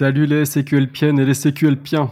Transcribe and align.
Salut 0.00 0.24
les 0.24 0.46
SQLpiennes 0.46 1.18
et 1.18 1.26
les 1.26 1.34
SQLpiens. 1.34 2.10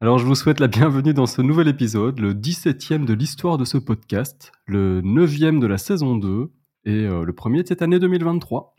Alors 0.00 0.18
je 0.18 0.26
vous 0.26 0.34
souhaite 0.34 0.58
la 0.58 0.66
bienvenue 0.66 1.14
dans 1.14 1.26
ce 1.26 1.40
nouvel 1.40 1.68
épisode, 1.68 2.18
le 2.18 2.34
17e 2.34 3.04
de 3.04 3.14
l'histoire 3.14 3.58
de 3.58 3.64
ce 3.64 3.78
podcast, 3.78 4.50
le 4.66 5.00
9e 5.02 5.60
de 5.60 5.68
la 5.68 5.78
saison 5.78 6.16
2 6.16 6.50
et 6.84 6.90
euh, 6.90 7.22
le 7.22 7.32
premier 7.32 7.62
de 7.62 7.68
cette 7.68 7.80
année 7.80 8.00
2023. 8.00 8.74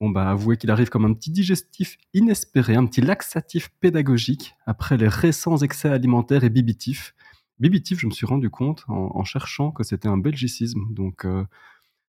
Bon 0.00 0.10
bah 0.10 0.30
avouez 0.30 0.56
qu'il 0.58 0.70
arrive 0.70 0.90
comme 0.90 1.06
un 1.06 1.12
petit 1.12 1.32
digestif 1.32 1.98
inespéré, 2.14 2.76
un 2.76 2.86
petit 2.86 3.00
laxatif 3.00 3.70
pédagogique 3.80 4.54
après 4.64 4.96
les 4.96 5.08
récents 5.08 5.56
excès 5.56 5.88
alimentaires 5.88 6.44
et 6.44 6.50
bibitifs. 6.50 7.16
Bibitif, 7.58 7.98
je 7.98 8.06
me 8.06 8.12
suis 8.12 8.26
rendu 8.26 8.48
compte 8.48 8.84
en, 8.86 9.24
cherchant 9.24 9.72
que 9.72 9.82
c'était 9.82 10.06
un 10.06 10.18
belgicisme, 10.18 10.82
donc 10.90 11.24
euh, 11.24 11.44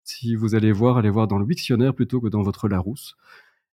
si 0.03 0.35
vous 0.35 0.53
allez 0.53 0.71
voir, 0.71 0.97
allez 0.97 1.09
voir 1.09 1.27
dans 1.27 1.39
le 1.39 1.45
dictionnaire 1.47 1.95
plutôt 1.95 2.21
que 2.21 2.27
dans 2.27 2.43
votre 2.43 2.67
Larousse. 2.67 3.15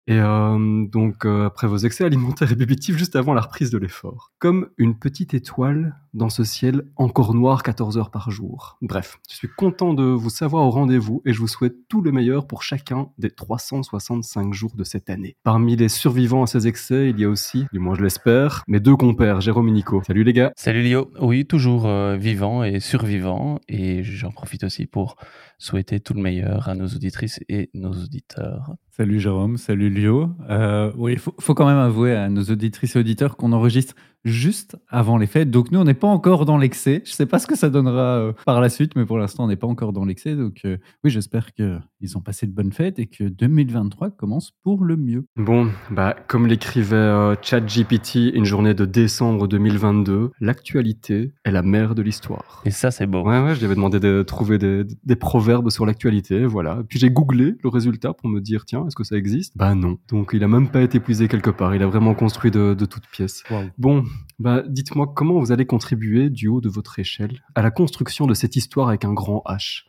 Et 0.06 0.18
euh, 0.18 0.86
donc, 0.86 1.24
euh, 1.24 1.46
après 1.46 1.66
vos 1.66 1.76
excès 1.76 2.04
alimentaires 2.04 2.50
et 2.50 2.56
bibitifs, 2.56 2.96
juste 2.96 3.16
avant 3.16 3.34
la 3.34 3.42
reprise 3.42 3.70
de 3.70 3.78
l'effort. 3.78 4.32
Comme 4.38 4.68
une 4.78 4.98
petite 4.98 5.34
étoile 5.34 5.94
dans 6.14 6.28
ce 6.28 6.44
ciel 6.44 6.84
encore 6.96 7.34
noir 7.34 7.62
14 7.62 7.98
heures 7.98 8.10
par 8.10 8.30
jour. 8.30 8.76
Bref, 8.82 9.18
je 9.28 9.36
suis 9.36 9.48
content 9.48 9.94
de 9.94 10.02
vous 10.02 10.30
savoir 10.30 10.66
au 10.66 10.70
rendez-vous 10.70 11.22
et 11.24 11.32
je 11.32 11.38
vous 11.38 11.48
souhaite 11.48 11.88
tout 11.88 12.02
le 12.02 12.12
meilleur 12.12 12.46
pour 12.46 12.62
chacun 12.62 13.10
des 13.18 13.30
365 13.30 14.52
jours 14.52 14.74
de 14.74 14.84
cette 14.84 15.10
année. 15.10 15.36
Parmi 15.44 15.76
les 15.76 15.88
survivants 15.88 16.42
à 16.42 16.46
ces 16.46 16.66
excès, 16.66 17.10
il 17.10 17.20
y 17.20 17.24
a 17.24 17.28
aussi, 17.28 17.66
du 17.72 17.78
moins 17.78 17.94
je 17.94 18.02
l'espère, 18.02 18.64
mes 18.66 18.80
deux 18.80 18.96
compères, 18.96 19.40
Jérôme 19.40 19.68
et 19.68 19.72
Nico. 19.72 20.02
Salut 20.04 20.24
les 20.24 20.32
gars 20.32 20.52
Salut 20.56 20.82
Lio, 20.82 21.10
oui, 21.20 21.46
toujours 21.46 21.86
euh, 21.86 22.16
vivant 22.16 22.64
et 22.64 22.80
survivant, 22.80 23.60
et 23.68 24.02
j'en 24.02 24.30
profite 24.30 24.64
aussi 24.64 24.86
pour 24.86 25.16
souhaiter 25.58 26.00
tout 26.00 26.14
le 26.14 26.22
meilleur 26.22 26.68
à 26.68 26.74
nos 26.74 26.86
auditrices 26.86 27.40
et 27.48 27.70
nos 27.74 27.92
auditeurs. 27.92 28.74
Salut 28.90 29.20
Jérôme, 29.20 29.56
salut 29.56 29.89
Lio. 29.90 30.30
Euh, 30.48 30.92
oui, 30.96 31.12
il 31.12 31.18
faut, 31.18 31.34
faut, 31.38 31.54
quand 31.54 31.66
même 31.66 31.78
avouer 31.78 32.14
à 32.14 32.28
nos 32.28 32.42
auditrices 32.42 32.96
et 32.96 32.98
auditeurs 32.98 33.36
qu'on 33.36 33.52
enregistre 33.52 33.94
juste 34.24 34.76
avant 34.88 35.16
les 35.16 35.26
fêtes. 35.26 35.50
Donc 35.50 35.70
nous, 35.70 35.80
on 35.80 35.84
n'est 35.84 35.94
pas 35.94 36.08
encore 36.08 36.44
dans 36.44 36.58
l'excès. 36.58 37.02
Je 37.04 37.10
ne 37.10 37.14
sais 37.14 37.26
pas 37.26 37.38
ce 37.38 37.46
que 37.46 37.56
ça 37.56 37.70
donnera 37.70 38.18
euh, 38.18 38.32
par 38.44 38.60
la 38.60 38.68
suite, 38.68 38.96
mais 38.96 39.06
pour 39.06 39.18
l'instant, 39.18 39.44
on 39.44 39.48
n'est 39.48 39.56
pas 39.56 39.66
encore 39.66 39.92
dans 39.92 40.04
l'excès. 40.04 40.36
Donc 40.36 40.60
euh, 40.64 40.76
oui, 41.04 41.10
j'espère 41.10 41.52
qu'ils 41.52 42.16
ont 42.16 42.20
passé 42.20 42.46
de 42.46 42.52
bonnes 42.52 42.72
fêtes 42.72 42.98
et 42.98 43.06
que 43.06 43.24
2023 43.24 44.10
commence 44.10 44.52
pour 44.62 44.84
le 44.84 44.96
mieux. 44.96 45.26
Bon, 45.36 45.70
bah, 45.90 46.16
comme 46.28 46.46
l'écrivait 46.46 46.96
euh, 46.96 47.34
ChatGPT 47.40 48.34
une 48.34 48.44
journée 48.44 48.74
de 48.74 48.84
décembre 48.84 49.48
2022, 49.48 50.30
l'actualité 50.40 51.32
est 51.44 51.50
la 51.50 51.62
mère 51.62 51.94
de 51.94 52.02
l'histoire. 52.02 52.62
Et 52.64 52.70
ça, 52.70 52.90
c'est 52.90 53.06
beau. 53.06 53.22
Ouais, 53.22 53.42
ouais, 53.42 53.54
je 53.54 53.60
lui 53.60 53.66
avais 53.66 53.74
demandé 53.74 54.00
de 54.00 54.22
trouver 54.22 54.58
des, 54.58 54.84
des 55.04 55.16
proverbes 55.16 55.70
sur 55.70 55.86
l'actualité, 55.86 56.44
voilà. 56.44 56.82
Puis 56.88 56.98
j'ai 56.98 57.10
googlé 57.10 57.54
le 57.62 57.68
résultat 57.68 58.12
pour 58.12 58.28
me 58.28 58.40
dire, 58.40 58.64
tiens, 58.64 58.86
est-ce 58.86 58.96
que 58.96 59.04
ça 59.04 59.16
existe? 59.16 59.56
Bah 59.56 59.74
non. 59.80 59.98
Donc 60.08 60.30
il 60.34 60.44
a 60.44 60.48
même 60.48 60.70
pas 60.70 60.82
été 60.82 60.98
épuisé 60.98 61.26
quelque 61.26 61.50
part. 61.50 61.74
Il 61.74 61.82
a 61.82 61.86
vraiment 61.86 62.14
construit 62.14 62.50
de, 62.50 62.74
de 62.74 62.84
toutes 62.84 63.06
pièces. 63.08 63.42
Wow. 63.50 63.64
Bon, 63.78 64.04
bah, 64.38 64.62
dites-moi 64.68 65.12
comment 65.14 65.38
vous 65.40 65.52
allez 65.52 65.66
contribuer 65.66 66.30
du 66.30 66.48
haut 66.48 66.60
de 66.60 66.68
votre 66.68 66.98
échelle 66.98 67.40
à 67.54 67.62
la 67.62 67.70
construction 67.70 68.26
de 68.26 68.34
cette 68.34 68.56
histoire 68.56 68.88
avec 68.88 69.04
un 69.04 69.12
grand 69.12 69.42
H? 69.46 69.84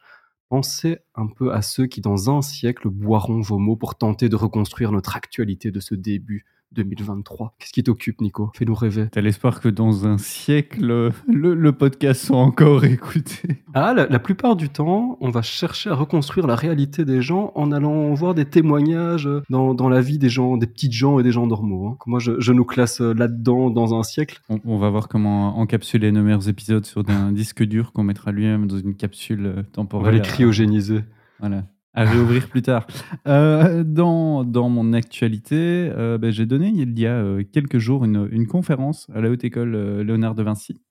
Pensez 0.49 0.99
un 1.15 1.27
peu 1.27 1.53
à 1.53 1.61
ceux 1.61 1.87
qui 1.87 2.01
dans 2.01 2.29
un 2.35 2.41
siècle 2.41 2.89
boiront 2.89 3.41
vos 3.41 3.57
mots 3.57 3.77
pour 3.77 3.95
tenter 3.95 4.29
de 4.29 4.35
reconstruire 4.35 4.91
notre 4.91 5.15
actualité 5.15 5.71
de 5.71 5.79
ce 5.79 5.95
début 5.95 6.45
2023. 6.73 7.55
Qu'est-ce 7.59 7.73
qui 7.73 7.83
t'occupe, 7.83 8.21
Nico? 8.21 8.51
Fais-nous 8.55 8.75
rêver. 8.75 9.07
T'as 9.11 9.21
l'espoir 9.21 9.59
que 9.59 9.69
dans 9.69 10.07
un 10.07 10.17
siècle, 10.17 10.85
le, 11.27 11.53
le, 11.53 11.71
podcast 11.71 12.25
soit 12.25 12.37
encore 12.37 12.85
écouté 12.85 13.63
Ah, 13.73 13.93
la, 13.93 14.07
la, 14.07 14.19
plupart 14.19 14.55
du 14.55 14.69
temps, 14.69 15.17
on 15.21 15.29
va 15.29 15.41
chercher 15.41 15.89
à 15.89 15.95
reconstruire 15.95 16.47
la 16.47 16.55
réalité 16.55 17.05
des 17.05 17.21
gens 17.21 17.51
en 17.55 17.71
allant 17.71 18.13
voir 18.13 18.33
des 18.33 18.45
témoignages 18.45 19.29
dans, 19.49 19.73
dans 19.73 19.89
la 19.89 20.01
vie 20.01 20.17
des 20.17 20.29
gens, 20.29 20.57
des 20.57 20.67
petites 20.67 20.93
gens 20.93 21.19
et 21.19 21.23
des 21.23 21.31
gens 21.31 21.47
normaux. 21.47 21.87
Hein. 21.87 21.97
Moi, 22.05 22.19
je, 22.19 22.39
je, 22.39 22.53
nous 22.53 22.65
classe 22.65 23.01
là-dedans 23.01 23.69
dans 23.69 23.97
un 23.97 24.03
siècle. 24.03 24.41
On, 24.49 24.59
on, 24.65 24.77
va 24.77 24.89
voir 24.89 25.07
comment 25.07 25.57
encapsuler 25.57 26.11
nos 26.11 26.23
meilleurs 26.23 26.47
épisodes 26.49 26.85
sur 26.85 27.03
un 27.09 27.31
disque 27.31 27.63
dur 27.63 27.91
qu'on 27.91 28.03
mettra 28.03 28.31
lui-même 28.31 28.67
dans 28.67 28.77
une 28.77 28.95
capsule 28.95 29.65
temporelle. 29.73 30.07
On 30.07 30.17
va 30.17 30.17
les 30.17 30.21
cryogéniser. 30.21 31.03
Voilà 31.39 31.63
à 31.93 32.05
réouvrir 32.05 32.47
plus 32.47 32.61
tard. 32.61 32.87
Euh, 33.27 33.83
dans, 33.83 34.43
dans 34.43 34.69
mon 34.69 34.93
actualité, 34.93 35.91
euh, 35.95 36.17
ben, 36.17 36.31
j'ai 36.31 36.45
donné 36.45 36.69
il 36.69 36.97
y 36.97 37.05
a 37.05 37.15
euh, 37.15 37.43
quelques 37.43 37.79
jours 37.79 38.05
une, 38.05 38.29
une, 38.31 38.47
conférence 38.47 39.07
à 39.13 39.21
la 39.21 39.29
Haute 39.29 39.43
École 39.43 40.01
Léonard 40.01 40.35
de 40.35 40.43
Vinci 40.43 40.81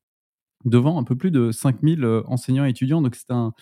devant 0.65 0.99
un 0.99 1.05
peu 1.05 1.17
plus 1.17 1.31
de 1.31 1.53
5000 1.53 2.05
euh, 2.05 2.23
enseignants 2.27 2.67
et 2.67 2.71
étudiants. 2.71 3.01
Donc 3.01 3.15
c'est 3.15 3.31
un, 3.31 3.53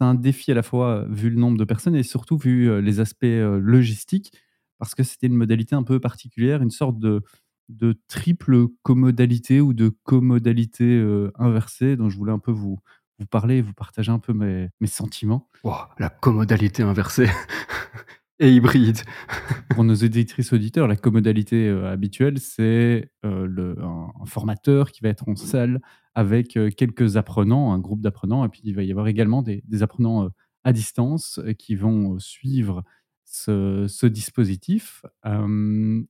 un 0.00 0.14
défi 0.14 0.50
à 0.50 0.54
la 0.54 0.64
fois 0.64 1.06
vu 1.08 1.30
le 1.30 1.36
nombre 1.36 1.58
de 1.58 1.64
personnes 1.64 1.94
et 1.94 2.02
surtout 2.02 2.36
vu 2.36 2.82
les 2.82 2.98
aspects 2.98 3.24
logistiques 3.24 4.32
parce 4.78 4.96
que 4.96 5.04
c'était 5.04 5.28
une 5.28 5.36
modalité 5.36 5.76
un 5.76 5.84
peu 5.84 6.00
particulière, 6.00 6.60
une 6.60 6.72
sorte 6.72 6.98
de, 6.98 7.22
de 7.68 7.96
triple 8.08 8.66
commodalité 8.82 9.60
ou 9.60 9.72
de 9.72 9.90
commodalité 10.02 11.00
inversée 11.36 11.94
dont 11.94 12.10
je 12.10 12.18
voulais 12.18 12.32
un 12.32 12.40
peu 12.40 12.50
vous, 12.50 12.80
vous 13.18 13.26
parler, 13.26 13.62
vous 13.62 13.72
partagez 13.72 14.10
un 14.10 14.18
peu 14.18 14.32
mes, 14.32 14.68
mes 14.80 14.86
sentiments. 14.86 15.48
Wow, 15.62 15.74
la 15.98 16.10
commodalité 16.10 16.82
inversée 16.82 17.28
et 18.40 18.50
hybride. 18.50 18.98
Pour 19.70 19.84
nos 19.84 19.94
éditrices 19.94 20.52
auditeurs, 20.52 20.88
la 20.88 20.96
commodalité 20.96 21.68
euh, 21.68 21.90
habituelle, 21.90 22.38
c'est 22.38 23.10
euh, 23.24 23.46
le, 23.46 23.76
un, 23.82 24.12
un, 24.20 24.26
formateur 24.26 24.90
qui 24.90 25.02
va 25.02 25.08
être 25.08 25.28
en 25.28 25.36
salle 25.36 25.80
avec 26.14 26.56
euh, 26.56 26.70
quelques 26.70 27.16
apprenants, 27.16 27.72
un 27.72 27.78
groupe 27.78 28.00
d'apprenants, 28.00 28.44
et 28.44 28.48
puis 28.48 28.60
il 28.64 28.74
va 28.74 28.82
y 28.82 28.90
avoir 28.90 29.08
également 29.08 29.42
des, 29.42 29.62
des 29.66 29.82
apprenants 29.82 30.28
à 30.64 30.72
distance 30.72 31.40
qui 31.58 31.74
vont 31.74 32.18
suivre 32.18 32.84
ce, 33.24 34.06
dispositif. 34.06 35.04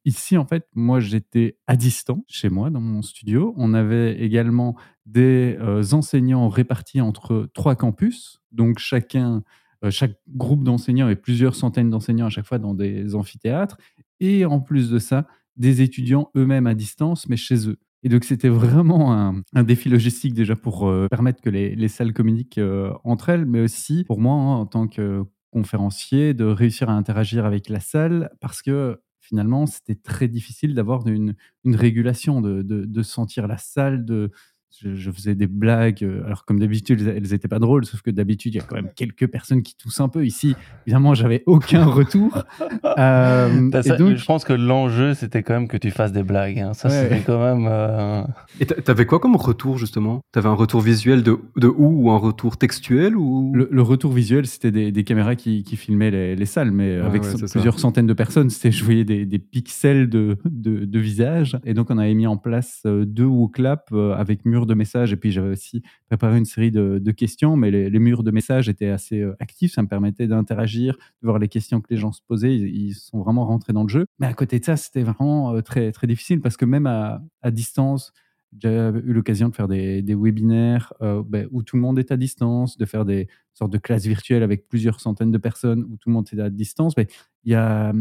Ici, 0.05 0.37
en 0.37 0.45
fait, 0.45 0.67
moi, 0.75 1.01
j'étais 1.01 1.57
à 1.67 1.77
distance 1.77 2.25
chez 2.29 2.51
moi, 2.51 2.71
dans 2.71 2.81
mon 2.81 3.03
studio. 3.03 3.55
On 3.57 3.75
avait 3.75 4.21
également 4.21 4.77
des 5.07 5.57
enseignants 5.93 6.49
répartis 6.49 7.01
entre 7.01 7.49
trois 7.55 7.77
campus. 7.77 8.43
Donc, 8.53 8.79
chacun, 8.79 9.43
chaque 9.91 10.19
groupe 10.29 10.65
d'enseignants 10.65 11.09
et 11.09 11.17
plusieurs 11.17 11.55
centaines 11.55 11.91
d'enseignants 11.91 12.27
à 12.27 12.31
chaque 12.31 12.47
fois 12.47 12.59
dans 12.59 12.75
des 12.75 13.15
amphithéâtres. 13.15 13.79
Et 14.21 14.45
en 14.45 14.61
plus 14.61 14.91
de 14.91 14.99
ça, 14.99 15.27
des 15.57 15.83
étudiants 15.83 16.31
eux-mêmes 16.37 16.67
à 16.67 16.75
distance, 16.75 17.29
mais 17.29 17.37
chez 17.37 17.69
eux. 17.69 17.79
Et 18.03 18.11
donc, 18.11 18.25
c'était 18.25 18.51
vraiment 18.51 19.15
un, 19.55 19.63
défi 19.63 19.89
logistique 19.89 20.35
déjà 20.35 20.57
pour 20.57 20.93
permettre 21.11 21.41
que 21.41 21.49
les, 21.49 21.75
les 21.75 21.89
salles 21.89 22.13
communiquent 22.13 22.61
entre 23.03 23.31
elles, 23.31 23.47
mais 23.47 23.61
aussi 23.61 24.05
pour 24.05 24.21
moi, 24.21 24.35
hein, 24.35 24.57
en 24.57 24.67
tant 24.67 24.89
que 24.89 25.25
conférencier, 25.55 26.35
de 26.35 26.45
réussir 26.45 26.91
à 26.91 26.95
interagir 26.95 27.47
avec 27.47 27.69
la 27.69 27.79
salle, 27.79 28.29
parce 28.41 28.61
que 28.61 29.01
finalement, 29.21 29.67
c'était 29.67 29.95
très 29.95 30.27
difficile 30.27 30.75
d'avoir 30.75 31.07
une, 31.07 31.37
une, 31.65 31.77
régulation, 31.77 32.41
de, 32.41 32.63
de, 32.63 32.85
de, 32.85 33.03
sentir 33.05 33.47
la 33.47 33.57
salle, 33.57 34.05
de, 34.05 34.33
je, 34.81 34.95
je, 34.95 35.11
faisais 35.11 35.35
des 35.35 35.47
blagues. 35.47 36.03
euh, 36.03 36.25
Alors, 36.27 36.45
comme 36.45 36.59
d'habitude, 36.59 37.01
elles 37.07 37.31
n'étaient 37.31 37.49
pas 37.49 37.59
drôles, 37.59 37.85
sauf 37.85 38.03
que 38.03 38.11
d'habitude, 38.11 38.55
il 38.55 38.59
y 38.59 38.61
a 38.61 38.65
quand 38.65 38.77
même 38.77 38.91
quelques 38.95 39.27
personnes 39.27 39.63
qui 39.63 39.77
toussent 39.77 40.01
un 40.01 40.09
peu. 40.09 40.25
Ici, 40.27 40.55
évidemment, 40.87 41.15
j'avais 41.15 41.43
aucun 41.47 41.85
retour. 41.85 42.45
Euh, 42.99 43.71
ça, 43.83 43.97
donc... 43.97 44.17
Je 44.17 44.25
pense 44.25 44.45
que 44.45 44.53
l'enjeu, 44.53 45.15
c'était 45.15 45.43
quand 45.43 45.55
même 45.55 45.69
que 45.69 45.77
tu 45.77 45.91
fasses 45.91 46.13
des 46.13 46.23
blagues. 46.23 46.59
Hein. 46.61 46.75
Ça, 46.75 46.89
ouais. 46.89 46.95
c'était 46.95 47.21
quand 47.21 47.43
même. 47.43 47.67
Euh... 47.69 48.23
Et 48.61 48.67
t'avais 48.67 49.05
quoi 49.07 49.19
comme 49.19 49.35
retour, 49.37 49.79
justement? 49.79 50.21
T'avais 50.33 50.49
un 50.49 50.55
retour 50.55 50.81
visuel 50.81 51.23
de, 51.23 51.37
de 51.57 51.67
où? 51.67 52.05
Ou 52.05 52.11
un 52.11 52.19
retour 52.19 52.57
textuel 52.57 53.17
ou... 53.17 53.53
le, 53.55 53.69
le 53.71 53.83
retour 53.83 54.13
visuel, 54.13 54.47
c'était 54.47 54.71
des, 54.71 54.93
des, 54.93 55.05
caméras 55.05 55.35
qui, 55.35 55.65
qui 55.65 55.77
filmaient 55.77 56.11
les, 56.11 56.37
les, 56.37 56.47
salles, 56.47 56.71
mais 56.71 56.99
Ah 57.03 57.07
avec 57.07 57.23
plusieurs 57.23 57.75
ça. 57.75 57.81
centaines 57.81 58.07
de 58.07 58.13
personnes, 58.13 58.51
c'était 58.51 58.71
je 58.71 58.85
voyais 58.85 59.05
des, 59.05 59.27
des 59.27 59.39
pixels 59.39 60.09
de, 60.09 60.37
de, 60.45 60.85
de, 60.85 60.99
visage. 60.99 61.59
Et 61.65 61.75
donc, 61.75 61.91
on 61.91 61.99
avait 61.99 62.15
mis 62.15 62.27
en 62.27 62.37
place 62.37 62.83
euh, 62.87 63.05
deux 63.05 63.25
WooClap 63.25 63.89
euh, 63.93 64.15
avec 64.15 64.45
mur 64.45 64.64
de 64.67 64.75
messages. 64.75 65.13
Et 65.13 65.17
puis, 65.17 65.31
j'avais 65.31 65.51
aussi 65.51 65.83
préparé 66.07 66.39
une 66.39 66.45
série 66.45 66.71
de, 66.71 67.11
questions, 67.13 67.57
mais 67.57 67.71
les, 67.71 67.99
murs 67.99 68.23
de 68.23 68.31
messages 68.31 68.69
étaient 68.69 68.89
assez 68.89 69.21
euh, 69.21 69.37
actifs. 69.41 69.73
Ça 69.73 69.83
me 69.83 69.89
permettait 69.89 70.27
d'interagir, 70.27 70.95
de 70.95 71.27
voir 71.27 71.39
les 71.39 71.49
questions 71.49 71.81
que 71.81 71.87
les 71.91 71.97
gens 71.97 72.13
se 72.13 72.21
posaient. 72.27 72.55
Ils, 72.57 72.95
sont 72.95 73.21
vraiment 73.21 73.47
rentrés 73.47 73.73
dans 73.73 73.83
le 73.83 73.89
jeu. 73.89 74.07
Mais 74.19 74.27
à 74.27 74.35
côté 74.35 74.59
de 74.59 74.65
ça, 74.65 74.77
c'était 74.77 75.03
vraiment 75.03 75.61
très, 75.63 75.93
très 75.93 76.07
difficile 76.07 76.41
parce 76.41 76.57
que 76.57 76.65
même 76.65 76.87
à, 76.87 77.21
distance, 77.51 78.13
j'ai 78.59 78.69
eu 79.05 79.13
l'occasion 79.13 79.49
de 79.49 79.55
faire 79.55 79.69
des, 79.69 80.03
des 80.03 80.15
webinaires 80.15 80.93
euh, 81.03 81.23
ben, 81.27 81.49
où 81.51 81.63
tout 81.63 81.77
le 81.77 81.83
monde 81.83 81.99
est 81.99 82.13
à 82.13 82.17
distance, 82.17 82.77
de 82.77 82.85
faire 82.85 83.05
des 83.05 83.29
sortes 83.53 83.73
de 83.73 83.79
classes 83.79 84.07
virtuelles 84.07 84.43
avec 84.43 84.69
plusieurs 84.69 85.01
centaines 85.01 85.33
de 85.33 85.39
personnes 85.39 85.85
où 85.85 85.97
tout 85.97 86.09
le 86.09 86.13
monde 86.13 86.29
est 86.33 86.41
à 86.41 86.51
distance. 86.51 86.97
Mais 86.97 87.09
il 87.45 87.53
y 87.53 87.55
a 87.55 87.93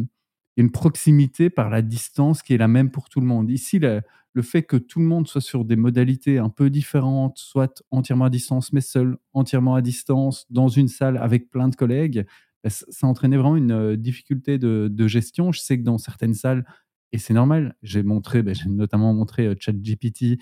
une 0.58 0.72
proximité 0.72 1.50
par 1.50 1.70
la 1.70 1.82
distance 1.82 2.42
qui 2.42 2.54
est 2.54 2.58
la 2.58 2.68
même 2.68 2.92
pour 2.92 3.10
tout 3.10 3.20
le 3.20 3.26
monde. 3.26 3.50
Ici, 3.50 3.80
le, 3.80 4.02
fait 4.42 4.64
que 4.64 4.78
tout 4.78 5.00
le 5.00 5.06
monde 5.06 5.28
soit 5.28 5.42
sur 5.42 5.66
des 5.66 5.76
modalités 5.76 6.38
un 6.38 6.50
peu 6.50 6.70
différentes, 6.70 7.38
soit 7.38 7.84
entièrement 7.92 8.26
à 8.26 8.30
distance, 8.30 8.74
mais 8.74 8.82
seul, 8.82 9.18
entièrement 9.34 9.76
à 9.76 9.82
distance, 9.82 10.46
dans 10.50 10.68
une 10.68 10.88
salle 10.88 11.18
avec 11.18 11.50
plein 11.50 11.70
de 11.70 11.76
collègues, 11.76 12.26
ben, 12.64 12.70
ça 12.70 13.08
entraînait 13.08 13.38
vraiment 13.38 13.58
une 13.58 13.72
euh, 13.72 13.98
difficulté 13.98 14.58
de, 14.58 15.08
gestion. 15.08 15.52
Je 15.52 15.60
sais 15.60 15.78
que 15.78 15.84
dans 15.84 15.98
certaines 15.98 16.34
salles, 16.34 16.66
et 17.12 17.18
c'est 17.18 17.34
normal, 17.34 17.76
j'ai 17.84 18.04
montré, 18.04 18.42
ben, 18.42 18.56
j'ai 18.56 18.70
notamment 18.70 19.14
montré 19.14 19.48
euh, 19.48 19.56
ChatGPT 19.60 20.40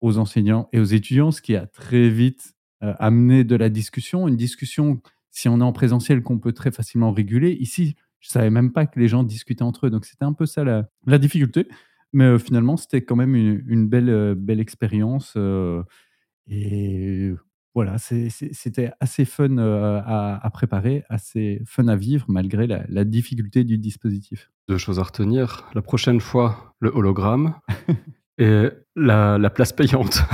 aux 0.00 0.18
enseignants 0.18 0.68
et 0.72 0.80
aux 0.80 0.84
étudiants, 0.84 1.30
ce 1.30 1.42
qui 1.42 1.54
a 1.54 1.66
très 1.66 2.08
vite 2.08 2.54
euh, 2.82 2.94
amené 2.98 3.44
de 3.44 3.54
la 3.56 3.68
discussion, 3.68 4.26
une 4.26 4.36
discussion, 4.36 5.00
si 5.30 5.48
on 5.48 5.60
est 5.60 5.64
en 5.64 5.72
présentiel, 5.72 6.22
qu'on 6.22 6.38
peut 6.38 6.52
très 6.52 6.72
facilement 6.72 7.12
réguler. 7.12 7.52
Ici, 7.52 7.94
je 8.20 8.28
savais 8.28 8.50
même 8.50 8.72
pas 8.72 8.86
que 8.86 8.98
les 9.00 9.08
gens 9.08 9.24
discutaient 9.24 9.62
entre 9.62 9.86
eux. 9.86 9.90
Donc 9.90 10.04
c'était 10.04 10.24
un 10.24 10.32
peu 10.32 10.46
ça 10.46 10.64
la, 10.64 10.88
la 11.06 11.18
difficulté. 11.18 11.66
Mais 12.12 12.24
euh, 12.24 12.38
finalement, 12.38 12.76
c'était 12.76 13.02
quand 13.02 13.16
même 13.16 13.34
une, 13.34 13.62
une 13.66 13.88
belle, 13.88 14.10
euh, 14.10 14.34
belle 14.36 14.60
expérience. 14.60 15.34
euh, 15.36 15.82
et 16.48 17.32
voilà, 17.72 17.98
c'était 17.98 18.90
assez 18.98 19.24
fun 19.24 19.56
à, 19.58 20.40
à 20.44 20.50
préparer, 20.50 21.04
assez 21.08 21.62
fun 21.64 21.86
à 21.86 21.94
vivre, 21.94 22.24
malgré 22.28 22.66
la, 22.66 22.84
la 22.88 23.04
difficulté 23.04 23.62
du 23.62 23.78
dispositif. 23.78 24.50
Deux 24.68 24.76
choses 24.76 24.98
à 24.98 25.04
retenir. 25.04 25.68
La 25.74 25.80
prochaine 25.80 26.20
fois, 26.20 26.74
le 26.80 26.90
hologramme 26.92 27.54
et 28.40 28.70
la, 28.96 29.38
la 29.38 29.50
place 29.50 29.72
payante. 29.72 30.22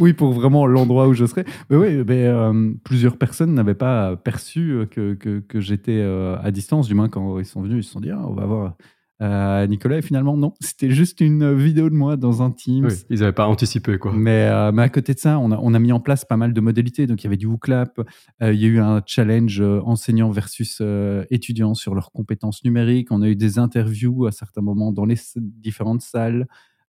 Oui, 0.00 0.14
pour 0.14 0.32
vraiment 0.32 0.66
l'endroit 0.66 1.06
où 1.06 1.14
je 1.14 1.26
serais. 1.26 1.44
Mais 1.68 1.76
oui, 1.76 2.02
mais, 2.06 2.26
euh, 2.26 2.72
plusieurs 2.82 3.16
personnes 3.18 3.54
n'avaient 3.54 3.74
pas 3.74 4.16
perçu 4.16 4.86
que, 4.90 5.14
que, 5.14 5.40
que 5.40 5.60
j'étais 5.60 6.00
euh, 6.00 6.36
à 6.42 6.50
distance, 6.50 6.88
du 6.88 6.94
moins 6.94 7.08
quand 7.08 7.38
ils 7.38 7.44
sont 7.44 7.62
venus, 7.62 7.84
ils 7.84 7.86
se 7.86 7.92
sont 7.92 8.00
dit, 8.00 8.10
ah, 8.10 8.20
on 8.26 8.32
va 8.32 8.46
voir 8.46 8.74
euh, 9.22 9.66
Nicolas. 9.66 9.98
Et 9.98 10.02
finalement, 10.02 10.36
non, 10.36 10.54
c'était 10.60 10.90
juste 10.90 11.20
une 11.20 11.54
vidéo 11.54 11.90
de 11.90 11.94
moi 11.94 12.16
dans 12.16 12.42
un 12.42 12.50
Teams. 12.50 12.86
Oui, 12.86 12.94
ils 13.10 13.20
n'avaient 13.20 13.32
pas 13.32 13.46
anticipé, 13.46 13.98
quoi. 13.98 14.12
Mais, 14.14 14.48
euh, 14.50 14.72
mais 14.72 14.82
à 14.82 14.88
côté 14.88 15.12
de 15.12 15.18
ça, 15.18 15.38
on 15.38 15.52
a, 15.52 15.58
on 15.58 15.74
a 15.74 15.78
mis 15.78 15.92
en 15.92 16.00
place 16.00 16.24
pas 16.24 16.38
mal 16.38 16.54
de 16.54 16.60
modalités. 16.60 17.06
Donc, 17.06 17.22
il 17.22 17.24
y 17.24 17.26
avait 17.26 17.36
du 17.36 17.46
WooClap, 17.46 18.00
euh, 18.42 18.52
il 18.52 18.60
y 18.60 18.64
a 18.64 18.68
eu 18.68 18.80
un 18.80 19.02
challenge 19.04 19.60
enseignant 19.60 20.30
versus 20.30 20.82
étudiants 21.30 21.74
sur 21.74 21.94
leurs 21.94 22.12
compétences 22.12 22.64
numériques. 22.64 23.12
On 23.12 23.20
a 23.20 23.28
eu 23.28 23.36
des 23.36 23.58
interviews 23.58 24.26
à 24.26 24.32
certains 24.32 24.62
moments 24.62 24.92
dans 24.92 25.04
les 25.04 25.16
différentes 25.36 26.02
salles, 26.02 26.46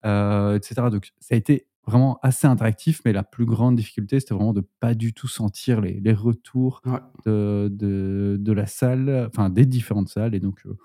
etc. 0.03 0.75
Donc, 0.91 1.11
ça 1.19 1.35
a 1.35 1.37
été 1.37 1.67
vraiment 1.85 2.19
assez 2.21 2.47
interactif, 2.47 3.01
mais 3.05 3.13
la 3.13 3.23
plus 3.23 3.45
grande 3.45 3.75
difficulté, 3.77 4.19
c'était 4.19 4.33
vraiment 4.33 4.53
de 4.53 4.63
pas 4.81 4.93
du 4.93 5.13
tout 5.13 5.27
sentir 5.29 5.79
les, 5.81 5.99
les 6.01 6.13
retours 6.13 6.81
Ouais. 6.85 6.99
de, 7.25 7.69
de, 7.71 8.37
de 8.39 8.51
la 8.51 8.65
salle, 8.65 9.25
enfin 9.29 9.49
des 9.49 9.65
différentes 9.65 10.09
salles. 10.09 10.35
Et 10.35 10.39
donc, 10.41 10.59
euh, 10.65 10.75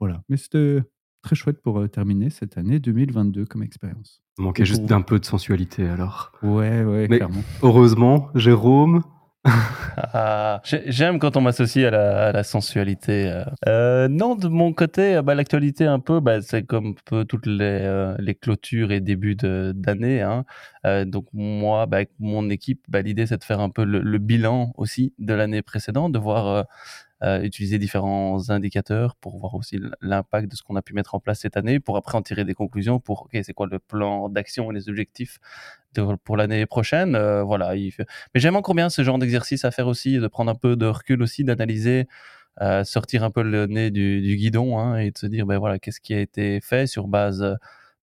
voilà. 0.00 0.22
Mais 0.28 0.36
c'était 0.36 0.82
très 1.22 1.34
chouette 1.34 1.62
pour 1.62 1.78
euh, 1.80 1.88
terminer 1.88 2.28
cette 2.30 2.58
année 2.58 2.78
2022 2.78 3.46
comme 3.46 3.62
expérience. 3.62 4.22
Manquait 4.38 4.64
juste 4.66 4.84
d'un 4.84 5.00
peu 5.02 5.18
de 5.18 5.24
sensualité, 5.24 5.86
alors. 5.88 6.32
Ouais, 6.42 6.84
ouais, 6.84 7.06
Mais- 7.08 7.16
clairement. 7.18 7.42
Heureusement, 7.62 8.28
Jérôme, 8.34 9.02
Ah, 9.96 10.60
j'ai- 10.64 10.82
J'aime 10.90 11.18
quand 11.18 11.36
on 11.36 11.40
m'associe 11.40 11.86
à 11.86 11.90
la, 12.32 12.42
sensualité. 12.44 13.30
euh. 13.30 13.44
Euh, 13.68 14.08
non, 14.08 14.34
de 14.34 14.48
mon 14.48 14.72
côté, 14.72 15.16
euh, 15.16 15.22
bah, 15.22 15.34
l'actualité 15.34 15.86
un 15.86 15.98
peu, 16.00 16.20
bah, 16.20 16.42
c'est 16.42 16.62
comme 16.64 16.94
peu 17.06 17.24
toutes 17.24 17.46
les, 17.46 18.34
clôtures 18.40 18.92
et 18.92 19.00
débuts 19.00 19.36
d'année. 19.36 20.20
Hein. 20.22 20.44
Donc 21.06 21.26
moi, 21.32 21.86
bah, 21.86 21.98
avec 21.98 22.10
mon 22.18 22.48
équipe, 22.50 22.82
bah, 22.88 23.02
l'idée 23.02 23.26
c'est 23.26 23.38
de 23.38 23.44
faire 23.44 23.60
un 23.60 23.70
peu 23.70 23.84
le, 23.84 24.00
le 24.00 24.18
bilan 24.18 24.72
aussi 24.76 25.14
de 25.18 25.34
l'année 25.34 25.62
précédente, 25.62 26.12
de 26.12 26.18
voir 26.18 26.66
utiliser 27.42 27.78
différents 27.78 28.48
indicateurs 28.50 29.14
pour 29.16 29.38
voir 29.38 29.54
aussi 29.54 29.78
l'impact 30.00 30.50
de 30.50 30.56
ce 30.56 30.62
qu'on 30.62 30.76
a 30.76 30.82
pu 30.82 30.94
mettre 30.94 31.14
en 31.14 31.20
place 31.20 31.40
cette 31.40 31.56
année, 31.58 31.78
pour 31.78 31.96
après 31.98 32.16
en 32.16 32.22
tirer 32.22 32.44
des 32.46 32.54
conclusions 32.54 32.98
pour 32.98 33.22
ok 33.22 33.38
c'est 33.42 33.52
quoi 33.52 33.66
le 33.70 33.78
plan 33.78 34.30
d'action 34.30 34.70
et 34.70 34.74
les 34.74 34.88
objectifs 34.88 35.38
de- 35.94 36.16
pour 36.24 36.36
l'année 36.36 36.66
prochaine. 36.66 37.14
Euh, 37.14 37.42
voilà, 37.42 37.74
il 37.76 37.90
fait- 37.90 38.06
mais 38.34 38.40
j'aime 38.40 38.56
encore 38.56 38.74
bien 38.74 38.88
ce 38.90 39.02
genre 39.02 39.18
d'exercice 39.18 39.64
à 39.64 39.70
faire 39.70 39.86
aussi, 39.86 40.18
de 40.18 40.26
prendre 40.28 40.50
un 40.50 40.54
peu 40.54 40.76
de 40.76 40.86
recul 40.86 41.22
aussi, 41.22 41.44
d'analyser, 41.44 42.06
euh, 42.60 42.84
sortir 42.84 43.24
un 43.24 43.30
peu 43.30 43.42
le 43.42 43.66
nez 43.66 43.90
du, 43.90 44.20
du 44.20 44.36
guidon 44.36 44.78
hein, 44.78 44.96
et 44.98 45.10
de 45.10 45.18
se 45.18 45.26
dire, 45.26 45.46
ben 45.46 45.58
voilà, 45.58 45.78
qu'est-ce 45.78 46.00
qui 46.00 46.14
a 46.14 46.20
été 46.20 46.60
fait 46.60 46.86
sur 46.86 47.08
base 47.08 47.42
euh, 47.42 47.54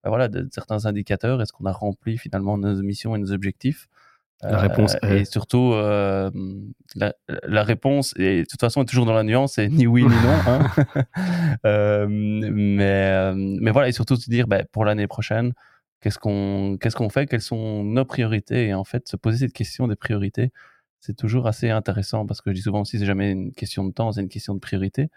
ben 0.04 0.10
voilà, 0.10 0.28
de, 0.28 0.48
certains 0.51 0.86
indicateurs 0.86 1.42
Est-ce 1.42 1.51
qu'on 1.51 1.66
a 1.66 1.72
rempli 1.72 2.18
finalement 2.18 2.57
nos 2.57 2.81
missions 2.81 3.16
et 3.16 3.19
nos 3.19 3.31
objectifs? 3.31 3.88
La 4.44 4.60
réponse 4.60 4.95
est- 5.01 5.22
Et 5.22 5.25
surtout, 5.25 5.72
la, 5.74 7.13
la 7.48 7.63
réponse, 7.63 8.13
et 8.18 8.42
de 8.44 8.45
toute 8.48 8.60
façon, 8.60 8.83
est 8.83 8.86
toujours 8.86 9.07
dans 9.07 9.13
la 9.16 9.24
nuance, 9.24 9.54
c'est 9.54 9.68
ni 9.68 9.88
oui 9.88 10.04
ni 10.04 10.10
non. 10.10 10.16
hein. 10.48 10.68
Mais, 12.07 13.33
mais 13.36 13.72
voilà, 13.72 13.88
et 13.90 13.92
surtout 13.92 14.16
se 14.16 14.30
dire, 14.30 14.48
ben, 14.48 14.63
pour 14.72 14.86
l'année 14.86 15.07
prochaine, 15.07 15.54
qu'est-ce 16.01 16.17
qu'on 16.19 17.09
fait 17.09 17.27
Quelles 17.27 17.41
sont 17.41 17.83
nos 17.83 18.05
priorités 18.05 18.67
Et 18.67 18.73
en 18.73 18.83
fait, 18.83 19.07
se 19.07 19.15
poser 19.15 19.39
cette 19.39 19.53
question 19.53 19.88
des 19.88 19.95
priorités, 19.95 20.51
c'est 20.99 21.15
toujours 21.15 21.47
assez 21.47 21.69
intéressant 21.69 22.25
parce 22.25 22.41
que 22.41 22.51
je 22.51 22.55
dis 22.55 22.61
souvent 22.61 22.81
aussi, 22.81 22.99
c'est 22.99 23.05
jamais 23.05 23.31
une 23.31 23.53
question 23.53 23.85
de 23.85 23.94
temps, 23.94 24.11
c'est 24.11 24.21
une 24.21 24.29
question 24.29 24.55
de 24.55 24.59
priorité. 24.59 25.09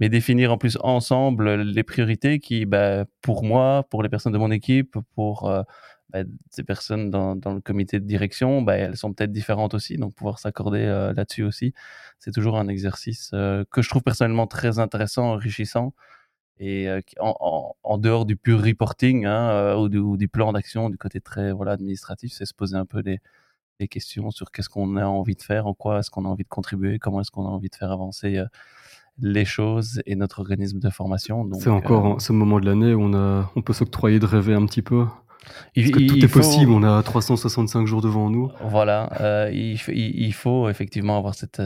Mais 0.00 0.08
définir 0.08 0.52
en 0.52 0.58
plus 0.58 0.78
ensemble 0.82 1.62
les 1.62 1.82
priorités 1.82 2.38
qui, 2.38 2.66
bah, 2.66 3.06
pour 3.22 3.44
moi, 3.44 3.86
pour 3.90 4.02
les 4.02 4.08
personnes 4.08 4.32
de 4.32 4.38
mon 4.38 4.50
équipe, 4.50 4.96
pour 5.14 5.50
euh, 5.50 5.62
bah, 6.10 6.20
ces 6.50 6.62
personnes 6.62 7.10
dans, 7.10 7.34
dans 7.36 7.54
le 7.54 7.60
comité 7.60 7.98
de 7.98 8.04
direction, 8.04 8.62
bah, 8.62 8.76
elles 8.76 8.96
sont 8.96 9.12
peut-être 9.14 9.32
différentes 9.32 9.74
aussi. 9.74 9.96
Donc, 9.96 10.14
pouvoir 10.14 10.38
s'accorder 10.38 10.80
euh, 10.80 11.12
là-dessus 11.14 11.42
aussi, 11.42 11.72
c'est 12.18 12.32
toujours 12.32 12.58
un 12.58 12.68
exercice 12.68 13.30
euh, 13.34 13.64
que 13.70 13.82
je 13.82 13.88
trouve 13.88 14.02
personnellement 14.02 14.46
très 14.46 14.78
intéressant, 14.78 15.32
enrichissant. 15.32 15.94
Et 16.58 16.88
en, 17.18 17.34
en, 17.40 17.74
en 17.82 17.98
dehors 17.98 18.24
du 18.24 18.36
pur 18.36 18.62
reporting 18.62 19.24
hein, 19.26 19.76
ou, 19.76 19.88
du, 19.88 19.98
ou 19.98 20.16
du 20.16 20.28
plan 20.28 20.52
d'action, 20.52 20.90
du 20.90 20.98
côté 20.98 21.20
très 21.20 21.50
voilà, 21.52 21.72
administratif, 21.72 22.32
c'est 22.32 22.44
se 22.46 22.54
poser 22.54 22.76
un 22.76 22.84
peu 22.84 23.02
des, 23.02 23.18
des 23.80 23.88
questions 23.88 24.30
sur 24.30 24.50
qu'est-ce 24.52 24.68
qu'on 24.68 24.96
a 24.96 25.04
envie 25.06 25.34
de 25.34 25.42
faire, 25.42 25.66
en 25.66 25.74
quoi 25.74 25.98
est-ce 25.98 26.10
qu'on 26.10 26.24
a 26.24 26.28
envie 26.28 26.44
de 26.44 26.48
contribuer, 26.48 26.98
comment 26.98 27.20
est-ce 27.20 27.30
qu'on 27.32 27.46
a 27.46 27.50
envie 27.50 27.68
de 27.70 27.74
faire 27.74 27.90
avancer 27.90 28.36
euh, 28.36 28.44
les 29.18 29.44
choses 29.44 30.02
et 30.06 30.14
notre 30.14 30.38
organisme 30.40 30.78
de 30.78 30.88
formation. 30.90 31.48
C'est 31.58 31.68
encore 31.68 32.14
euh, 32.14 32.18
ce 32.18 32.32
moment 32.32 32.60
de 32.60 32.66
l'année 32.66 32.94
où 32.94 33.02
on, 33.02 33.14
a, 33.14 33.50
on 33.56 33.62
peut 33.62 33.72
s'octroyer 33.72 34.18
de 34.20 34.26
rêver 34.26 34.54
un 34.54 34.64
petit 34.66 34.82
peu. 34.82 35.06
il- 35.74 35.82
Parce 35.84 35.96
que 35.96 36.00
il- 36.02 36.06
tout 36.08 36.16
il 36.16 36.24
est 36.24 36.28
faut- 36.28 36.38
possible, 36.38 36.70
on 36.72 36.82
a 36.84 37.02
365 37.02 37.86
jours 37.86 38.00
devant 38.02 38.30
nous. 38.30 38.50
Voilà, 38.60 39.10
euh, 39.20 39.50
il, 39.52 40.32
faut 40.32 40.68
effectivement 40.68 41.18
avoir 41.18 41.34
cette, 41.34 41.60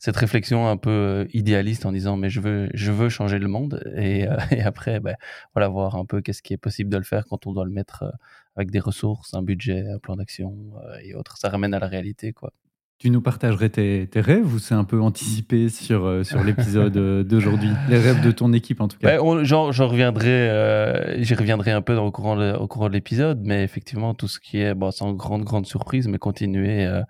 cette 0.00 0.16
réflexion 0.16 0.66
un 0.66 0.76
peu 0.76 0.90
euh, 0.90 1.24
idéaliste 1.34 1.86
en 1.86 1.92
disant 1.92 2.16
mais 2.16 2.30
je 2.30 2.40
veux, 2.40 2.68
je 2.74 2.90
veux 2.90 3.08
changer 3.08 3.38
le 3.38 3.46
monde 3.46 3.80
et, 3.96 4.26
euh, 4.26 4.34
et 4.50 4.62
après 4.62 4.98
ben, 4.98 5.14
voilà, 5.54 5.68
voir 5.68 5.94
un 5.94 6.04
peu 6.06 6.20
qu'est-ce 6.22 6.42
qui 6.42 6.52
est 6.54 6.56
possible 6.56 6.90
de 6.90 6.96
le 6.96 7.04
faire 7.04 7.26
quand 7.28 7.46
on 7.46 7.52
doit 7.52 7.64
le 7.66 7.70
mettre 7.70 8.02
euh, 8.02 8.10
avec 8.56 8.70
des 8.72 8.80
ressources, 8.80 9.34
un 9.34 9.42
budget, 9.42 9.84
un 9.94 9.98
plan 9.98 10.16
d'action 10.16 10.56
et 11.04 11.14
autres. 11.14 11.36
Ça 11.36 11.48
ramène 11.48 11.72
à 11.74 11.78
la 11.78 11.86
réalité. 11.86 12.32
quoi. 12.32 12.52
Tu 12.98 13.08
nous 13.08 13.22
partagerais 13.22 13.70
tes, 13.70 14.06
tes 14.10 14.20
rêves 14.20 14.52
ou 14.54 14.58
c'est 14.58 14.74
un 14.74 14.84
peu 14.84 15.00
anticipé 15.00 15.68
sur, 15.70 16.20
sur 16.26 16.42
l'épisode 16.44 16.92
d'aujourd'hui? 17.26 17.70
Les 17.88 17.98
rêves 17.98 18.22
de 18.22 18.30
ton 18.30 18.52
équipe 18.52 18.80
en 18.82 18.88
tout 18.88 18.98
cas. 18.98 19.08
Ouais, 19.08 19.18
on- 19.18 19.42
j'en 19.44 19.88
reviendrai, 19.88 20.50
euh, 20.50 21.22
j'y 21.22 21.34
reviendrai 21.34 21.70
un 21.70 21.80
peu 21.80 21.94
dans, 21.94 22.04
au 22.06 22.10
courant 22.10 22.36
de, 22.36 22.52
au 22.54 22.66
courant 22.66 22.88
de 22.88 22.92
l'épisode, 22.94 23.40
mais 23.42 23.64
effectivement 23.64 24.12
tout 24.12 24.28
ce 24.28 24.38
qui 24.40 24.58
est, 24.60 24.74
bon, 24.74 24.90
sans 24.90 25.12
grande 25.14 25.44
grande 25.44 25.64
surprise, 25.66 26.08
mais 26.08 26.18
continuer 26.18 26.84
euh, 26.84 27.00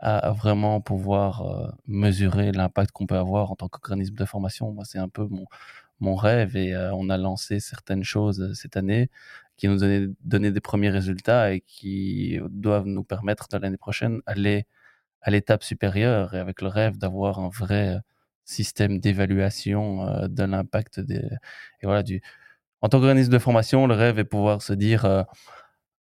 à, 0.00 0.32
vraiment 0.32 0.80
pouvoir 0.80 1.42
euh, 1.42 1.68
mesurer 1.86 2.52
l'impact 2.52 2.92
qu'on 2.92 3.06
peut 3.06 3.16
avoir 3.16 3.52
en 3.52 3.56
tant 3.56 3.68
qu'organisme 3.68 4.14
de 4.14 4.24
formation. 4.24 4.72
Moi, 4.72 4.84
c'est 4.84 4.98
un 4.98 5.08
peu 5.08 5.26
mon 5.28 5.46
mon 6.00 6.14
rêve 6.16 6.56
et 6.56 6.74
euh, 6.74 6.94
on 6.94 7.10
a 7.10 7.18
lancé 7.18 7.60
certaines 7.60 8.04
choses 8.04 8.40
euh, 8.40 8.54
cette 8.54 8.76
année 8.76 9.10
qui 9.58 9.68
nous 9.68 9.76
donnaient 9.78 10.08
donné 10.24 10.50
des 10.50 10.60
premiers 10.60 10.90
résultats 10.90 11.52
et 11.52 11.60
qui 11.60 12.40
doivent 12.50 12.86
nous 12.86 13.04
permettre 13.04 13.48
de 13.48 13.58
l'année 13.58 13.76
prochaine 13.76 14.22
aller 14.26 14.66
à 15.22 15.30
l'étape 15.30 15.62
supérieure 15.62 16.34
et 16.34 16.38
avec 16.38 16.62
le 16.62 16.68
rêve 16.68 16.96
d'avoir 16.98 17.38
un 17.40 17.50
vrai 17.50 17.98
système 18.44 19.00
d'évaluation 19.00 20.26
de 20.28 20.44
l'impact 20.44 21.00
des 21.00 21.22
et 21.82 21.86
voilà 21.86 22.02
du 22.02 22.22
en 22.80 22.88
tant 22.88 22.98
qu'organisme 23.00 23.32
de 23.32 23.38
formation 23.38 23.86
le 23.86 23.94
rêve 23.94 24.18
est 24.18 24.24
pouvoir 24.24 24.62
se 24.62 24.72
dire 24.72 25.26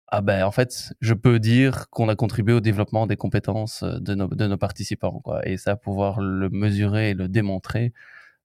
ah 0.08 0.20
ben 0.20 0.44
en 0.44 0.50
fait 0.50 0.92
je 1.00 1.14
peux 1.14 1.38
dire 1.38 1.88
qu'on 1.90 2.08
a 2.08 2.14
contribué 2.16 2.54
au 2.54 2.60
développement 2.60 3.06
des 3.06 3.16
compétences 3.16 3.82
euh, 3.82 3.98
de 4.00 4.14
nos 4.14 4.28
de 4.28 4.46
nos 4.46 4.56
participants 4.58 5.20
quoi 5.24 5.46
et 5.48 5.56
ça 5.56 5.76
pouvoir 5.76 6.20
le 6.20 6.48
mesurer 6.50 7.10
et 7.10 7.14
le 7.14 7.28
démontrer 7.28 7.92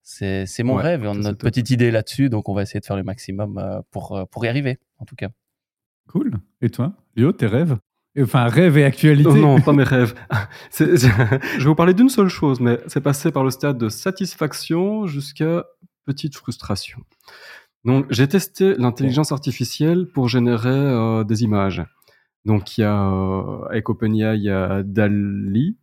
c'est 0.01 0.45
c'est 0.45 0.63
mon 0.63 0.77
Ouais, 0.77 0.83
rêve 0.83 1.03
et 1.03 1.07
on 1.07 1.11
a 1.11 1.15
notre 1.15 1.37
top. 1.37 1.49
petite 1.49 1.69
idée 1.69 1.91
là-dessus 1.91 2.29
donc 2.29 2.47
on 2.49 2.53
va 2.53 2.61
essayer 2.63 2.79
de 2.79 2.85
faire 2.85 2.95
le 2.95 3.03
maximum 3.03 3.57
euh, 3.57 3.81
pour 3.91 4.15
euh, 4.17 4.25
pour 4.25 4.45
y 4.45 4.47
arriver 4.47 4.79
en 4.99 5.05
tout 5.05 5.15
cas 5.15 5.29
Cool. 6.07 6.31
Et 6.61 6.71
toi, 6.71 6.93
Léo, 7.15 7.31
tes 7.31 7.45
rêves? 7.45 7.77
Enfin, 8.19 8.47
rêves 8.47 8.79
et 8.79 8.83
actualité. 8.83 9.29
Oh 9.29 9.35
non, 9.35 9.61
pas 9.61 9.73
mes 9.73 9.83
rêves. 9.83 10.15
Je 10.75 10.95
vais 11.59 11.63
vous 11.63 11.75
parler 11.75 11.93
d'une 11.93 12.09
seule 12.09 12.29
chose, 12.29 12.59
mais 12.59 12.79
c'est 12.87 12.99
passé 13.01 13.31
par 13.31 13.43
le 13.43 13.51
stade 13.51 13.77
de 13.77 13.89
satisfaction 13.89 15.05
jusqu'à 15.05 15.65
petite 16.05 16.35
frustration. 16.35 16.97
Donc, 17.85 18.05
j'ai 18.09 18.27
testé 18.27 18.75
l'intelligence 18.77 19.31
artificielle 19.31 20.07
pour 20.07 20.27
générer 20.27 20.69
euh, 20.69 21.23
des 21.23 21.43
images. 21.43 21.83
Donc, 22.45 22.77
il 22.77 22.81
y 22.81 22.83
a, 22.83 23.09
euh, 23.11 23.63
avec 23.69 23.89
OpenAI, 23.89 24.37
il 24.37 24.43
y 24.43 24.49
a 24.49 24.83
DALI, 24.83 25.77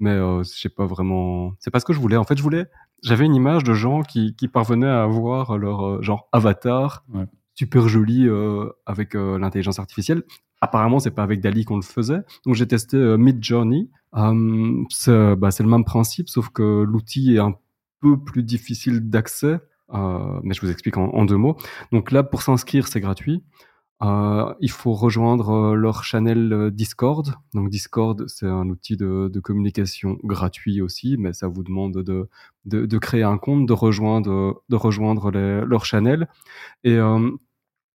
mais 0.00 0.10
euh, 0.10 0.42
je 0.42 0.48
sais 0.50 0.68
pas 0.68 0.86
vraiment. 0.86 1.52
C'est 1.58 1.70
pas 1.70 1.80
ce 1.80 1.84
que 1.84 1.92
je 1.92 2.00
voulais. 2.00 2.16
En 2.16 2.24
fait, 2.24 2.36
je 2.36 2.42
voulais. 2.42 2.66
J'avais 3.02 3.24
une 3.24 3.34
image 3.34 3.64
de 3.64 3.72
gens 3.74 4.02
qui, 4.02 4.34
qui 4.36 4.48
parvenaient 4.48 4.86
à 4.86 5.02
avoir 5.02 5.56
leur 5.58 5.86
euh, 5.86 6.02
genre 6.02 6.28
avatar 6.32 7.04
Ouais. 7.14 7.24
super 7.54 7.88
joli 7.88 8.26
euh, 8.28 8.68
avec 8.86 9.14
l'intelligence 9.14 9.78
artificielle. 9.78 10.22
Apparemment, 10.62 10.98
c'est 11.00 11.10
pas 11.10 11.22
avec 11.22 11.40
Dali 11.40 11.64
qu'on 11.64 11.76
le 11.76 11.82
faisait. 11.82 12.20
Donc, 12.44 12.54
j'ai 12.54 12.66
testé 12.66 12.98
Midjourney. 13.16 13.90
Euh, 14.16 14.84
c'est 14.90 15.36
bah, 15.36 15.50
c'est 15.50 15.62
le 15.62 15.70
même 15.70 15.84
principe, 15.84 16.28
sauf 16.28 16.50
que 16.50 16.82
l'outil 16.82 17.36
est 17.36 17.38
un 17.38 17.54
peu 18.00 18.18
plus 18.22 18.42
difficile 18.42 19.08
d'accès. 19.08 19.58
Euh, 19.94 20.40
mais 20.42 20.54
je 20.54 20.60
vous 20.60 20.70
explique 20.70 20.96
en, 20.96 21.24
deux 21.24 21.36
mots. 21.36 21.56
Donc 21.92 22.10
là, 22.10 22.22
pour 22.22 22.42
s'inscrire, 22.42 22.88
c'est 22.88 23.00
gratuit. 23.00 23.42
Euh, 24.02 24.54
il 24.60 24.70
faut 24.70 24.94
rejoindre 24.94 25.50
euh, 25.50 25.74
leur 25.74 26.04
channel 26.04 26.70
Discord. 26.72 27.34
Donc 27.54 27.68
Discord, 27.68 28.26
c'est 28.28 28.46
un 28.46 28.68
outil 28.68 28.96
de, 28.96 29.40
communication 29.42 30.18
gratuit 30.24 30.80
aussi, 30.80 31.16
mais 31.18 31.32
ça 31.32 31.48
vous 31.48 31.62
demande 31.62 32.02
de, 32.02 32.98
créer 32.98 33.22
un 33.22 33.38
compte, 33.38 33.66
de 33.66 33.72
rejoindre, 33.72 34.60
leur 34.70 35.84
channel. 35.84 36.28
Et 36.84 36.98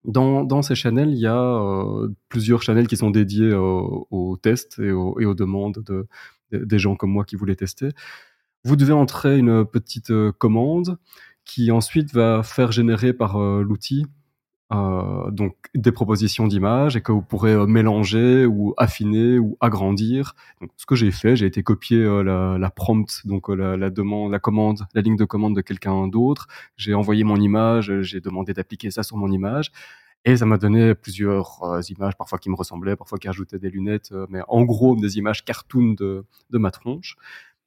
dans, 0.05 0.63
ces 0.63 0.75
channels, 0.75 1.11
il 1.11 1.21
y 1.21 1.27
a 1.27 2.09
plusieurs 2.29 2.63
channels 2.63 2.89
qui 2.89 2.97
sont 2.97 3.11
dédiés 3.11 3.55
aux, 3.55 4.39
tests 4.43 4.79
et 4.79 4.91
aux, 4.91 5.19
et 5.21 5.25
aux 5.25 5.35
demandes 5.35 5.83
de, 5.87 6.07
des 6.53 6.79
gens 6.79 6.97
comme 6.97 7.11
moi 7.11 7.25
qui 7.25 7.37
voulaient 7.37 7.57
tester. 7.57 7.91
Vous 8.65 8.77
devez 8.77 8.93
entrer 8.93 9.39
une 9.39 9.65
petite 9.65 10.13
commande 10.39 10.99
qui 11.45 11.71
ensuite 11.71 12.13
va 12.15 12.43
faire 12.43 12.73
générer 12.73 13.13
par 13.13 13.39
l'outil 13.39 14.07
euh, 14.73 15.31
des 15.75 15.93
propositions 15.93 16.47
d'images 16.47 16.97
et 16.97 17.03
que 17.03 17.13
vous 17.13 17.23
pourrez 17.23 17.53
euh, 17.53 17.67
mélanger 17.67 18.47
ou 18.47 18.75
affiner 18.77 19.39
ou 19.39 19.57
agrandir. 19.61 20.35
Ce 20.77 20.87
que 20.87 20.95
j'ai 20.95 21.11
fait, 21.11 21.37
j'ai 21.37 21.47
été 21.47 21.63
copier 21.63 21.99
euh, 21.99 22.23
la, 22.23 22.59
la, 22.59 22.71
prompt, 22.71 23.21
donc 23.27 23.51
euh, 23.51 23.77
la, 23.77 23.91
demande, 23.91 24.33
la 24.33 24.39
commande, 24.39 24.81
la 24.95 25.03
ligne 25.03 25.17
de 25.17 25.25
commande 25.25 25.55
de 25.55 25.61
quelqu'un 25.61 26.09
d'autre. 26.09 26.47
J'ai 26.77 26.95
envoyé 26.95 27.25
mon 27.25 27.37
image, 27.37 27.93
j'ai 28.01 28.21
demandé 28.21 28.55
d'appliquer 28.55 28.91
ça 28.91 29.03
sur 29.03 29.17
mon 29.17 29.31
image. 29.31 29.71
Et 30.25 30.39
ça 30.39 30.47
m'a 30.47 30.57
donné 30.57 30.95
plusieurs 30.95 31.63
euh, 31.65 31.81
images, 31.91 32.17
parfois 32.17 32.39
qui 32.39 32.49
me 32.49 32.55
ressemblaient, 32.57 32.97
parfois 32.97 33.19
qui 33.19 33.29
ajoutaient 33.29 33.59
des 33.59 33.71
lunettes, 33.71 34.13
mais 34.31 34.41
en 34.49 34.63
gros 34.63 34.97
des 34.97 35.19
images 35.19 35.45
cartoon 35.45 35.95
de, 35.99 36.25
de 36.51 36.59
ma 36.59 36.71
tronche. 36.71 37.17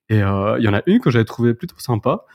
Et 0.10 0.18
il 0.20 0.64
y 0.64 0.68
en 0.70 0.74
a 0.74 0.82
une 0.86 1.00
que 1.00 1.12
j'avais 1.12 1.26
trouvé 1.26 1.54
plutôt 1.54 1.78
sympa 1.80 2.26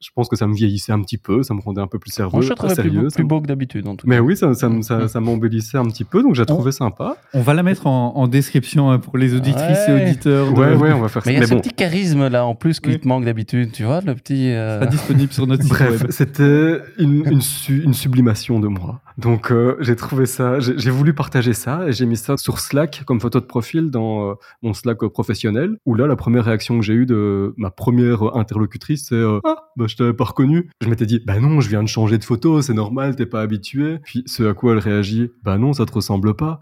je 0.00 0.10
pense 0.14 0.28
que 0.28 0.36
ça 0.36 0.46
me 0.46 0.54
vieillissait 0.54 0.92
un 0.92 1.00
petit 1.00 1.18
peu, 1.18 1.42
ça 1.42 1.54
me 1.54 1.60
rendait 1.60 1.80
un 1.80 1.86
peu 1.86 1.98
plus 1.98 2.10
sérieux. 2.10 2.42
je 2.42 2.52
trouvais 2.52 2.74
sérieux, 2.74 2.90
plus, 2.90 3.00
beau, 3.00 3.10
plus 3.10 3.24
beau 3.24 3.40
que 3.40 3.46
d'habitude 3.46 3.86
en 3.86 3.96
tout 3.96 4.06
cas. 4.06 4.10
Mais 4.10 4.18
oui, 4.18 4.36
ça, 4.36 4.54
ça, 4.54 4.70
ça, 4.82 5.08
ça 5.08 5.20
m'embellissait 5.20 5.78
un 5.78 5.86
petit 5.86 6.04
peu, 6.04 6.22
donc 6.22 6.34
j'ai 6.34 6.46
trouvé 6.46 6.72
sympa. 6.72 7.16
On 7.34 7.40
va 7.40 7.54
la 7.54 7.62
mettre 7.62 7.86
en, 7.86 8.16
en 8.16 8.28
description 8.28 8.98
pour 8.98 9.18
les 9.18 9.34
auditrices 9.34 9.88
ouais. 9.88 10.00
et 10.00 10.10
auditeurs. 10.10 10.52
De... 10.52 10.58
Ouais, 10.58 10.74
ouais, 10.74 10.92
on 10.92 11.00
va 11.00 11.08
faire 11.08 11.22
mais 11.26 11.32
ça. 11.32 11.32
Mais 11.32 11.36
il 11.36 11.40
y 11.40 11.44
a 11.44 11.46
ce 11.46 11.54
bon. 11.54 11.60
petit 11.60 11.74
charisme 11.74 12.28
là 12.28 12.44
en 12.44 12.54
plus 12.54 12.80
qui 12.80 12.90
oui. 12.90 13.00
te 13.00 13.08
manque 13.08 13.24
d'habitude, 13.24 13.72
tu 13.72 13.84
vois, 13.84 14.00
le 14.00 14.14
petit. 14.14 14.50
Euh... 14.50 14.80
Pas 14.80 14.86
disponible 14.86 15.32
sur 15.32 15.46
notre 15.46 15.62
site 15.62 15.72
Bref, 15.72 16.04
c'était 16.10 16.78
une, 16.98 17.26
une, 17.26 17.40
su 17.40 17.82
une, 17.82 17.94
sublimation 17.94 18.60
de 18.60 18.68
moi. 18.68 19.00
Donc 19.20 19.52
euh, 19.52 19.76
j'ai 19.80 19.96
trouvé 19.96 20.24
ça, 20.24 20.60
j'ai 20.60 20.90
voulu 20.90 21.12
partager 21.12 21.52
ça 21.52 21.86
et 21.86 21.92
j'ai 21.92 22.06
mis 22.06 22.16
ça 22.16 22.38
sur 22.38 22.58
Slack 22.58 23.02
comme 23.04 23.20
photo 23.20 23.38
de 23.38 23.44
profil 23.44 23.90
dans 23.90 24.30
euh, 24.30 24.34
mon 24.62 24.72
Slack 24.72 24.98
professionnel. 25.08 25.76
Où 25.84 25.94
là, 25.94 26.06
la 26.06 26.16
première 26.16 26.46
réaction 26.46 26.78
que 26.78 26.84
j'ai 26.84 26.94
eue 26.94 27.06
de 27.06 27.52
ma 27.58 27.70
première 27.70 28.34
interlocutrice, 28.34 29.08
c'est 29.08 29.14
euh, 29.14 29.40
ah, 29.44 29.70
bah 29.76 29.84
je 29.88 29.96
t'avais 29.96 30.14
pas 30.14 30.24
reconnu. 30.24 30.70
Je 30.80 30.88
m'étais 30.88 31.04
dit 31.04 31.20
bah 31.26 31.38
non, 31.38 31.60
je 31.60 31.68
viens 31.68 31.82
de 31.82 31.88
changer 31.88 32.16
de 32.16 32.24
photo, 32.24 32.62
c'est 32.62 32.72
normal, 32.72 33.14
t'es 33.14 33.26
pas 33.26 33.42
habitué. 33.42 33.98
Puis 34.04 34.22
ce 34.24 34.44
à 34.44 34.54
quoi 34.54 34.72
elle 34.72 34.78
réagit, 34.78 35.30
bah 35.42 35.58
non, 35.58 35.74
ça 35.74 35.84
te 35.84 35.92
ressemble 35.92 36.34
pas. 36.34 36.58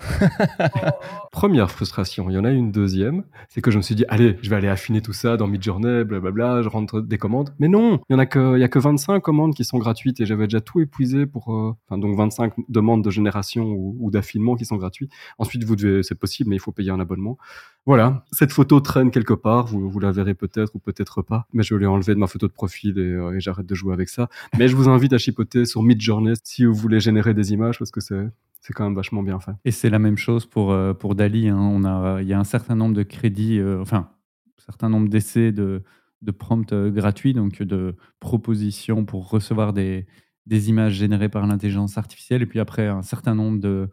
Première 1.31 1.71
frustration. 1.71 2.29
Il 2.29 2.35
y 2.35 2.39
en 2.39 2.45
a 2.45 2.51
une 2.51 2.73
deuxième, 2.73 3.23
c'est 3.49 3.61
que 3.61 3.71
je 3.71 3.77
me 3.77 3.83
suis 3.83 3.95
dit 3.95 4.05
allez, 4.09 4.37
je 4.43 4.51
vais 4.51 4.57
aller 4.57 4.69
affiner 4.69 5.01
tout 5.01 5.13
ça 5.13 5.37
dans 5.37 5.47
Midjourney, 5.47 6.03
blablabla, 6.03 6.63
je 6.63 6.69
rentre 6.69 7.01
des 7.03 7.19
commandes. 7.19 7.55
Mais 7.61 7.69
non, 7.69 8.01
il 8.09 8.15
y 8.15 8.17
en 8.17 8.19
a 8.19 8.27
que, 8.27 8.57
il 8.57 8.61
y 8.61 8.65
a 8.65 8.69
que 8.69 8.81
25 8.81 9.21
commandes 9.21 9.55
qui 9.55 9.65
sont 9.65 9.79
gratuites 9.79 10.21
et 10.21 10.27
j'avais 10.27 10.45
déjà 10.47 10.61
tout 10.61 10.81
épuisé 10.81 11.25
pour, 11.27 11.49
enfin 11.49 11.99
donc 11.99 12.17
25 12.17 12.48
demandes 12.69 13.05
de 13.05 13.11
génération 13.11 13.65
ou, 13.71 14.11
d'affinement 14.11 14.57
qui 14.57 14.65
sont 14.65 14.77
gratuits. 14.77 15.09
Ensuite, 15.39 15.65
vous 15.65 15.77
devez, 15.77 16.03
c'est 16.03 16.15
possible, 16.15 16.51
mais 16.51 16.57
il 16.57 16.61
faut 16.61 16.73
payer 16.73 16.91
un 16.91 17.01
abonnement. 17.01 17.39
Voilà, 17.87 18.25
cette 18.33 18.53
photo 18.53 18.81
traîne 18.81 19.11
quelque 19.11 19.35
part, 19.35 19.67
vous, 19.67 20.01
la 20.01 20.13
verrez 20.13 20.35
peut-être 20.35 20.75
ou 20.75 20.79
peut-être 20.79 21.23
pas, 21.23 21.47
mais 21.53 21.63
je 21.63 21.75
l'ai 21.75 21.87
enlevée 21.87 22.15
de 22.15 22.21
ma 22.21 22.27
photo 22.27 22.47
de 22.47 22.53
profil 22.53 22.99
et, 22.99 23.03
euh, 23.03 23.37
et 23.37 23.41
j'arrête 23.41 23.67
de 23.67 23.75
jouer 23.75 23.93
avec 23.93 24.09
ça. 24.09 24.29
Mais 24.59 24.69
je 24.69 24.77
vous 24.77 24.89
invite 24.89 25.13
à 25.13 25.19
chipoter 25.19 25.65
sur 25.65 25.83
Midjourney 25.83 26.35
si 26.43 26.65
vous 26.65 26.75
voulez 26.75 27.01
générer 27.01 27.35
des 27.35 27.53
images 27.53 27.79
parce 27.79 27.91
que 27.91 28.01
c'est 28.01 28.29
c'est 28.61 28.73
quand 28.73 28.85
même 28.85 28.95
vachement 28.95 29.23
bien 29.23 29.41
fait. 29.41 29.53
Et 29.65 29.71
c'est 29.71 29.91
la 29.91 29.99
même 29.99 30.19
chose 30.19 30.47
pour, 30.47 30.73
euh, 30.73 30.93
pour 30.93 31.15
Dali. 31.15 31.49
Hein. 31.49 31.59
On 31.59 31.85
a, 31.85 32.21
il 32.21 32.29
y 32.29 32.33
a 32.33 32.39
un 32.39 32.45
certain 32.45 32.75
nombre 32.75 32.95
de 32.95 33.03
crédits, 33.03 33.59
euh, 33.59 33.81
enfin, 33.81 34.11
un 34.59 34.63
certain 34.63 34.89
nombre 34.89 35.09
d'essais 35.09 35.53
de, 35.53 35.83
de 36.23 36.31
prompts 36.31 36.73
euh, 36.73 36.91
gratuits, 36.91 37.33
donc 37.33 37.63
de 37.63 37.97
propositions 38.21 39.05
pour 39.05 39.31
recevoir 39.31 39.73
des, 39.73 40.07
des 40.49 40.71
images 40.71 40.95
générées 40.95 41.29
par 41.29 41.47
l'intelligence 41.47 41.99
artificielle. 41.99 42.43
Et 42.43 42.47
puis 42.47 42.59
après, 42.59 42.89
un 42.89 43.03
certain 43.03 43.35
nombre 43.35 43.61
de 43.61 43.89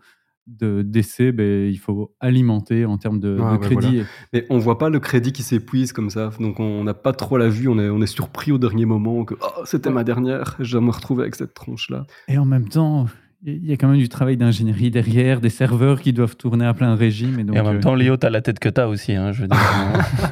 d'essais, 0.47 1.31
de, 1.31 1.37
ben, 1.37 1.71
il 1.71 1.77
faut 1.77 2.15
alimenter 2.19 2.85
en 2.85 2.99
termes 2.99 3.19
de, 3.19 3.35
ah, 3.41 3.53
de 3.53 3.57
ouais, 3.57 3.65
crédit. 3.65 3.95
Voilà. 3.95 4.09
Mais 4.31 4.45
on 4.51 4.59
voit 4.59 4.77
pas 4.77 4.89
le 4.89 4.99
crédit 4.99 5.31
qui 5.31 5.41
s'épuise 5.41 5.91
comme 5.91 6.11
ça, 6.11 6.29
donc 6.39 6.59
on 6.59 6.83
n'a 6.83 6.93
pas 6.93 7.13
trop 7.13 7.39
la 7.39 7.49
vue, 7.49 7.67
on 7.67 7.79
est, 7.79 7.89
on 7.89 7.99
est 7.99 8.05
surpris 8.05 8.51
au 8.51 8.59
dernier 8.59 8.85
moment 8.85 9.25
que 9.25 9.33
oh, 9.41 9.63
c'était 9.65 9.89
ouais. 9.89 9.95
ma 9.95 10.03
dernière, 10.03 10.55
je 10.59 10.77
me 10.77 10.91
retrouver 10.91 11.23
avec 11.23 11.33
cette 11.33 11.55
tronche-là. 11.55 12.05
Et 12.27 12.37
en 12.37 12.45
même 12.45 12.69
temps, 12.69 13.07
il 13.43 13.65
y 13.65 13.71
a 13.71 13.77
quand 13.77 13.87
même 13.87 13.97
du 13.97 14.09
travail 14.09 14.37
d'ingénierie 14.37 14.91
derrière, 14.91 15.39
des 15.39 15.49
serveurs 15.49 16.01
qui 16.01 16.13
doivent 16.13 16.35
tourner 16.35 16.65
à 16.65 16.73
plein 16.73 16.95
régime. 16.95 17.39
Et, 17.39 17.43
donc, 17.43 17.55
et 17.55 17.59
en 17.59 17.63
même 17.63 17.79
temps, 17.79 17.95
Léo, 17.95 18.17
t'as 18.17 18.29
la 18.29 18.41
tête 18.41 18.59
que 18.59 18.69
t'as 18.69 18.87
aussi, 18.87 19.13
hein, 19.13 19.31
je 19.31 19.43
veux 19.43 19.47
dire. 19.47 19.57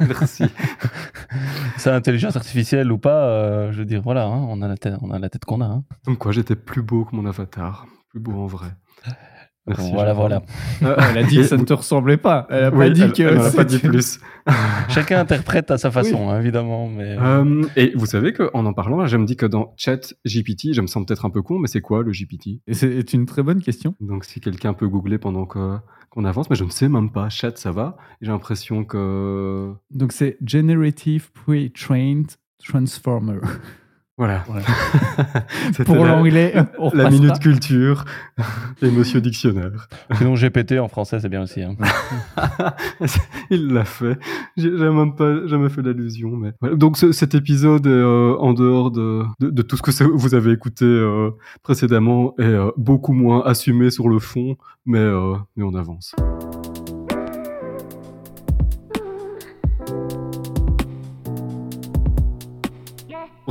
Merci. 0.08 0.44
C'est 1.76 1.90
intelligence 1.90 2.36
artificielle 2.36 2.90
ou 2.90 2.98
pas, 2.98 3.26
euh, 3.28 3.72
je 3.72 3.78
veux 3.78 3.84
dire, 3.84 4.02
voilà, 4.02 4.24
hein, 4.24 4.46
on 4.48 4.62
a 4.62 4.68
la 4.68 4.76
tête, 4.76 4.94
on 5.02 5.10
a 5.10 5.18
la 5.18 5.28
tête 5.28 5.44
qu'on 5.44 5.60
a. 5.60 5.66
Hein. 5.66 5.84
Comme 6.04 6.16
quoi, 6.16 6.32
j'étais 6.32 6.56
plus 6.56 6.82
beau 6.82 7.04
que 7.04 7.14
mon 7.14 7.26
avatar, 7.26 7.86
plus 8.10 8.20
beau 8.20 8.32
en 8.32 8.46
vrai. 8.46 8.68
Merci, 9.66 9.92
voilà, 9.92 10.12
voilà. 10.12 10.42
elle 10.82 11.18
a 11.18 11.22
dit 11.22 11.36
que 11.36 11.44
ça 11.44 11.56
ne 11.56 11.64
te 11.64 11.72
ressemblait 11.72 12.18
pas. 12.18 12.46
Elle 12.50 12.64
a 12.64 12.70
pas 12.70 12.76
oui, 12.76 12.92
dit 12.92 13.12
que. 13.12 13.22
Elle, 13.22 13.40
elle 13.40 13.52
pas 13.52 13.64
dit 13.64 13.78
plus. 13.78 14.20
Chacun 14.90 15.20
interprète 15.20 15.70
à 15.70 15.78
sa 15.78 15.90
façon, 15.90 16.26
oui. 16.26 16.32
hein, 16.32 16.40
évidemment. 16.40 16.88
Mais... 16.88 17.16
Euh, 17.18 17.62
et 17.74 17.92
vous 17.94 18.04
savez 18.04 18.34
qu'en 18.34 18.66
en 18.66 18.72
parlant, 18.74 18.98
là, 18.98 19.06
je 19.06 19.16
me 19.16 19.24
dis 19.24 19.36
que 19.36 19.46
dans 19.46 19.72
Chat 19.78 20.12
GPT, 20.26 20.74
je 20.74 20.82
me 20.82 20.86
sens 20.86 21.06
peut-être 21.06 21.24
un 21.24 21.30
peu 21.30 21.40
con, 21.40 21.58
mais 21.58 21.68
c'est 21.68 21.80
quoi 21.80 22.02
le 22.02 22.12
GPT 22.12 22.60
C'est 22.70 23.14
une 23.14 23.24
très 23.24 23.42
bonne 23.42 23.62
question. 23.62 23.94
Donc, 24.00 24.24
si 24.24 24.40
quelqu'un 24.40 24.74
peut 24.74 24.88
googler 24.88 25.16
pendant 25.16 25.46
que 25.46 25.78
qu'on 26.10 26.24
avance, 26.26 26.50
mais 26.50 26.56
je 26.56 26.64
ne 26.64 26.70
sais 26.70 26.88
même 26.88 27.10
pas. 27.10 27.30
Chat, 27.30 27.56
ça 27.56 27.72
va? 27.72 27.96
J'ai 28.20 28.30
l'impression 28.30 28.84
que. 28.84 29.72
Donc, 29.90 30.12
c'est 30.12 30.36
Generative 30.44 31.30
Pre-Trained 31.32 32.30
Transformer. 32.62 33.40
Voilà. 34.16 34.44
Ouais. 34.48 34.62
Pour 35.84 36.04
l'anglais, 36.04 36.54
la 36.92 37.10
minute 37.10 37.30
pas. 37.32 37.38
culture 37.38 38.04
et 38.80 38.90
Monsieur 38.90 39.20
Dictionnaire. 39.20 39.88
Sinon 40.16 40.34
GPT 40.34 40.78
en 40.78 40.86
français 40.86 41.18
c'est 41.18 41.28
bien 41.28 41.42
aussi. 41.42 41.62
Hein. 41.62 41.74
Il 43.50 43.72
l'a 43.72 43.84
fait. 43.84 44.16
J'ai 44.56 44.70
même 44.70 45.16
pas 45.16 45.46
jamais 45.48 45.68
fait 45.68 45.82
l'allusion, 45.82 46.30
mais 46.36 46.52
voilà. 46.60 46.76
donc 46.76 46.96
ce, 46.96 47.10
cet 47.10 47.34
épisode 47.34 47.86
est 47.86 47.90
euh, 47.90 48.36
en 48.38 48.54
dehors 48.54 48.92
de, 48.92 49.24
de, 49.40 49.50
de, 49.50 49.62
tout 49.62 49.76
ce 49.76 49.82
que 49.82 50.04
vous 50.04 50.34
avez 50.36 50.52
écouté 50.52 50.84
euh, 50.84 51.30
précédemment 51.64 52.34
est 52.38 52.44
euh, 52.44 52.70
beaucoup 52.76 53.14
moins 53.14 53.42
assumé 53.44 53.90
sur 53.90 54.08
le 54.08 54.20
fond, 54.20 54.56
mais 54.86 54.98
euh, 54.98 55.34
mais 55.56 55.64
on 55.64 55.74
avance. 55.74 56.14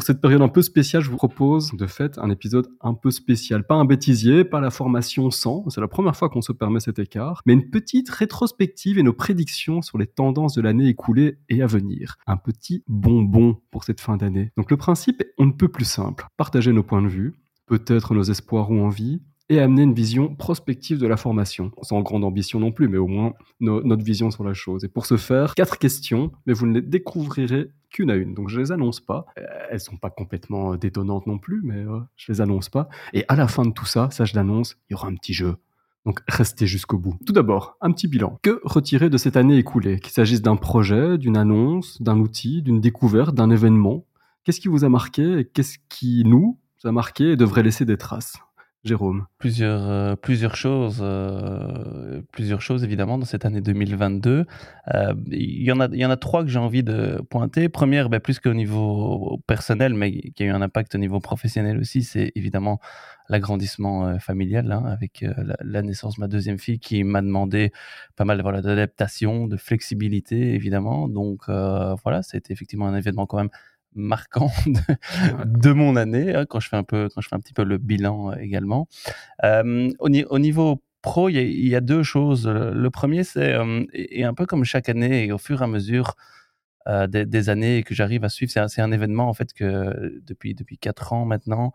Pour 0.04 0.08
cette 0.08 0.20
période 0.20 0.42
un 0.42 0.50
peu 0.50 0.62
spéciale, 0.62 1.02
je 1.02 1.10
vous 1.10 1.16
propose 1.16 1.72
de 1.72 1.88
fait 1.88 2.18
un 2.18 2.30
épisode 2.30 2.68
un 2.82 2.94
peu 2.94 3.10
spécial. 3.10 3.66
Pas 3.66 3.76
un 3.76 3.86
bêtisier, 3.86 4.44
pas 4.44 4.60
la 4.60 4.70
formation 4.70 5.32
100, 5.32 5.70
c'est 5.70 5.80
la 5.80 5.88
première 5.88 6.14
fois 6.14 6.28
qu'on 6.28 6.42
se 6.42 6.52
permet 6.52 6.82
cet 6.82 7.00
écart, 7.00 7.42
mais 7.46 7.54
une 7.54 7.70
petite 7.70 8.10
rétrospective 8.10 9.00
et 9.00 9.04
nos 9.04 9.14
prédictions 9.14 9.82
sur 9.82 9.98
les 9.98 10.06
tendances 10.06 10.56
de 10.56 10.62
l'année 10.62 10.90
écoulée 10.90 11.38
et 11.48 11.62
à 11.62 11.68
venir. 11.68 12.18
Un 12.28 12.36
petit 12.36 12.84
bonbon 12.86 13.62
pour 13.72 13.86
cette 13.86 14.02
fin 14.02 14.18
d'année. 14.18 14.52
Donc 14.58 14.72
le 14.72 14.76
principe 14.76 15.22
est 15.22 15.34
on 15.38 15.46
ne 15.46 15.54
peut 15.54 15.70
plus 15.70 15.86
simple. 15.86 16.28
Partager 16.36 16.74
nos 16.74 16.84
points 16.84 17.02
de 17.02 17.08
vue, 17.08 17.36
peut-être 17.66 18.14
nos 18.14 18.24
espoirs 18.24 18.72
ou 18.72 18.82
envies, 18.82 19.22
et 19.50 19.60
amener 19.60 19.84
une 19.84 19.94
vision 19.94 20.36
prospective 20.36 20.98
de 20.98 21.08
la 21.08 21.18
formation. 21.18 21.72
Sans 21.82 22.02
grande 22.02 22.24
ambition 22.24 22.60
non 22.60 22.72
plus, 22.72 22.88
mais 22.88 22.98
au 22.98 23.08
moins 23.08 23.34
no 23.60 23.84
notre 23.84 24.04
vision 24.04 24.32
sur 24.32 24.44
la 24.44 24.54
chose. 24.54 24.84
Et 24.84 24.88
pour 24.88 25.06
ce 25.06 25.18
faire, 25.18 25.56
quatre 25.56 25.78
questions, 25.78 26.32
mais 26.46 26.54
vous 26.54 26.66
ne 26.66 26.76
les 26.76 26.82
découvrirez 26.82 27.70
qu'une 27.90 28.10
à 28.10 28.16
une. 28.16 28.34
Donc 28.34 28.50
je 28.50 28.60
les 28.60 28.72
annonce 28.72 29.00
pas. 29.00 29.26
Elles 29.70 29.80
sont 29.80 29.98
pas 29.98 30.10
complètement 30.10 30.76
détonnantes 30.76 31.28
non 31.28 31.38
plus, 31.38 31.62
mais 31.64 31.78
euh, 31.78 32.00
je 32.16 32.32
les 32.32 32.42
annonce 32.42 32.70
pas. 32.70 32.90
Et 33.14 33.26
à 33.28 33.36
la 33.36 33.48
fin 33.48 33.66
de 33.66 33.72
tout 33.72 33.86
ça, 33.86 34.10
ça 34.12 34.26
je 34.26 34.36
l'annonce, 34.36 34.78
il 34.90 34.94
y 34.94 34.96
aura 34.96 35.08
un 35.08 35.16
petit 35.16 35.34
jeu. 35.34 35.56
Donc 36.06 36.20
restez 36.28 36.68
jusqu'au 36.68 36.98
bout. 36.98 37.16
Tout 37.26 37.32
d'abord, 37.34 37.78
un 37.80 37.92
petit 37.92 38.08
bilan. 38.08 38.40
Que 38.42 38.60
retirer 38.64 39.10
de 39.10 39.18
cette 39.18 39.38
année 39.38 39.58
écoulée? 39.58 40.00
Qu'il 40.00 40.12
s'agisse 40.12 40.42
d'un 40.42 40.58
projet, 40.58 41.18
d'une 41.18 41.38
annonce, 41.38 42.02
d'un 42.02 42.20
outil, 42.20 42.62
d'une 42.62 42.82
découverte, 42.82 43.36
d'un 43.36 43.50
événement? 43.50 44.06
Qu'est-ce 44.44 44.60
qui 44.60 44.68
vous 44.68 44.84
a 44.84 44.90
marqué 44.90 45.40
et 45.40 45.46
qu'est-ce 45.46 45.78
qui 45.88 46.24
nous 46.26 46.60
a 46.84 46.92
marqué 46.92 47.32
et 47.32 47.36
devrait 47.38 47.64
laisser 47.64 47.86
des 47.86 47.96
traces? 47.96 48.38
Jérôme 48.84 49.28
Plusieurs, 49.38 49.90
euh, 49.90 50.16
plusieurs 50.16 50.58
choses, 50.58 51.00
euh, 51.02 52.22
plusieurs 52.34 52.62
choses 52.62 52.84
évidemment 52.84 53.18
dans 53.18 53.26
cette 53.26 53.46
année 53.46 53.62
2022. 53.62 54.46
Euh, 54.94 55.14
il 55.28 55.64
y 55.64 55.72
en 55.72 55.80
a, 55.80 55.88
il 55.88 56.00
y 56.00 56.06
en 56.06 56.10
a 56.10 56.18
trois 56.18 56.44
que 56.44 56.50
j'ai 56.50 56.60
envie 56.60 56.84
de 56.84 57.22
pointer. 57.30 57.70
Première, 57.70 58.10
ben, 58.10 58.20
plus 58.20 58.40
qu'au 58.40 58.54
niveau 58.54 59.42
personnel, 59.48 59.94
mais 59.94 60.12
qui 60.32 60.44
a 60.44 60.48
eu 60.48 60.50
un 60.50 60.62
impact 60.62 60.96
au 60.96 60.98
niveau 60.98 61.22
professionnel 61.22 61.78
aussi, 61.78 62.04
c'est 62.04 62.34
évidemment 62.36 62.82
l'agrandissement 63.30 64.06
euh, 64.06 64.18
familial 64.20 64.70
hein, 64.72 64.84
avec 64.86 65.24
euh, 65.24 65.34
la, 65.62 65.82
naissance 65.82 66.16
de 66.16 66.22
ma 66.22 66.28
deuxième 66.28 66.60
fille 66.60 66.80
qui 66.80 67.06
m'a 67.06 67.22
demandé 67.22 67.72
pas 68.18 68.26
mal 68.26 68.42
voilà, 68.42 68.62
d'adaptation, 68.62 69.48
de 69.48 69.56
flexibilité 69.56 70.56
évidemment. 70.56 71.08
Donc 71.08 71.44
voilà, 71.48 72.22
c'était 72.22 72.52
effectivement 72.52 72.88
un 72.88 72.96
événement 72.96 73.26
quand 73.26 73.38
même 73.38 73.50
marquant 73.96 74.52
de, 74.66 74.80
de, 75.46 75.72
mon 75.72 75.96
année 75.96 76.36
hein, 76.36 76.46
quand 76.46 76.60
je 76.60 76.70
fais 76.70 76.78
un 76.78 76.84
peu 76.84 77.10
quand 77.14 77.22
je 77.22 77.28
fais 77.28 77.36
un 77.36 77.40
petit 77.40 77.54
peu 77.54 77.64
le 77.64 77.78
bilan 77.78 78.32
euh, 78.32 78.36
également 78.36 78.88
euh, 79.44 79.90
au, 80.00 80.08
au, 80.08 80.40
niveau 80.40 80.82
pro, 81.02 81.30
il 81.30 81.68
y, 81.68 81.76
a, 81.76 81.82
deux 81.82 82.02
choses. 82.02 82.48
Le 82.48 82.90
premier, 82.90 83.26
c'est, 83.26 83.58
et 83.94 84.24
un 84.24 84.34
peu 84.34 84.46
comme 84.46 84.64
chaque 84.64 84.88
année, 84.88 85.26
et 85.26 85.32
au 85.34 85.38
fur 85.38 85.60
et 85.62 85.66
à 85.66 85.68
mesure 85.68 86.16
des, 86.88 87.50
années 87.50 87.84
que 87.84 87.94
j'arrive 87.94 88.24
à 88.24 88.30
suivre, 88.30 88.52
c'est 88.52 88.82
un, 88.82 88.92
événement 88.92 89.28
en 89.28 89.34
fait 89.34 89.52
que 89.52 90.22
depuis 90.26 90.56
depuis 90.56 90.78
quatre 90.78 91.12
ans 91.12 91.26
maintenant, 91.26 91.74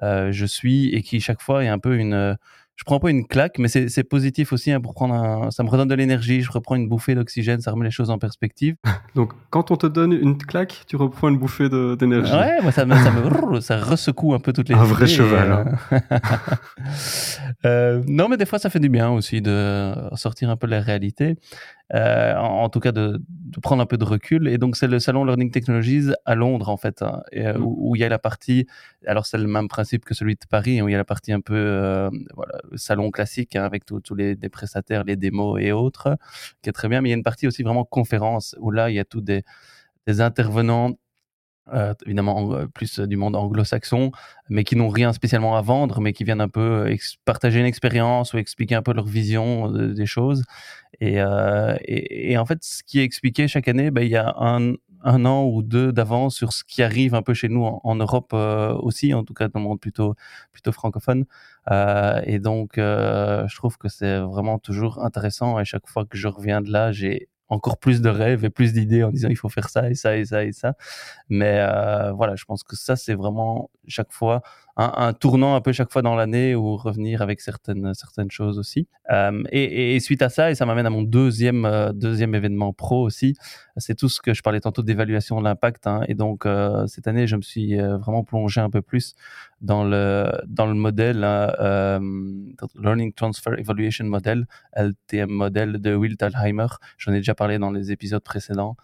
je 0.00 0.46
suis 0.46 0.94
et 0.94 1.02
qui 1.02 1.20
chaque 1.20 1.42
fois 1.42 1.62
est 1.62 1.68
un 1.68 1.78
peu 1.78 1.96
une 1.98 2.38
je 2.80 2.84
prends 2.86 2.98
pas 2.98 3.10
une 3.10 3.26
claque, 3.26 3.58
mais 3.58 3.68
c'est 3.68 4.04
positif 4.04 4.54
aussi 4.54 4.72
hein, 4.72 4.80
pour 4.80 4.94
prendre 4.94 5.12
un, 5.12 5.50
ça 5.50 5.62
me 5.62 5.68
redonne 5.68 5.88
de 5.88 5.94
l'énergie, 5.94 6.40
je 6.40 6.50
reprends 6.50 6.76
une 6.76 6.88
bouffée 6.88 7.14
d'oxygène, 7.14 7.60
ça 7.60 7.72
remet 7.72 7.84
les 7.84 7.90
choses 7.90 8.08
en 8.08 8.16
perspective. 8.16 8.76
Donc, 9.14 9.34
quand 9.50 9.70
on 9.70 9.76
te 9.76 9.86
donne 9.86 10.12
une 10.12 10.38
claque, 10.38 10.84
tu 10.86 10.96
reprends 10.96 11.28
une 11.28 11.36
bouffée 11.36 11.68
d'énergie. 11.68 12.32
Ouais, 12.32 12.62
moi, 12.62 12.72
ça 12.72 12.86
me, 12.86 12.94
ça 12.94 13.10
me 13.10 13.60
ça 13.60 13.76
ressecoue 13.76 14.32
un 14.32 14.38
peu 14.38 14.54
toutes 14.54 14.70
les. 14.70 14.74
Un 14.74 14.84
vrai 14.84 15.06
cheval. 15.06 15.52
Hein. 15.92 16.00
Euh, 17.66 18.02
non, 18.06 18.28
mais 18.28 18.38
des 18.38 18.46
fois, 18.46 18.58
ça 18.58 18.70
fait 18.70 18.80
du 18.80 18.88
bien 18.88 19.10
aussi 19.10 19.42
de 19.42 19.92
sortir 20.14 20.48
un 20.48 20.56
peu 20.56 20.66
la 20.66 20.80
réalité. 20.80 21.36
Euh, 21.94 22.36
en, 22.36 22.68
tout 22.68 22.78
cas 22.78 22.92
de, 22.92 23.20
de, 23.28 23.60
prendre 23.60 23.82
un 23.82 23.86
peu 23.86 23.98
de 23.98 24.04
recul. 24.04 24.46
Et 24.46 24.58
donc 24.58 24.76
c'est 24.76 24.86
le 24.86 25.00
salon 25.00 25.24
Learning 25.24 25.50
Technologies 25.50 26.12
à 26.24 26.36
Londres 26.36 26.68
en 26.68 26.76
fait, 26.76 27.02
hein, 27.02 27.22
et, 27.32 27.46
euh, 27.46 27.58
mm. 27.58 27.64
où, 27.64 27.96
il 27.96 28.00
y 28.00 28.04
a 28.04 28.08
la 28.08 28.20
partie, 28.20 28.66
alors 29.06 29.26
c'est 29.26 29.38
le 29.38 29.48
même 29.48 29.66
principe 29.66 30.04
que 30.04 30.14
celui 30.14 30.34
de 30.34 30.40
Paris, 30.48 30.80
où 30.82 30.88
il 30.88 30.92
y 30.92 30.94
a 30.94 30.98
la 30.98 31.04
partie 31.04 31.32
un 31.32 31.40
peu 31.40 31.54
euh, 31.56 32.08
voilà, 32.34 32.60
salon 32.76 33.10
classique 33.10 33.56
hein, 33.56 33.64
avec 33.64 33.84
tous 33.84 34.14
les, 34.14 34.36
les, 34.36 34.48
prestataires, 34.48 35.02
les 35.02 35.16
démos 35.16 35.60
et 35.60 35.72
autres, 35.72 36.16
qui 36.62 36.70
est 36.70 36.72
très 36.72 36.88
bien. 36.88 37.00
Mais 37.00 37.08
il 37.08 37.12
y 37.12 37.14
a 37.14 37.16
une 37.16 37.24
partie 37.24 37.48
aussi 37.48 37.64
vraiment 37.64 37.84
conférence 37.84 38.54
où 38.60 38.70
là 38.70 38.88
il 38.90 38.94
y 38.94 39.00
a 39.00 39.04
tous 39.04 39.20
des, 39.20 39.42
des 40.06 40.20
intervenants 40.20 40.92
euh, 41.72 41.94
évidemment 42.06 42.52
euh, 42.52 42.66
plus 42.66 42.98
du 43.00 43.16
monde 43.16 43.36
anglo-saxon, 43.36 44.12
mais 44.48 44.64
qui 44.64 44.76
n'ont 44.76 44.88
rien 44.88 45.12
spécialement 45.12 45.56
à 45.56 45.62
vendre, 45.62 46.00
mais 46.00 46.12
qui 46.12 46.24
viennent 46.24 46.40
un 46.40 46.48
peu 46.48 46.94
partager 47.24 47.60
une 47.60 47.66
expérience 47.66 48.32
ou 48.32 48.38
expliquer 48.38 48.74
un 48.74 48.82
peu 48.82 48.92
leur 48.92 49.06
vision 49.06 49.70
des 49.70 50.06
choses. 50.06 50.44
Et, 51.00 51.20
euh, 51.20 51.76
et, 51.82 52.32
et, 52.32 52.38
en 52.38 52.44
fait, 52.44 52.62
ce 52.62 52.82
qui 52.82 53.00
est 53.00 53.04
expliqué 53.04 53.48
chaque 53.48 53.68
année, 53.68 53.90
ben, 53.90 54.02
il 54.02 54.10
y 54.10 54.16
a 54.16 54.34
un, 54.38 54.74
un 55.02 55.24
an 55.24 55.44
ou 55.44 55.62
deux 55.62 55.92
d'avance 55.92 56.36
sur 56.36 56.52
ce 56.52 56.64
qui 56.64 56.82
arrive 56.82 57.14
un 57.14 57.22
peu 57.22 57.32
chez 57.32 57.48
nous 57.48 57.64
en, 57.64 57.96
Europe 57.96 58.32
euh, 58.34 58.74
aussi, 58.74 59.14
en 59.14 59.24
tout 59.24 59.32
cas 59.34 59.48
dans 59.48 59.60
le 59.60 59.64
monde 59.64 59.80
plutôt, 59.80 60.14
plutôt 60.52 60.72
francophone. 60.72 61.24
Euh, 61.70 62.20
et 62.24 62.38
donc, 62.38 62.72
je 62.76 63.56
trouve 63.56 63.78
que 63.78 63.88
c'est 63.88 64.18
vraiment 64.18 64.58
toujours 64.58 65.02
intéressant. 65.04 65.58
Et 65.58 65.64
chaque 65.64 65.88
fois 65.88 66.04
que 66.04 66.18
je 66.18 66.28
reviens 66.28 66.60
de 66.60 66.70
là, 66.70 66.92
j'ai 66.92 67.28
encore 67.50 67.78
plus 67.78 68.00
de 68.00 68.08
rêves 68.08 68.44
et 68.44 68.50
plus 68.50 68.72
d'idées 68.72 69.02
en 69.04 69.10
disant 69.10 69.28
il 69.28 69.36
faut 69.36 69.48
faire 69.48 69.68
ça 69.68 69.90
et 69.90 69.94
ça 69.94 70.16
et 70.16 70.24
ça 70.24 70.44
et 70.44 70.52
ça. 70.52 70.74
Mais 71.28 71.58
euh, 71.60 72.12
voilà, 72.12 72.36
je 72.36 72.44
pense 72.44 72.62
que 72.62 72.76
ça, 72.76 72.96
c'est 72.96 73.14
vraiment 73.14 73.70
chaque 73.86 74.12
fois 74.12 74.42
un, 74.80 75.12
tournant 75.12 75.54
un 75.54 75.60
peu 75.60 75.72
chaque 75.72 75.92
fois 75.92 76.00
dans 76.00 76.14
l'année 76.14 76.54
ou 76.54 76.76
revenir 76.76 77.20
avec 77.20 77.40
certaines, 77.40 77.92
certaines 77.92 78.30
choses 78.30 78.58
aussi. 78.58 78.88
Euh, 79.10 79.42
et, 79.52 80.00
suite 80.00 80.22
à 80.22 80.28
ça, 80.28 80.50
et 80.50 80.54
ça 80.54 80.64
m'amène 80.64 80.86
à 80.86 80.90
mon 80.90 81.02
deuxième, 81.02 81.64
euh, 81.66 81.92
deuxième 81.92 82.34
événement 82.34 82.72
pro 82.72 83.02
aussi, 83.02 83.36
c'est 83.76 83.94
tout 83.94 84.08
ce 84.08 84.20
que 84.20 84.32
je 84.32 84.42
parlais 84.42 84.60
tantôt 84.60 84.82
d'évaluation 84.82 85.38
de 85.38 85.44
l'impact. 85.44 85.86
Hein. 85.86 86.02
et 86.08 86.14
donc, 86.14 86.46
euh, 86.46 86.86
cette 86.86 87.06
année, 87.06 87.26
je 87.26 87.36
me 87.36 87.42
suis 87.42 87.76
vraiment 87.76 88.24
plongé 88.24 88.60
un 88.60 88.70
peu 88.70 88.80
plus 88.82 89.14
dans 89.60 89.84
le, 89.84 90.30
dans 90.46 90.66
le 90.66 90.74
modèle, 90.74 91.24
hein, 91.24 92.00
Learning 92.80 93.12
Transfer 93.12 93.58
Evaluation 93.58 94.06
Model, 94.06 94.46
LTM 94.74 95.30
model 95.30 95.80
de 95.80 95.94
Will 95.94 96.16
Thalheimer. 96.16 96.68
J'en 96.96 97.12
ai 97.12 97.16
déjà 97.16 97.34
parlé 97.34 97.58
dans 97.58 97.70
les 97.70 97.92
épisodes 97.92 98.22
précédents. 98.22 98.76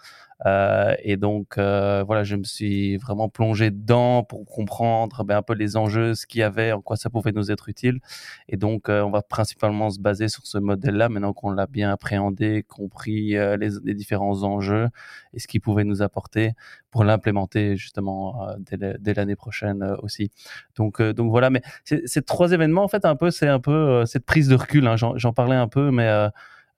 Euh, 0.45 0.95
et 1.02 1.16
donc, 1.16 1.57
euh, 1.57 2.02
voilà, 2.05 2.25
je 2.25 2.37
me 2.37 2.45
suis 2.45 2.97
vraiment 2.99 3.28
plongé 3.28 3.71
dedans 3.71 4.23
pour 4.23 4.45
comprendre 4.45 5.25
ben, 5.25 5.38
un 5.38 5.43
peu 5.43 5.55
les 5.55 5.76
enjeux, 5.76 6.14
ce 6.14 6.26
qu'il 6.26 6.40
y 6.40 6.43
avait, 6.43 6.73
en 6.73 6.83
quoi 6.83 6.97
ça 6.97 7.09
pouvait 7.09 7.33
nous 7.33 7.50
être 7.50 7.69
utile. 7.69 8.00
Et 8.49 8.57
donc, 8.57 8.88
euh, 8.88 9.02
on 9.02 9.11
va 9.11 9.23
principalement 9.23 9.90
se 9.90 9.99
baser 9.99 10.28
sur 10.28 10.47
ce 10.47 10.59
modèle-là, 10.59 11.09
maintenant 11.09 11.33
qu'on 11.33 11.50
l'a 11.50 11.66
bien 11.66 11.90
appréhendé, 11.90 12.64
compris 12.68 13.31
les, 13.31 13.70
les, 13.85 13.94
différents 13.94 14.42
enjeux 14.42 14.88
et 15.33 15.38
ce 15.38 15.46
qu'il 15.46 15.61
pouvait 15.61 15.85
nous 15.85 16.03
apporter 16.03 16.53
pour 16.90 17.05
l'implémenter 17.05 17.77
justement 17.77 18.49
dès 18.70 19.14
l'année 19.14 19.37
prochaine 19.37 19.96
aussi. 20.03 20.31
Donc, 20.77 21.03
donc 21.03 21.31
voilà, 21.31 21.51
mais 21.51 21.62
ces 21.85 22.22
trois 22.22 22.53
événements, 22.53 22.85
en 22.85 22.88
fait, 22.88 23.05
un 23.05 23.16
peu, 23.16 23.31
c'est 23.31 23.49
un 23.49 23.61
peu 23.61 24.05
cette 24.07 24.25
prise 24.27 24.49
de 24.49 24.55
recul. 24.55 24.87
Hein, 24.87 24.96
J'en 24.96 25.33
parlais 25.33 25.57
un 25.57 25.68
peu, 25.68 25.90
mais 25.90 26.09
euh, 26.09 26.29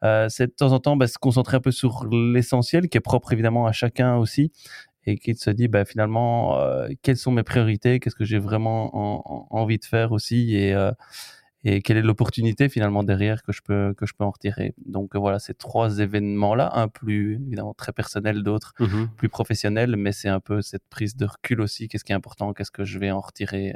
c'est 0.03 0.47
de 0.47 0.53
temps 0.53 0.73
en 0.73 0.81
temps 0.81 0.97
bah, 0.97 1.07
se 1.07 1.19
concentrer 1.19 1.57
un 1.57 1.61
peu 1.61 1.73
sur 1.73 2.07
l'essentiel, 2.07 2.89
qui 2.89 2.99
est 2.99 3.03
propre 3.03 3.33
évidemment 3.33 3.67
à 3.67 3.73
chacun 3.73 4.17
aussi, 4.17 4.53
et 5.05 5.17
qui 5.17 5.35
se 5.35 5.51
dit 5.51 5.69
bah, 5.69 5.85
finalement 5.85 6.59
euh, 6.61 6.89
quelles 7.03 7.17
sont 7.17 7.33
mes 7.33 7.43
priorités, 7.43 8.01
qu'est-ce 8.01 8.17
que 8.17 8.25
j'ai 8.25 8.39
vraiment 8.39 9.55
envie 9.55 9.79
de 9.79 9.85
faire 9.85 10.13
aussi, 10.13 10.55
et, 10.55 10.75
euh, 10.75 10.93
et 11.65 11.83
quelle 11.83 11.97
est 11.97 12.03
l'opportunité 12.03 12.69
finalement 12.69 13.03
derrière 13.03 13.43
que 13.43 13.53
je 13.53 13.63
peux 13.63 13.95
que 13.97 14.07
je 14.07 14.13
peux 14.15 14.25
en 14.25 14.31
retirer. 14.31 14.75
Donc 14.87 15.17
voilà, 15.17 15.39
ces 15.39 15.55
trois 15.55 15.99
événements-là, 15.99 16.71
un 16.75 16.89
plus 16.89 17.35
évidemment 17.47 17.75
très 17.75 17.93
personnel, 17.93 18.43
d'autres 18.43 18.75
mmh 18.79 19.07
plus 19.17 19.29
professionnels, 19.29 19.97
mais 19.97 20.13
c'est 20.13 20.29
un 20.29 20.41
peu 20.41 20.63
cette 20.63 20.87
prise 20.91 21.17
de 21.17 21.27
recul 21.27 21.61
aussi. 21.61 21.89
Qu'est-ce 21.89 22.05
qui 22.05 22.13
est 22.13 22.17
important, 22.17 22.53
qu'est-ce 22.53 22.71
que 22.71 22.85
je 22.85 22.99
vais 22.99 23.11
en 23.11 23.21
retirer 23.21 23.75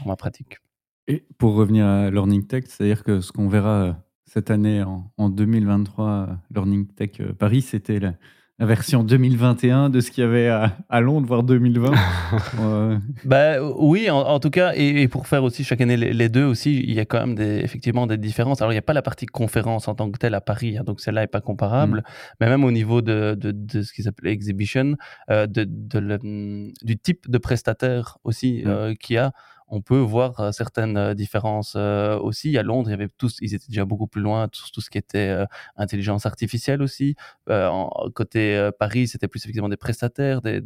dans 0.00 0.06
ma 0.06 0.16
pratique. 0.16 0.58
Et 1.06 1.26
pour 1.38 1.54
revenir 1.54 1.86
à 1.86 2.10
Learning 2.10 2.46
Tech, 2.46 2.64
c'est-à-dire 2.66 3.04
que 3.04 3.20
ce 3.20 3.30
qu'on 3.30 3.48
verra 3.48 4.03
cette 4.26 4.50
année, 4.50 4.82
en, 4.82 5.28
2023, 5.28 6.28
Learning 6.54 6.86
Tech 6.86 7.10
euh, 7.20 7.32
Paris, 7.32 7.62
c'était 7.62 8.00
la, 8.00 8.14
version 8.58 9.02
2021 9.02 9.90
de 9.90 10.00
ce 10.00 10.10
qu'il 10.10 10.22
y 10.22 10.26
avait 10.26 10.48
à, 10.48 11.00
Londres, 11.00 11.26
voire 11.26 11.42
2020. 11.42 11.92
bah, 13.24 13.62
oui, 13.76 14.08
en, 14.10 14.38
tout 14.38 14.50
cas, 14.50 14.72
et, 14.74 15.06
pour 15.08 15.26
faire 15.26 15.44
aussi 15.44 15.64
chaque 15.64 15.80
année 15.80 15.96
les, 15.96 16.28
deux 16.28 16.44
aussi, 16.44 16.78
il 16.78 16.94
y 16.94 17.00
a 17.00 17.04
quand 17.04 17.18
même 17.18 17.34
des, 17.34 17.58
effectivement 17.58 18.06
des 18.06 18.16
différences. 18.16 18.62
Alors, 18.62 18.72
il 18.72 18.76
n'y 18.76 18.78
a 18.78 18.82
pas 18.82 18.92
la 18.92 19.02
partie 19.02 19.26
conférence 19.26 19.88
en 19.88 19.94
tant 19.94 20.10
que 20.10 20.18
telle 20.18 20.34
à 20.34 20.40
Paris, 20.40 20.78
hein, 20.78 20.84
donc 20.84 21.00
celle-là 21.00 21.22
n'est 21.22 21.26
pas 21.26 21.40
comparable, 21.40 21.98
mm. 21.98 22.02
mais 22.40 22.48
même 22.48 22.64
au 22.64 22.70
niveau 22.70 23.02
de, 23.02 23.36
de, 23.38 23.82
ce 23.82 23.92
qu'ils 23.92 24.08
appellent 24.08 24.30
exhibition, 24.30 24.96
euh, 25.30 25.46
de, 25.46 25.64
du 25.64 26.96
type 26.96 27.28
de 27.28 27.38
prestataire 27.38 28.18
aussi 28.24 28.62
mm. 28.64 28.68
euh, 28.68 28.94
qu'il 28.94 29.16
y 29.16 29.18
a 29.18 29.32
on 29.68 29.80
peut 29.80 29.98
voir 29.98 30.38
euh, 30.40 30.52
certaines 30.52 30.96
euh, 30.96 31.14
différences 31.14 31.74
euh, 31.76 32.18
aussi. 32.18 32.56
À 32.58 32.62
Londres, 32.62 32.90
tous, 33.18 33.38
ils 33.40 33.54
étaient 33.54 33.68
déjà 33.68 33.84
beaucoup 33.84 34.06
plus 34.06 34.22
loin 34.22 34.48
sur 34.52 34.70
tout 34.70 34.80
ce 34.80 34.90
qui 34.90 34.98
était 34.98 35.44
intelligence 35.76 36.26
artificielle 36.26 36.82
aussi. 36.82 37.14
côté 38.14 38.70
Paris, 38.78 39.08
c'était 39.08 39.28
plus 39.28 39.40
effectivement 39.44 39.68
des 39.68 39.76
prestataires, 39.76 40.42
des, 40.42 40.60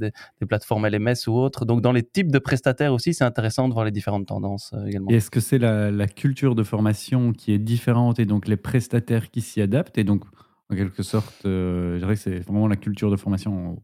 plateformes 0.48 0.86
LMS 0.86 1.14
ou 1.26 1.32
autres. 1.32 1.64
Donc, 1.64 1.80
dans 1.80 1.92
les 1.92 2.02
types 2.02 2.30
de 2.30 2.38
prestataires 2.38 2.92
aussi, 2.92 3.14
c'est 3.14 3.24
intéressant 3.24 3.68
de 3.68 3.74
voir 3.74 3.84
les 3.84 3.90
différentes 3.90 4.26
tendances 4.26 4.72
également. 4.86 5.08
Est-ce 5.10 5.30
que 5.30 5.40
c'est 5.40 5.58
la, 5.58 6.06
culture 6.06 6.54
de 6.54 6.62
formation 6.62 7.32
qui 7.32 7.52
est 7.52 7.58
différente 7.58 8.18
et 8.18 8.24
donc 8.24 8.48
les 8.48 8.56
prestataires 8.56 9.30
qui 9.30 9.40
s'y 9.40 9.60
adaptent? 9.60 9.98
Et 9.98 10.04
donc 10.04 10.24
en 10.70 10.76
quelque 10.76 11.02
sorte, 11.02 11.34
je 11.44 11.98
dirais 11.98 12.14
que 12.14 12.20
c'est 12.20 12.40
vraiment 12.40 12.68
la 12.68 12.76
culture 12.76 13.10
de 13.10 13.16
formation 13.16 13.82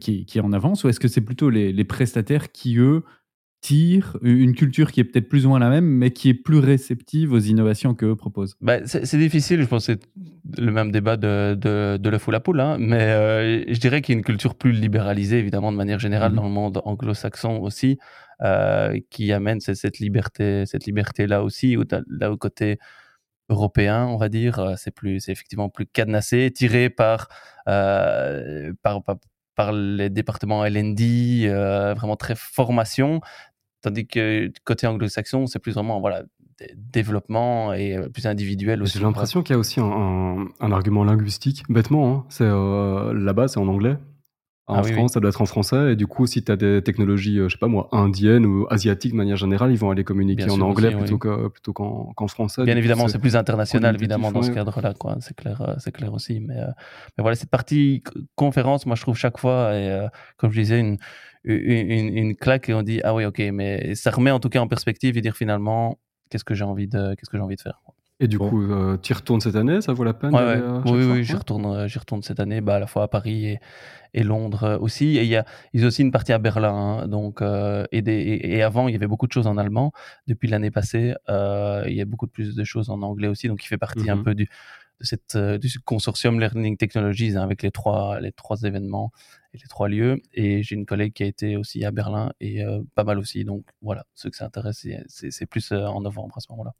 qui, 0.00 0.26
est 0.34 0.40
en 0.40 0.52
avance 0.52 0.84
ou 0.84 0.88
est-ce 0.88 1.00
que 1.00 1.08
c'est 1.08 1.20
plutôt 1.20 1.50
les 1.50 1.84
prestataires 1.84 2.52
qui, 2.52 2.78
eux, 2.78 3.02
tire 3.66 4.16
une 4.22 4.54
culture 4.54 4.92
qui 4.92 5.00
est 5.00 5.04
peut-être 5.04 5.28
plus 5.28 5.44
ou 5.44 5.48
moins 5.48 5.58
la 5.58 5.68
même, 5.68 5.86
mais 5.86 6.12
qui 6.12 6.28
est 6.28 6.34
plus 6.34 6.60
réceptive 6.60 7.32
aux 7.32 7.40
innovations 7.40 7.96
qu'eux 7.96 8.14
proposent. 8.14 8.54
Bah, 8.60 8.86
C'est 8.86 9.18
difficile, 9.18 9.60
je 9.60 9.66
pense 9.66 9.88
que 9.88 9.94
c'est 9.94 10.60
le 10.62 10.70
même 10.70 10.92
débat 10.92 11.16
de, 11.16 11.56
de, 11.58 11.96
de 12.00 12.08
l'œuf 12.08 12.28
ou 12.28 12.30
la 12.30 12.38
poule, 12.38 12.60
hein, 12.60 12.76
mais 12.78 13.02
euh, 13.02 13.64
je 13.66 13.80
dirais 13.80 14.02
qu'il 14.02 14.14
y 14.14 14.16
a 14.16 14.18
une 14.18 14.24
culture 14.24 14.54
plus 14.54 14.70
libéralisée, 14.70 15.38
évidemment, 15.38 15.72
de 15.72 15.76
manière 15.76 15.98
générale, 15.98 16.30
mmh. 16.30 16.36
dans 16.36 16.44
le 16.44 16.50
monde 16.50 16.80
anglo-saxon 16.84 17.58
aussi, 17.60 17.98
euh, 18.42 19.00
qui 19.10 19.32
amène 19.32 19.58
cette, 19.58 19.98
liberté, 19.98 20.64
cette 20.66 20.86
liberté-là 20.86 21.42
aussi, 21.42 21.76
là 22.08 22.30
au 22.30 22.36
côté 22.36 22.78
européen, 23.48 24.06
on 24.06 24.16
va 24.16 24.28
dire, 24.28 24.60
euh, 24.60 24.74
c'est 24.76 24.92
plus, 24.92 25.18
c'est 25.18 25.32
effectivement 25.32 25.70
plus 25.70 25.86
cadenassé, 25.86 26.52
tiré 26.54 26.88
par, 26.88 27.26
par, 27.64 29.02
par 29.02 29.16
par 29.56 29.72
les 29.72 30.10
départements 30.10 30.64
LND, 30.64 31.00
euh, 31.46 31.94
vraiment 31.94 32.14
très 32.14 32.34
formation, 32.36 33.20
tandis 33.86 34.04
que 34.04 34.50
côté 34.64 34.88
anglo-saxon, 34.88 35.46
c'est 35.46 35.60
plus 35.60 35.74
vraiment 35.74 36.00
voilà, 36.00 36.24
développement 36.74 37.72
et 37.72 37.96
euh, 37.96 38.08
plus 38.08 38.26
individuel 38.26 38.82
aussi. 38.82 38.98
J'ai 38.98 39.04
l'impression 39.04 39.44
qu'il 39.44 39.54
y 39.54 39.56
a 39.56 39.60
aussi 39.60 39.78
un, 39.80 40.72
argument 40.72 41.04
linguistique, 41.04 41.62
bêtement. 41.68 42.12
Hein. 42.12 42.24
C'est 42.28 42.44
euh, 42.44 43.14
là-bas, 43.14 43.46
c'est 43.46 43.60
en 43.60 43.68
anglais. 43.68 43.96
En 44.68 44.78
ah 44.78 44.82
France, 44.82 45.12
ça 45.12 45.20
doit 45.20 45.30
être 45.30 45.40
en 45.40 45.46
français. 45.46 45.92
Et 45.92 45.96
du 45.96 46.08
coup, 46.08 46.26
si 46.26 46.42
tu 46.42 46.50
as 46.50 46.56
des 46.56 46.82
technologies, 46.82 47.36
je 47.36 47.48
sais 47.48 47.58
pas 47.58 47.68
moi, 47.68 47.88
indiennes 47.92 48.44
ou 48.44 48.66
asiatiques 48.68 49.12
de 49.12 49.16
manière 49.16 49.36
générale, 49.36 49.70
ils 49.70 49.78
vont 49.78 49.90
aller 49.90 50.02
communiquer 50.02 50.50
en 50.50 50.60
anglais 50.60 50.90
plutôt 50.90 51.18
plutôt 51.50 51.72
qu'en 51.72 52.28
français. 52.28 52.64
Bien 52.64 52.76
évidemment, 52.76 53.06
c'est 53.08 53.20
plus 53.20 53.36
international, 53.36 53.94
évidemment, 53.94 54.32
dans 54.32 54.42
ce 54.42 54.50
cadre-là. 54.50 54.94
quoi. 54.94 55.16
C'est 55.20 55.36
clair, 55.36 55.76
c'est 55.78 55.92
clair 55.92 56.12
aussi. 56.12 56.40
Mais, 56.40 56.56
mais, 56.56 57.22
voilà, 57.22 57.36
cette 57.36 57.50
partie 57.50 58.02
conférence, 58.34 58.86
moi, 58.86 58.96
je 58.96 59.02
trouve 59.02 59.16
chaque 59.16 59.38
fois, 59.38 59.74
et 59.74 60.06
comme 60.36 60.50
je 60.50 60.60
disais, 60.60 60.80
une, 60.80 60.98
une, 61.44 62.16
une, 62.16 62.36
claque 62.36 62.68
et 62.68 62.74
on 62.74 62.82
dit, 62.82 63.00
ah 63.04 63.14
oui, 63.14 63.24
ok, 63.24 63.40
mais 63.52 63.94
ça 63.94 64.10
remet 64.10 64.32
en 64.32 64.40
tout 64.40 64.48
cas 64.48 64.60
en 64.60 64.66
perspective 64.66 65.16
et 65.16 65.20
dire 65.20 65.36
finalement, 65.36 65.98
qu'est-ce 66.30 66.44
que 66.44 66.54
j'ai 66.54 66.64
envie 66.64 66.88
de, 66.88 67.14
qu'est-ce 67.14 67.30
que 67.30 67.36
j'ai 67.36 67.42
envie 67.42 67.56
de 67.56 67.60
faire. 67.60 67.80
Et 68.18 68.28
du 68.28 68.38
Bon. 68.38 68.48
coup, 68.48 68.62
euh, 68.62 68.96
tu 68.96 69.12
y 69.12 69.14
retournes 69.14 69.42
cette 69.42 69.56
année 69.56 69.82
Ça 69.82 69.92
vaut 69.92 70.02
la 70.04 70.14
peine 70.14 70.32
Ouais, 70.34 70.40
d'aller, 70.40 70.60
ouais. 70.62 70.66
euh, 70.66 70.80
Oui, 70.86 71.04
oui, 71.04 71.24
j'y 71.24 71.34
retourne, 71.34 71.66
euh, 71.66 71.86
j'y 71.86 71.98
retourne 71.98 72.22
cette 72.22 72.40
année, 72.40 72.62
bah, 72.62 72.76
à 72.76 72.78
la 72.78 72.86
fois 72.86 73.02
à 73.02 73.08
Paris 73.08 73.44
et, 73.46 73.60
et 74.14 74.22
Londres 74.22 74.78
aussi. 74.80 75.18
Et 75.18 75.22
il 75.22 75.28
y 75.28 75.36
a, 75.36 75.44
ils 75.74 75.84
ont 75.84 75.88
aussi 75.88 76.00
une 76.00 76.12
partie 76.12 76.32
à 76.32 76.38
Berlin. 76.38 76.72
hein, 77.02 77.08
donc, 77.08 77.42
euh, 77.42 77.84
et, 77.92 78.00
des, 78.00 78.14
et, 78.14 78.56
et 78.56 78.62
avant, 78.62 78.88
il 78.88 78.92
y 78.92 78.96
avait 78.96 79.06
beaucoup 79.06 79.26
de 79.26 79.32
choses 79.32 79.46
en 79.46 79.58
allemand. 79.58 79.92
Depuis 80.26 80.48
l'année 80.48 80.70
passée, 80.70 81.14
il 81.28 81.92
y 81.94 82.00
a 82.00 82.04
beaucoup 82.06 82.26
de 82.26 82.30
plus 82.30 82.54
de 82.56 82.64
choses 82.64 82.88
en 82.88 83.02
anglais 83.02 83.28
aussi. 83.28 83.48
Donc, 83.48 83.62
il 83.62 83.66
fait 83.68 83.76
partie 83.78 84.08
un 84.08 84.16
Mhm. 84.16 84.24
peu 84.24 84.34
du, 84.34 84.48
de 85.00 85.04
cette, 85.04 85.36
du 85.36 85.78
consortium 85.80 86.40
Learning 86.40 86.78
Technologies 86.78 87.36
hein, 87.36 87.42
avec 87.42 87.62
les 87.62 87.70
trois, 87.70 88.18
les 88.20 88.32
trois 88.32 88.62
événements 88.62 89.12
et 89.52 89.58
les 89.58 89.68
trois 89.68 89.90
lieux. 89.90 90.22
Et 90.32 90.62
j'ai 90.62 90.74
une 90.74 90.86
collègue 90.86 91.12
qui 91.12 91.22
a 91.22 91.26
été 91.26 91.58
aussi 91.58 91.84
à 91.84 91.90
Berlin 91.90 92.32
et 92.40 92.64
pas 92.94 93.04
mal 93.04 93.18
aussi. 93.18 93.44
Donc, 93.44 93.66
voilà, 93.82 94.06
ceux 94.14 94.30
que 94.30 94.36
ça 94.36 94.46
intéresse, 94.46 94.86
c'est- 95.08 95.44
plus 95.46 95.70
en 95.72 96.00
novembre 96.00 96.38
à 96.38 96.40
ce 96.40 96.46
moment-là. 96.52 96.72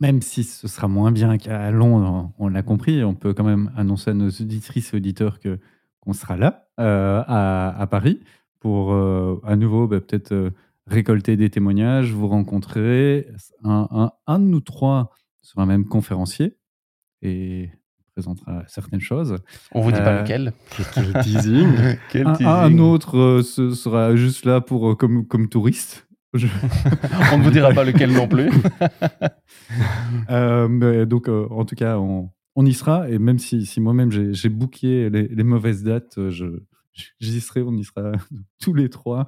Même 0.00 0.22
si 0.22 0.42
ce 0.44 0.68
sera 0.68 0.88
moins 0.88 1.12
bien 1.12 1.36
qu'à 1.38 1.70
Londres, 1.70 2.30
on 2.38 2.48
l'a 2.48 2.62
compris, 2.62 3.04
on 3.04 3.14
peut 3.14 3.34
quand 3.34 3.44
même 3.44 3.70
annoncer 3.76 4.10
à 4.10 4.14
nos 4.14 4.28
auditrices 4.30 4.92
et 4.94 4.96
auditeurs 4.96 5.38
que 5.40 5.58
qu'on 6.00 6.12
sera 6.12 6.36
là 6.36 6.68
euh, 6.80 7.22
à, 7.26 7.78
à 7.80 7.86
Paris 7.86 8.20
pour 8.60 8.92
euh, 8.92 9.40
à 9.44 9.56
nouveau 9.56 9.86
bah, 9.86 10.00
peut-être 10.00 10.32
euh, 10.32 10.50
récolter 10.86 11.36
des 11.36 11.50
témoignages, 11.50 12.12
vous 12.12 12.28
rencontrer. 12.28 13.26
Un, 13.64 13.88
un- 13.90 14.12
un 14.26 14.38
de 14.38 14.44
nous 14.44 14.60
trois 14.60 15.10
sera 15.42 15.66
même 15.66 15.84
conférencier 15.86 16.56
et 17.22 17.70
présentera 18.14 18.62
certaines 18.68 19.00
choses. 19.00 19.36
On 19.72 19.82
vous 19.82 19.92
dit 19.92 19.98
pas 20.00 20.22
lequel. 20.22 20.52
Quel 20.94 21.12
teasing 21.22 21.68
Quel 22.10 22.26
Un, 22.26 22.32
teasing. 22.32 22.46
un 22.46 22.78
autre 22.78 23.18
euh, 23.18 23.42
ce 23.42 23.70
sera 23.74 24.16
juste 24.16 24.44
là 24.46 24.60
pour 24.62 24.96
comme, 24.96 25.26
comme 25.26 25.48
touriste. 25.48 26.05
Je- 26.36 26.46
On 27.32 27.38
ne 27.38 27.42
vous 27.42 27.50
dira 27.50 27.70
pas 27.72 27.84
lequel 27.84 28.12
non 28.12 28.28
plus. 28.28 28.50
Euh, 30.30 30.68
mais 30.68 31.06
donc, 31.06 31.28
euh, 31.28 31.46
en 31.50 31.64
tout 31.64 31.74
cas, 31.74 31.98
on, 31.98 32.30
on 32.56 32.66
y 32.66 32.72
sera. 32.72 33.08
Et 33.10 33.18
même 33.18 33.38
si, 33.38 33.66
si 33.66 33.80
moi-même 33.80 34.10
j'ai 34.10 34.48
booké 34.48 35.10
les, 35.10 35.28
les 35.28 35.44
mauvaises 35.44 35.82
dates, 35.82 36.18
euh, 36.18 36.30
je- 36.30 36.62
j'y 37.20 37.40
serai. 37.40 37.62
On 37.62 37.72
y 37.76 37.84
sera 37.84 38.12
tous 38.60 38.74
les 38.74 38.88
trois 38.88 39.26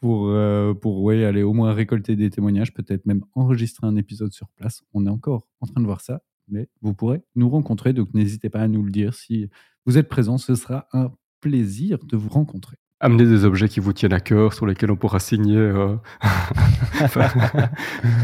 pour, 0.00 0.28
euh, 0.28 0.74
pour 0.74 1.02
ouais, 1.02 1.24
aller 1.24 1.42
au 1.42 1.52
moins 1.52 1.72
récolter 1.72 2.16
des 2.16 2.30
témoignages, 2.30 2.72
peut-être 2.72 3.04
même 3.06 3.22
enregistrer 3.34 3.86
un 3.86 3.96
épisode 3.96 4.32
sur 4.32 4.48
place. 4.56 4.82
On 4.94 5.06
est 5.06 5.10
encore 5.10 5.46
en 5.60 5.66
train 5.66 5.80
de 5.80 5.86
voir 5.86 6.00
ça, 6.00 6.22
mais 6.48 6.68
vous 6.82 6.94
pourrez 6.94 7.20
nous 7.34 7.48
rencontrer. 7.50 7.92
Donc, 7.92 8.14
n'hésitez 8.14 8.48
pas 8.48 8.60
à 8.60 8.68
nous 8.68 8.82
le 8.82 8.90
dire. 8.90 9.14
Si 9.14 9.48
vous 9.86 9.98
êtes 9.98 10.08
présents, 10.08 10.38
ce 10.38 10.54
sera 10.54 10.86
un 10.92 11.10
plaisir 11.40 11.98
de 12.04 12.16
vous 12.16 12.28
rencontrer. 12.30 12.76
Amenez 13.00 13.26
des 13.26 13.44
objets 13.44 13.68
qui 13.68 13.78
vous 13.78 13.92
tiennent 13.92 14.12
à 14.12 14.18
cœur, 14.18 14.52
sur 14.52 14.66
lesquels 14.66 14.90
on 14.90 14.96
pourra 14.96 15.20
signer 15.20 15.56
euh, 15.56 15.94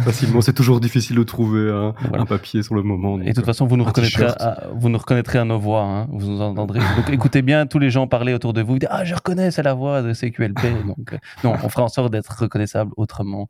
facilement. 0.04 0.40
C'est 0.40 0.52
toujours 0.52 0.80
difficile 0.80 1.16
de 1.16 1.22
trouver 1.22 1.70
un, 1.70 1.94
Voilà. 2.08 2.22
un 2.22 2.26
papier 2.26 2.62
sur 2.64 2.74
le 2.74 2.82
moment. 2.82 3.20
Et 3.20 3.26
de 3.28 3.32
toute 3.34 3.44
façon, 3.44 3.66
vous 3.66 3.76
nous, 3.76 3.84
reconnaîtrez 3.84 4.24
à, 4.24 4.68
vous 4.74 4.88
nous 4.88 4.98
reconnaîtrez 4.98 5.38
à 5.38 5.44
nos 5.44 5.58
voix. 5.60 5.82
hein. 5.82 6.08
Vous 6.10 6.28
nous 6.28 6.40
entendrez. 6.40 6.80
Donc 6.96 7.08
écoutez 7.08 7.42
bien 7.42 7.66
tous 7.66 7.78
les 7.78 7.90
gens 7.90 8.08
parler 8.08 8.34
autour 8.34 8.52
de 8.52 8.62
vous. 8.62 8.78
Dites, 8.78 8.88
ah, 8.90 9.04
je 9.04 9.14
reconnais, 9.14 9.50
c'est 9.52 9.62
la 9.62 9.74
voix 9.74 10.02
de 10.02 10.12
CQLP. 10.12 10.86
Donc, 10.86 11.12
euh, 11.12 11.18
non, 11.44 11.54
on 11.62 11.68
fera 11.68 11.84
en 11.84 11.88
sorte 11.88 12.12
d'être 12.12 12.36
reconnaissable 12.36 12.90
autrement 12.96 13.48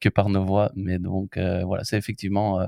que 0.00 0.08
par 0.08 0.28
nos 0.28 0.44
voix. 0.44 0.72
Mais 0.74 0.98
donc, 0.98 1.36
euh, 1.36 1.62
voilà, 1.64 1.84
c'est 1.84 1.96
effectivement 1.98 2.58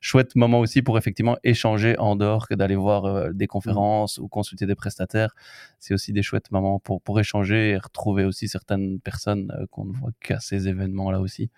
chouette 0.00 0.36
moment 0.36 0.60
aussi 0.60 0.82
pour 0.82 0.96
effectivement 0.98 1.36
échanger 1.44 1.98
en 1.98 2.16
dehors 2.16 2.48
que 2.48 2.54
d'aller 2.54 2.76
voir 2.76 3.04
euh, 3.04 3.30
des 3.32 3.46
conférences 3.46 4.18
ou 4.18 4.28
consulter 4.28 4.66
des 4.66 4.74
prestataires. 4.74 5.34
C'est 5.78 5.94
aussi 5.94 6.12
des 6.12 6.22
chouettes 6.22 6.50
moments 6.50 6.78
pour, 6.78 7.02
pour 7.02 7.18
échanger 7.20 7.70
et 7.70 7.78
retrouver 7.78 8.24
aussi 8.24 8.48
certaines 8.48 9.00
personnes 9.00 9.52
euh, 9.58 9.66
qu'on 9.70 9.84
ne 9.84 9.92
voit 9.92 10.10
qu'à 10.20 10.40
ces 10.40 10.68
événements-là 10.68 11.20
aussi. 11.20 11.50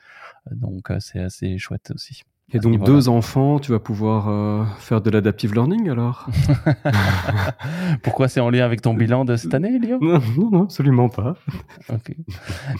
Euh, 0.50 0.54
Donc, 0.54 0.90
c'est 1.00 1.20
assez 1.20 1.58
chouette 1.58 1.92
aussi. 1.94 2.22
Et 2.52 2.58
donc, 2.58 2.82
deux 2.84 3.08
enfants, 3.08 3.60
tu 3.60 3.70
vas 3.70 3.78
pouvoir 3.78 4.28
euh, 4.28 4.64
faire 4.78 5.00
de 5.00 5.08
l'adaptive 5.10 5.54
learning 5.54 5.88
alors? 5.88 6.28
Pourquoi 8.02 8.26
c'est 8.26 8.40
en 8.40 8.50
lien 8.50 8.64
avec 8.64 8.82
ton 8.82 8.92
bilan 8.94 9.24
de 9.24 9.36
cette 9.36 9.54
année, 9.54 9.78
Lio? 9.78 9.98
Non, 10.00 10.20
non, 10.36 10.50
non, 10.50 10.62
absolument 10.64 11.08
pas. 11.08 11.36
Ok. 11.90 12.12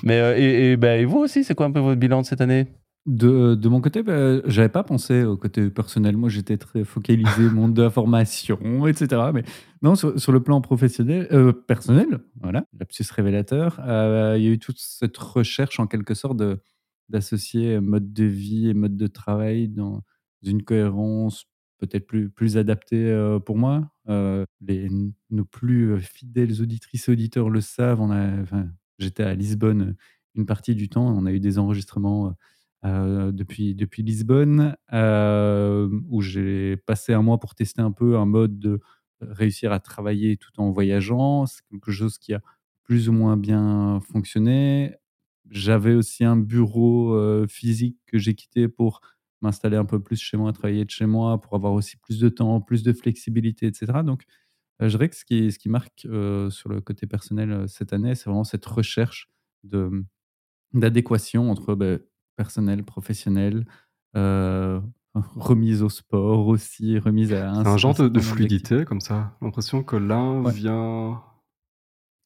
Mais 0.02 0.18
euh, 0.18 0.36
et, 0.36 0.72
et, 0.72 0.76
ben, 0.76 1.00
et 1.00 1.04
vous 1.04 1.18
aussi, 1.18 1.44
c'est 1.44 1.54
quoi 1.54 1.66
un 1.66 1.70
peu 1.70 1.78
votre 1.78 2.00
bilan 2.00 2.22
de 2.22 2.26
cette 2.26 2.40
année? 2.40 2.66
De, 3.06 3.54
de 3.54 3.68
mon 3.68 3.80
côté, 3.80 4.02
bah, 4.02 4.46
j'avais 4.46 4.68
pas 4.68 4.84
pensé 4.84 5.24
au 5.24 5.36
côté 5.36 5.70
personnel. 5.70 6.16
Moi, 6.18 6.28
j'étais 6.28 6.58
très 6.58 6.84
focalisé 6.84 7.42
monde 7.50 7.72
de 7.74 7.82
la 7.82 7.90
formation, 7.90 8.86
etc. 8.86 9.22
Mais 9.32 9.42
non, 9.82 9.94
sur, 9.94 10.18
sur 10.20 10.32
le 10.32 10.42
plan 10.42 10.60
professionnel, 10.60 11.26
euh, 11.32 11.52
personnel, 11.52 12.20
voilà, 12.40 12.66
lapsus 12.78 13.04
révélateur, 13.10 13.80
euh, 13.86 14.34
il 14.38 14.44
y 14.44 14.48
a 14.48 14.50
eu 14.50 14.58
toute 14.58 14.78
cette 14.78 15.16
recherche 15.16 15.80
en 15.80 15.86
quelque 15.86 16.12
sorte 16.14 16.36
de- 16.36 16.60
d'associer 17.08 17.80
mode 17.80 18.12
de 18.12 18.24
vie 18.24 18.68
et 18.68 18.74
mode 18.74 18.96
de 18.96 19.06
travail 19.06 19.68
dans 19.68 20.02
une 20.42 20.62
cohérence 20.62 21.46
peut-être 21.78 22.06
plus, 22.06 22.28
plus 22.30 22.58
adaptée 22.58 23.10
euh, 23.10 23.38
pour 23.38 23.56
moi. 23.56 23.90
Les, 24.60 24.88
nos 25.30 25.44
plus 25.44 26.00
fidèles 26.00 26.60
auditrices 26.60 27.08
et 27.08 27.12
auditeurs 27.12 27.48
le 27.48 27.60
savent. 27.60 28.00
On 28.00 28.10
a, 28.10 28.42
enfin, 28.42 28.66
j'étais 28.98 29.22
à 29.22 29.34
Lisbonne 29.34 29.96
une 30.34 30.46
partie 30.46 30.74
du 30.74 30.88
temps. 30.88 31.06
On 31.06 31.26
a 31.26 31.32
eu 31.32 31.40
des 31.40 31.58
enregistrements 31.58 32.34
euh, 32.84 33.30
depuis, 33.30 33.74
depuis 33.74 34.02
Lisbonne, 34.02 34.74
euh, 34.94 35.88
où 36.08 36.22
j'ai 36.22 36.78
passé 36.78 37.12
un 37.12 37.20
mois 37.20 37.38
pour 37.38 37.54
tester 37.54 37.82
un 37.82 37.92
peu 37.92 38.16
un 38.16 38.24
mode 38.24 38.58
de 38.58 38.80
réussir 39.20 39.70
à 39.72 39.80
travailler 39.80 40.38
tout 40.38 40.58
en 40.58 40.70
voyageant. 40.70 41.44
C'est 41.44 41.60
quelque 41.70 41.90
chose 41.90 42.16
qui 42.16 42.32
a 42.32 42.40
plus 42.84 43.10
ou 43.10 43.12
moins 43.12 43.36
bien 43.36 44.00
fonctionné. 44.10 44.96
J'avais 45.50 45.94
aussi 45.94 46.24
un 46.24 46.36
bureau 46.36 47.14
euh, 47.14 47.46
physique 47.46 47.98
que 48.06 48.18
j'ai 48.18 48.34
quitté 48.34 48.66
pour 48.68 49.02
m'installer 49.42 49.76
un 49.76 49.84
peu 49.84 50.00
plus 50.02 50.20
chez 50.20 50.38
moi, 50.38 50.52
travailler 50.52 50.84
de 50.86 50.90
chez 50.90 51.06
moi, 51.06 51.40
pour 51.40 51.54
avoir 51.56 51.74
aussi 51.74 51.98
plus 51.98 52.18
de 52.18 52.30
temps, 52.30 52.62
plus 52.62 52.82
de 52.82 52.92
flexibilité, 52.94 53.66
etc. 53.66 53.92
Donc, 54.04 54.24
je 54.80 54.88
dirais 54.88 55.08
que 55.10 55.16
ce 55.16 55.24
qui, 55.26 55.52
ce 55.52 55.58
qui 55.58 55.68
marque 55.68 56.00
sur 56.50 56.68
le 56.68 56.80
côté 56.80 57.06
personnel 57.06 57.68
cette 57.68 57.92
année, 57.92 58.14
c'est 58.14 58.26
vraiment 58.26 58.44
cette 58.44 58.64
recherche 58.64 59.28
de, 59.64 60.04
d'adéquation 60.72 61.50
entre 61.50 61.74
ben, 61.74 62.00
personnel, 62.40 62.82
professionnel, 62.84 63.66
euh, 64.16 64.80
remise 65.36 65.82
au 65.82 65.90
sport 65.90 66.46
aussi, 66.46 66.98
remise 66.98 67.32
à 67.34 67.52
C'est 67.62 67.68
un 67.68 67.76
genre 67.76 67.94
de, 67.94 68.20
fluidité 68.20 68.84
comme 68.86 69.00
ça. 69.02 69.36
L'impression 69.42 69.82
que 69.82 69.96
l'un 69.96 70.42
Ouais. 70.42 70.52
vient, 70.52 71.20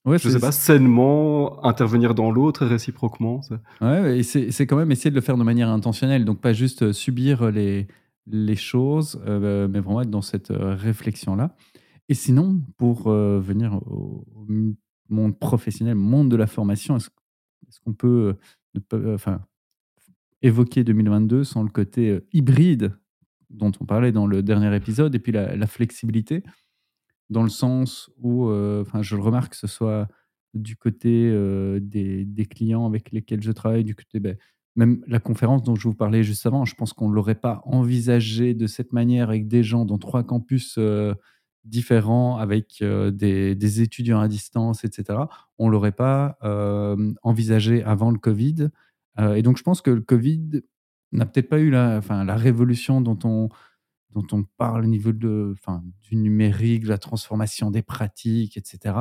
Ouais, 0.07 0.19
je 0.19 0.29
sais 0.29 0.39
pas, 0.39 0.53
sainement 0.53 1.65
intervenir 1.65 2.15
dans 2.15 2.31
l'autre 2.31 2.63
et 2.65 2.69
réciproquement. 2.69 3.41
Ouais, 3.81 4.19
et 4.19 4.23
c'est 4.23 4.67
quand 4.67 4.77
même 4.77 4.93
essayer 4.93 5.11
de 5.11 5.15
le 5.17 5.23
faire 5.23 5.39
de 5.39 5.43
manière 5.45 5.71
intentionnelle, 5.71 6.25
donc 6.27 6.41
pas 6.43 6.53
juste 6.53 6.83
euh, 6.83 6.93
subir 6.93 7.51
les, 7.51 7.89
les 8.27 8.57
choses, 8.57 9.21
euh, 9.27 9.67
mais 9.67 9.81
vraiment 9.81 10.03
être 10.03 10.11
dans 10.11 10.23
cette 10.23 10.51
euh, 10.51 10.75
réflexion-là. 10.75 11.57
Et 12.11 12.15
sinon, 12.15 12.61
pour 12.77 13.07
euh, 13.09 13.41
venir 13.41 13.81
au 13.91 14.27
monde 15.09 15.39
professionnel, 15.39 15.95
monde 15.95 16.29
de 16.31 16.37
la 16.37 16.47
formation, 16.47 16.97
est-ce 16.99 17.09
qu'on 17.83 17.95
peut, 17.95 18.37
euh, 18.93 19.15
enfin, 19.15 19.41
évoquer 20.45 20.85
2022 20.85 21.43
sans 21.43 21.63
le 21.63 21.71
côté 21.71 22.11
euh, 22.11 22.27
hybride 22.33 22.93
dont 23.49 23.73
on 23.81 23.87
parlait 23.87 24.13
dans 24.13 24.27
le 24.27 24.43
dernier 24.43 24.75
épisode, 24.77 25.15
et 25.15 25.19
puis 25.19 25.33
la, 25.33 25.67
flexibilité, 25.67 26.43
dans 27.31 27.43
le 27.43 27.49
sens 27.49 28.11
où, 28.19 28.49
euh, 28.49 28.85
je 29.01 29.15
le 29.15 29.23
remarque, 29.23 29.53
que 29.53 29.57
ce 29.57 29.69
soit 29.69 30.09
du 30.55 30.77
côté 30.77 31.31
euh, 31.31 31.79
des, 31.81 32.25
des 32.25 32.47
clients 32.47 32.85
avec 32.85 33.13
lesquels 33.13 33.43
je 33.43 33.53
travaille, 33.53 33.85
du 33.85 33.95
côté, 33.95 34.19
ben, 34.19 34.37
même 34.75 35.05
la 35.07 35.21
conférence 35.21 35.63
dont 35.63 35.77
je 35.77 35.87
vous 35.87 35.95
parlais 35.95 36.25
juste 36.25 36.47
avant, 36.47 36.65
je 36.65 36.75
pense 36.75 36.93
qu'on 36.93 37.09
ne 37.09 37.15
l'aurait 37.15 37.37
pas 37.37 37.63
envisagé 37.65 38.55
de 38.55 38.67
cette 38.67 38.93
manière 38.93 39.29
avec 39.29 39.47
des 39.47 39.63
gens 39.63 39.85
dans 39.85 39.99
trois 39.99 40.25
campus 40.25 40.77
différents, 41.65 42.39
avec 42.39 42.83
des, 42.83 43.55
des 43.55 43.83
étudiants 43.83 44.19
à 44.19 44.27
distance, 44.27 44.85
etc. 44.85 45.21
On 45.59 45.69
ne 45.69 45.71
l'aurait 45.71 45.93
pas 45.93 46.39
envisagé 47.23 47.85
avant 47.85 48.11
le 48.11 48.19
Covid. 48.19 48.71
Euh, 49.19 49.35
et 49.35 49.43
donc, 49.43 49.59
je 49.59 49.63
pense 49.63 49.81
que 49.81 49.91
le 49.91 50.01
Covid 50.01 50.63
n'a 51.13 51.27
peut-être 51.27 51.49
pas 51.49 51.61
eu 51.61 51.71
la, 51.71 52.01
révolution 52.37 53.01
dont 53.01 53.19
on, 53.25 53.49
parle 54.57 54.85
au 54.85 54.89
niveau 54.89 55.13
du 55.13 56.17
numérique, 56.17 56.85
de 56.85 56.89
la 56.89 56.99
transformation 56.99 57.71
des 57.71 57.83
pratiques, 57.83 58.57
etc. 58.57 58.97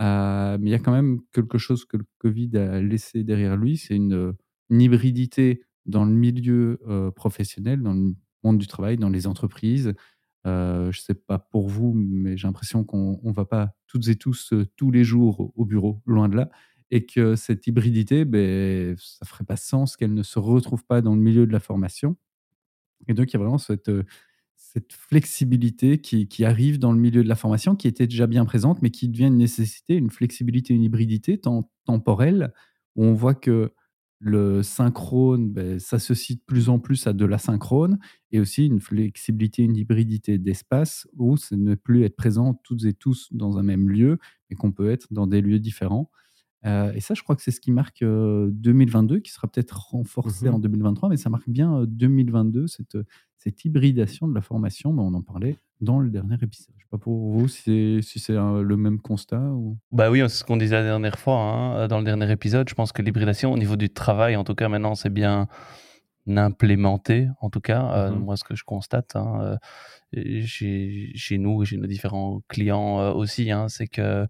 Euh, 0.00 0.58
mais 0.60 0.70
il 0.70 0.72
y 0.72 0.74
a 0.74 0.78
quand 0.78 0.92
même 0.92 1.20
quelque 1.32 1.58
chose 1.58 1.84
que 1.84 1.96
le 1.96 2.04
Covid 2.18 2.56
a 2.56 2.80
laissé 2.80 3.24
derrière 3.24 3.56
lui, 3.56 3.76
c'est 3.76 3.96
une, 3.96 4.34
hybridité 4.70 5.62
dans 5.86 6.04
le 6.04 6.12
milieu 6.12 6.78
euh, 6.86 7.10
professionnel, 7.10 7.82
dans 7.82 7.94
le 7.94 8.14
monde 8.44 8.58
du 8.58 8.66
travail, 8.66 8.96
dans 8.96 9.08
les 9.08 9.26
entreprises. 9.26 9.94
Je 10.44 10.86
ne 10.86 10.92
sais 10.92 11.14
pas 11.14 11.38
pour 11.38 11.68
vous, 11.68 11.92
mais 11.92 12.38
j'ai 12.38 12.46
l'impression 12.48 12.82
qu'on 12.82 13.20
ne 13.22 13.32
va 13.32 13.44
pas 13.44 13.74
toutes 13.86 14.08
et 14.08 14.16
tous 14.16 14.54
tous 14.76 14.90
les 14.90 15.04
jours 15.04 15.52
au 15.54 15.66
bureau, 15.66 16.00
loin 16.06 16.30
de 16.30 16.36
là, 16.36 16.50
et 16.90 17.06
que 17.06 17.36
cette 17.36 17.66
hybridité, 17.66 18.24
ben, 18.24 18.96
ça 18.98 19.26
ferait 19.26 19.44
pas 19.44 19.56
sens 19.56 19.96
qu'elle 19.96 20.14
ne 20.14 20.22
se 20.22 20.38
retrouve 20.38 20.84
pas 20.84 21.02
dans 21.02 21.14
le 21.14 21.20
milieu 21.20 21.46
de 21.46 21.52
la 21.52 21.60
formation. 21.60 22.16
Et 23.08 23.14
donc, 23.14 23.30
il 23.30 23.34
y 23.34 23.36
a 23.36 23.40
vraiment 23.40 23.58
cette, 23.58 23.88
euh, 23.88 24.04
cette 24.56 24.92
flexibilité 24.92 25.98
qui, 26.00 26.28
qui 26.28 26.44
arrive 26.44 26.78
dans 26.78 26.92
le 26.92 26.98
milieu 26.98 27.22
de 27.22 27.28
la 27.28 27.36
formation, 27.36 27.76
qui 27.76 27.88
était 27.88 28.06
déjà 28.06 28.26
bien 28.26 28.44
présente, 28.44 28.82
mais 28.82 28.90
qui 28.90 29.08
devient 29.08 29.26
une 29.26 29.38
nécessité, 29.38 29.96
une 29.96 30.10
flexibilité, 30.10 30.74
une 30.74 30.82
hybridité 30.82 31.38
tem- 31.38 31.64
temporelle, 31.86 32.52
où 32.96 33.04
on 33.04 33.14
voit 33.14 33.34
que 33.34 33.72
le 34.20 34.62
synchrone 34.64 35.48
ben, 35.52 35.78
s'associe 35.78 36.36
de 36.38 36.42
plus 36.44 36.68
en 36.68 36.80
plus 36.80 37.06
à 37.06 37.12
de 37.12 37.24
l'asynchrone 37.24 37.98
et 38.32 38.40
aussi 38.40 38.66
une 38.66 38.80
flexibilité, 38.80 39.62
une 39.62 39.76
hybridité 39.76 40.38
d'espace 40.38 41.06
où 41.16 41.36
ce 41.36 41.54
ne 41.54 41.76
plus 41.76 42.02
être 42.04 42.16
présent 42.16 42.54
toutes 42.64 42.84
et 42.84 42.94
tous 42.94 43.28
dans 43.32 43.58
un 43.58 43.62
même 43.62 43.88
lieu, 43.88 44.18
mais 44.50 44.56
qu'on 44.56 44.72
peut 44.72 44.90
être 44.90 45.06
dans 45.12 45.28
des 45.28 45.40
lieux 45.40 45.60
différents. 45.60 46.10
Euh, 46.66 46.92
et 46.92 47.00
ça, 47.00 47.14
je 47.14 47.22
crois 47.22 47.36
que 47.36 47.42
c'est 47.42 47.50
ce 47.50 47.60
qui 47.60 47.70
marque 47.70 48.02
2022, 48.02 49.16
euh, 49.16 49.20
qui 49.20 49.30
sera 49.30 49.48
peut-être 49.48 49.90
renforcé 49.90 50.48
Mmh 50.48 50.54
en 50.54 50.58
2023, 50.58 51.08
mais 51.08 51.16
ça 51.16 51.30
marque 51.30 51.48
bien 51.48 51.84
2022, 51.86 52.66
cette, 52.66 52.98
cette 53.36 53.64
hybridation 53.64 54.28
de 54.28 54.34
la 54.34 54.40
formation. 54.40 54.92
Mais 54.92 55.02
on 55.02 55.14
en 55.14 55.22
parlait 55.22 55.56
dans 55.80 56.00
le 56.00 56.10
dernier 56.10 56.36
épisode. 56.40 56.74
Je 56.76 56.82
sais 56.82 56.88
pas 56.90 56.98
pour 56.98 57.32
vous 57.32 57.48
si 57.48 58.02
c'est 58.02 58.32
le 58.34 58.76
même 58.76 59.00
constat 59.00 59.40
ou... 59.40 59.78
Bah 59.92 60.10
oui, 60.10 60.20
c'est 60.22 60.28
ce 60.28 60.44
qu'on 60.44 60.56
disait 60.56 60.76
la 60.76 60.84
dernière 60.84 61.18
fois, 61.18 61.38
hein, 61.38 61.88
dans 61.88 61.98
le 61.98 62.04
dernier 62.04 62.30
épisode. 62.30 62.68
Je 62.68 62.74
pense 62.74 62.92
que 62.92 63.02
l'hybridation, 63.02 63.52
au 63.52 63.58
niveau 63.58 63.76
du 63.76 63.90
travail, 63.90 64.36
en 64.36 64.44
tout 64.44 64.54
cas 64.54 64.68
maintenant, 64.68 64.94
c'est 64.94 65.10
bien 65.10 65.48
implémenté, 66.26 67.28
en 67.40 67.50
tout 67.50 67.60
cas. 67.60 67.92
Euh, 67.92 68.10
mmh 68.10 68.18
moi, 68.18 68.36
ce 68.36 68.44
que 68.44 68.56
je 68.56 68.64
constate 68.64 69.14
hein, 69.14 69.58
chez, 70.12 71.12
chez, 71.14 71.38
nous, 71.38 71.64
chez 71.64 71.76
nos 71.76 71.86
différents 71.86 72.42
clients 72.48 73.12
aussi, 73.12 73.50
hein, 73.50 73.68
c'est 73.68 73.86
que 73.86 74.26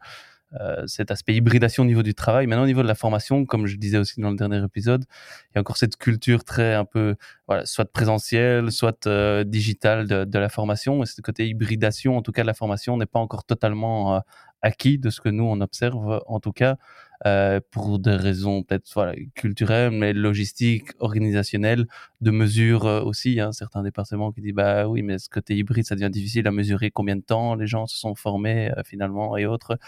euh, 0.61 0.87
cet 0.87 1.11
aspect 1.11 1.35
hybridation 1.35 1.83
au 1.83 1.87
niveau 1.87 2.03
du 2.03 2.15
travail. 2.15 2.47
Maintenant, 2.47 2.65
au 2.65 2.67
niveau 2.67 2.83
de 2.83 2.89
la 2.89 2.95
formation, 2.95 3.45
comme 3.45 3.67
je 3.67 3.77
disais 3.77 3.99
aussi 3.99 4.21
dans 4.21 4.31
le 4.31 4.37
dernier 4.37 4.65
épisode, 4.65 5.05
il 5.51 5.57
y 5.57 5.59
a 5.59 5.61
encore 5.61 5.77
cette 5.77 5.97
culture 5.97 6.43
très 6.43 6.75
un 6.75 6.87
peu, 6.87 7.17
voilà, 7.47 7.67
soit 7.67 7.93
présentielle, 7.93 8.73
soit 8.73 9.07
euh, 9.07 9.45
digitale 9.45 10.07
de, 10.07 10.25
de, 10.25 10.39
la 10.39 10.49
formation. 10.49 11.03
Et 11.03 11.07
ce 11.07 11.21
côté 11.21 11.47
hybridation, 11.47 12.17
en 12.17 12.23
tout 12.23 12.33
cas, 12.33 12.43
de 12.43 12.47
la 12.47 12.55
formation 12.55 12.97
n'est 12.97 13.07
pas 13.07 13.19
encore 13.21 13.45
totalement 13.45 14.17
euh, 14.17 14.21
acquis 14.63 14.99
de 14.99 15.11
ce 15.11 15.21
que 15.21 15.29
nous, 15.29 15.45
on 15.45 15.61
observe, 15.61 16.23
en 16.27 16.41
tout 16.41 16.53
cas. 16.53 16.77
Euh, 17.26 17.61
pour 17.72 17.98
des 17.98 18.14
raisons 18.14 18.62
peut-être 18.62 18.88
voilà, 18.94 19.14
culturelles, 19.35 19.90
mais 19.90 20.12
logistiques, 20.12 20.90
organisationnelles, 21.00 21.87
de 22.20 22.31
mesure 22.31 22.87
euh, 22.87 23.02
aussi. 23.02 23.40
Hein, 23.40 23.50
certains 23.50 23.83
départements 23.83 24.31
qui 24.31 24.40
disent 24.40 24.54
bah 24.54 24.87
oui, 24.87 25.02
mais 25.02 25.18
ce 25.18 25.28
côté 25.28 25.57
hybride, 25.57 25.85
ça 25.85 25.96
devient 25.96 26.11
difficile 26.11 26.46
à 26.46 26.52
mesurer 26.52 26.92
combien 26.92 27.16
de 27.16 27.22
temps 27.22 27.57
les 27.57 27.66
gens 27.66 27.87
se 27.88 27.98
sont 27.98 28.14
formés 28.14 28.70
euh, 28.70 28.83
finalement 28.85 29.37
et 29.37 29.46
autres. 29.46 29.78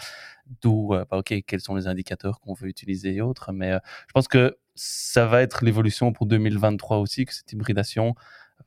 D'où, 0.63 0.89
bah, 0.89 1.07
ok, 1.13 1.35
quels 1.47 1.61
sont 1.61 1.77
les 1.77 1.87
indicateurs 1.87 2.41
qu'on 2.41 2.55
veut 2.55 2.69
utiliser 2.69 3.15
et 3.15 3.21
autres. 3.21 3.53
Mais 3.53 3.73
je 4.09 4.13
pense 4.13 4.27
que 4.27 4.57
ça 4.75 5.27
va 5.27 5.43
être 5.43 5.65
l'évolution 5.65 6.13
pour 6.13 6.27
2023 6.27 6.99
aussi, 6.99 7.25
que 7.25 7.33
cette 7.35 7.53
hybridation 7.53 8.17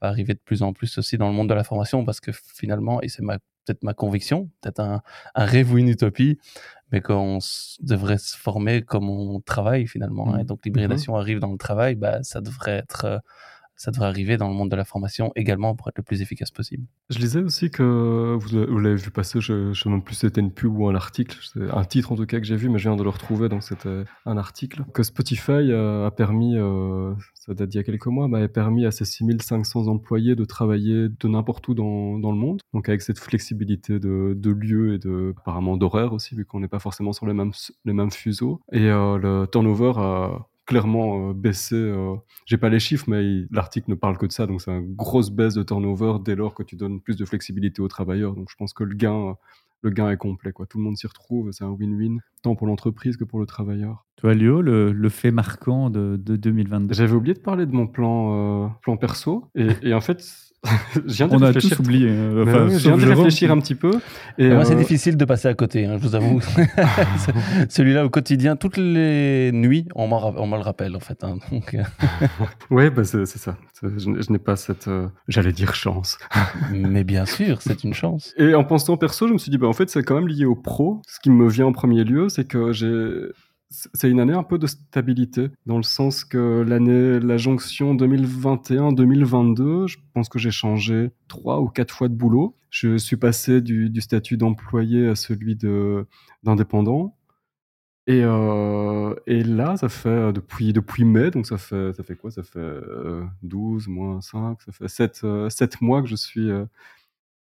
va 0.01 0.07
arriver 0.07 0.33
de 0.33 0.39
plus 0.39 0.63
en 0.63 0.71
plus 0.71 0.97
aussi 0.97 1.17
dans 1.17 1.27
le 1.27 1.33
monde 1.33 1.49
de 1.49 1.53
la 1.53 1.65
formation 1.65 2.05
parce 2.05 2.21
que 2.21 2.31
finalement, 2.31 3.01
et 3.01 3.09
c'est 3.09 3.21
peut-être 3.65 3.83
ma 3.83 3.93
conviction, 3.93 4.49
peut-être 4.61 4.79
un, 4.79 5.01
un, 5.35 5.45
rêve 5.45 5.73
ou 5.73 5.77
une 5.77 5.89
utopie, 5.89 6.37
mais 6.91 7.01
qu'on 7.01 7.39
devrait 7.81 8.17
se 8.17 8.37
former 8.37 8.81
comme 8.81 9.09
on 9.09 9.39
travaille 9.39 9.87
finalement. 9.87 10.33
Hein. 10.33 10.37
Mmh. 10.37 10.41
Et 10.41 10.43
donc 10.43 10.59
mmh 10.59 10.61
l'hybridation 10.65 11.15
arrive 11.15 11.39
dans 11.39 11.51
le 11.51 11.57
travail, 11.57 11.95
bah, 11.95 12.23
ça 12.23 12.41
devrait 12.41 12.77
être 12.77 13.05
euh, 13.05 13.17
ça 13.83 13.91
devrait 13.91 14.07
arriver 14.07 14.37
dans 14.37 14.47
le 14.47 14.53
monde 14.53 14.71
de 14.71 14.77
la 14.77 14.85
formation 14.85 15.33
également 15.35 15.75
pour 15.75 15.89
être 15.89 15.97
le 15.97 16.03
plus 16.03 16.21
efficace 16.21 16.51
possible. 16.51 16.85
Je 17.09 17.19
lisais 17.19 17.41
aussi 17.41 17.69
que 17.69 18.37
vous, 18.39 18.79
l'avez 18.79 18.95
vu 18.95 19.11
passer, 19.11 19.41
je 19.41 19.69
ne 19.69 19.73
sais 19.73 19.89
même 19.89 20.01
plus 20.01 20.15
si 20.15 20.21
c'était 20.21 20.39
une 20.39 20.53
pub 20.53 20.77
ou 20.77 20.87
un 20.87 20.95
article, 20.95 21.37
un 21.69 21.83
titre 21.83 22.13
en 22.13 22.15
tout 22.15 22.25
cas 22.25 22.39
que 22.39 22.45
j'ai 22.45 22.55
vu, 22.55 22.69
mais 22.69 22.79
je 22.79 22.87
viens 22.87 22.95
de 22.95 23.03
le 23.03 23.09
retrouver, 23.09 23.49
donc 23.49 23.61
c'était 23.61 24.05
un 24.25 24.37
article, 24.37 24.85
que 24.93 25.03
Spotify 25.03 25.73
a 25.73 26.09
permis, 26.11 26.57
euh, 26.57 27.13
ça 27.33 27.53
date 27.53 27.69
d'il 27.69 27.77
y 27.77 27.81
a 27.81 27.83
quelques 27.83 28.07
mois, 28.07 28.29
mais 28.29 28.43
a 28.43 28.47
permis 28.47 28.85
à 28.85 28.91
ses 28.91 29.03
6500 29.03 29.87
employés 29.87 30.37
de 30.37 30.45
travailler 30.45 31.09
de 31.09 31.27
n'importe 31.27 31.67
où 31.67 31.73
dans, 31.73 32.15
le 32.15 32.37
monde, 32.37 32.61
donc 32.73 32.87
avec 32.87 33.01
cette 33.01 33.19
flexibilité 33.19 33.99
de, 33.99 34.49
lieu 34.49 34.93
et 34.93 34.97
de, 34.97 35.33
apparemment 35.39 35.75
d'horaire 35.75 36.13
aussi, 36.13 36.35
vu 36.35 36.45
qu'on 36.45 36.61
n'est 36.61 36.69
pas 36.69 36.79
forcément 36.79 37.11
sur 37.11 37.25
les 37.25 37.33
mêmes, 37.33 37.51
les 37.83 37.93
mêmes 37.93 38.11
fuseaux. 38.11 38.61
Et 38.71 38.85
euh, 38.85 39.17
le 39.17 39.45
turnover 39.51 39.91
a 39.97 40.47
clairement 40.65 41.29
euh, 41.29 41.33
baissé. 41.33 41.75
Euh, 41.75 42.15
j'ai 42.45 42.57
pas 42.57 42.69
les 42.69 42.79
chiffres, 42.79 43.05
mais 43.07 43.45
l'article 43.51 43.89
ne 43.89 43.95
parle 43.95 44.17
que 44.17 44.25
de 44.25 44.31
ça. 44.31 44.47
Donc, 44.47 44.61
c'est 44.61 44.71
une 44.71 44.95
grosse 44.95 45.29
baisse 45.29 45.53
de 45.53 45.63
turnover 45.63 46.17
dès 46.23 46.35
lors 46.35 46.53
que 46.53 46.63
tu 46.63 46.75
donnes 46.75 47.01
plus 47.01 47.15
de 47.15 47.25
flexibilité 47.25 47.81
aux 47.81 47.87
travailleurs. 47.87 48.33
Donc, 48.33 48.49
je 48.49 48.55
pense 48.55 48.73
que 48.73 48.83
le 48.83 48.95
gain, 48.95 49.35
le 49.81 49.89
gain 49.89 50.09
est 50.09 50.17
complet. 50.17 50.51
Quoi. 50.51 50.65
Tout 50.65 50.77
le 50.77 50.83
monde 50.83 50.97
s'y 50.97 51.07
retrouve. 51.07 51.51
C'est 51.51 51.63
un 51.63 51.71
win-win, 51.71 52.19
tant 52.41 52.55
pour 52.55 52.67
l'entreprise 52.67 53.17
que 53.17 53.23
pour 53.23 53.39
le 53.39 53.45
travailleur. 53.45 54.05
Toi, 54.15 54.33
Léo, 54.33 54.61
le, 54.61 55.09
fait 55.09 55.31
marquant 55.31 55.89
de, 55.89 56.15
2022 56.17 56.93
J'avais 56.93 57.13
oublié 57.13 57.33
de 57.33 57.39
parler 57.39 57.65
de 57.65 57.73
mon 57.73 57.87
plan, 57.87 58.65
euh, 58.65 58.67
plan 58.81 58.97
perso. 58.97 59.49
Et, 59.55 59.67
et 59.81 59.93
en 59.93 60.01
fait, 60.01 60.52
On 61.31 61.41
a 61.41 61.53
tous 61.53 61.77
oublié. 61.79 62.07
Euh, 62.09 62.43
enfin, 62.43 62.69
je 62.69 62.89
viens 62.89 62.97
de 62.97 63.05
réfléchir 63.05 63.51
un 63.51 63.59
petit 63.59 63.75
peu. 63.75 63.99
Et 64.37 64.49
moi, 64.49 64.63
c'est 64.65 64.75
euh, 64.75 64.77
difficile 64.77 65.17
de 65.17 65.25
passer 65.25 65.47
à 65.47 65.53
côté, 65.53 65.85
hein, 65.85 65.97
je 65.97 66.07
vous 66.07 66.15
avoue. 66.15 66.39
Celui-là, 67.69 68.05
au 68.05 68.09
quotidien, 68.09 68.55
toutes 68.55 68.77
les 68.77 69.51
nuits, 69.51 69.87
on 69.95 70.07
m'en 70.07 70.55
le 70.55 70.61
rappelle, 70.61 70.95
en 70.95 70.99
fait. 70.99 71.23
Hein, 71.23 71.37
donc... 71.51 71.73
Euh. 71.73 71.83
oui, 72.69 72.89
bah, 72.89 73.03
c'est 73.03 73.25
ça. 73.25 73.57
Je, 73.81 74.31
n'ai 74.31 74.39
pas 74.39 74.55
cette, 74.55 74.89
j'allais 75.27 75.51
dire, 75.51 75.75
chance. 75.75 76.17
Mais 76.71 77.03
bien 77.03 77.25
sûr, 77.25 77.61
c'est 77.61 77.83
une 77.83 77.93
chance. 77.93 78.33
Et 78.37 78.55
en 78.55 78.63
pensant 78.63 78.95
perso, 78.97 79.27
je 79.27 79.33
me 79.33 79.37
suis 79.37 79.51
dit, 79.51 79.57
bah, 79.57 79.67
en 79.67 79.73
fait, 79.73 79.89
c'est 79.89 80.03
quand 80.03 80.15
même 80.15 80.27
lié 80.27 80.45
au 80.45 80.55
pro. 80.55 81.01
Ce 81.07 81.19
qui 81.19 81.29
me 81.29 81.49
vient 81.49 81.65
en 81.65 81.73
premier 81.73 82.03
lieu, 82.03 82.29
c'est 82.29 82.47
que 82.47 82.71
j'ai 82.71 82.89
c'est 83.93 84.09
une 84.09 84.19
année 84.19 84.33
un 84.33 84.43
peu 84.43 84.57
de 84.59 84.67
stabilité, 84.67 85.49
dans 85.65 85.77
le 85.77 85.83
sens 85.83 86.23
que 86.23 86.61
l'année, 86.61 87.19
la 87.19 87.37
jonction 87.37 87.95
2021-2022, 87.95 89.87
je 89.87 89.97
pense 90.13 90.29
que 90.29 90.37
j'ai 90.37 90.51
changé 90.51 91.11
trois 91.27 91.59
ou 91.59 91.67
quatre 91.67 91.93
fois 91.93 92.07
de 92.07 92.13
boulot. 92.13 92.55
Je 92.69 92.97
suis 92.97 93.17
passé 93.17 93.61
du, 93.61 93.91
statut 93.99 94.37
d'employé 94.37 95.07
à 95.07 95.15
celui 95.15 95.57
d'indépendant. 96.43 97.15
Et, 98.05 98.21
euh, 98.23 99.15
et, 99.27 99.43
là, 99.43 99.77
ça 99.77 99.87
fait 99.89 100.33
depuis, 100.33 100.73
depuis 100.73 101.05
mai, 101.05 101.31
donc 101.31 101.47
ça 101.47 101.57
fait, 101.57 101.93
ça 101.93 102.03
fait 102.03 102.15
quoi? 102.15 102.31
Ça 102.31 102.43
fait 102.43 102.79
12 103.43 103.87
euh, 103.87 103.91
moins 103.91 104.21
5, 104.21 104.61
ça 104.61 104.71
fait 104.73 104.87
7, 104.89 105.15
7 105.15 105.23
euh, 105.23 105.67
mois 105.81 106.01
que 106.01 106.07
je 106.07 106.15
suis 106.15 106.49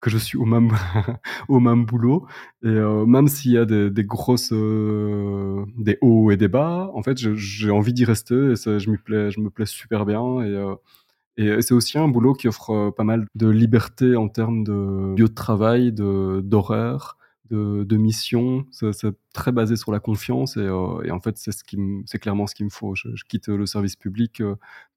que 0.01 0.11
je 0.11 0.19
suis 0.19 0.39
au 0.39 0.45
même, 0.45 0.71
au 1.49 1.61
même 1.61 1.85
boulot. 1.85 2.27
Et 2.63 2.69
euh, 2.69 3.05
même 3.07 3.29
s'il 3.29 3.53
y 3.53 3.59
a 3.59 3.65
des, 3.65 3.91
des 3.91 4.05
grosses, 4.05 4.53
euh, 4.53 5.65
des 5.77 5.99
hauts 6.01 6.31
et 6.31 6.37
des 6.37 6.49
bas, 6.49 6.91
en 6.95 7.03
fait, 7.03 7.19
j'ai 7.19 7.71
envie 7.71 7.93
d'y 7.93 8.05
rester. 8.05 8.53
Et 8.53 8.57
ça, 8.57 8.79
je, 8.79 8.91
plais, 8.93 9.31
je 9.31 9.41
me 9.41 9.51
plais 9.51 9.67
super 9.67 10.07
bien. 10.07 10.41
Et, 10.43 10.55
euh, 10.55 10.75
et 11.37 11.63
c'est 11.63 11.75
aussi 11.75 11.99
un 11.99 12.09
boulot 12.09 12.35
qui 12.35 12.49
offre 12.49 12.91
pas 12.91 13.05
mal 13.05 13.27
de 13.35 13.49
liberté 13.49 14.17
en 14.17 14.29
termes 14.29 14.65
de 14.65 15.15
lieu 15.17 15.29
de 15.29 15.35
travail, 15.35 15.93
d'horaire, 15.93 17.17
de, 17.51 17.85
de, 17.85 17.97
mission. 17.97 18.67
C'est 18.73 19.15
très 19.33 19.53
basé 19.53 19.77
sur 19.77 19.93
la 19.93 20.01
confiance. 20.01 20.57
Et, 20.57 20.65
et 20.65 21.11
en 21.13 21.21
fait, 21.21 21.39
c'est 21.39 21.53
ce 21.53 22.17
clairement 22.17 22.49
ce 22.49 22.57
qu'il 22.57 22.67
me 22.67 22.71
faut. 22.71 22.97
Je, 22.97 23.09
quitte 23.29 23.49
le 23.49 23.67
service 23.67 23.95
public 23.95 24.43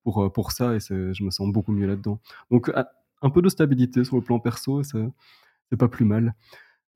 pour, 0.04 0.34
pour 0.34 0.52
ça 0.52 0.74
et 0.76 0.80
je 0.80 1.24
me 1.24 1.30
sens 1.30 1.52
beaucoup 1.52 1.74
mieux 1.74 1.86
là-dedans. 1.86 2.20
Donc, 2.50 2.72
un 3.22 3.30
peu 3.30 3.42
de 3.42 3.50
stabilité 3.50 4.04
sur 4.04 4.16
le 4.16 4.22
plan 4.22 4.40
perso 4.40 4.82
et 4.82 4.84
c'est 4.84 5.78
pas 5.78 5.88
plus 5.88 6.06
mal. 6.06 6.36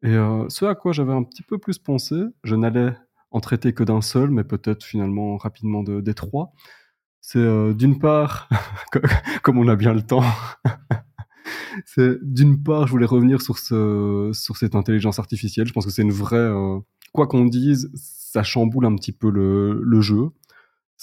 Et 0.03 0.09
euh, 0.09 0.45
ce 0.49 0.65
à 0.65 0.75
quoi 0.75 0.91
j'avais 0.91 1.13
un 1.13 1.23
petit 1.23 1.43
peu 1.43 1.57
plus 1.57 1.79
pensé, 1.79 2.15
je 2.43 2.55
n'allais 2.55 2.93
en 3.31 3.39
traiter 3.39 3.73
que 3.73 3.83
d'un 3.83 4.01
seul, 4.01 4.29
mais 4.29 4.43
peut-être 4.43 4.83
finalement 4.83 5.37
rapidement 5.37 5.83
de, 5.83 6.01
des 6.01 6.13
trois. 6.13 6.53
C'est 7.21 7.39
euh, 7.39 7.73
d'une 7.73 7.97
part, 7.97 8.49
comme 9.43 9.57
on 9.57 9.67
a 9.67 9.75
bien 9.75 9.93
le 9.93 10.03
temps, 10.03 10.23
c'est 11.85 12.17
d'une 12.21 12.61
part, 12.61 12.87
je 12.87 12.91
voulais 12.91 13.05
revenir 13.05 13.41
sur, 13.41 13.57
ce, 13.57 14.29
sur 14.33 14.57
cette 14.57 14.75
intelligence 14.75 15.17
artificielle. 15.17 15.67
Je 15.67 15.73
pense 15.73 15.85
que 15.85 15.91
c'est 15.91 16.03
une 16.03 16.11
vraie. 16.11 16.37
Euh, 16.37 16.79
quoi 17.13 17.27
qu'on 17.27 17.45
dise, 17.45 17.89
ça 17.95 18.43
chamboule 18.43 18.85
un 18.85 18.95
petit 18.95 19.13
peu 19.13 19.31
le, 19.31 19.81
le 19.81 20.01
jeu. 20.01 20.29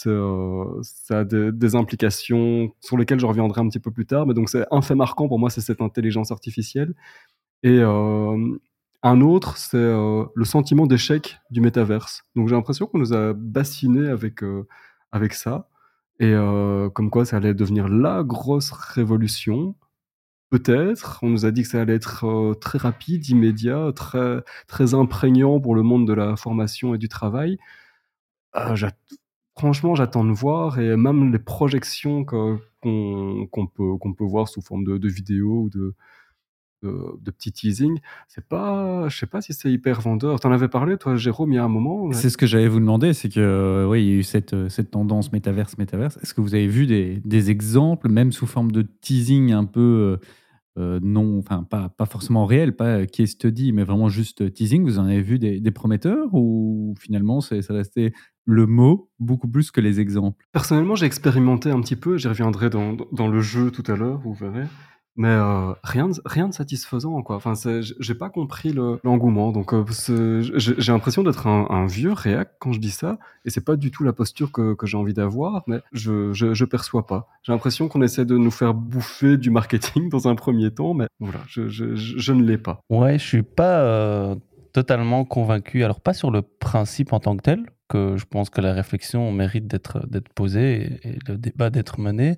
Euh, 0.07 0.81
ça 0.83 1.21
a 1.21 1.25
des, 1.25 1.75
implications 1.75 2.73
sur 2.81 2.97
lesquelles 2.97 3.21
je 3.21 3.27
reviendrai 3.27 3.61
un 3.61 3.69
petit 3.69 3.81
peu 3.81 3.91
plus 3.91 4.07
tard. 4.07 4.27
Mais 4.27 4.35
donc, 4.35 4.49
c'est 4.49 4.65
un 4.71 4.83
fait 4.83 4.95
marquant 4.95 5.29
pour 5.29 5.39
moi, 5.39 5.51
c'est 5.51 5.61
cette 5.61 5.81
intelligence 5.81 6.33
artificielle. 6.33 6.95
Et 7.63 7.79
euh, 7.81 8.59
un 9.03 9.21
autre, 9.21 9.57
c'est 9.57 9.77
euh, 9.77 10.25
le 10.35 10.45
sentiment 10.45 10.87
d'échec 10.87 11.39
du 11.51 11.61
métaverse. 11.61 12.25
Donc, 12.37 12.49
j'ai 12.49 12.55
l'impression 12.55 12.87
qu'on 12.87 12.99
nous 12.99 13.13
a 13.13 13.33
bassinés 13.35 14.09
avec, 14.09 14.41
avec 15.13 15.35
ça. 15.35 15.69
Et 16.21 16.35
comme 16.95 17.11
quoi, 17.11 17.25
ça 17.25 17.39
allait 17.39 17.55
devenir 17.55 17.89
la 17.89 18.23
grosse 18.23 18.71
révolution. 18.71 19.75
Peut-être. 20.51 21.19
On 21.23 21.31
nous 21.31 21.47
a 21.47 21.51
dit 21.51 21.63
que 21.63 21.69
ça 21.69 21.81
allait 21.81 21.95
être 21.95 22.55
très 22.61 22.79
rapide, 22.79 23.29
immédiat, 23.29 23.91
très, 23.97 24.43
très 24.69 24.95
imprégnant 24.95 25.59
pour 25.61 25.75
le 25.75 25.83
monde 25.83 26.07
de 26.07 26.13
la 26.13 26.37
formation 26.37 26.95
et 26.95 26.99
du 26.99 27.09
travail. 27.09 27.59
Euh, 28.57 28.77
Franchement, 29.63 29.95
j'attends 29.95 30.25
de 30.25 30.33
voir 30.33 30.81
et 30.81 30.97
même 30.97 31.31
les 31.31 31.39
projections 31.39 32.25
qu'on 32.25 32.59
peut, 32.83 33.97
peut 34.19 34.25
voir 34.25 34.49
sous 34.49 34.61
forme 34.61 34.83
de, 34.83 35.09
vidéos 35.09 35.63
ou 35.63 35.71
de, 35.71 35.95
de, 36.83 37.31
petits 37.31 37.53
teasing, 37.53 38.01
c'est 38.27 38.45
pas, 38.45 39.09
je 39.09 39.17
sais 39.17 39.27
pas 39.27 39.41
si 39.41 39.53
c'est 39.53 39.71
hyper 39.71 40.01
vendeur. 40.01 40.41
T'en 40.41 40.51
avais 40.51 40.67
parlé, 40.67 40.97
toi, 40.97 41.15
Jérôme, 41.15 41.53
il 41.53 41.55
y 41.55 41.59
a 41.59 41.65
un 41.65 41.69
moment. 41.69 42.11
C'est 42.11 42.29
ce 42.29 42.37
que 42.37 42.45
j'allais 42.45 42.67
vous 42.67 42.81
demander, 42.81 43.13
c'est 43.13 43.29
que 43.29 43.39
euh, 43.39 43.87
oui, 43.87 44.03
il 44.03 44.09
y 44.09 44.11
a 44.11 44.17
eu 44.17 44.25
cette, 44.25 44.69
cette 44.69 44.91
tendance 44.91 45.33
métaverse, 45.33 45.79
métaverse. 45.79 46.19
Est-ce 46.25 46.35
que 46.35 46.41
vous 46.41 46.57
avez 46.57 46.67
vu 46.67 46.89
des, 46.89 47.23
des, 47.25 47.53
exemples, 47.53 48.09
même 48.09 48.33
sous 48.33 48.49
forme 48.49 48.73
de 48.73 48.83
teasing 48.83 49.53
un 49.53 49.65
peu, 49.65 50.19
non, 50.77 51.39
enfin 51.39 51.65
pas, 51.65 51.89
pas 51.91 52.07
forcément 52.07 52.47
réel, 52.47 52.75
pas 52.75 53.07
case 53.07 53.31
study, 53.31 53.73
mais 53.73 53.85
vraiment 53.85 54.09
juste 54.09 54.53
teasing. 54.53 54.85
Vous 54.85 54.99
en 54.99 55.05
avez 55.05 55.23
vu 55.23 55.39
des, 55.39 55.61
des 55.61 55.71
prometteurs 55.71 56.29
ou 56.33 56.95
finalement 56.99 57.41
c'est 57.41 57.61
resté 57.69 58.13
le 58.45 58.67
mot 58.67 59.11
beaucoup 59.19 59.49
plus 59.49 59.71
que 59.71 59.81
les 59.81 60.01
exemples? 60.01 60.45
Personnellement, 60.53 60.95
j'ai 60.95 61.07
expérimenté 61.07 61.71
un 61.71 61.81
petit 61.81 61.97
peu, 61.97 62.17
j'y 62.17 62.29
reviendrai 62.29 62.71
dans, 62.71 62.97
dans, 63.13 63.29
le 63.29 63.41
jeu 63.41 63.71
tout 63.71 63.85
à 63.91 63.97
l'heure, 63.97 64.21
vous 64.21 64.35
verrez. 64.35 64.67
Mais 65.15 65.29
euh, 65.29 65.75
rien, 65.85 66.09
de, 66.09 66.15
rien 66.25 66.49
de 66.49 66.55
satisfaisant, 66.55 67.21
quoi. 67.23 67.37
Enfin, 67.37 67.53
j'ai 67.77 68.15
pas 68.15 68.31
compris 68.31 68.73
l'engouement. 68.73 69.53
donc, 69.53 69.75
euh, 69.75 69.85
j'ai 70.41 70.93
l'impression 70.93 71.23
d'être 71.23 71.47
un, 71.47 71.87
vieux 71.87 72.13
réac 72.13 72.53
quand 72.59 72.73
je 72.73 72.81
dis 72.81 72.91
ça. 72.91 73.19
Et 73.45 73.51
c'est 73.51 73.65
pas 73.65 73.77
du 73.77 73.91
tout 73.91 74.05
la 74.05 74.13
posture 74.13 74.53
que, 74.53 74.75
j'ai 74.85 74.97
envie 74.97 75.13
d'avoir, 75.13 75.65
mais 75.67 75.81
je, 75.93 76.33
je, 76.33 76.65
perçois 76.65 77.07
pas. 77.07 77.29
J'ai 77.43 77.53
l'impression 77.53 77.89
qu'on 77.89 78.03
essaie 78.03 78.25
de 78.25 78.39
nous 78.39 78.51
faire 78.51 78.73
bouffer 78.73 79.37
du 79.37 79.51
marketing 79.51 80.09
dans 80.11 80.29
un 80.29 80.35
premier 80.35 80.71
temps, 80.71 80.95
mais 80.95 81.07
voilà, 81.21 81.41
je, 81.47 81.69
je 81.69 82.33
ne 82.33 82.43
l'ai 82.43 82.59
pas. 82.59 82.81
Ouais, 82.89 83.19
je 83.19 83.25
suis 83.27 83.43
pas 83.43 83.81
euh, 83.81 84.35
totalement 84.73 85.25
convaincu. 85.25 85.85
Alors, 85.85 86.01
pas 86.01 86.15
sur 86.15 86.31
le 86.31 86.41
principe 86.43 87.13
en 87.13 87.21
tant 87.21 87.37
que 87.37 87.43
tel, 87.43 87.67
que 87.89 88.17
je 88.17 88.25
pense 88.25 88.49
que 88.49 88.63
la 88.63 88.73
réflexion 88.73 89.31
mérite 89.33 89.67
d'être 89.67 90.07
posée 90.35 90.99
et, 91.05 91.19
le 91.29 91.37
débat 91.37 91.69
d'être 91.69 92.01
mené. 92.01 92.37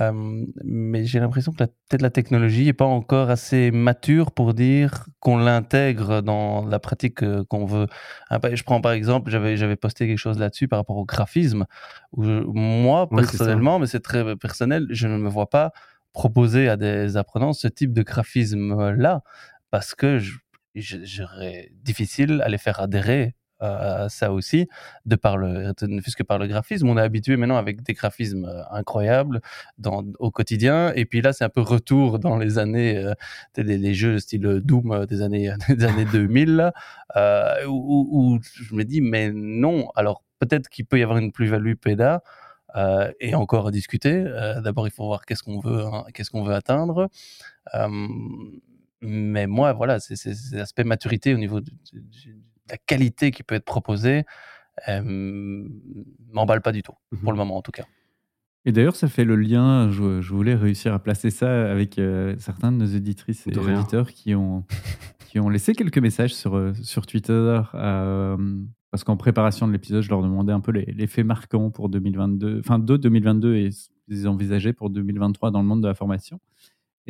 Euh, 0.00 0.44
mais 0.64 1.04
j'ai 1.04 1.18
l'impression 1.18 1.50
que 1.52 1.64
peut-être 1.64 2.02
la 2.02 2.10
technologie 2.10 2.66
n'est 2.66 2.72
pas 2.72 2.84
encore 2.84 3.30
assez 3.30 3.70
mature 3.70 4.32
pour 4.32 4.54
dire 4.54 5.06
qu'on 5.18 5.38
l'intègre 5.38 6.20
dans 6.20 6.66
la 6.66 6.78
pratique 6.78 7.22
euh, 7.22 7.42
qu'on 7.44 7.64
veut. 7.64 7.86
Ah, 8.28 8.38
bah, 8.38 8.54
je 8.54 8.62
prends 8.62 8.80
par 8.80 8.92
exemple, 8.92 9.30
j'avais 9.30 9.76
posté 9.76 10.06
quelque 10.06 10.18
chose 10.18 10.38
là-dessus 10.38 10.68
par 10.68 10.78
rapport 10.78 10.96
au 10.96 11.04
graphisme. 11.04 11.64
Où 12.12 12.22
moi, 12.24 13.08
personnellement, 13.08 13.78
mais 13.78 13.86
c'est 13.86 14.00
très 14.00 14.36
personnel, 14.36 14.86
je 14.90 15.08
ne 15.08 15.16
me 15.16 15.28
vois 15.28 15.48
pas 15.48 15.72
proposer 16.12 16.68
à 16.68 16.76
des 16.76 17.16
apprenants 17.16 17.52
ce 17.52 17.68
type 17.68 17.92
de 17.92 18.02
graphisme-là 18.02 19.22
parce 19.70 19.94
que 19.94 20.20
j'aurais 20.74 21.70
difficile 21.82 22.42
à 22.44 22.48
les 22.48 22.58
faire 22.58 22.80
adhérer 22.80 23.34
ça 23.60 24.32
aussi, 24.32 24.68
de 25.06 25.16
par 25.16 25.36
le, 25.36 25.72
ne 25.82 26.00
fût 26.00 26.10
que 26.12 26.22
par 26.22 26.38
le 26.38 26.46
graphisme. 26.46 26.88
On 26.88 26.98
est 26.98 27.02
habitué 27.02 27.36
maintenant 27.36 27.56
avec 27.56 27.82
des 27.82 27.94
graphismes 27.94 28.44
euh, 28.44 28.62
incroyables 28.70 29.40
dans, 29.78 30.04
au 30.18 30.30
quotidien. 30.30 30.92
Et 30.94 31.04
puis 31.04 31.20
là, 31.22 31.32
c'est 31.32 31.44
un 31.44 31.48
peu 31.48 31.60
retour 31.60 32.18
dans 32.18 32.36
les 32.36 32.58
années, 32.58 32.96
euh, 32.96 33.14
les, 33.56 33.94
jeux 33.94 34.18
style 34.18 34.60
Doom 34.64 34.92
euh, 34.92 35.06
des 35.06 35.22
années, 35.22 35.52
des 35.68 35.84
années 35.84 36.04
2000, 36.12 36.72
euh, 37.16 37.66
où, 37.66 38.08
où, 38.10 38.38
je 38.42 38.74
me 38.74 38.84
dis, 38.84 39.00
mais 39.00 39.30
non. 39.32 39.90
Alors 39.94 40.22
peut-être 40.38 40.68
qu'il 40.68 40.86
peut 40.86 40.98
y 40.98 41.02
avoir 41.02 41.18
une 41.18 41.32
plus-value 41.32 41.74
PEDA. 41.74 42.22
Et 43.18 43.34
encore 43.34 43.66
à 43.66 43.70
discuter. 43.72 44.22
D'abord, 44.62 44.86
il 44.86 44.92
faut 44.92 45.06
voir 45.06 45.24
qu'est-ce 45.24 45.42
qu'on 45.42 45.58
veut, 45.58 45.84
hein, 45.84 46.04
qu'est-ce 46.14 46.30
qu'on 46.30 46.44
veut 46.44 46.54
atteindre. 46.54 47.08
mais 49.00 49.46
moi, 49.48 49.72
voilà, 49.72 49.98
c'est 49.98 50.14
l'aspect 50.52 50.84
maturité 50.84 51.34
au 51.34 51.38
niveau 51.38 51.60
du, 51.60 51.72
la 52.70 52.76
qualité 52.76 53.30
qui 53.30 53.42
peut 53.42 53.54
être 53.54 53.64
proposée 53.64 54.24
m'emballe 56.32 56.62
pas 56.62 56.72
du 56.72 56.82
tout, 56.82 56.94
pour 57.10 57.30
mmh 57.30 57.32
le 57.32 57.36
moment 57.36 57.56
en 57.56 57.62
tout 57.62 57.72
cas. 57.72 57.84
Et 58.64 58.72
d'ailleurs, 58.72 58.96
ça 58.96 59.08
fait 59.08 59.24
le 59.24 59.36
lien, 59.36 59.90
je, 59.90 60.32
voulais 60.32 60.54
réussir 60.54 60.92
à 60.92 60.98
placer 60.98 61.30
ça 61.30 61.70
avec 61.70 61.98
euh, 61.98 62.34
certains 62.38 62.70
de 62.70 62.76
nos 62.76 62.86
éditrices 62.86 63.46
et 63.46 63.50
éditeurs 63.50 64.12
qui 64.12 64.34
ont, 64.34 64.64
qui 65.26 65.40
ont 65.40 65.48
laissé 65.48 65.74
quelques 65.74 65.98
messages 65.98 66.34
sur, 66.34 66.56
euh, 66.56 66.74
sur 66.82 67.06
Twitter. 67.06 67.60
parce 67.72 69.04
qu'en 69.04 69.16
préparation 69.16 69.66
de 69.66 69.72
l'épisode, 69.72 70.02
je 70.02 70.10
leur 70.10 70.22
demandais 70.22 70.52
un 70.52 70.60
peu 70.60 70.72
les, 70.72 70.84
les, 70.84 71.06
faits 71.06 71.24
marquants 71.24 71.70
pour 71.70 71.88
2022, 71.88 72.58
enfin 72.60 72.78
de 72.78 72.96
2022 72.96 73.56
et 73.56 73.70
ce 73.70 73.88
qu'ils 74.06 74.28
envisageaient 74.28 74.72
pour 74.72 74.90
2023 74.90 75.50
dans 75.50 75.60
le 75.60 75.66
monde 75.66 75.82
de 75.82 75.88
la 75.88 75.94
formation. 75.94 76.40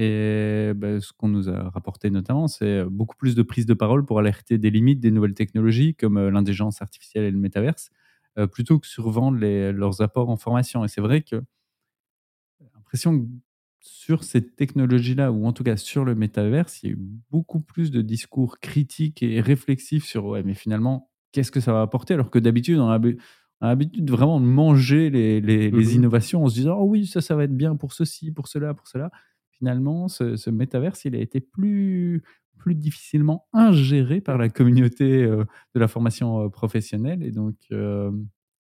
Et 0.01 0.73
bah, 0.77 1.01
ce 1.01 1.13
qu'on 1.13 1.29
nous 1.29 1.49
a 1.51 1.71
rapporté 1.71 2.09
notamment, 2.09 2.47
c'est 2.47 2.85
beaucoup 2.85 3.17
plus 3.17 3.35
de 3.35 3.43
prise 3.43 3.67
de 3.67 3.75
parole 3.75 4.07
pour 4.07 4.21
alerter 4.21 4.57
des 4.57 4.71
limites 4.71 5.01
des 5.01 5.11
nouvelles 5.11 5.35
technologies 5.35 5.97
comme 5.97 6.29
l'intelligence 6.29 6.81
artificielle 6.81 7.25
et 7.25 7.33
le 7.33 7.39
métaverse, 7.39 7.91
plutôt 8.53 8.79
que 8.79 8.87
survendre 8.87 9.39
les, 9.39 9.73
leurs 9.73 10.01
apports 10.01 10.31
en 10.31 10.37
formation. 10.37 10.85
Et 10.85 10.89
c'est 10.89 11.01
vrai 11.01 11.23
que 11.23 11.43
j'ai 12.61 12.67
l'impression 12.75 13.19
que 13.19 13.27
sur 13.81 14.25
cette 14.25 14.57
technologie-là, 14.57 15.33
ou 15.33 15.47
en 15.47 15.53
tout 15.53 15.65
cas 15.65 15.77
sur 15.77 16.05
le 16.05 16.15
métaverse, 16.15 16.83
il 16.83 16.87
y 16.87 16.89
a 16.91 16.93
eu 16.93 16.99
beaucoup 17.31 17.61
plus 17.61 17.91
de 17.91 18.03
discours 18.03 18.59
critiques 18.61 19.23
et 19.23 19.41
réflexifs 19.41 20.05
sur 20.05 20.27
ouais, 20.27 20.43
mais 20.43 20.55
finalement, 20.55 21.11
qu'est-ce 21.33 21.51
que 21.51 21.61
ça 21.61 21.73
va 21.73 21.83
apporter? 21.83 22.15
Alors 22.15 22.31
que 22.31 22.39
d'habitude, 22.39 22.79
on 22.79 22.89
a 22.89 23.01
l'habitude 23.61 24.11
vraiment 24.11 24.41
de 24.41 24.47
manger 24.47 25.11
les, 25.11 25.41
les, 25.41 25.71
les, 25.71 25.87
mmh 25.87 25.91
innovations 25.91 26.45
en 26.45 26.49
se 26.49 26.55
disant 26.55 26.77
oh 26.79 26.85
oui, 26.85 27.07
ça, 27.07 27.21
ça 27.21 27.35
va 27.37 27.45
être 27.45 27.57
bien 27.57 27.77
pour 27.77 27.93
ceci, 27.93 28.31
pour 28.31 28.49
cela, 28.49 28.75
pour 28.75 28.87
cela 28.87 29.11
finalement, 29.59 30.09
ce, 30.09 30.51
métaverse, 30.51 31.05
il 31.05 31.15
a 31.15 31.19
été 31.19 31.41
plus, 31.41 32.23
plus 32.59 32.75
difficilement 32.75 33.47
ingéré 33.53 34.21
par 34.21 34.39
la 34.39 34.49
communauté 34.49 35.23
euh, 35.23 35.45
de 35.75 35.81
la 35.81 35.89
formation 35.89 36.45
euh, 36.45 36.49
professionnelle. 36.49 37.23
Et 37.23 37.31
donc, 37.31 37.57
euh, 37.73 38.11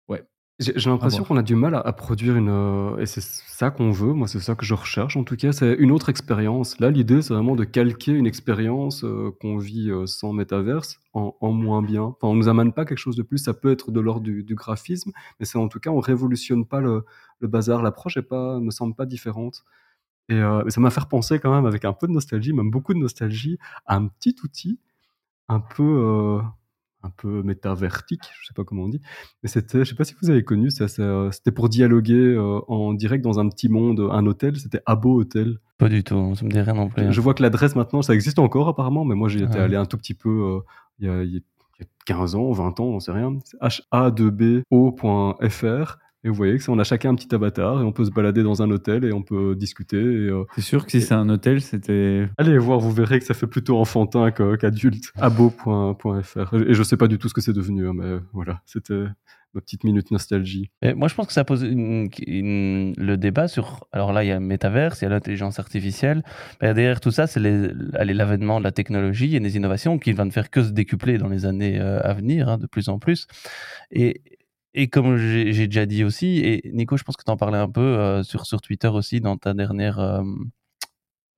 ouais. 0.09 0.25
J'ai 0.59 0.91
l'impression 0.91 1.23
qu'on 1.23 1.37
a 1.37 1.43
du 1.43 1.55
mal 1.55 1.75
à, 1.77 1.93
produire 1.93 2.37
une. 2.37 2.97
et 2.99 3.07
c'est 3.07 3.23
ça 3.23 3.71
qu'on 3.71 3.93
veut, 3.93 4.13
moi, 4.13 4.27
c'est 4.27 4.41
ça 4.41 4.57
que 4.57 4.65
je 4.65 4.75
recherche 4.75 5.17
en 5.17 5.23
tout 5.23 5.37
cas, 5.37 5.53
c'est 5.53 5.75
une 5.75 5.93
autre 5.93 6.09
expérience. 6.09 6.81
Là, 6.81 6.91
l'idée, 6.91 7.23
c'est 7.23 7.33
vraiment 7.33 7.55
de 7.55 7.63
calquer 7.63 8.11
une 8.11 8.27
expérience 8.27 9.05
qu'on 9.41 9.57
vit 9.57 9.93
sans 10.07 10.33
métaverse 10.33 10.99
en, 11.13 11.53
moins 11.53 11.81
bien. 11.81 12.03
Enfin, 12.03 12.27
on 12.27 12.35
nous 12.35 12.49
amène 12.49 12.73
pas 12.73 12.85
quelque 12.85 12.99
chose 12.99 13.15
de 13.15 13.23
plus, 13.23 13.39
ça 13.39 13.55
peut 13.55 13.71
être 13.71 13.93
de 13.93 14.01
l'ordre 14.01 14.23
du, 14.23 14.55
graphisme, 14.57 15.13
mais 15.39 15.47
c'est 15.47 15.59
en 15.59 15.69
tout 15.69 15.79
cas, 15.79 15.91
on 15.91 16.01
révolutionne 16.01 16.67
pas 16.67 16.81
le, 16.81 17.05
le 17.39 17.47
bazar. 17.47 17.81
L'approche 17.81 18.17
ne 18.17 18.59
me 18.59 18.71
semble 18.73 18.97
pas 18.97 19.07
différente. 19.07 19.63
Et 20.29 20.35
euh, 20.35 20.69
ça 20.69 20.81
m'a 20.81 20.91
fait 20.91 21.07
penser 21.09 21.39
quand 21.39 21.55
même, 21.55 21.67
avec 21.67 21.85
un 21.85 21.93
peu 21.93 22.07
de 22.07 22.13
nostalgie, 22.13 22.53
même 22.53 22.71
beaucoup 22.71 22.95
de 22.95 22.99
nostalgie, 22.99 23.59
à 23.87 23.97
un 23.97 24.09
petit 24.09 24.35
outil 24.45 24.79
un 25.49 25.61
peu, 25.61 25.83
euh, 25.83 26.41
un 27.03 27.11
peu 27.11 27.43
métavertique, 27.43 28.25
je 28.43 28.49
sais 28.49 28.55
pas 28.55 28.65
comment 28.65 28.83
on 28.83 28.89
dit. 28.89 29.01
Mais 29.43 29.49
c'était, 29.49 29.79
je 29.81 29.85
sais 29.85 29.95
pas 29.95 30.05
si 30.05 30.15
vous 30.21 30.29
avez 30.29 30.45
connu, 30.45 30.71
ça, 30.71 30.87
c'était 31.33 31.53
pour 31.53 31.71
dialoguer 31.71 32.15
euh, 32.15 32.61
en 32.69 32.93
direct 32.93 33.25
dans 33.25 33.41
un 33.41 33.49
petit 33.49 33.71
monde, 33.71 34.07
un 34.11 34.27
hôtel. 34.27 34.59
C'était 34.59 34.83
Abo 34.85 35.21
Hotel. 35.21 35.59
Pas 35.79 35.89
du 35.89 36.05
tout, 36.05 36.35
ça 36.35 36.45
me 36.45 36.51
dit 36.51 36.61
rien 36.61 36.75
non 36.75 36.89
plus. 36.89 37.11
Je 37.11 37.21
vois 37.23 37.33
que 37.33 37.43
l'adresse 37.43 37.77
maintenant, 37.77 38.03
ça 38.03 38.15
existe 38.15 38.39
encore 38.39 38.69
apparemment, 38.69 39.07
mais 39.07 39.15
moi 39.15 39.29
j'y 39.29 39.43
étais 39.43 39.59
allé 39.59 39.77
un 39.77 39.87
tout 39.87 39.97
petit 39.97 40.15
peu 40.15 40.61
il 40.99 41.07
y, 41.07 41.09
a, 41.09 41.23
y 41.23 41.37
a 41.37 41.41
15 42.05 42.35
ans, 42.35 42.51
20 42.51 42.81
ans, 42.81 42.87
on 42.87 43.01
sait 43.01 43.13
rien. 43.13 43.39
ha2bo.fr 43.93 45.99
et 46.25 46.29
vous 46.29 46.35
voyez 46.35 46.59
que 46.59 46.71
on 46.71 46.79
a 46.79 46.85
chacun 46.85 47.11
un 47.11 47.15
petit 47.15 47.33
avatar 47.33 47.81
et 47.81 47.85
on 47.85 47.93
peut 47.93 48.05
se 48.05 48.11
balader 48.11 48.43
dans 48.43 48.61
un 48.61 48.71
hôtel 48.71 49.05
et 49.05 49.13
on 49.13 49.23
peut 49.23 49.55
discuter. 49.55 49.97
Euh, 49.97 50.45
c'est 50.57 50.63
sûr 50.63 50.85
que 50.85 50.91
si 50.91 51.01
c'est 51.01 51.15
un 51.15 51.29
hôtel, 51.29 51.61
c'était. 51.61 52.29
Allez 52.37 52.59
voir, 52.59 52.81
vous 52.81 52.91
verrez 52.91 53.21
que 53.21 53.25
ça 53.25 53.35
fait 53.35 53.47
plutôt 53.47 53.79
enfantin 53.79 54.33
qu'adulte. 54.33 55.13
Abo.fr. 55.17 56.55
Et 56.55 56.75
je 56.75 56.83
sais 56.83 56.97
pas 56.97 57.07
du 57.07 57.19
tout 57.19 57.29
ce 57.29 57.35
que 57.35 57.41
c'est 57.41 57.53
devenu, 57.53 57.89
hein, 57.89 57.93
mais 57.95 58.19
voilà, 58.33 58.61
c'était 58.67 59.05
ma 59.55 59.61
petite 59.61 59.85
minute 59.85 60.11
nostalgie. 60.11 60.71
Et 60.83 60.93
moi, 60.93 61.07
je 61.09 61.15
pense 61.15 61.29
que 61.29 61.33
ça 61.33 61.45
pose 61.45 61.65
le 61.65 63.17
débat 63.17 63.47
sur. 63.47 63.87
Alors 63.93 64.13
là, 64.13 64.25
il 64.25 64.27
y 64.27 64.33
a 64.33 64.35
le 64.35 64.45
métaverse, 64.45 65.01
il 65.01 65.05
y 65.05 65.07
a 65.07 65.11
l'intelligence 65.11 65.61
artificielle. 65.61 66.25
Mais 66.61 66.75
derrière 66.75 67.01
tout 67.01 67.13
ça, 67.13 67.29
c'est 67.29 67.41
l'avènement 67.41 68.59
de 68.59 68.65
la 68.65 68.73
technologie 68.73 69.37
et 69.37 69.41
des 69.41 69.57
innovations 69.57 69.99
qui 69.99 70.13
vont 70.13 70.25
ne 70.25 70.31
faire 70.31 70.51
que 70.51 70.65
se 70.65 70.71
décupler 70.71 71.17
dans 71.19 71.29
les 71.29 71.47
années 71.47 71.81
euh, 71.81 72.01
à 72.03 72.13
venir, 72.13 72.49
hein, 72.49 72.59
de 72.59 72.67
plus 72.67 72.89
en 72.89 72.99
plus. 72.99 73.29
Et, 73.93 74.21
et 74.75 74.89
comme 74.89 75.17
j'ai 75.17 75.67
déjà 75.67 75.87
dit 75.87 76.05
aussi, 76.05 76.39
et 76.39 76.71
Nico, 76.73 76.97
je 76.97 77.05
pense 77.05 77.17
que 77.17 77.25
tu 77.25 77.31
en 77.31 77.37
parlais 77.37 77.59
un 77.59 77.71
peu 77.71 77.81
euh, 77.81 78.23
sur, 78.23 78.47
sur 78.47 78.61
Twitter 78.61 78.89
aussi 78.89 79.21
dans 79.21 79.37
ta 79.37 79.55
dernière. 79.55 79.99
Euh, 79.99 80.23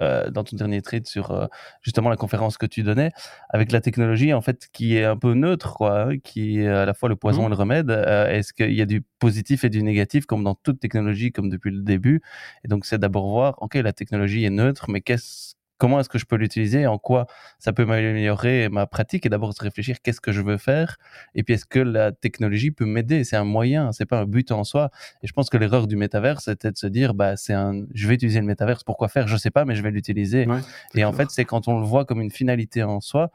euh, 0.03 0.31
dans 0.31 0.45
ton 0.45 0.57
dernier 0.57 0.81
tweet 0.81 1.07
sur 1.07 1.51
justement 1.83 2.09
la 2.09 2.17
conférence 2.17 2.57
que 2.57 2.65
tu 2.65 2.83
donnais, 2.83 3.11
avec 3.51 3.71
la 3.71 3.83
technologie 3.83 4.33
en 4.33 4.41
fait 4.41 4.71
qui 4.73 4.97
est 4.97 5.05
un 5.05 5.19
peu 5.19 5.35
neutre, 5.35 5.75
quoi, 5.75 6.05
hein, 6.05 6.19
qui 6.19 6.61
est 6.61 6.69
à 6.69 6.87
la 6.87 6.95
fois 6.95 7.11
le 7.11 7.17
poison 7.17 7.43
mmh. 7.43 7.47
et 7.47 7.49
le 7.51 7.55
remède. 7.55 7.91
Est-ce 7.91 8.55
qu'il 8.55 8.73
y 8.73 8.81
a 8.81 8.87
du 8.87 9.03
positif 9.19 9.63
et 9.63 9.69
du 9.69 9.83
négatif 9.83 10.25
comme 10.25 10.43
dans 10.43 10.55
toute 10.55 10.81
technologie, 10.81 11.33
comme 11.33 11.51
depuis 11.51 11.71
le 11.71 11.83
début? 11.83 12.23
Et 12.65 12.69
donc 12.69 12.87
c'est 12.87 12.99
d'abord 12.99 13.29
voir, 13.29 13.57
ok, 13.63 13.75
la 13.75 13.93
technologie 13.93 14.43
est 14.43 14.51
neutre, 14.51 14.87
mais 14.89 15.03
qu'est-ce 15.03 15.55
comment 15.81 15.99
est-ce 15.99 16.11
que 16.11 16.19
je 16.19 16.27
peux 16.27 16.37
l'utiliser, 16.37 16.87
en 16.87 16.99
quoi 16.99 17.27
ça 17.59 17.73
peut 17.73 17.87
m'améliorer 17.87 18.69
ma 18.69 18.87
pratique, 18.87 19.25
et 19.25 19.31
d'abord 19.31 19.55
se 19.55 19.63
réfléchir 19.63 20.03
qu'est-ce 20.03 20.21
que 20.21 20.31
je 20.31 20.43
veux 20.43 20.59
faire, 20.59 20.99
et 21.35 21.43
puis 21.43 21.55
est-ce 21.55 21.65
que 21.65 21.79
la 21.81 22.13
technologie 22.13 22.71
peut 22.71 22.85
m'aider? 22.85 23.25
C'est 23.25 23.37
un 23.37 23.45
moyen, 23.45 23.91
c'est 23.91 24.05
pas 24.05 24.19
un 24.19 24.27
but 24.27 24.53
en 24.53 24.63
soi. 24.63 24.91
Et 25.23 25.27
je 25.27 25.33
pense 25.33 25.49
que 25.49 25.57
l'erreur 25.57 25.87
du 25.87 25.97
métaverse, 25.97 26.45
c'était 26.45 26.71
de 26.71 26.77
se 26.77 26.87
dire, 26.87 27.15
bah 27.15 27.37
c'est 27.37 27.55
un, 27.55 27.87
je 27.95 28.07
vais 28.07 28.15
utiliser 28.15 28.41
le 28.41 28.47
métaverse, 28.47 28.85
pourquoi 28.85 29.09
faire, 29.09 29.27
je 29.27 29.39
sais 29.39 29.51
pas, 29.51 29.65
mais 29.65 29.75
je 29.75 29.83
vais 29.83 29.91
l'utiliser. 29.91 30.47
et 30.95 31.05
en 31.05 31.13
fait, 31.13 31.31
c'est 31.31 31.47
quand 31.47 31.67
on 31.67 31.81
le 31.81 31.87
voit 31.87 32.05
comme 32.05 32.21
une 32.21 32.31
finalité 32.31 32.83
en 32.83 33.01
soi 33.01 33.31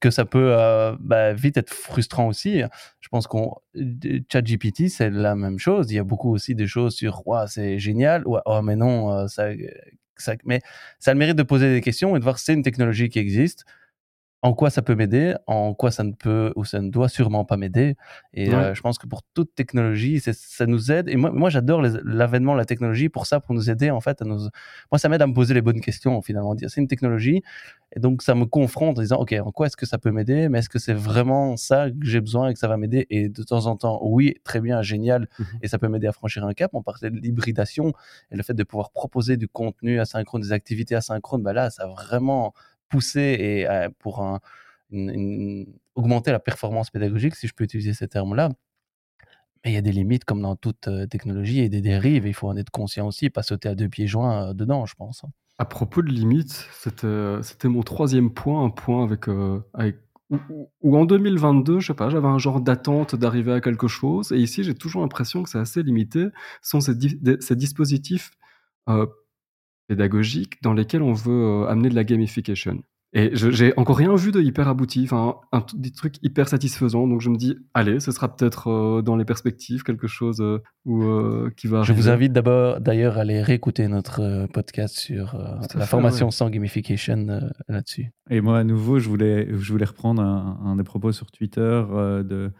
que 0.00 0.10
ça 0.10 0.24
peut 0.24 0.54
euh, 0.56 0.96
bah, 1.00 1.32
vite 1.32 1.56
être 1.56 1.70
frustrant 1.70 2.26
aussi. 2.28 2.62
Je 3.00 3.08
pense 3.08 3.26
qu'on 3.26 3.56
ChatGPT 4.30 4.88
c'est 4.88 5.10
la 5.10 5.34
même 5.34 5.58
chose. 5.58 5.90
Il 5.90 5.96
y 5.96 5.98
a 5.98 6.04
beaucoup 6.04 6.32
aussi 6.32 6.54
des 6.54 6.66
choses 6.66 6.94
sur 6.94 7.26
ouais, 7.26 7.44
c'est 7.46 7.78
génial 7.78 8.26
ou 8.26 8.36
oh 8.44 8.62
mais 8.62 8.76
non 8.76 9.12
euh, 9.12 9.26
mais 10.44 10.60
ça 10.98 11.10
a 11.10 11.14
le 11.14 11.18
mérite 11.18 11.36
de 11.36 11.42
poser 11.42 11.72
des 11.72 11.80
questions 11.80 12.16
et 12.16 12.18
de 12.18 12.24
voir 12.24 12.38
si 12.38 12.46
c'est 12.46 12.54
une 12.54 12.62
technologie 12.62 13.08
qui 13.08 13.18
existe. 13.18 13.64
En 14.44 14.54
quoi 14.54 14.70
ça 14.70 14.82
peut 14.82 14.96
m'aider, 14.96 15.34
en 15.46 15.72
quoi 15.72 15.92
ça 15.92 16.02
ne 16.02 16.12
peut 16.12 16.52
ou 16.56 16.64
ça 16.64 16.80
ne 16.80 16.90
doit 16.90 17.08
sûrement 17.08 17.44
pas 17.44 17.56
m'aider. 17.56 17.96
Et 18.34 18.52
Ouais. 18.52 18.74
je 18.74 18.80
pense 18.80 18.98
que 18.98 19.06
pour 19.06 19.22
toute 19.34 19.54
technologie, 19.54 20.20
ça 20.20 20.66
nous 20.66 20.90
aide. 20.90 21.08
Et 21.08 21.16
moi, 21.16 21.30
moi 21.30 21.48
j'adore 21.48 21.80
l'avènement 21.80 22.54
de 22.54 22.58
la 22.58 22.64
technologie 22.64 23.08
pour 23.08 23.26
ça, 23.26 23.38
pour 23.40 23.54
nous 23.54 23.70
aider 23.70 23.90
en 23.90 24.00
fait. 24.00 24.20
À 24.20 24.24
nous... 24.24 24.38
Moi, 24.90 24.98
ça 24.98 25.08
m'aide 25.08 25.22
à 25.22 25.26
me 25.28 25.32
poser 25.34 25.54
les 25.54 25.62
bonnes 25.62 25.80
questions 25.80 26.20
finalement. 26.22 26.54
Dire 26.56 26.68
c'est 26.70 26.80
une 26.80 26.88
technologie, 26.88 27.42
et 27.94 28.00
donc 28.00 28.22
ça 28.22 28.34
me 28.34 28.44
confronte 28.46 28.98
en 28.98 29.02
disant 29.02 29.18
ok, 29.20 29.32
en 29.44 29.52
quoi 29.52 29.66
est-ce 29.66 29.76
que 29.76 29.86
ça 29.86 29.98
peut 29.98 30.10
m'aider, 30.10 30.48
mais 30.48 30.58
est-ce 30.58 30.68
que 30.68 30.80
c'est 30.80 30.92
vraiment 30.94 31.56
ça 31.56 31.88
que 31.90 32.04
j'ai 32.04 32.20
besoin 32.20 32.48
et 32.48 32.52
que 32.54 32.58
ça 32.58 32.66
va 32.68 32.76
m'aider? 32.76 33.06
Et 33.10 33.28
de 33.28 33.42
temps 33.44 33.66
en 33.66 33.76
temps, 33.76 34.00
oui, 34.02 34.34
très 34.44 34.60
bien, 34.60 34.82
génial, 34.82 35.28
mmh 35.38 35.44
et 35.62 35.68
ça 35.68 35.78
peut 35.78 35.88
m'aider 35.88 36.08
à 36.08 36.12
franchir 36.12 36.44
un 36.44 36.52
cap. 36.54 36.70
On 36.74 36.82
parlait 36.82 37.10
de 37.10 37.16
l'hybridation 37.16 37.92
et 38.32 38.36
le 38.36 38.42
fait 38.42 38.54
de 38.54 38.64
pouvoir 38.64 38.90
proposer 38.90 39.36
du 39.36 39.46
contenu 39.46 40.00
asynchrone, 40.00 40.42
des 40.42 40.52
activités 40.52 40.96
asynchrones, 40.96 41.42
bah 41.44 41.52
là, 41.52 41.70
ça 41.70 41.86
vraiment 41.86 42.52
poussé 42.92 43.36
et 43.40 43.68
euh, 43.68 43.88
pour 43.98 44.38
augmenter 45.94 46.30
la 46.30 46.38
performance 46.38 46.90
pédagogique, 46.90 47.34
si 47.34 47.48
je 47.48 47.54
peux 47.54 47.64
utiliser 47.64 47.94
ces 47.94 48.06
termes-là. 48.06 48.50
Mais 49.64 49.70
il 49.70 49.74
y 49.74 49.78
a 49.78 49.82
des 49.82 49.92
limites 49.92 50.24
comme 50.24 50.42
dans 50.42 50.56
toute 50.56 50.88
euh, 50.88 51.06
technologie 51.06 51.60
et 51.60 51.68
des 51.68 51.80
dérives. 51.80 52.26
il 52.26 52.34
faut 52.34 52.48
en 52.48 52.56
être 52.56 52.70
conscient 52.70 53.06
aussi, 53.06 53.30
pas 53.30 53.42
sauter 53.42 53.68
à 53.68 53.74
deux 53.74 53.88
pieds 53.88 54.06
joints 54.06 54.50
euh, 54.50 54.54
dedans, 54.54 54.84
je 54.84 54.94
pense. 54.94 55.24
Hein. 55.24 55.28
À 55.58 55.64
propos 55.64 56.02
de 56.02 56.08
limites, 56.08 56.66
c'était 56.72 57.68
mon 57.68 57.82
troisième 57.82 58.32
point, 58.32 58.64
un 58.64 58.70
point 58.70 59.04
avec, 59.04 59.28
avec 59.74 59.96
où, 60.80 60.96
en 60.96 61.04
2022, 61.04 61.78
je 61.78 61.88
sais 61.88 61.94
pas, 61.94 62.08
j'avais 62.08 62.26
un 62.26 62.38
genre 62.38 62.60
d'attente 62.60 63.14
d'arriver 63.14 63.52
à 63.52 63.60
quelque 63.60 63.86
chose. 63.86 64.32
Et 64.32 64.38
ici, 64.38 64.64
j'ai 64.64 64.74
toujours 64.74 65.02
l'impression 65.02 65.42
que 65.42 65.50
c'est 65.50 65.58
assez 65.58 65.82
limité. 65.82 66.26
Ce 66.62 66.70
sont 66.70 66.80
ces 66.80 67.54
dispositifs 67.54 68.32
pédagogiques 69.92 70.62
dans 70.62 70.72
lesquels 70.72 71.02
on 71.02 71.12
veut 71.12 71.66
amener 71.68 71.90
de 71.90 71.94
la 71.94 72.04
gamification. 72.04 72.82
Et 73.14 73.30
j'ai 73.34 73.74
encore 73.76 73.98
rien 73.98 74.14
vu 74.14 74.32
de 74.32 74.40
hyper 74.40 74.68
abouti, 74.68 75.02
enfin, 75.04 75.36
un, 75.52 75.62
des 75.74 75.90
trucs 75.90 76.14
hyper 76.22 76.48
satisfaisants. 76.48 77.06
Donc 77.06 77.20
je 77.20 77.28
me 77.28 77.36
dis, 77.36 77.58
allez, 77.74 78.00
ce 78.00 78.10
sera 78.10 78.34
peut-être 78.34 78.70
euh, 78.70 79.02
dans 79.02 79.16
les 79.16 79.26
perspectives 79.26 79.82
quelque 79.82 80.06
chose 80.06 80.40
euh, 80.40 80.62
où, 80.86 81.02
euh, 81.02 81.50
qui 81.54 81.66
va 81.66 81.80
arriver. 81.80 81.94
Je 81.94 82.00
vous 82.00 82.08
invite 82.08 82.32
d'abord, 82.32 82.80
d'ailleurs, 82.80 83.18
à 83.18 83.20
aller 83.20 83.42
réécouter 83.42 83.86
notre 83.86 84.46
podcast 84.54 84.96
sur 84.96 85.36
la 85.74 85.86
formation 85.86 86.30
sans 86.30 86.48
gamification 86.48 87.26
là-dessus. 87.68 88.12
Et 88.30 88.40
moi, 88.40 88.60
à 88.60 88.64
nouveau, 88.64 88.98
je 88.98 89.10
voulais, 89.10 89.46
je 89.50 89.70
voulais 89.70 89.84
reprendre 89.84 90.22
un, 90.22 90.58
un 90.64 90.76
des 90.76 90.84
propos 90.84 91.12
sur 91.12 91.30
Twitter 91.30 91.82
de 92.24 92.50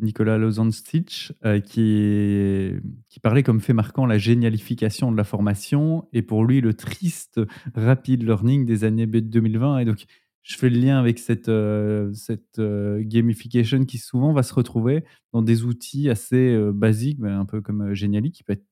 Nicolas 0.00 0.38
Lozan-Stitch, 0.38 1.32
euh, 1.44 1.60
qui, 1.60 3.20
parlait 3.22 3.42
comme 3.42 3.60
fait 3.60 3.72
marquant 3.72 4.06
la 4.06 4.18
génialification 4.18 5.12
de 5.12 5.16
la 5.16 5.24
formation 5.24 6.08
et 6.12 6.22
pour 6.22 6.44
lui 6.44 6.60
le 6.60 6.74
triste 6.74 7.40
rapid 7.74 8.22
learning 8.22 8.64
des 8.64 8.84
années 8.84 9.06
2020. 9.06 9.78
Et 9.78 9.84
donc, 9.84 10.06
je 10.42 10.56
fais 10.56 10.70
le 10.70 10.78
lien 10.78 10.98
avec 10.98 11.18
cette, 11.18 11.48
euh, 11.48 12.12
euh, 12.58 13.02
gamification 13.04 13.84
qui 13.84 13.98
souvent 13.98 14.32
va 14.32 14.42
se 14.42 14.54
retrouver 14.54 15.04
dans 15.32 15.42
des 15.42 15.64
outils 15.64 16.08
assez 16.08 16.58
basiques, 16.72 17.20
un 17.22 17.44
peu 17.44 17.60
comme 17.60 17.92
Geniali, 17.92 18.32
qui 18.32 18.42
peut 18.42 18.54
être 18.54 18.64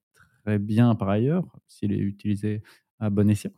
très 0.45 0.59
bien 0.59 0.95
par 0.95 1.11
ailleurs, 1.11 1.45
s'il 1.67 1.93
est 1.93 1.99
utilisé 1.99 2.63
à 3.01 3.11
bon 3.11 3.29
escient. 3.29 3.53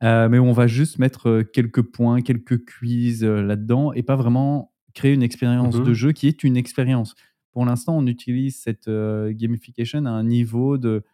mais 0.00 0.38
on 0.38 0.52
va 0.52 0.68
juste 0.68 0.98
mettre 0.98 1.42
quelques 1.42 1.82
points, 1.82 2.22
quelques 2.22 2.64
quiz 2.64 3.24
là-dedans 3.24 3.92
et 3.92 4.02
pas 4.02 4.16
vraiment 4.16 4.72
créer 4.96 5.12
une 5.12 5.22
expérience 5.22 5.76
de 5.76 5.90
mmh 5.90 5.94
jeu 5.94 6.12
qui 6.12 6.26
est 6.26 6.42
une 6.42 6.56
expérience. 6.56 7.14
Pour 7.52 7.64
l'instant, 7.64 7.96
on 7.96 8.06
utilise 8.06 8.56
cette 8.56 8.88
euh, 8.88 9.32
gamification 9.32 10.04
à 10.06 10.10
un 10.10 10.24
niveau 10.24 10.78
de 10.78 11.04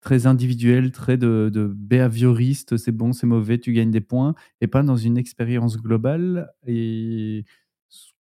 très 0.00 0.26
individuel, 0.26 0.92
très 0.92 1.18
de, 1.18 1.50
de 1.52 1.66
behavioriste, 1.66 2.76
c'est 2.78 2.92
bon, 2.92 3.12
c'est 3.12 3.26
mauvais, 3.26 3.58
tu 3.58 3.72
gagnes 3.72 3.90
des 3.90 4.00
points, 4.00 4.34
et 4.60 4.66
pas 4.66 4.82
dans 4.82 4.96
une 4.96 5.18
expérience 5.18 5.76
globale. 5.76 6.50
Et 6.66 7.44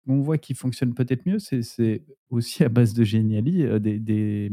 on 0.07 0.23
voit 0.23 0.39
qui 0.39 0.55
fonctionne 0.55 0.95
peut-être 0.95 1.27
mieux, 1.27 1.39
c'est 1.39 2.03
aussi 2.31 2.65
à 2.65 2.71
base 2.71 2.95
de 2.95 3.05
géniali, 3.05 3.65
euh, 3.65 3.79
des, 3.79 3.99
des, 3.99 4.51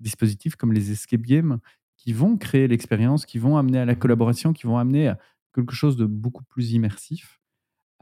dispositifs 0.00 0.54
comme 0.54 0.72
les 0.72 0.92
escape 0.92 1.22
games 1.22 1.58
qui 1.96 2.12
vont 2.12 2.36
créer 2.36 2.68
l'expérience, 2.68 3.26
qui 3.26 3.38
vont 3.38 3.56
amener 3.56 3.78
à 3.78 3.84
la 3.84 3.96
collaboration, 3.96 4.52
qui 4.52 4.64
vont 4.64 4.78
amener 4.78 5.08
à 5.08 5.18
quelque 5.52 5.74
chose 5.74 5.96
de 5.96 6.06
beaucoup 6.06 6.44
plus 6.44 6.72
immersif. 6.72 7.40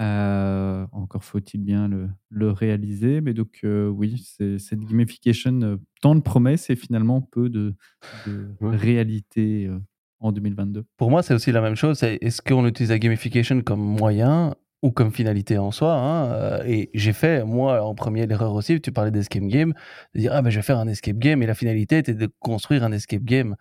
Euh, 0.00 0.86
encore 0.92 1.24
faut-il 1.24 1.62
bien 1.62 1.88
le, 1.88 2.08
le, 2.28 2.50
réaliser. 2.50 3.20
Mais 3.20 3.32
donc, 3.32 3.60
euh, 3.64 3.88
oui, 3.88 4.22
c'est, 4.24 4.58
cette 4.58 4.80
gamification, 4.80 5.60
euh, 5.62 5.76
tant 6.02 6.14
de 6.14 6.20
promesses 6.20 6.68
et 6.68 6.76
finalement 6.76 7.22
peu 7.22 7.48
de, 7.48 7.74
de 8.26 8.48
réalité 8.60 9.70
en 10.20 10.32
2022. 10.32 10.84
Pour 10.96 11.10
moi, 11.10 11.22
c'est 11.22 11.34
aussi 11.34 11.52
la 11.52 11.62
même 11.62 11.76
chose. 11.76 12.02
est-ce 12.02 12.42
qu'on 12.42 12.66
utilise 12.66 12.90
la 12.90 12.98
gamification 12.98 13.60
comme 13.62 13.80
moyen 13.80 14.54
ou 14.82 14.90
comme 14.90 15.10
finalité 15.10 15.56
en 15.56 15.70
soi 15.70 15.94
hein, 15.94 16.62
Et 16.66 16.90
j'ai 16.92 17.14
fait, 17.14 17.44
moi, 17.44 17.82
en 17.82 17.94
premier, 17.94 18.26
l'erreur 18.26 18.52
aussi, 18.52 18.80
tu 18.80 18.92
parlais 18.92 19.10
d'escape 19.10 19.44
game, 19.44 19.72
de 20.14 20.20
dire, 20.20 20.32
ah 20.34 20.42
ben 20.42 20.50
je 20.50 20.56
vais 20.56 20.62
faire 20.62 20.78
un 20.78 20.88
escape 20.88 21.16
game, 21.16 21.42
et 21.42 21.46
la 21.46 21.54
finalité 21.54 21.98
était 21.98 22.14
de 22.14 22.28
construire 22.40 22.84
un 22.84 22.92
escape 22.92 23.24
game. 23.24 23.56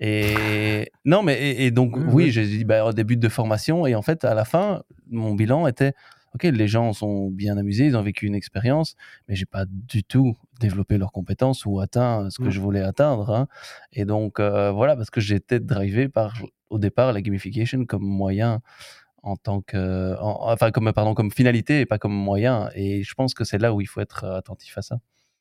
Et 0.00 0.90
non, 1.04 1.22
mais 1.22 1.56
et, 1.56 1.70
donc 1.70 1.96
oui, 2.12 2.30
j'ai 2.30 2.46
dit 2.46 2.64
bah, 2.64 2.84
au 2.84 2.92
début 2.92 3.16
de 3.16 3.28
formation 3.28 3.86
et 3.86 3.94
en 3.94 4.02
fait 4.02 4.24
à 4.24 4.34
la 4.34 4.44
fin, 4.44 4.82
mon 5.10 5.34
bilan 5.34 5.66
était 5.66 5.92
ok, 6.34 6.44
les 6.44 6.68
gens 6.68 6.92
sont 6.92 7.30
bien 7.30 7.56
amusés, 7.56 7.86
ils 7.86 7.96
ont 7.96 8.02
vécu 8.02 8.26
une 8.26 8.34
expérience, 8.34 8.94
mais 9.28 9.34
j'ai 9.34 9.46
pas 9.46 9.64
du 9.66 10.04
tout 10.04 10.36
développé 10.60 10.98
leurs 10.98 11.12
compétences 11.12 11.64
ou 11.66 11.80
atteint 11.80 12.30
ce 12.30 12.38
que 12.38 12.50
je 12.50 12.60
voulais 12.60 12.82
atteindre. 12.82 13.30
Hein. 13.30 13.48
Et 13.92 14.04
donc 14.04 14.40
euh, 14.40 14.70
voilà, 14.70 14.96
parce 14.96 15.10
que 15.10 15.20
j'étais 15.20 15.60
drivé 15.60 16.08
par 16.08 16.34
au 16.70 16.78
départ 16.78 17.12
la 17.12 17.22
gamification 17.22 17.84
comme 17.86 18.04
moyen 18.04 18.60
en 19.22 19.36
tant 19.36 19.62
que, 19.62 20.16
enfin 20.20 20.70
comme 20.70 20.92
pardon 20.92 21.14
comme 21.14 21.30
finalité 21.30 21.80
et 21.80 21.86
pas 21.86 21.98
comme 21.98 22.14
moyen. 22.14 22.70
Et 22.74 23.02
je 23.02 23.14
pense 23.14 23.34
que 23.34 23.44
c'est 23.44 23.58
là 23.58 23.74
où 23.74 23.80
il 23.80 23.86
faut 23.86 24.00
être 24.00 24.24
attentif 24.24 24.78
à 24.78 24.82
ça. 24.82 24.98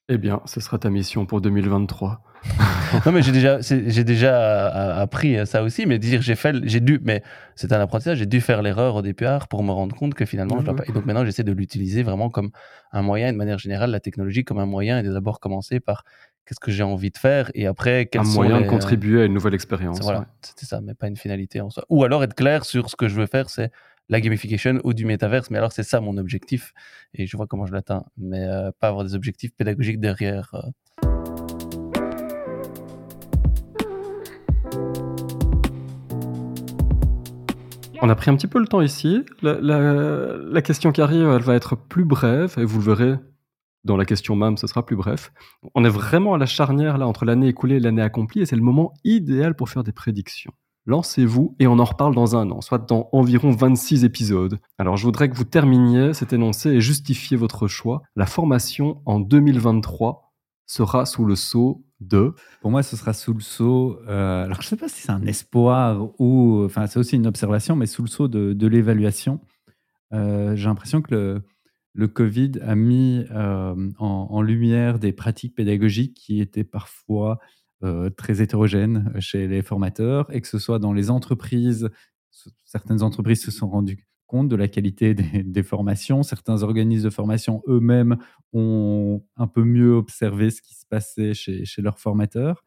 Eh 0.10 0.18
bien, 0.18 0.42
ce 0.46 0.62
sera 0.62 0.78
ta 0.80 0.90
mission 0.90 1.26
pour 1.26 1.42
2023. 1.42 2.22
non, 3.06 3.12
mais 3.12 3.22
j'ai 3.22 3.34
déjà, 3.34 3.60
j'ai 3.60 4.04
déjà 4.06 5.02
appris 5.02 5.46
ça 5.46 5.64
aussi, 5.64 5.86
mais 5.86 6.00
dire 6.00 6.22
j'ai 6.22 6.36
fait, 6.36 6.56
j'ai 6.64 6.80
dû, 6.80 7.02
mais 7.04 7.24
c'est 7.56 7.74
un 7.74 7.82
apprentissage, 7.82 8.20
j'ai 8.20 8.26
dû 8.26 8.40
faire 8.40 8.62
l'erreur 8.62 8.96
au 8.96 9.02
départ 9.02 9.50
pour 9.50 9.64
me 9.64 9.72
rendre 9.72 9.94
compte 9.94 10.14
que 10.14 10.24
finalement, 10.24 10.60
je 10.60 10.64
dois 10.64 10.76
pas. 10.78 10.84
Et 10.88 10.94
donc 10.94 11.06
maintenant, 11.06 11.26
j'essaie 11.26 11.44
de 11.44 11.52
l'utiliser 11.52 12.04
vraiment 12.04 12.30
comme 12.30 12.52
un 12.94 13.02
moyen, 13.02 13.34
de 13.34 13.38
manière 13.38 13.58
générale, 13.58 13.92
la 13.92 14.00
technologie 14.00 14.46
comme 14.46 14.60
un 14.60 14.66
moyen, 14.66 15.00
et 15.00 15.04
de 15.04 15.12
d'abord 15.12 15.42
commencer 15.42 15.82
par 15.82 16.06
qu'est-ce 16.46 16.62
que 16.62 16.72
j'ai 16.72 16.84
envie 16.84 17.12
de 17.12 17.18
faire, 17.18 17.52
et 17.54 17.68
après, 17.68 18.06
quels 18.06 18.22
un 18.22 18.24
moyen 18.24 18.62
de 18.62 18.68
contribuer 18.68 19.24
à 19.24 19.26
une 19.26 19.34
nouvelle 19.34 19.56
expérience. 19.56 20.00
Voilà, 20.00 20.28
c'était 20.42 20.66
ça, 20.66 20.80
mais 20.80 20.94
pas 20.94 21.08
une 21.08 21.18
finalité 21.18 21.60
en 21.60 21.70
soi. 21.70 21.84
Ou 21.90 22.06
alors 22.06 22.24
être 22.24 22.36
clair 22.36 22.64
sur 22.64 22.90
ce 22.90 22.96
que 22.96 23.10
je 23.10 23.16
veux 23.16 23.28
faire, 23.28 23.50
c'est 23.50 23.72
la 24.10 24.22
gamification 24.22 24.80
ou 24.84 24.94
du 24.94 25.06
métaverse. 25.06 25.50
Mais 25.50 25.58
alors, 25.58 25.72
c'est 25.72 25.84
ça 25.84 26.02
mon 26.02 26.18
objectif 26.18 26.74
et 27.14 27.28
je 27.28 27.38
vois 27.38 27.48
comment 27.48 27.66
je 27.66 27.74
l'atteins. 27.74 28.06
Mais 28.18 28.44
euh, 28.44 28.72
pas 28.80 28.88
avoir 28.88 29.06
des 29.06 29.16
objectifs 29.16 29.54
pédagogiques 29.56 30.00
derrière. 30.00 30.54
Euh. 30.54 30.62
On 38.02 38.10
a 38.10 38.16
pris 38.16 38.30
un 38.30 38.36
petit 38.36 38.48
peu 38.48 38.60
le 38.60 38.68
temps 38.68 38.82
ici. 38.82 39.26
La, 39.42 40.62
question 40.62 40.92
qui 40.92 41.02
arrive, 41.02 41.28
elle 41.28 41.42
va 41.42 41.56
être 41.56 41.76
plus 41.76 42.06
brève 42.06 42.54
et 42.58 42.64
vous 42.64 42.78
le 42.80 42.86
verrez 42.86 43.16
dans 43.84 43.98
la 43.98 44.06
question 44.06 44.36
même, 44.36 44.58
ce 44.58 44.68
sera 44.68 44.86
plus 44.86 44.98
bref. 44.98 45.32
On 45.74 45.86
est 45.86 45.90
vraiment 45.90 46.34
à 46.34 46.38
la 46.38 46.46
charnière 46.46 46.98
là 46.98 47.08
entre 47.08 47.26
l'année 47.26 47.48
écoulée 47.48 47.78
et 47.78 47.80
l'année 47.80 48.02
accomplie 48.02 48.42
et 48.42 48.46
c'est 48.46 48.58
le 48.58 48.62
moment 48.62 48.94
idéal 49.04 49.56
pour 49.56 49.70
faire 49.70 49.84
des 49.84 49.94
prédictions 49.94 50.52
lancez-vous 50.88 51.56
et 51.60 51.68
on 51.68 51.78
en 51.78 51.84
reparle 51.84 52.16
dans 52.16 52.36
un 52.36 52.50
an, 52.50 52.62
soit 52.62 52.80
dans 52.80 53.10
environ 53.12 53.52
26 53.52 54.04
épisodes. 54.06 54.60
Alors 54.80 54.98
je 54.98 55.04
voudrais 55.04 55.30
que 55.30 55.36
vous 55.36 55.44
terminiez 55.44 56.14
cet 56.14 56.34
énoncé 56.34 56.70
et 56.70 56.82
justifiez 56.82 57.38
votre 57.38 57.68
choix. 57.68 58.02
La 58.16 58.26
formation 58.26 59.02
en 59.06 59.20
2023 59.20 60.34
sera 60.66 61.06
sous 61.06 61.26
le 61.26 61.36
sceau 61.36 61.84
de... 62.00 62.34
Pour 62.62 62.72
moi, 62.72 62.84
ce 62.84 62.96
sera 62.96 63.14
sous 63.14 63.34
le 63.34 63.42
sceau... 63.42 64.00
Euh, 64.08 64.46
alors 64.46 64.62
je 64.62 64.68
ne 64.68 64.70
sais 64.70 64.78
pas 64.78 64.88
si 64.88 65.02
c'est 65.02 65.12
un 65.12 65.26
espoir 65.26 66.10
ou... 66.20 66.64
Enfin, 66.66 66.88
c'est 66.88 67.00
aussi 67.00 67.16
une 67.16 67.28
observation, 67.28 67.76
mais 67.76 67.86
sous 67.86 68.04
le 68.04 68.08
sceau 68.08 68.28
de, 68.28 68.68
l'évaluation. 68.68 69.42
Euh, 70.14 70.56
j'ai 70.56 70.68
l'impression 70.68 71.02
que 71.02 71.42
le, 71.94 72.08
Covid 72.08 72.52
a 72.62 72.76
mis 72.76 73.26
euh, 73.32 73.92
en, 73.98 74.42
lumière 74.42 75.00
des 75.00 75.12
pratiques 75.12 75.56
pédagogiques 75.56 76.14
qui 76.14 76.40
étaient 76.40 76.64
parfois 76.64 77.40
très 78.18 78.42
hétérogène 78.42 79.14
chez 79.20 79.48
les 79.48 79.62
formateurs 79.62 80.34
et 80.34 80.42
que 80.42 80.48
ce 80.48 80.60
soit 80.60 80.80
dans 80.80 80.94
les 80.94 81.10
entreprises, 81.10 81.90
certaines 82.66 83.04
entreprises 83.04 83.44
se 83.44 83.52
sont 83.52 83.70
rendues 83.70 84.08
compte 84.28 84.50
de 84.50 84.56
la 84.56 84.68
qualité 84.68 85.14
des, 85.44 85.64
formations. 85.64 86.22
Certains 86.22 86.62
organismes 86.62 87.06
de 87.06 87.10
formation 87.10 87.64
eux-mêmes 87.68 88.18
ont 88.54 89.24
un 89.36 89.48
peu 89.48 89.64
mieux 89.64 89.94
observé 89.94 90.52
ce 90.52 90.62
qui 90.62 90.76
se 90.76 90.86
passait 90.86 91.34
chez, 91.34 91.82
leurs 91.82 92.00
formateurs. 92.00 92.64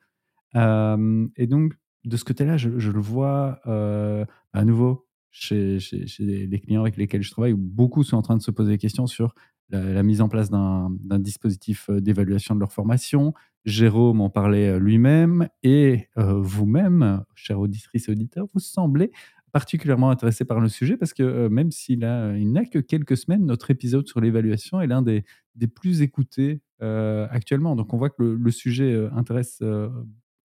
Euh, 0.57 1.29
et 1.37 1.47
donc, 1.47 1.75
de 2.05 2.17
ce 2.17 2.25
côté-là, 2.25 2.57
je, 2.57 2.69
le 2.69 3.01
vois 3.01 3.61
euh, 3.67 4.25
à 4.53 4.65
nouveau 4.65 5.07
chez, 5.31 5.79
les 6.19 6.61
clients 6.61 6.81
avec 6.81 6.97
lesquels 6.97 7.23
je 7.23 7.31
travaille, 7.31 7.53
où 7.53 7.59
beaucoup 7.59 8.03
sont 8.03 8.17
en 8.17 8.23
train 8.23 8.37
de 8.37 8.43
se 8.43 8.51
poser 8.51 8.73
des 8.73 8.79
questions 8.79 9.07
sur 9.07 9.35
la, 9.69 10.03
mise 10.03 10.21
en 10.21 10.29
place 10.29 10.51
d'un 10.51 10.91
dispositif 11.21 11.89
d'évaluation 11.91 12.57
de 12.57 12.61
leur 12.61 12.73
formation, 12.73 13.35
Jérôme 13.65 14.21
en 14.21 14.31
parlait 14.31 14.69
euh, 14.69 14.79
lui-même 14.79 15.49
et 15.63 16.09
euh, 16.19 16.41
vous-même, 16.41 17.25
chers 17.35 17.61
auditrices 17.61 18.09
et 18.09 18.13
auditeurs, 18.13 18.47
vous 18.55 18.61
semblez 18.61 19.11
particulièrement 19.53 20.11
intéressé 20.11 20.45
par 20.45 20.61
le 20.61 20.69
sujet 20.69 20.97
parce 20.97 21.13
que 21.13 21.49
même 21.49 21.73
s'il 21.73 21.99
n'a 21.99 22.65
que 22.67 22.79
quelques 22.79 23.17
semaines, 23.17 23.45
notre 23.45 23.71
épisode 23.73 24.07
sur 24.07 24.21
l'évaluation 24.21 24.81
est 24.81 24.87
l'un 24.87 25.03
des, 25.03 25.25
des 25.57 25.67
plus 25.67 26.03
écoutés 26.03 26.61
actuellement. 26.81 27.75
Donc 27.75 27.93
on 27.93 27.99
voit 27.99 28.11
que 28.11 28.23
le, 28.23 28.51
sujet 28.53 29.09
intéresse 29.13 29.61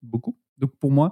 beaucoup. 0.01 0.35
Donc 0.57 0.75
pour 0.79 0.89
moi, 0.89 1.11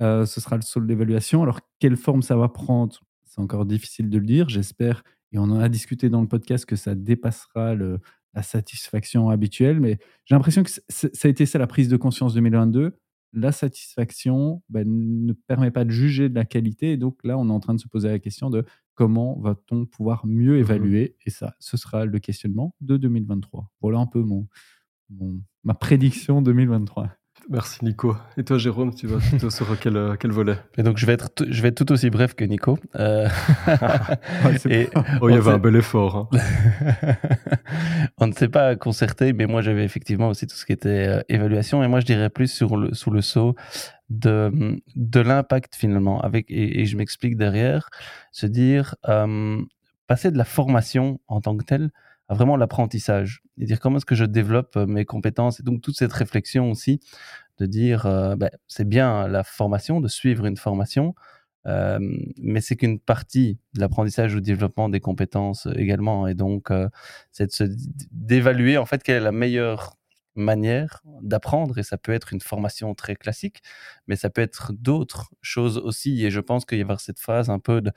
ce 0.00 0.24
sera 0.24 0.56
le 0.56 0.62
sol 0.62 0.86
d'évaluation. 0.86 1.42
Alors 1.42 1.60
quelle 1.80 1.98
forme 1.98 2.22
ça 2.22 2.34
va 2.34 2.48
prendre, 2.48 2.98
c'est 3.24 3.42
encore 3.42 3.66
difficile 3.66 4.08
de 4.08 4.16
le 4.16 4.24
dire. 4.24 4.48
J'espère, 4.48 5.02
et 5.32 5.38
on 5.38 5.42
en 5.42 5.60
a 5.60 5.68
discuté 5.68 6.08
dans 6.08 6.22
le 6.22 6.28
podcast, 6.28 6.64
que 6.64 6.76
ça 6.76 6.94
dépassera 6.94 7.74
le, 7.74 8.00
la 8.34 8.42
satisfaction 8.42 9.30
habituelle. 9.30 9.80
Mais 9.80 9.98
j'ai 10.24 10.34
l'impression 10.34 10.62
que 10.62 10.70
ça 10.70 11.08
a 11.24 11.28
été 11.28 11.46
ça 11.46 11.58
la 11.58 11.66
prise 11.66 11.88
de 11.88 11.96
conscience 11.96 12.34
2022 12.34 12.98
la 13.34 13.52
satisfaction 13.52 14.62
ben, 14.68 14.86
ne 14.86 15.32
permet 15.32 15.70
pas 15.70 15.84
de 15.84 15.90
juger 15.90 16.28
de 16.28 16.34
la 16.34 16.44
qualité. 16.44 16.92
Et 16.92 16.96
donc 16.96 17.18
là, 17.24 17.36
on 17.36 17.48
est 17.48 17.52
en 17.52 17.60
train 17.60 17.74
de 17.74 17.80
se 17.80 17.88
poser 17.88 18.08
la 18.08 18.18
question 18.18 18.48
de 18.48 18.64
comment 18.94 19.38
va-t-on 19.40 19.86
pouvoir 19.86 20.24
mieux 20.26 20.56
mmh 20.56 20.60
évaluer 20.60 21.16
Et 21.26 21.30
ça, 21.30 21.56
ce 21.58 21.76
sera 21.76 22.06
le 22.06 22.18
questionnement 22.20 22.74
de 22.80 22.96
2023. 22.96 23.70
Voilà 23.80 23.98
un 23.98 24.06
peu 24.06 24.22
mon, 24.22 24.46
ma 25.64 25.74
prédiction 25.74 26.42
2023. 26.42 27.10
Merci 27.50 27.84
Nico. 27.84 28.16
Et 28.36 28.44
toi 28.44 28.58
Jérôme, 28.58 28.94
tu 28.94 29.06
vas 29.06 29.18
plutôt 29.18 29.50
sur 29.50 29.78
quel, 29.80 30.16
quel 30.18 30.30
volet? 30.30 30.56
Et 30.76 30.82
donc 30.82 30.98
je 30.98 31.06
vais, 31.06 31.14
être 31.14 31.30
je 31.48 31.62
vais 31.62 31.68
être 31.68 31.84
tout 31.84 31.92
aussi 31.92 32.10
bref 32.10 32.34
que 32.34 32.44
Nico. 32.44 32.78
Euh... 32.96 33.28
oh, 35.20 35.28
il 35.28 35.34
y 35.34 35.38
avait 35.38 35.50
un 35.50 35.58
bel 35.58 35.76
effort. 35.76 36.28
Hein. 36.32 36.38
on 38.18 38.26
ne 38.26 38.32
s'est 38.32 38.48
pas 38.48 38.76
concerté, 38.76 39.32
mais 39.32 39.46
moi 39.46 39.62
j'avais 39.62 39.84
effectivement 39.84 40.28
aussi 40.28 40.46
tout 40.46 40.56
ce 40.56 40.64
qui 40.64 40.72
était 40.72 41.08
euh, 41.08 41.22
évaluation. 41.28 41.82
Et 41.82 41.88
moi 41.88 42.00
je 42.00 42.06
dirais 42.06 42.30
plus 42.30 42.48
sur 42.48 42.76
le, 42.76 42.94
sous 42.94 43.10
le 43.10 43.20
saut 43.20 43.54
de, 44.10 44.80
de 44.96 45.20
l'impact 45.20 45.74
finalement. 45.74 46.20
Avec, 46.20 46.46
et, 46.50 46.84
je 46.86 46.96
m'explique 46.96 47.36
derrière. 47.36 47.88
Se 48.32 48.46
dire, 48.46 48.94
euh, 49.08 49.60
passer 50.06 50.30
de 50.30 50.38
la 50.38 50.44
formation 50.44 51.20
en 51.28 51.40
tant 51.40 51.56
que 51.56 51.64
telle 51.64 51.90
à 52.28 52.34
vraiment 52.34 52.56
l'apprentissage 52.56 53.42
et 53.58 53.66
dire 53.66 53.80
comment 53.80 53.98
est-ce 53.98 54.06
que 54.06 54.14
je 54.14 54.24
développe 54.24 54.76
euh, 54.76 54.86
mes 54.86 55.04
compétences 55.04 55.60
et 55.60 55.62
donc 55.62 55.82
toute 55.82 55.96
cette 55.96 56.12
réflexion 56.12 56.70
aussi 56.70 57.00
de 57.58 57.66
dire 57.66 58.06
euh, 58.06 58.36
ben, 58.36 58.50
c'est 58.66 58.88
bien 58.88 59.28
la 59.28 59.44
formation 59.44 60.00
de 60.00 60.08
suivre 60.08 60.46
une 60.46 60.56
formation 60.56 61.14
euh, 61.66 61.98
mais 62.38 62.60
c'est 62.60 62.76
qu'une 62.76 62.98
partie 62.98 63.58
de 63.74 63.80
l'apprentissage 63.80 64.34
ou 64.34 64.40
développement 64.40 64.88
des 64.88 65.00
compétences 65.00 65.66
également 65.76 66.26
et 66.26 66.34
donc 66.34 66.70
c'est 67.30 67.48
d'évaluer 68.10 68.76
en 68.76 68.86
fait 68.86 69.02
quelle 69.02 69.16
est 69.16 69.24
la 69.24 69.32
meilleure 69.32 69.96
manière 70.36 71.02
d'apprendre 71.22 71.78
et 71.78 71.82
ça 71.82 71.96
peut 71.96 72.12
être 72.12 72.32
une 72.32 72.40
formation 72.40 72.94
très 72.94 73.16
classique, 73.16 73.62
mais 74.06 74.16
ça 74.16 74.30
peut 74.30 74.42
être 74.42 74.72
d'autres 74.72 75.30
choses 75.42 75.78
aussi. 75.78 76.24
Et 76.24 76.30
je 76.30 76.40
pense 76.40 76.64
qu'il 76.64 76.78
y 76.78 76.82
avoir 76.82 77.00
cette 77.00 77.18
phase 77.18 77.50
un 77.50 77.58
peu 77.58 77.80
de, 77.80 77.92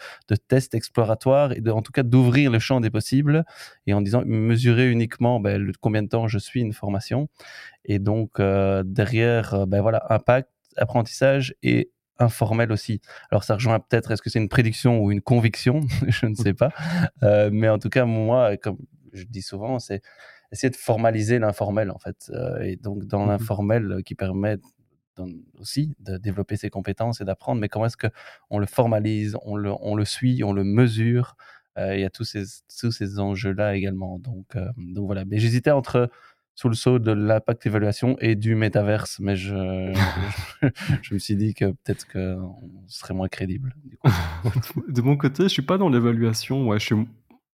test 0.48 0.76
exploratoire 0.76 1.52
et 1.54 1.62
en 1.70 1.82
tout 1.82 1.92
cas 1.92 2.04
d'ouvrir 2.04 2.52
le 2.52 2.60
champ 2.60 2.80
des 2.80 2.90
possibles 2.90 3.44
et 3.86 3.94
en 3.94 4.02
disant 4.02 4.24
mesurer 4.26 4.90
uniquement 4.90 5.40
ben, 5.40 5.72
combien 5.82 6.04
de 6.04 6.10
temps 6.10 6.28
je 6.28 6.38
suis 6.38 6.62
une 6.62 6.74
formation 6.74 7.28
et 7.86 8.00
donc 8.00 8.40
euh, 8.40 8.84
derrière 8.86 9.54
euh, 9.54 9.66
ben 9.66 9.82
voilà 9.82 10.06
impact, 10.10 10.50
apprentissage 10.76 11.56
et 11.64 11.92
informel 12.20 12.72
aussi. 12.72 13.02
Alors 13.32 13.44
ça 13.44 13.56
rejoint 13.56 13.80
peut-être, 13.80 14.12
est-ce 14.12 14.22
que 14.22 14.30
c'est 14.30 14.40
une 14.40 14.50
prédiction 14.50 15.00
ou 15.00 15.12
une 15.12 15.22
conviction? 15.22 15.82
Je 16.08 16.26
ne 16.26 16.36
sais 16.36 16.54
pas. 16.54 16.72
Euh, 17.24 17.50
mais 17.52 17.70
en 17.70 17.80
tout 17.80 17.90
cas, 17.90 18.06
moi, 18.06 18.58
comme 18.58 18.78
je 19.14 19.24
dis 19.24 19.42
souvent, 19.42 19.80
c'est 19.80 20.02
essayer 20.52 20.70
de 20.70 20.76
formaliser 20.76 21.40
l'informel 21.40 21.92
en 21.92 22.00
fait. 22.00 22.32
Euh, 22.34 22.62
et 22.62 22.76
donc 22.76 23.06
dans 23.06 23.26
mmh 23.26 23.30
l'informel 23.30 23.92
euh, 23.92 24.02
qui 24.02 24.16
permet 24.16 24.58
aussi 25.60 25.96
de 26.00 26.18
développer 26.18 26.58
ses 26.58 26.70
compétences 26.70 27.22
et 27.22 27.26
d'apprendre, 27.26 27.60
mais 27.60 27.70
comment 27.70 27.88
est-ce 27.88 27.98
qu'on 27.98 28.60
le 28.60 28.68
formalise, 28.68 29.36
on 29.42 29.56
le, 29.56 29.72
on 29.80 29.96
le 29.96 30.06
suit, 30.06 30.44
on 30.44 30.54
le 30.54 30.64
mesure. 30.64 31.36
Euh, 31.80 31.96
il 31.96 32.02
y 32.02 32.06
a 32.06 32.12
tous 32.12 32.24
ces, 32.24 32.44
tous 32.80 32.92
ces 32.92 33.20
enjeux-là 33.20 33.76
également. 33.76 34.20
Donc, 34.20 34.56
donc 34.78 35.06
voilà. 35.08 35.26
Mais 35.26 35.40
j'hésitais 35.40 35.72
entre 35.72 36.12
sous 36.54 36.70
le 36.70 36.76
saut 36.76 37.00
de 37.00 37.12
l'impact 37.12 37.68
évaluation 37.68 38.16
et 38.20 38.36
du 38.36 38.56
métaverse, 38.56 39.20
mais 39.20 39.36
je, 39.36 39.54
je, 41.02 41.14
me 41.14 41.20
suis 41.20 41.36
dit 41.36 41.54
que 41.54 41.66
peut-être 41.66 42.08
qu'on 42.12 42.56
serait 42.88 43.14
moins 43.14 43.28
crédible. 43.28 43.76
de 44.88 45.02
mon 45.02 45.18
côté, 45.18 45.44
je 45.44 45.50
suis 45.50 45.62
pas 45.62 45.78
dans 45.78 45.90
l'évaluation. 45.90 46.68
Ouais, 46.68 46.80
je 46.80 46.86
suis 46.86 46.96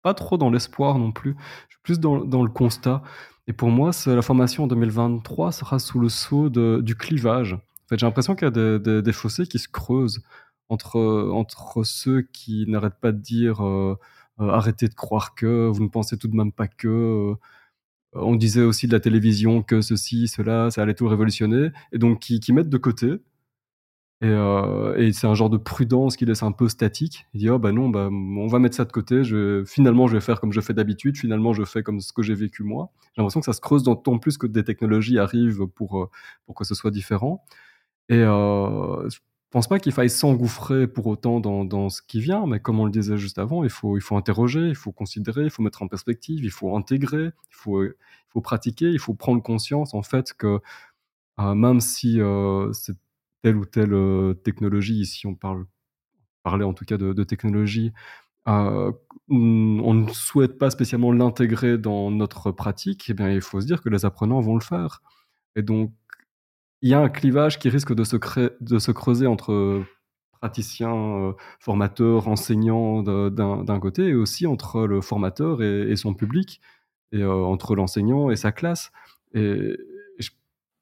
pas 0.04 0.14
trop 0.14 0.38
dans 0.38 0.52
l'espoir 0.52 1.00
non 1.00 1.12
plus. 1.12 1.36
Je 1.70 1.76
suis 1.76 1.82
plus 1.84 2.00
dans, 2.00 2.24
dans 2.24 2.44
le 2.44 2.50
constat. 2.50 3.02
Et 3.48 3.54
pour 3.54 3.70
moi, 3.70 3.92
la 4.06 4.22
formation 4.22 4.66
en 4.66 4.68
2023 4.68 5.52
sera 5.52 5.80
sous 5.80 6.00
le 6.00 6.10
sceau 6.10 6.50
du 6.50 6.96
clivage. 6.96 7.54
En 7.54 7.88
fait, 7.90 8.00
j'ai 8.00 8.06
l'impression 8.06 8.36
qu'il 8.36 8.46
y 8.46 8.52
a 8.52 8.80
des, 8.80 9.02
des, 9.02 9.14
fossés 9.14 9.48
qui 9.48 9.60
se 9.60 9.68
creusent 9.68 10.24
entre, 10.70 11.30
entre 11.34 11.84
ceux 11.84 12.22
qui 12.22 12.66
n'arrêtent 12.68 13.00
pas 13.02 13.12
de 13.12 13.20
dire 13.20 13.66
euh, 13.66 13.98
euh, 14.40 14.50
arrêtez 14.50 14.88
de 14.88 14.94
croire 14.94 15.36
que, 15.36 15.68
vous 15.68 15.84
ne 15.84 15.90
pensez 15.90 16.18
tout 16.18 16.28
de 16.28 16.36
même 16.36 16.52
pas 16.52 16.68
que. 16.68 16.88
Euh, 16.88 17.36
on 18.14 18.36
disait 18.36 18.64
aussi 18.64 18.88
de 18.88 18.94
la 18.94 19.00
télévision 19.00 19.64
que 19.64 19.82
ceci, 19.82 20.28
cela, 20.28 20.70
ça 20.72 20.84
allait 20.84 20.94
tout 20.94 21.08
révolutionner. 21.08 21.72
Et 21.92 21.98
donc, 21.98 22.20
qui, 22.20 22.40
qui 22.40 22.54
mettent 22.54 22.70
de 22.70 22.78
côté 22.78 23.16
euh, 24.28 24.96
et, 24.96 25.12
c'est 25.12 25.28
un 25.28 25.34
genre 25.34 25.50
de 25.50 25.58
prudence 25.58 26.16
qui 26.16 26.26
laisse 26.26 26.44
un 26.44 26.52
peu 26.52 26.70
statique. 26.70 27.28
Il 27.34 27.42
dit 27.42 27.50
oh 27.50 27.60
bah 27.60 27.72
non, 27.72 27.90
bah, 27.90 28.10
on 28.12 28.48
va 28.48 28.60
mettre 28.60 28.76
ça 28.76 28.86
de 28.86 28.92
côté. 28.92 29.22
Finalement, 29.66 30.08
je 30.08 30.16
vais 30.16 30.22
faire 30.22 30.40
comme 30.40 30.54
je 30.54 30.62
fais 30.62 30.74
d'habitude. 30.74 31.18
Finalement, 31.18 31.54
je 31.54 31.64
fais 31.66 31.84
comme 31.84 32.00
ce 32.00 32.14
que 32.14 32.24
j'ai 32.24 32.34
vécu 32.34 32.64
moi. 32.64 32.90
J'ai 33.14 33.22
l'impression 33.22 33.42
que 33.42 33.46
ça 33.46 33.54
se 33.54 33.62
creuse 33.62 33.84
d'autant 33.84 34.20
plus 34.20 34.38
que 34.38 34.48
des 34.48 34.64
technologies 34.64 35.20
arrivent 35.20 35.68
pour, 35.68 36.00
euh, 36.00 36.10
pour 36.46 36.56
que 36.56 36.64
ce 36.64 36.76
soit 36.76 36.92
différent. 36.92 37.44
Et 38.10 38.18
euh, 38.20 39.10
je 39.10 39.20
pense 39.52 39.68
pas 39.68 39.80
qu'il 39.80 39.92
faille 39.92 40.10
s'engouffrer 40.10 40.88
pour 40.88 41.08
autant 41.08 41.40
dans, 41.40 41.66
dans, 41.66 41.90
ce 41.90 42.02
qui 42.02 42.20
vient, 42.22 42.46
mais 42.48 42.60
comme 42.60 42.80
on 42.80 42.86
le 42.86 42.92
disait 42.92 43.18
juste 43.18 43.40
avant, 43.40 43.64
il 43.64 43.70
faut, 43.70 43.98
il 43.98 44.02
faut 44.02 44.18
interroger, 44.18 44.68
il 44.68 44.76
faut 44.76 44.92
considérer, 44.92 45.44
il 45.44 45.50
faut 45.50 45.64
mettre 45.64 45.84
en 45.84 45.88
perspective, 45.88 46.44
il 46.44 46.52
faut 46.52 46.76
intégrer, 46.76 47.26
il 47.26 47.56
faut, 47.56 47.84
il 47.84 47.94
faut 48.30 48.42
pratiquer, 48.42 48.90
il 48.90 49.00
faut 49.00 49.14
prendre 49.14 49.42
conscience 49.44 49.94
en 49.94 50.02
fait 50.04 50.34
que 50.34 50.60
euh, 51.40 51.56
même 51.56 51.82
si 51.82 52.20
c'est 52.74 52.96
telle 53.44 53.58
ou 53.58 53.66
telle 53.66 53.96
technologie, 54.44 55.02
ici 55.02 55.28
on 55.28 55.36
parle, 55.36 55.66
parlait 56.44 56.66
en 56.66 56.74
tout 56.74 56.86
cas 56.86 56.98
de, 56.98 57.24
technologie, 57.24 57.92
on 58.46 59.94
ne 59.94 60.12
souhaite 60.12 60.58
pas 60.58 60.70
spécialement 60.70 61.12
l'intégrer 61.12 61.78
dans 61.78 62.10
notre 62.12 62.52
pratique, 62.52 63.06
eh 63.10 63.14
bien, 63.14 63.30
il 63.30 63.42
faut 63.42 63.62
se 63.62 63.66
dire 63.66 63.82
que 63.82 63.90
les 63.90 64.06
apprenants 64.06 64.42
vont 64.42 64.56
le 64.56 64.64
faire. 64.64 65.02
Et 65.56 65.62
donc, 65.62 65.94
il 66.82 66.90
y 66.90 66.94
a 66.94 67.00
un 67.00 67.10
clivage 67.10 67.60
qui 67.60 67.70
risque 67.70 67.94
de 67.94 68.04
se, 68.04 68.18
de 68.62 68.80
se 68.80 68.92
creuser 68.92 69.28
entre 69.28 69.84
praticiens, 70.34 71.36
formateurs, 71.60 72.28
enseignants 72.28 73.04
d'un 73.04 73.80
côté, 73.80 74.10
et 74.10 74.14
aussi 74.16 74.48
entre 74.48 74.86
le 74.86 75.02
formateur 75.02 75.62
et, 75.62 75.96
son 75.96 76.14
public, 76.14 76.60
et 77.14 77.24
entre 77.24 77.76
l'enseignant 77.76 78.30
et 78.30 78.36
sa 78.36 78.52
classe. 78.52 78.92
Et, 79.34 79.78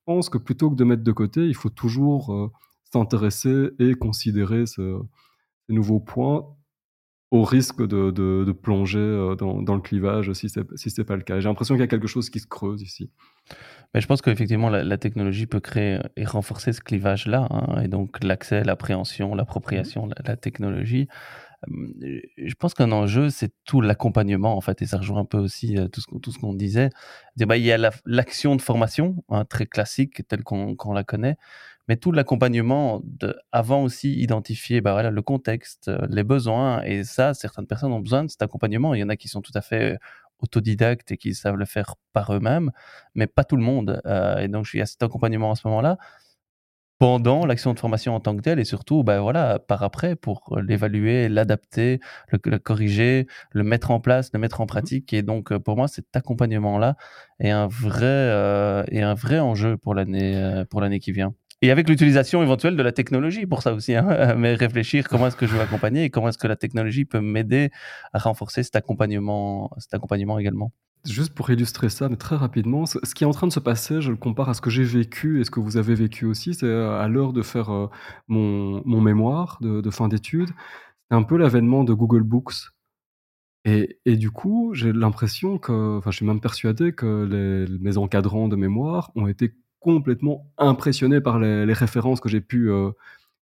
pense 0.06 0.30
que 0.30 0.38
plutôt 0.38 0.70
que 0.70 0.76
de 0.76 0.84
mettre 0.84 1.04
de 1.04 1.12
côté, 1.12 1.46
il 1.46 1.56
faut 1.56 1.70
toujours 1.70 2.34
euh, 2.34 2.52
s'intéresser 2.92 3.70
et 3.80 3.94
considérer 3.94 4.66
ce, 4.66 5.00
ces 5.68 5.74
nouveaux 5.74 6.00
points 6.00 6.46
au 7.32 7.44
risque 7.44 7.82
de, 7.88 8.12
de, 8.12 8.52
plonger 8.52 9.00
euh, 9.00 9.36
dans, 9.36 9.62
dans, 9.62 9.76
le 9.76 9.82
clivage 9.82 10.34
si 10.34 10.50
ce 10.50 10.60
n'est 10.60 10.66
si 10.76 11.04
pas 11.04 11.16
le 11.16 11.22
cas. 11.22 11.40
J'ai 11.40 11.48
l'impression 11.48 11.76
qu'il 11.76 11.82
y 11.82 11.86
a 11.86 11.88
quelque 11.88 12.08
chose 12.08 12.30
qui 12.30 12.42
se 12.42 12.48
creuse 12.48 12.82
ici. 12.82 13.10
Mais 13.94 14.02
je 14.02 14.08
pense 14.08 14.22
qu'effectivement, 14.22 14.70
la, 14.70 14.84
la, 14.84 14.98
technologie 14.98 15.48
peut 15.48 15.62
créer 15.62 16.00
et 16.18 16.26
renforcer 16.26 16.74
ce 16.74 16.82
clivage-là, 16.82 17.48
hein, 17.50 17.82
et 17.82 17.88
donc 17.88 18.22
l'accès, 18.22 18.66
l'appréhension, 18.66 19.34
l'appropriation 19.34 20.08
de 20.08 20.16
la, 20.26 20.36
technologie. 20.36 21.08
Je 21.68 22.54
pense 22.56 22.74
qu'un 22.74 22.92
enjeu, 22.92 23.30
c'est 23.30 23.54
tout 23.66 23.82
l'accompagnement, 23.82 24.56
en 24.56 24.62
fait, 24.62 24.82
et 24.82 24.88
ça 24.88 24.98
rejoint 24.98 25.22
un 25.22 25.26
peu 25.26 25.38
aussi 25.38 25.78
tout 25.92 26.02
ce, 26.02 26.40
qu'on 26.40 26.54
disait. 26.54 26.90
Bah, 27.38 27.58
il 27.58 27.64
y 27.64 27.72
a 27.72 27.92
l'action 28.06 28.56
de 28.56 28.62
formation, 28.62 29.24
hein, 29.30 29.46
très 29.46 29.66
classique, 29.66 30.28
telle 30.28 30.44
qu'on 30.44 30.94
la 30.94 31.04
connaît, 31.04 31.38
mais 31.88 31.98
tout 31.98 32.12
l'accompagnement 32.12 33.02
avant 33.52 33.84
aussi 33.84 34.14
identifier 34.20 34.82
bah, 34.82 35.10
le 35.10 35.22
contexte, 35.22 35.92
les 36.10 36.24
besoins, 36.24 36.82
et 36.84 37.04
ça, 37.04 37.34
certaines 37.34 37.68
personnes 37.68 37.92
ont 37.92 38.00
besoin 38.00 38.24
de 38.24 38.30
cet 38.30 38.42
accompagnement. 38.42 38.94
Il 38.96 39.00
y 39.00 39.04
en 39.04 39.10
a 39.10 39.16
qui 39.16 39.28
sont 39.28 39.42
tout 39.42 39.54
à 39.56 39.62
fait 39.62 40.00
autodidactes 40.40 41.12
et 41.12 41.18
qui 41.18 41.36
savent 41.36 41.58
le 41.58 41.66
faire 41.66 41.96
par 42.14 42.34
eux-mêmes, 42.34 42.72
mais 43.14 43.28
pas 43.28 43.44
tout 43.44 43.58
le 43.58 43.64
monde. 43.64 44.02
et 44.40 44.48
donc, 44.48 44.68
il 44.74 44.78
y 44.78 44.82
a 44.82 44.88
cet 44.88 45.04
accompagnement 45.04 45.52
à 45.52 45.56
ce 45.56 45.68
moment-là 45.68 45.98
pendant 47.02 47.48
l'action 47.48 47.74
de 47.74 47.80
formation 47.80 48.14
en 48.14 48.20
tant 48.20 48.38
que 48.38 48.42
telle 48.42 48.60
et 48.60 48.64
surtout 48.64 49.04
bah 49.04 49.22
voilà 49.22 49.58
par 49.58 49.82
après 49.82 50.16
pour 50.16 50.56
l'évaluer 50.64 51.30
l'adapter 51.30 52.00
le, 52.28 52.38
corriger 52.60 53.26
le 53.54 53.64
mettre 53.64 53.90
en 53.90 54.00
place 54.00 54.30
le 54.34 54.40
mettre 54.40 54.62
en 54.62 54.66
mmh 54.66 54.68
pratique. 54.68 55.12
Et 55.12 55.24
donc 55.24 55.52
pour 55.58 55.78
moi 55.78 55.88
cet 55.88 56.16
accompagnement 56.16 56.78
là 56.78 56.98
est 57.40 57.50
un 57.50 57.66
vrai 57.66 58.06
euh, 58.06 58.84
un 58.92 59.16
vrai 59.16 59.40
enjeu 59.40 59.78
pour 59.78 59.96
l'année 59.96 60.36
euh, 60.36 60.64
pour 60.64 60.80
l'année 60.80 61.00
qui 61.00 61.12
vient. 61.12 61.34
Et 61.64 61.72
avec 61.72 61.90
l'utilisation 61.90 62.44
éventuelle 62.44 62.76
de 62.76 62.84
la 62.84 62.92
technologie 62.92 63.48
pour 63.48 63.64
ça 63.64 63.74
aussi 63.74 63.96
hein, 63.96 64.36
mais 64.38 64.54
réfléchir 64.54 65.10
comment 65.10 65.26
est-ce 65.26 65.38
que 65.38 65.48
je 65.48 65.56
vais 65.56 65.62
accompagner 65.64 66.04
et 66.04 66.12
comment 66.12 66.30
est-ce 66.30 66.38
que 66.38 66.48
la 66.48 66.56
technologie 66.56 67.06
peut 67.06 67.20
m'aider 67.20 67.72
à 68.14 68.20
renforcer 68.20 68.62
cet 68.62 68.76
accompagnement 68.76 69.72
cet 69.80 69.96
accompagnement 69.96 70.38
également 70.38 70.72
Juste 71.06 71.34
pour 71.34 71.50
illustrer 71.50 71.90
ça, 71.90 72.10
mais 72.10 72.16
très 72.16 72.36
rapidement, 72.36 72.86
ce 72.86 73.00
qui 73.16 73.24
est 73.24 73.28
en 73.28 73.32
train 73.32 73.48
de 73.48 73.52
se 73.52 73.60
passer, 73.60 74.02
je 74.02 74.12
le 74.12 74.18
compare 74.18 74.50
à 74.50 74.54
ce 74.54 74.62
que 74.62 74.70
j'ai 74.70 74.84
vécu 74.84 75.42
et 75.42 75.44
ce 75.44 75.50
que 75.50 75.60
vous 75.60 75.78
avez 75.78 75.96
vécu 75.96 76.26
aussi, 76.26 76.54
c'est 76.54 76.68
euh, 76.68 77.00
à 77.00 77.08
l'heure 77.08 77.34
de 77.34 77.42
faire 77.42 77.72
euh, 77.72 77.88
mon, 78.28 78.84
mon 78.86 79.02
mémoire 79.02 79.58
de, 79.62 79.90
fin 79.90 80.08
d'études. 80.08 80.52
un 81.10 81.24
peu 81.24 81.38
l'avènement 81.38 81.84
de 81.84 81.94
Google 81.94 82.24
Books. 82.24 82.54
Et, 83.66 84.00
et 84.06 84.16
du 84.16 84.32
coup, 84.32 84.74
j'ai 84.74 84.94
l'impression 84.94 85.58
que, 85.58 85.98
enfin, 85.98 86.12
je 86.12 86.18
suis 86.18 86.26
même 86.26 86.40
persuadé 86.42 86.94
que 86.94 87.26
les, 87.26 87.80
mes 87.80 87.98
encadrants 87.98 88.48
de 88.48 88.56
mémoire 88.56 89.12
ont 89.16 89.28
été 89.28 89.56
complètement 89.80 90.52
impressionnés 90.58 91.22
par 91.22 91.40
les, 91.40 91.74
références 91.74 92.22
que 92.22 92.30
j'ai 92.30 92.42
pu, 92.42 92.70
euh, 92.72 92.92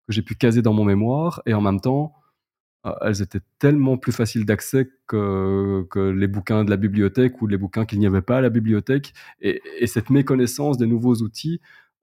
que 0.08 0.14
j'ai 0.14 0.22
pu 0.22 0.36
caser 0.36 0.62
dans 0.62 0.74
mon 0.74 0.86
mémoire. 0.86 1.42
Et 1.46 1.54
en 1.54 1.62
même 1.62 1.82
temps, 1.82 2.14
elles 3.02 3.22
étaient 3.22 3.42
tellement 3.60 3.98
plus 3.98 4.12
faciles 4.12 4.46
d'accès 4.46 4.90
que, 5.08 5.86
les 6.16 6.28
bouquins 6.28 6.64
de 6.64 6.70
la 6.70 6.78
bibliothèque 6.78 7.42
ou 7.42 7.48
les 7.48 7.58
bouquins 7.58 7.86
qu'il 7.86 8.00
n'y 8.00 8.08
avait 8.08 8.22
pas 8.22 8.38
à 8.38 8.42
la 8.42 8.50
bibliothèque. 8.50 9.14
Et, 9.42 9.62
et 9.80 9.88
cette 9.88 10.10
méconnaissance 10.10 10.78
des 10.78 10.88
nouveaux 10.88 11.16
outils, 11.16 11.60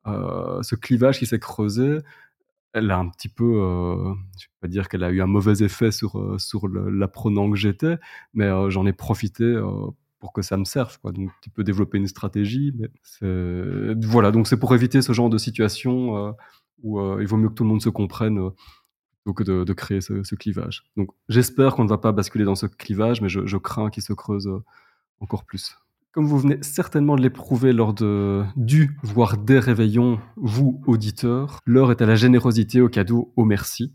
euh, 0.07 0.63
ce 0.63 0.75
clivage 0.75 1.19
qui 1.19 1.27
s'est 1.27 1.39
creusé, 1.39 1.99
elle 2.73 2.91
a 2.91 2.99
un 2.99 3.09
petit 3.09 3.29
peu, 3.29 3.45
euh, 3.45 4.15
je 4.39 4.47
vais 4.47 4.61
pas 4.61 4.69
dire 4.69 4.89
qu'elle 4.89 5.05
a 5.05 5.11
eu 5.11 5.21
un 5.21 5.27
mauvais 5.27 5.65
effet 5.65 5.91
sur, 5.91 6.19
euh, 6.19 6.39
sur 6.39 6.69
l'apprenant 6.69 7.51
que 7.51 7.57
j'étais, 7.57 7.97
mais 8.35 8.49
j'en 8.71 8.87
ai 8.87 8.93
profité 8.93 9.59
pour 10.21 10.33
que 10.33 10.43
ça 10.43 10.57
me 10.57 10.65
serve. 10.65 10.99
Quoi. 11.01 11.13
Donc, 11.13 11.31
tu 11.43 11.51
peux 11.51 11.65
développer 11.65 11.99
une 11.99 12.07
stratégie. 12.07 12.73
Mais 12.77 12.91
voilà, 14.03 14.31
donc 14.31 14.47
c'est 14.47 14.59
pour 14.59 14.75
éviter 14.75 15.03
ce 15.03 15.13
genre 15.13 15.31
de 15.31 15.39
situation 15.39 16.35
où 16.83 17.21
il 17.21 17.27
vaut 17.27 17.37
mieux 17.37 17.49
que 17.49 17.55
tout 17.55 17.65
le 17.65 17.71
monde 17.71 17.83
se 17.83 17.89
comprenne 17.89 18.51
que 19.33 19.43
de, 19.43 19.73
créer 19.73 20.01
ce, 20.01 20.35
clivage. 20.35 20.85
Donc, 20.97 21.11
j'espère 21.29 21.75
qu'on 21.75 21.85
ne 21.85 21.89
va 21.89 21.99
pas 21.99 22.13
basculer 22.13 22.45
dans 22.45 22.55
ce 22.55 22.67
clivage, 22.67 23.21
mais 23.21 23.29
je, 23.29 23.57
crains 23.57 23.91
qu'il 23.91 24.03
se 24.03 24.13
creuse 24.13 24.47
euh, 24.47 24.63
encore 25.21 25.45
plus. 25.45 25.77
Comme 26.13 26.27
vous 26.27 26.39
venez 26.39 26.59
certainement 26.63 27.17
de 27.17 27.23
l'éprouver 27.23 27.73
lors 27.73 27.93
de 27.93 28.43
du, 28.57 28.97
voire 29.03 29.37
des 29.37 29.59
réveillons, 29.59 30.19
vous, 30.37 30.81
auditeurs, 30.87 31.61
l'heure 31.67 31.91
est 31.91 32.01
à 32.01 32.07
la 32.07 32.17
générosité, 32.17 32.81
au 32.81 32.89
cadeau, 32.89 33.33
au 33.37 33.45
merci. 33.45 33.93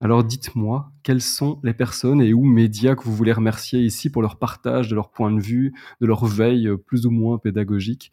Alors 0.00 0.22
dites-moi, 0.22 0.92
quelles 1.02 1.22
sont 1.22 1.58
les 1.64 1.72
personnes 1.72 2.20
et 2.20 2.34
ou 2.34 2.44
médias 2.44 2.94
que 2.94 3.04
vous 3.04 3.14
voulez 3.14 3.32
remercier 3.32 3.80
ici 3.80 4.10
pour 4.10 4.20
leur 4.20 4.38
partage 4.38 4.88
de 4.88 4.94
leur 4.94 5.10
point 5.10 5.32
de 5.32 5.40
vue, 5.40 5.74
de 6.00 6.06
leur 6.06 6.26
veille 6.26 6.68
euh, 6.68 6.76
plus 6.76 7.06
ou 7.06 7.10
moins 7.10 7.38
pédagogique, 7.38 8.12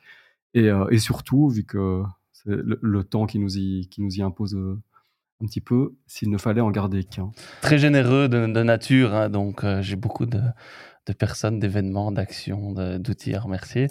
et, 0.54 0.70
euh, 0.70 0.98
surtout, 0.98 1.50
vu 1.50 1.64
que 1.64 2.04
c'est 2.32 2.56
le, 2.56 3.04
temps 3.04 3.26
qui 3.26 3.40
nous 3.40 3.58
y, 3.58 3.88
qui 3.90 4.02
nous 4.02 4.16
y 4.16 4.22
impose 4.22 4.58
un 5.42 5.46
petit 5.46 5.62
peu, 5.62 5.96
s'il 6.08 6.30
ne 6.30 6.38
fallait 6.38 6.62
en 6.62 6.72
garder 6.72 7.04
qu'un. 7.04 7.32
Très 7.62 7.78
généreux 7.78 8.30
de, 8.30 8.46
nature, 8.64 9.14
hein, 9.14 9.30
donc 9.30 9.64
euh, 9.64 9.82
j'ai 9.82 9.96
beaucoup 9.96 10.26
de 10.26 10.42
personnes, 11.18 11.60
d'événements, 11.60 12.12
d'actions, 12.12 12.72
d'outils 13.00 13.36
à 13.36 13.40
remercier. 13.40 13.88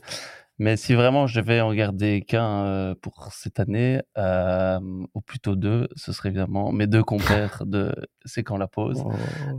Mais 0.62 0.76
si 0.76 0.94
vraiment 0.94 1.26
je 1.26 1.40
devais 1.40 1.60
en 1.60 1.74
garder 1.74 2.22
qu'un 2.22 2.64
euh, 2.64 2.94
pour 3.02 3.30
cette 3.32 3.58
année, 3.58 4.00
euh, 4.16 4.78
ou 5.12 5.20
plutôt 5.20 5.56
deux, 5.56 5.88
ce 5.96 6.12
serait 6.12 6.28
évidemment 6.28 6.70
mes 6.70 6.86
deux 6.86 7.02
compères 7.02 7.64
de 7.66 7.92
C'est 8.24 8.44
quand 8.44 8.56
la 8.56 8.68
pause. 8.68 9.02
Oh. 9.04 9.10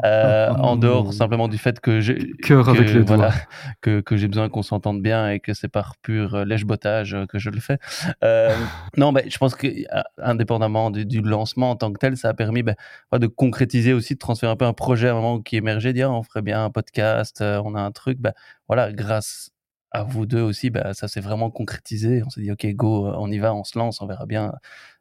Euh, 0.05 0.49
en 0.51 0.75
dehors 0.77 1.11
simplement 1.11 1.49
du 1.49 1.57
fait 1.57 1.81
que 1.81 1.99
j'ai 1.99 2.31
Cœur 2.43 2.69
avec 2.69 2.93
les 2.93 3.03
doigts. 3.03 3.17
voilà, 3.17 3.33
que, 3.81 3.99
que 3.99 4.15
j'ai 4.15 4.29
besoin 4.29 4.47
qu'on 4.47 4.63
s'entende 4.63 5.01
bien 5.01 5.29
et 5.29 5.41
que 5.41 5.53
c'est 5.53 5.67
par 5.67 5.97
pur 5.97 6.35
euh, 6.35 6.45
lèche-bottage 6.45 7.17
que 7.27 7.37
je 7.37 7.49
le 7.49 7.59
fais. 7.59 7.79
Euh, 8.23 8.55
non, 8.97 9.11
mais 9.11 9.29
je 9.29 9.37
pense 9.37 9.55
que 9.55 9.67
euh, 9.67 10.01
indépendamment 10.19 10.89
du, 10.89 11.05
du 11.05 11.19
lancement 11.19 11.71
en 11.71 11.75
tant 11.75 11.91
que 11.91 11.99
tel, 11.99 12.15
ça 12.15 12.29
a 12.29 12.33
permis 12.33 12.63
ben, 12.63 12.75
ouais, 13.11 13.19
de 13.19 13.27
concrétiser 13.27 13.91
aussi, 13.91 14.13
de 14.13 14.19
transférer 14.19 14.53
un 14.53 14.55
peu 14.55 14.63
un 14.63 14.73
projet 14.73 15.09
à 15.09 15.11
un 15.11 15.15
moment 15.15 15.41
qui 15.41 15.57
émergeait, 15.57 15.91
dire 15.91 16.11
on 16.11 16.23
ferait 16.23 16.41
bien 16.41 16.63
un 16.63 16.69
podcast, 16.69 17.41
euh, 17.41 17.61
on 17.65 17.75
a 17.75 17.81
un 17.81 17.91
truc. 17.91 18.19
Ben, 18.19 18.31
voilà, 18.69 18.93
grâce 18.93 19.52
à 19.93 20.03
vous 20.03 20.25
deux 20.25 20.41
aussi, 20.41 20.69
bah, 20.71 20.93
ça 20.93 21.07
s'est 21.07 21.21
vraiment 21.21 21.51
concrétisé. 21.51 22.23
On 22.25 22.29
s'est 22.29 22.41
dit, 22.41 22.51
OK, 22.51 22.65
go, 22.75 23.07
on 23.15 23.31
y 23.31 23.37
va, 23.37 23.53
on 23.53 23.63
se 23.63 23.77
lance, 23.77 24.01
on 24.01 24.07
verra 24.07 24.25
bien, 24.25 24.51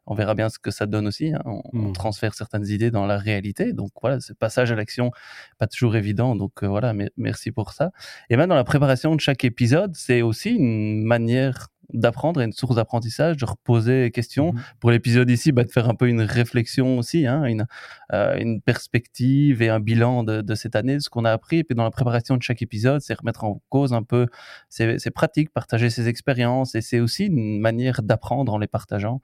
on 0.06 0.14
verra 0.14 0.34
bien 0.34 0.48
ce 0.50 0.58
que 0.58 0.70
ça 0.70 0.86
donne 0.86 1.06
aussi. 1.06 1.32
Hein. 1.32 1.40
On, 1.46 1.62
on, 1.72 1.78
Mmh. 1.88 1.92
transfère 1.94 2.34
certaines 2.34 2.66
idées 2.66 2.90
dans 2.90 3.06
la 3.06 3.16
réalité. 3.18 3.72
Donc 3.72 3.90
voilà, 4.02 4.20
ce 4.20 4.32
passage 4.34 4.70
à 4.70 4.74
l'action, 4.76 5.10
pas 5.58 5.66
toujours 5.66 5.96
évident. 5.96 6.36
Donc 6.36 6.62
euh, 6.62 6.68
voilà, 6.68 6.92
me- 6.92 7.10
merci 7.16 7.52
pour 7.52 7.72
ça. 7.72 7.90
Et 8.30 8.36
même 8.36 8.48
dans 8.50 8.54
la 8.54 8.64
préparation 8.64 9.14
de 9.16 9.20
chaque 9.20 9.44
épisode, 9.44 9.94
c'est 9.96 10.20
aussi 10.22 10.50
une 10.50 11.02
manière 11.04 11.68
d'apprendre 11.92 12.40
et 12.40 12.44
une 12.44 12.52
source 12.52 12.76
d'apprentissage, 12.76 13.36
de 13.36 13.44
reposer 13.44 14.02
des 14.02 14.10
questions. 14.10 14.52
Mhm. 14.52 14.60
Pour 14.80 14.90
l'épisode 14.90 15.30
ici, 15.30 15.52
bah, 15.52 15.64
de 15.64 15.70
faire 15.70 15.88
un 15.88 15.94
peu 15.94 16.08
une 16.08 16.22
réflexion 16.22 16.98
aussi, 16.98 17.26
hein, 17.26 17.44
une, 17.44 17.66
euh, 18.12 18.36
une 18.38 18.60
perspective 18.60 19.62
et 19.62 19.68
un 19.68 19.80
bilan 19.80 20.24
de, 20.24 20.40
de 20.40 20.54
cette 20.54 20.76
année, 20.76 20.96
de 20.96 21.00
ce 21.00 21.10
qu'on 21.10 21.24
a 21.24 21.32
appris. 21.32 21.58
Et 21.58 21.64
puis 21.64 21.74
dans 21.74 21.84
la 21.84 21.90
préparation 21.90 22.36
de 22.36 22.42
chaque 22.42 22.62
épisode, 22.62 23.00
c'est 23.00 23.14
remettre 23.14 23.44
en 23.44 23.60
cause 23.68 23.92
un 23.92 24.02
peu 24.02 24.26
ses 24.68 25.10
pratiques, 25.14 25.50
partager 25.50 25.90
ses 25.90 26.08
expériences. 26.08 26.74
Et 26.74 26.80
c'est 26.80 27.00
aussi 27.00 27.26
une 27.26 27.60
manière 27.60 28.02
d'apprendre 28.02 28.52
en 28.52 28.58
les 28.58 28.66
partageant. 28.66 29.20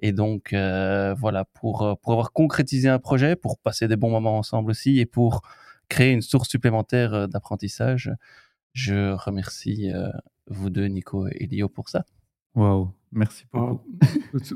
Et 0.00 0.12
donc, 0.12 0.52
euh, 0.52 1.14
voilà, 1.18 1.44
pour, 1.44 1.82
euh, 1.82 1.94
pour 2.00 2.12
avoir 2.12 2.32
concrétisé 2.32 2.88
un 2.88 2.98
projet, 2.98 3.36
pour 3.36 3.58
passer 3.58 3.88
des 3.88 3.96
bons 3.96 4.10
moments 4.10 4.38
ensemble 4.38 4.70
aussi 4.70 4.98
et 4.98 5.06
pour 5.06 5.42
créer 5.88 6.12
une 6.12 6.22
source 6.22 6.48
supplémentaire 6.48 7.28
d'apprentissage, 7.28 8.12
je 8.72 9.12
remercie 9.12 9.90
euh, 9.92 10.08
vous 10.48 10.70
deux, 10.70 10.86
Nico 10.86 11.26
et 11.28 11.46
Lio, 11.46 11.68
pour 11.68 11.88
ça. 11.88 12.04
Waouh, 12.54 12.90
merci 13.12 13.44
beaucoup. 13.52 13.80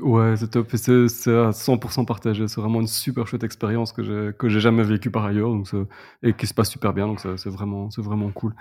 Oh, 0.01 0.09
ouais, 0.17 0.35
c'est 0.35 0.49
top. 0.49 0.73
Et 0.73 0.77
c'est 0.77 0.91
à 0.93 1.51
100% 1.51 2.05
partagé. 2.05 2.47
C'est 2.47 2.59
vraiment 2.59 2.81
une 2.81 2.87
super 2.87 3.25
chouette 3.27 3.43
expérience 3.45 3.93
que 3.93 4.03
j'ai 4.03 4.31
que 4.37 4.49
j'ai 4.49 4.59
jamais 4.59 4.83
vécue 4.83 5.11
par 5.11 5.23
ailleurs 5.25 5.49
donc 5.49 5.69
et 6.23 6.33
qui 6.33 6.45
se 6.45 6.53
passe 6.53 6.69
super 6.69 6.93
bien. 6.93 7.07
Donc 7.07 7.21
c'est 7.21 7.49
vraiment, 7.49 7.89
c'est 7.91 8.01
vraiment 8.01 8.31
cool. 8.31 8.53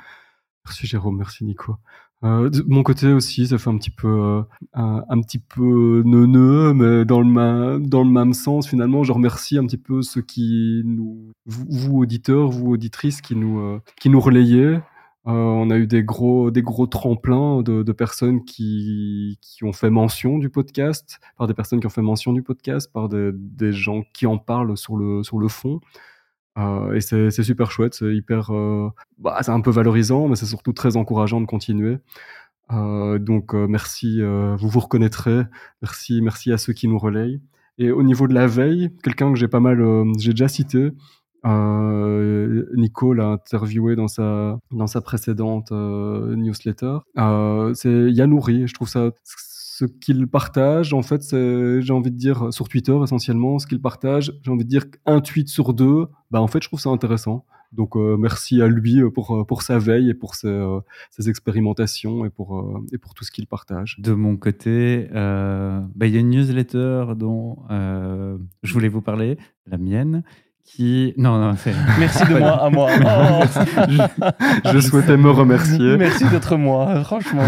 Merci 0.67 0.87
Jérôme, 0.87 1.19
merci 1.19 1.45
Nico. 1.45 1.77
Euh, 2.23 2.49
de 2.49 2.63
mon 2.67 2.83
côté 2.83 3.13
aussi, 3.13 3.49
ça 3.49 3.59
fait 3.59 3.69
un 3.69 3.77
petit 3.77 3.91
peu, 3.91 4.09
euh, 4.09 4.43
un, 4.73 5.05
un 5.11 5.21
petit 5.21 5.39
peu 5.41 6.03
neuneux, 6.07 6.73
mais 6.73 7.05
dans 7.05 7.21
le, 7.21 7.27
ma- 7.27 7.79
dans 7.79 8.03
le 8.03 8.09
même 8.11 8.33
sens, 8.33 8.67
finalement, 8.67 9.03
je 9.05 9.13
remercie 9.13 9.59
un 9.59 9.67
petit 9.67 9.77
peu 9.77 10.01
ceux 10.01 10.23
qui 10.23 10.81
nous, 10.87 11.33
vous, 11.45 11.67
vous, 11.69 11.99
auditeurs, 11.99 12.49
vous 12.49 12.71
auditrices, 12.71 13.21
qui 13.21 13.37
nous, 13.37 13.59
euh, 13.59 13.81
qui 14.01 14.09
nous 14.09 14.21
relayaient. 14.21 14.81
Euh, 15.27 15.33
on 15.33 15.70
a 15.70 15.79
eu 15.79 15.87
des 15.87 16.05
gros, 16.05 16.51
des 16.51 16.61
gros 16.61 16.87
tremplins 16.87 17.62
de, 17.62 17.93
personnes 17.93 18.45
qui, 18.45 19.39
qui 19.41 19.64
ont 19.64 19.72
fait 19.72 19.89
mention 19.89 20.39
du 20.39 20.51
podcast, 20.51 21.18
par 21.39 21.47
des 21.47 21.55
personnes 21.55 21.81
qui 21.81 21.87
ont 21.87 21.91
fait 21.91 22.03
mention 22.03 22.33
du 22.35 22.43
podcast, 22.43 22.93
par 22.93 23.09
des, 23.09 23.31
des 23.33 23.72
gens 23.72 24.03
qui 24.12 24.27
en 24.27 24.37
parlent 24.37 24.77
sur 24.77 24.97
le, 24.97 25.22
sur 25.22 25.39
le 25.39 25.49
fond. 25.49 25.81
Euh, 26.59 26.95
et 26.95 27.01
c'est 27.01 27.31
super 27.43 27.70
chouette, 27.70 27.95
c'est 27.95 28.14
hyper, 28.14 28.51
euh, 28.55 28.91
bah, 29.18 29.39
c'est 29.43 29.51
un 29.51 29.61
peu 29.61 29.70
valorisant, 29.70 30.29
mais 30.29 30.37
c'est 30.37 30.47
surtout 30.47 30.72
très 30.72 30.97
encourageant 30.97 31.41
de 31.41 31.47
continuer. 31.47 31.99
Donc 32.70 33.55
merci, 33.55 34.20
vous 34.22 34.68
vous 34.68 34.81
reconnaîtrez. 34.81 35.43
Merci, 35.83 36.20
merci 36.22 36.53
à 36.53 36.59
ceux 36.59 36.72
qui 36.72 36.89
nous 36.89 36.99
relayent. 36.99 37.41
Et 37.79 37.91
au 37.91 38.03
niveau 38.03 38.27
de 38.27 38.35
la 38.35 38.47
veille, 38.47 38.91
quelqu'un 39.03 39.33
que 39.33 39.39
j'ai 39.39 39.49
pas 39.49 39.61
mal, 39.61 39.85
j'ai 40.18 40.31
déjà 40.31 40.49
cité, 40.49 40.91
euh, 41.45 42.64
Nico 42.74 43.12
l'a 43.12 43.28
interviewé 43.28 43.97
dans 43.97 44.09
sa 44.09 44.59
dans 44.70 44.86
sa 44.86 45.01
précédente 45.01 45.72
euh, 45.72 46.34
newsletter. 46.36 46.99
Euh, 47.18 47.74
c'est 47.74 48.11
Yanouri. 48.12 48.66
Je 48.66 48.74
trouve 48.74 48.88
ça 48.88 49.11
ce 49.76 49.84
qu'il 49.86 50.28
partage, 50.28 50.95
en 50.95 51.03
fait, 51.03 51.24
c'est, 51.24 51.82
j'ai 51.82 51.92
envie 51.92 52.12
de 52.12 52.16
dire, 52.16 52.53
sur 52.53 52.68
Twitter 52.68 52.97
essentiellement, 53.03 53.59
ce 53.59 53.66
qu'il 53.66 53.80
partage, 53.80 54.32
j'ai 54.42 54.53
envie 54.53 54.64
de 54.64 54.68
dire 54.68 54.84
un 55.05 55.20
tweet 55.20 55.49
sur 55.49 55.74
deux, 55.74 56.07
bah 56.30 56.40
en 56.40 56.47
fait, 56.47 56.62
je 56.62 56.68
trouve 56.68 56.78
ça 56.78 56.90
intéressant. 56.90 57.45
Donc, 57.72 57.97
euh, 57.97 58.16
merci 58.16 58.62
à 58.62 58.68
lui 58.68 59.03
pour, 59.11 59.45
pour 59.49 59.62
sa 59.62 59.78
veille 59.78 60.11
et 60.11 60.14
pour 60.14 60.36
ses, 60.36 60.47
euh, 60.47 60.78
expérimentations 61.26 62.24
et 62.24 62.30
pour, 62.30 62.57
euh, 62.57 62.86
et 62.92 62.99
pour 62.99 63.14
tout 63.14 63.24
ce 63.24 63.32
qu'il 63.32 63.49
partage. 63.49 63.97
De 63.99 64.12
mon 64.12 64.36
côté, 64.36 65.09
euh, 65.12 65.80
bah, 65.97 66.07
il 66.07 66.14
y 66.14 66.16
a 66.16 66.20
une 66.20 66.30
newsletter 66.30 67.07
dont 67.16 67.59
euh, 67.70 68.38
je 68.62 68.72
voulais 68.72 68.88
vous 68.88 69.03
parler, 69.03 69.38
la 69.66 69.78
mienne, 69.78 70.22
qui. 70.65 71.12
Non, 71.17 71.39
non, 71.39 71.55
c'est. 71.57 71.75
Merci 71.99 72.25
de 72.27 72.39
moi 72.39 72.65
à 72.65 72.71
moi. 72.71 72.91
Oh. 74.67 74.73
Je 74.73 74.79
souhaitais 74.81 75.17
me 75.17 75.31
remercier. 75.31 75.97
Merci 75.97 76.29
d'être 76.31 76.57
moi, 76.57 77.03
franchement. 77.05 77.43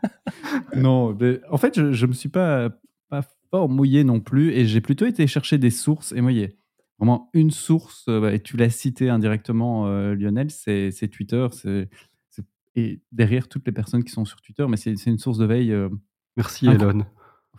non, 0.76 1.16
mais 1.18 1.40
en 1.50 1.56
fait, 1.58 1.74
je, 1.78 1.92
je 1.92 2.06
me 2.06 2.12
suis 2.12 2.28
pas, 2.28 2.70
pas 3.08 3.22
fort 3.50 3.68
mouillé 3.68 4.04
non 4.04 4.20
plus 4.20 4.50
et 4.52 4.66
j'ai 4.66 4.80
plutôt 4.80 5.06
été 5.06 5.26
chercher 5.26 5.58
des 5.58 5.70
sources 5.70 6.12
et 6.12 6.20
mouillé. 6.20 6.56
Vraiment 6.98 7.30
une 7.32 7.50
source, 7.50 8.04
euh, 8.08 8.30
et 8.30 8.40
tu 8.40 8.56
l'as 8.58 8.68
cité 8.70 9.08
indirectement, 9.08 9.86
euh, 9.86 10.14
Lionel, 10.14 10.50
c'est 10.50 10.90
c'est 10.90 11.08
Twitter. 11.08 11.46
c'est 11.52 11.88
c'est- 12.28 12.44
Et 12.76 13.00
derrière 13.10 13.48
toutes 13.48 13.64
les 13.66 13.72
personnes 13.72 14.04
qui 14.04 14.12
sont 14.12 14.26
sur 14.26 14.40
Twitter, 14.42 14.66
mais 14.68 14.76
c'est 14.76 14.96
c'est 14.96 15.08
une 15.10 15.18
source 15.18 15.38
de 15.38 15.46
veille. 15.46 15.72
euh, 15.72 15.88
Merci, 16.36 16.66
Incro- 16.66 16.90
Elon. 16.90 17.06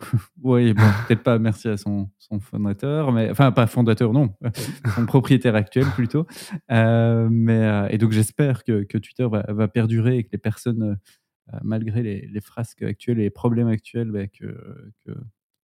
Oui, 0.42 0.74
peut-être 0.74 1.22
pas 1.22 1.38
merci 1.38 1.68
à 1.68 1.76
son, 1.76 2.10
fondateur, 2.40 3.12
mais 3.12 3.30
enfin 3.30 3.52
pas 3.52 3.66
fondateur, 3.66 4.12
non, 4.12 4.34
son 4.94 5.06
propriétaire 5.06 5.54
actuel 5.54 5.86
plutôt. 5.94 6.26
Euh, 6.70 7.28
mais 7.30 7.58
euh, 7.58 7.88
et 7.90 7.98
donc 7.98 8.12
j'espère 8.12 8.64
que, 8.64 8.82
Twitter 8.84 9.26
va, 9.30 9.68
perdurer 9.68 10.18
et 10.18 10.24
que 10.24 10.30
les 10.32 10.38
personnes, 10.38 10.98
euh, 11.52 11.58
malgré 11.62 12.02
les, 12.02 12.40
frasques 12.40 12.82
actuelles 12.82 13.20
et 13.20 13.24
les 13.24 13.30
problèmes 13.30 13.68
actuels, 13.68 14.10
bah, 14.10 14.26
que, 14.26 14.56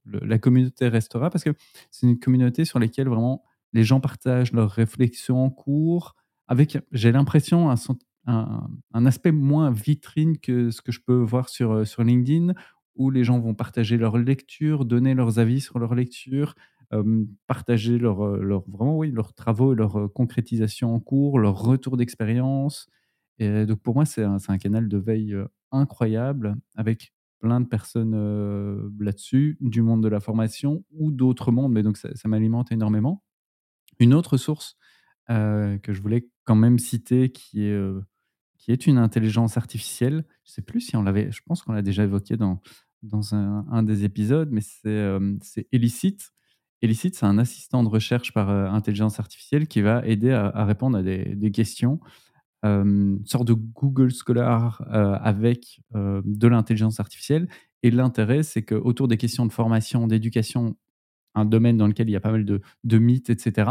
la 0.05 0.39
communauté 0.39 0.89
restera 0.89 1.29
parce 1.29 1.45
que 1.45 1.51
c'est 1.91 2.07
une 2.07 2.19
communauté 2.19 2.65
sur 2.65 2.79
laquelle 2.79 3.09
vraiment 3.09 3.45
les 3.75 3.85
gens 3.85 4.01
partagent 4.01 4.55
leurs 4.55 4.71
réflexions 4.71 5.45
en 5.45 5.51
cours 5.51 6.15
avec, 6.47 6.79
j'ai 6.93 7.13
l'impression, 7.13 7.71
un, 8.27 9.07
aspect 9.07 9.33
moins 9.33 9.71
vitrine 9.71 10.39
que 10.39 10.71
ce 10.71 10.81
que 10.81 10.93
je 10.93 11.01
peux 11.01 11.21
voir 11.21 11.51
sur 11.51 11.85
LinkedIn 11.99 12.55
où 12.99 13.11
les 13.11 13.25
gens 13.25 13.39
vont 13.39 13.55
partager 13.55 13.97
leurs 13.97 14.19
lectures, 14.19 14.85
donner 14.85 15.15
leurs 15.15 15.39
avis 15.39 15.61
sur 15.61 15.79
leurs 15.79 15.95
lectures, 15.95 16.55
partager 17.47 17.99
leurs 17.99 18.37
leur, 18.39 18.69
vraiment, 18.69 18.97
oui, 18.97 19.11
leurs 19.11 19.35
travaux 19.35 19.73
et 19.73 19.77
leurs 19.77 20.13
concrétisations 20.13 20.95
en 20.95 21.01
cours, 21.01 21.39
leurs 21.39 21.59
retours 21.59 21.97
d'expérience. 21.97 22.89
Et 23.39 23.67
donc 23.67 23.81
pour 23.81 23.95
moi, 23.95 24.05
c'est 24.05 24.25
un, 24.25 24.39
un, 24.49 24.59
canal 24.59 24.89
de 24.89 24.99
veille 24.99 25.37
incroyable 25.71 26.57
avec 26.77 27.13
plein 27.41 27.61
de 27.61 27.67
personnes 27.67 28.17
là-dessus, 28.99 29.59
du 29.61 29.83
monde 29.83 30.03
de 30.03 30.09
la 30.09 30.21
formation 30.21 30.85
ou 30.91 31.13
d'autres 31.13 31.53
mondes, 31.53 31.73
mais 31.73 31.83
donc 31.83 31.97
ça, 31.97 32.11
m'alimente 32.27 32.73
énormément. 32.73 33.23
Une 34.01 34.15
autre 34.15 34.37
source 34.37 34.77
que 35.29 35.93
je 35.93 36.01
voulais 36.01 36.29
quand 36.45 36.57
même 36.57 36.79
citer, 36.79 37.31
qui 37.31 37.65
est, 37.65 37.79
qui 38.59 38.73
est 38.73 38.87
une 38.87 38.99
intelligence 38.99 39.57
artificielle, 39.57 40.25
je 40.45 40.51
ne 40.51 40.55
sais 40.55 40.63
plus 40.63 40.81
si 40.81 40.97
on 40.97 41.03
l'avait, 41.03 41.31
je 41.31 41.43
pense 41.47 41.63
qu'on 41.63 41.73
l'a 41.73 41.83
déjà 41.83 42.05
évoqué 42.05 42.37
dans, 42.37 42.61
dans 43.03 43.35
un, 43.35 43.83
des 43.83 44.05
épisodes, 44.05 44.51
mais 44.51 44.61
c'est 44.61 45.67
Elicit. 45.73 46.31
Elicit, 46.83 47.15
c'est 47.15 47.27
un 47.27 47.39
assistant 47.39 47.83
de 47.83 47.89
recherche 47.89 48.33
par 48.33 48.51
intelligence 48.51 49.19
artificielle 49.21 49.67
qui 49.67 49.81
va 49.81 50.05
aider 50.07 50.33
à, 50.33 50.65
répondre 50.65 50.99
à 50.99 51.03
des, 51.03 51.51
questions 51.53 52.01
une 52.65 53.25
sorte 53.25 53.47
de 53.47 53.55
Google 53.55 54.11
Scholar 54.11 54.83
avec 55.23 55.81
de 55.95 56.49
l'intelligence 56.49 57.01
artificielle. 57.01 57.49
Et 57.83 57.91
l'intérêt, 57.91 58.43
c'est 58.43 58.63
qu'autour 58.63 59.09
des 59.09 59.17
questions 59.17 59.47
de 59.47 59.53
formation, 59.53 60.07
d'éducation, 60.07 60.77
un 61.35 61.45
domaine 61.45 61.77
dans 61.77 61.87
lequel 61.87 62.09
il 62.09 62.13
y 62.13 62.17
a 62.17 62.21
pas 62.21 62.33
mal 62.33 62.45
de, 62.45 62.61
de 62.85 62.99
mythes, 62.99 63.31
etc., 63.31 63.71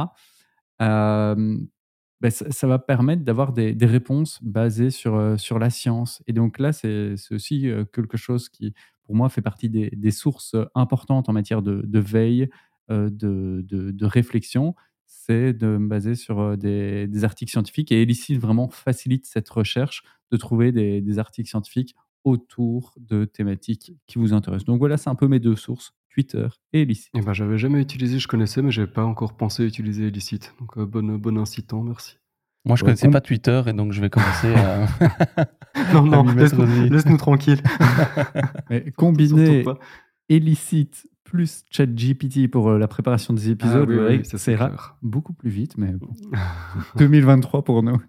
bah, 2.22 2.32
ça, 2.32 2.68
va 2.68 2.80
permettre 2.80 3.24
d'avoir 3.24 3.54
des, 3.54 3.76
des, 3.76 3.86
réponses 3.86 4.40
basées 4.42 4.90
sur, 4.90 5.40
sur 5.40 5.60
la 5.60 5.70
science. 5.70 6.24
Et 6.28 6.34
donc 6.34 6.60
là, 6.60 6.74
c'est 6.74 7.16
aussi 7.32 7.70
quelque 7.94 8.18
chose 8.18 8.50
qui, 8.50 8.74
pour 9.04 9.16
moi, 9.16 9.30
fait 9.30 9.42
partie 9.42 9.70
des, 9.70 9.90
des 9.92 10.12
sources 10.12 10.56
importantes 10.74 11.30
en 11.30 11.34
matière 11.34 11.62
de, 11.62 12.00
veille, 12.00 12.50
de, 12.90 13.64
de, 13.64 14.06
réflexion 14.06 14.76
c'est 15.08 15.54
de 15.54 15.68
me 15.78 15.88
baser 15.88 16.16
sur 16.16 16.58
des, 16.58 17.24
articles 17.24 17.52
scientifiques 17.52 17.92
et 17.92 18.02
Elicit 18.02 18.38
vraiment 18.38 18.70
facilite 18.70 19.26
cette 19.26 19.50
recherche 19.50 20.04
de 20.32 20.38
trouver 20.38 20.72
des, 20.72 21.20
articles 21.20 21.50
scientifiques 21.50 21.96
autour 22.24 22.94
de 22.98 23.26
thématiques 23.26 23.94
qui 24.06 24.20
vous 24.20 24.34
intéressent. 24.34 24.66
Donc 24.66 24.80
voilà, 24.80 24.98
c'est 24.98 25.10
un 25.10 25.16
peu 25.16 25.28
mes 25.28 25.40
deux 25.40 25.56
sources, 25.56 25.94
Twitter 26.18 26.48
et 26.74 26.82
Elicit. 26.82 27.12
Eh 27.14 27.22
ben, 27.22 27.34
j'avais 27.34 27.60
jamais 27.60 27.80
utilisé, 27.80 28.18
je 28.18 28.28
connaissais, 28.28 28.64
mais 28.64 28.72
j'avais 28.72 28.92
pas 28.92 29.06
encore 29.06 29.38
pensé 29.38 29.62
à 29.62 29.66
utiliser 29.68 30.08
Elicit. 30.08 30.52
Donc 30.60 30.80
bon, 30.80 31.16
bon 31.20 31.38
incitant, 31.38 31.84
merci. 31.84 32.18
Moi, 32.66 32.76
je 32.76 32.82
ne 32.82 32.88
connaissais 32.88 33.10
pas 33.10 33.22
Twitter 33.22 33.62
et 33.68 33.74
donc 33.74 33.94
je 33.94 34.02
vais 34.02 34.10
commencer 34.10 34.52
à. 34.56 34.88
non, 35.94 36.06
non, 36.06 36.24
laisse-nous 36.34 37.18
tranquille. 37.18 37.62
Mais 38.72 38.90
combiner 38.92 39.64
Elicit 40.28 41.08
plus 41.24 41.66
ChatGPT 41.70 42.50
pour 42.50 42.70
euh, 42.70 42.80
la 42.80 42.88
préparation 42.88 43.36
des 43.36 43.52
épisodes, 43.52 43.88
ah 43.92 44.38
ça 44.38 44.52
ira 44.52 44.98
beaucoup 45.04 45.34
plus 45.34 45.50
vite, 45.50 45.78
mais 45.78 45.94
2023 46.96 47.66
pour 47.66 47.84
nous. 47.84 48.02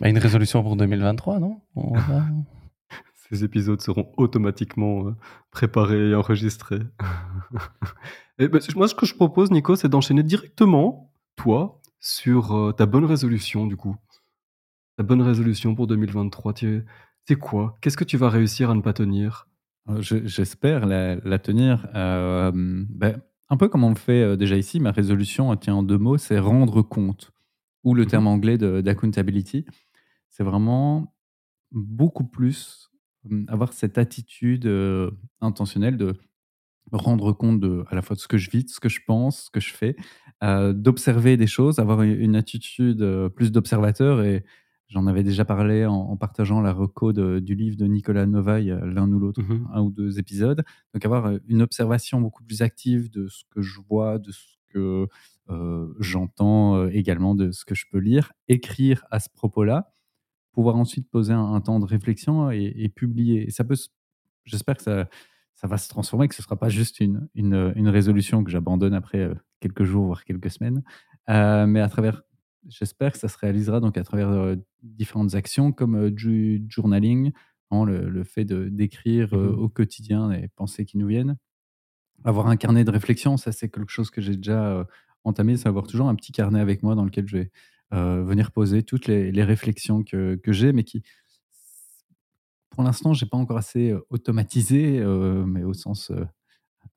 Bah, 0.00 0.08
une 0.08 0.16
résolution 0.16 0.62
pour 0.62 0.76
2023, 0.76 1.40
non? 1.40 1.60
Ces 3.34 3.42
épisodes 3.42 3.80
seront 3.80 4.12
automatiquement 4.16 5.08
euh, 5.08 5.16
préparés 5.50 6.10
et 6.10 6.14
enregistrés. 6.14 6.82
et 8.38 8.46
ben, 8.46 8.60
moi, 8.76 8.86
ce 8.86 8.94
que 8.94 9.06
je 9.06 9.14
propose, 9.14 9.50
Nico, 9.50 9.74
c'est 9.74 9.88
d'enchaîner 9.88 10.22
directement, 10.22 11.12
toi, 11.34 11.80
sur 11.98 12.54
euh, 12.54 12.72
ta 12.72 12.86
bonne 12.86 13.04
résolution, 13.04 13.66
du 13.66 13.76
coup. 13.76 13.96
Ta 14.96 15.02
bonne 15.02 15.22
résolution 15.22 15.74
pour 15.74 15.88
2023. 15.88 16.54
C'est 17.26 17.36
quoi? 17.36 17.74
Qu'est-ce 17.80 17.96
que 17.96 18.04
tu 18.04 18.16
vas 18.16 18.28
réussir 18.28 18.70
à 18.70 18.74
ne 18.74 18.82
pas 18.82 18.92
tenir? 18.92 19.48
Euh, 19.88 20.00
j'espère 20.00 20.86
la, 20.86 21.38
tenir. 21.40 21.88
Euh, 21.96 22.52
ben, 22.54 23.20
un 23.48 23.56
peu 23.56 23.68
comme 23.68 23.82
on 23.82 23.88
le 23.88 23.96
fait 23.96 24.36
déjà 24.36 24.56
ici, 24.56 24.78
ma 24.78 24.92
résolution 24.92 25.54
tient 25.56 25.74
en 25.74 25.82
deux 25.82 25.98
mots, 25.98 26.18
c'est 26.18 26.38
rendre 26.38 26.82
compte, 26.82 27.32
ou 27.82 27.94
le 27.94 28.04
mmh 28.04 28.06
terme 28.06 28.26
anglais 28.28 28.58
d'accountability. 28.58 29.66
C'est 30.30 30.44
vraiment 30.44 31.14
beaucoup 31.72 32.24
plus 32.24 32.90
avoir 33.48 33.72
cette 33.72 33.98
attitude 33.98 34.70
intentionnelle 35.40 35.96
de 35.96 36.14
rendre 36.92 37.32
compte 37.32 37.60
de, 37.60 37.84
à 37.88 37.94
la 37.94 38.02
fois 38.02 38.14
de 38.16 38.20
ce 38.20 38.28
que 38.28 38.36
je 38.36 38.50
vis, 38.50 38.64
de 38.64 38.70
ce 38.70 38.80
que 38.80 38.88
je 38.88 39.00
pense, 39.06 39.44
ce 39.44 39.50
que 39.50 39.60
je 39.60 39.72
fais, 39.72 39.96
d'observer 40.42 41.36
des 41.36 41.46
choses, 41.46 41.78
avoir 41.78 42.02
une 42.02 42.36
attitude 42.36 43.04
plus 43.34 43.52
d'observateur 43.52 44.22
et 44.22 44.44
J'en 44.88 45.06
avais 45.06 45.22
déjà 45.22 45.44
parlé 45.44 45.86
en, 45.86 46.16
partageant 46.16 46.60
la 46.60 46.72
reco 46.72 47.12
du 47.12 47.54
livre 47.54 47.76
de 47.76 47.86
Nicolas 47.86 48.26
Novaille, 48.26 48.76
l'un 48.82 49.10
ou 49.10 49.18
l'autre, 49.18 49.42
mmh 49.42 49.68
un 49.72 49.82
ou 49.82 49.90
deux 49.90 50.18
épisodes. 50.18 50.62
Donc 50.92 51.04
avoir 51.04 51.32
une 51.48 51.62
observation 51.62 52.20
beaucoup 52.20 52.44
plus 52.44 52.62
active 52.62 53.10
de 53.10 53.26
ce 53.26 53.44
que 53.50 53.62
je 53.62 53.80
vois, 53.88 54.18
de 54.18 54.30
ce 54.30 54.56
que 54.68 55.08
j'entends 56.00 56.86
également, 56.88 57.34
de 57.34 57.50
ce 57.50 57.64
que 57.64 57.74
je 57.74 57.86
peux 57.90 57.98
lire, 57.98 58.32
écrire 58.48 59.04
à 59.10 59.20
ce 59.20 59.28
propos-là, 59.30 59.90
pouvoir 60.54 60.76
ensuite 60.76 61.10
poser 61.10 61.32
un, 61.32 61.60
temps 61.60 61.80
de 61.80 61.84
réflexion 61.84 62.50
et, 62.50 62.88
publier. 62.94 63.50
ça 63.50 63.64
peut, 63.64 63.76
j'espère 64.44 64.76
que 64.76 64.82
ça, 64.82 65.08
ça 65.54 65.66
va 65.66 65.78
se 65.78 65.88
transformer, 65.88 66.28
que 66.28 66.34
ce 66.34 66.42
ne 66.42 66.44
sera 66.44 66.56
pas 66.56 66.68
juste 66.68 67.00
une, 67.00 67.28
une, 67.34 67.72
une 67.76 67.88
résolution 67.88 68.42
que 68.44 68.50
j'abandonne 68.50 68.94
après 68.94 69.30
quelques 69.60 69.84
jours, 69.84 70.06
voire 70.06 70.24
quelques 70.24 70.50
semaines, 70.50 70.82
mais 71.28 71.80
à 71.80 71.88
travers 71.88 72.22
j'espère 72.68 73.12
que 73.12 73.18
ça 73.18 73.28
se 73.28 73.36
réalisera 73.36 73.80
donc 73.80 73.98
à 73.98 74.04
travers 74.04 74.56
différentes 74.82 75.34
actions 75.34 75.72
comme 75.72 76.10
du 76.10 76.64
journaling, 76.68 77.32
hein, 77.70 77.84
le, 77.84 78.24
fait 78.24 78.44
d'écrire 78.44 79.34
mmh 79.34 79.58
au 79.58 79.68
quotidien 79.68 80.30
les 80.30 80.48
pensées 80.48 80.84
qui 80.84 80.98
nous 80.98 81.08
viennent. 81.08 81.36
Avoir 82.24 82.46
un 82.46 82.56
carnet 82.56 82.84
de 82.84 82.90
réflexion, 82.90 83.36
ça 83.36 83.52
c'est 83.52 83.68
quelque 83.68 83.92
chose 83.92 84.10
que 84.10 84.20
j'ai 84.20 84.36
déjà 84.36 84.86
entamé, 85.24 85.56
c'est 85.56 85.68
avoir 85.68 85.86
toujours 85.86 86.08
un 86.08 86.14
petit 86.14 86.32
carnet 86.32 86.60
avec 86.60 86.82
moi 86.82 86.94
dans 86.94 87.04
lequel 87.04 87.26
je 87.26 87.38
vais 87.38 87.50
venir 87.94 88.50
poser 88.50 88.82
toutes 88.82 89.06
les, 89.06 89.44
réflexions 89.44 90.02
que, 90.02 90.34
que 90.36 90.52
j'ai, 90.52 90.72
mais 90.72 90.84
qui, 90.84 91.02
pour 92.70 92.82
l'instant, 92.82 93.12
j'ai 93.12 93.26
pas 93.26 93.36
encore 93.36 93.56
assez 93.56 93.94
automatisé, 94.10 95.04
mais 95.46 95.62
au 95.62 95.74
sens 95.74 96.10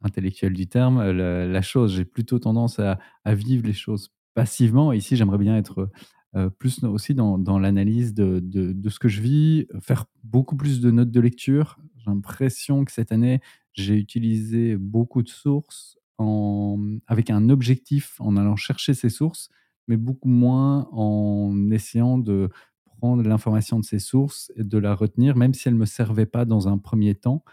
intellectuel 0.01 0.53
du 0.53 0.67
terme, 0.67 1.11
la, 1.11 1.61
chose. 1.61 1.95
J'ai 1.95 2.05
plutôt 2.05 2.39
tendance 2.39 2.79
à, 2.79 2.99
vivre 3.25 3.65
les 3.65 3.73
choses 3.73 4.09
passivement. 4.33 4.93
ici, 4.93 5.15
j'aimerais 5.15 5.37
bien 5.37 5.57
être 5.57 5.89
euh, 6.35 6.49
plus 6.49 6.83
aussi 6.83 7.15
dans, 7.15 7.59
l'analyse 7.59 8.13
de, 8.13 8.39
de, 8.39 8.89
ce 8.89 8.99
que 8.99 9.07
je 9.07 9.21
vis, 9.21 9.67
faire 9.81 10.05
beaucoup 10.23 10.55
plus 10.55 10.81
de 10.81 10.91
notes 10.91 11.11
de 11.11 11.19
lecture. 11.19 11.77
J'ai 11.97 12.11
l'impression 12.11 12.85
que 12.85 12.91
cette 12.91 13.11
année, 13.11 13.39
j'ai 13.73 13.95
utilisé 13.95 14.77
beaucoup 14.77 15.23
de 15.23 15.29
sources 15.29 15.97
en, 16.17 16.97
avec 17.07 17.29
un 17.29 17.49
objectif 17.49 18.19
en 18.19 18.37
allant 18.37 18.55
chercher 18.55 18.93
ces 18.93 19.09
sources, 19.09 19.49
mais 19.88 19.97
beaucoup 19.97 20.29
moins 20.29 20.88
en 20.91 21.71
essayant 21.71 22.17
de 22.17 22.49
prendre 22.97 23.23
l'information 23.23 23.79
de 23.79 23.85
ces 23.85 23.99
sources 23.99 24.51
et 24.55 24.63
de 24.63 24.77
la 24.77 24.95
retenir, 24.95 25.35
même 25.35 25.53
si 25.53 25.67
elle 25.67 25.75
ne 25.75 25.79
me 25.79 25.85
servait 25.85 26.25
pas 26.25 26.45
dans 26.45 26.67
un 26.67 26.77
premier 26.77 27.15
temps. 27.15 27.43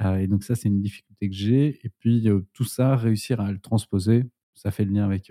Euh, 0.00 0.16
et 0.16 0.26
donc 0.26 0.44
ça, 0.44 0.54
c'est 0.54 0.68
une 0.68 0.80
difficulté 0.80 1.28
que 1.28 1.36
j'ai. 1.36 1.80
Et 1.84 1.90
puis 1.98 2.28
euh, 2.28 2.46
tout 2.52 2.64
ça, 2.64 2.96
réussir 2.96 3.40
à 3.40 3.52
le 3.52 3.58
transposer, 3.58 4.24
ça 4.54 4.70
fait 4.70 4.84
le 4.84 4.92
lien 4.92 5.04
avec 5.04 5.30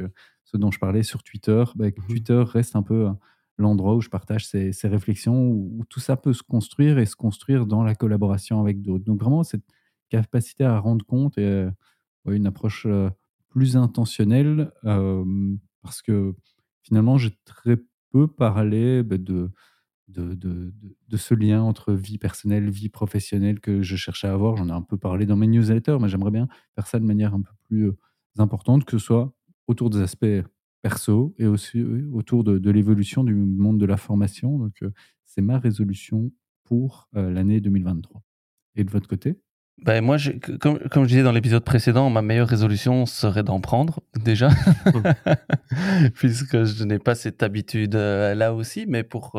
dont 0.53 0.71
je 0.71 0.79
parlais 0.79 1.03
sur 1.03 1.23
Twitter, 1.23 1.63
bah, 1.75 1.87
mmh 1.87 1.91
Twitter 2.07 2.43
reste 2.45 2.75
un 2.75 2.83
peu 2.83 3.09
l'endroit 3.57 3.95
où 3.95 4.01
je 4.01 4.09
partage 4.09 4.45
ces, 4.45 4.71
réflexions, 4.83 5.47
où, 5.47 5.83
tout 5.89 5.99
ça 5.99 6.15
peut 6.15 6.33
se 6.33 6.43
construire 6.43 6.99
et 6.99 7.05
se 7.05 7.15
construire 7.15 7.65
dans 7.65 7.83
la 7.83 7.95
collaboration 7.95 8.59
avec 8.61 8.81
d'autres. 8.81 9.03
Donc 9.03 9.19
vraiment, 9.19 9.43
cette 9.43 9.63
capacité 10.09 10.63
à 10.63 10.77
rendre 10.77 11.03
compte 11.05 11.37
et 11.37 11.67
une 12.25 12.45
approche 12.45 12.85
plus 13.49 13.77
intentionnelle, 13.77 14.71
parce 14.83 16.01
que 16.01 16.35
finalement, 16.83 17.17
j'ai 17.17 17.31
très 17.45 17.77
peu 18.11 18.27
parlé 18.27 19.03
bah, 19.03 19.17
de, 19.17 19.51
de, 20.09 20.35
de, 20.35 20.73
de, 21.09 21.17
ce 21.17 21.33
lien 21.33 21.61
entre 21.63 21.93
vie 21.93 22.17
personnelle, 22.17 22.69
vie 22.69 22.89
professionnelle 22.89 23.59
que 23.59 23.81
je 23.81 23.95
cherchais 23.95 24.27
à 24.27 24.33
avoir. 24.33 24.57
J'en 24.57 24.69
ai 24.69 24.71
un 24.73 24.81
peu 24.81 24.97
parlé 24.97 25.25
dans 25.25 25.37
mes 25.37 25.47
newsletters, 25.47 25.97
mais 25.99 26.09
j'aimerais 26.09 26.31
bien 26.31 26.47
faire 26.75 26.87
ça 26.87 26.99
de 26.99 27.05
manière 27.05 27.33
un 27.33 27.41
peu 27.41 27.51
plus 27.63 27.91
importante, 28.37 28.85
que 28.85 28.97
ce 28.97 29.05
soit 29.05 29.33
autour 29.67 29.89
des 29.89 29.99
aspects 30.01 30.25
perso 30.81 31.33
et 31.39 31.47
aussi 31.47 31.81
autour 32.11 32.43
de, 32.43 32.69
l'évolution 32.69 33.23
du 33.23 33.33
monde 33.33 33.79
de 33.79 33.85
la 33.85 33.97
formation. 33.97 34.59
Donc, 34.59 34.83
euh, 34.83 34.91
c'est 35.25 35.41
ma 35.41 35.57
résolution 35.57 36.31
pour 36.65 37.09
euh, 37.15 37.31
l'année 37.31 37.61
2023. 37.61 38.21
Et 38.75 38.83
de 38.83 38.91
votre 38.91 39.07
côté? 39.07 39.42
Ben 39.81 40.01
moi, 40.01 40.17
je, 40.17 40.31
comme, 40.31 40.79
comme 40.89 41.03
je 41.03 41.09
disais 41.09 41.23
dans 41.23 41.31
l'épisode 41.31 41.63
précédent, 41.63 42.09
ma 42.09 42.21
meilleure 42.21 42.47
résolution 42.47 43.05
serait 43.05 43.43
d'en 43.43 43.59
prendre 43.59 44.01
déjà, 44.15 44.49
puisque 46.15 46.63
je 46.63 46.83
n'ai 46.83 46.99
pas 46.99 47.15
cette 47.15 47.43
habitude 47.43 47.95
euh, 47.95 48.33
là 48.35 48.53
aussi, 48.53 48.85
mais 48.87 49.03
pour, 49.03 49.31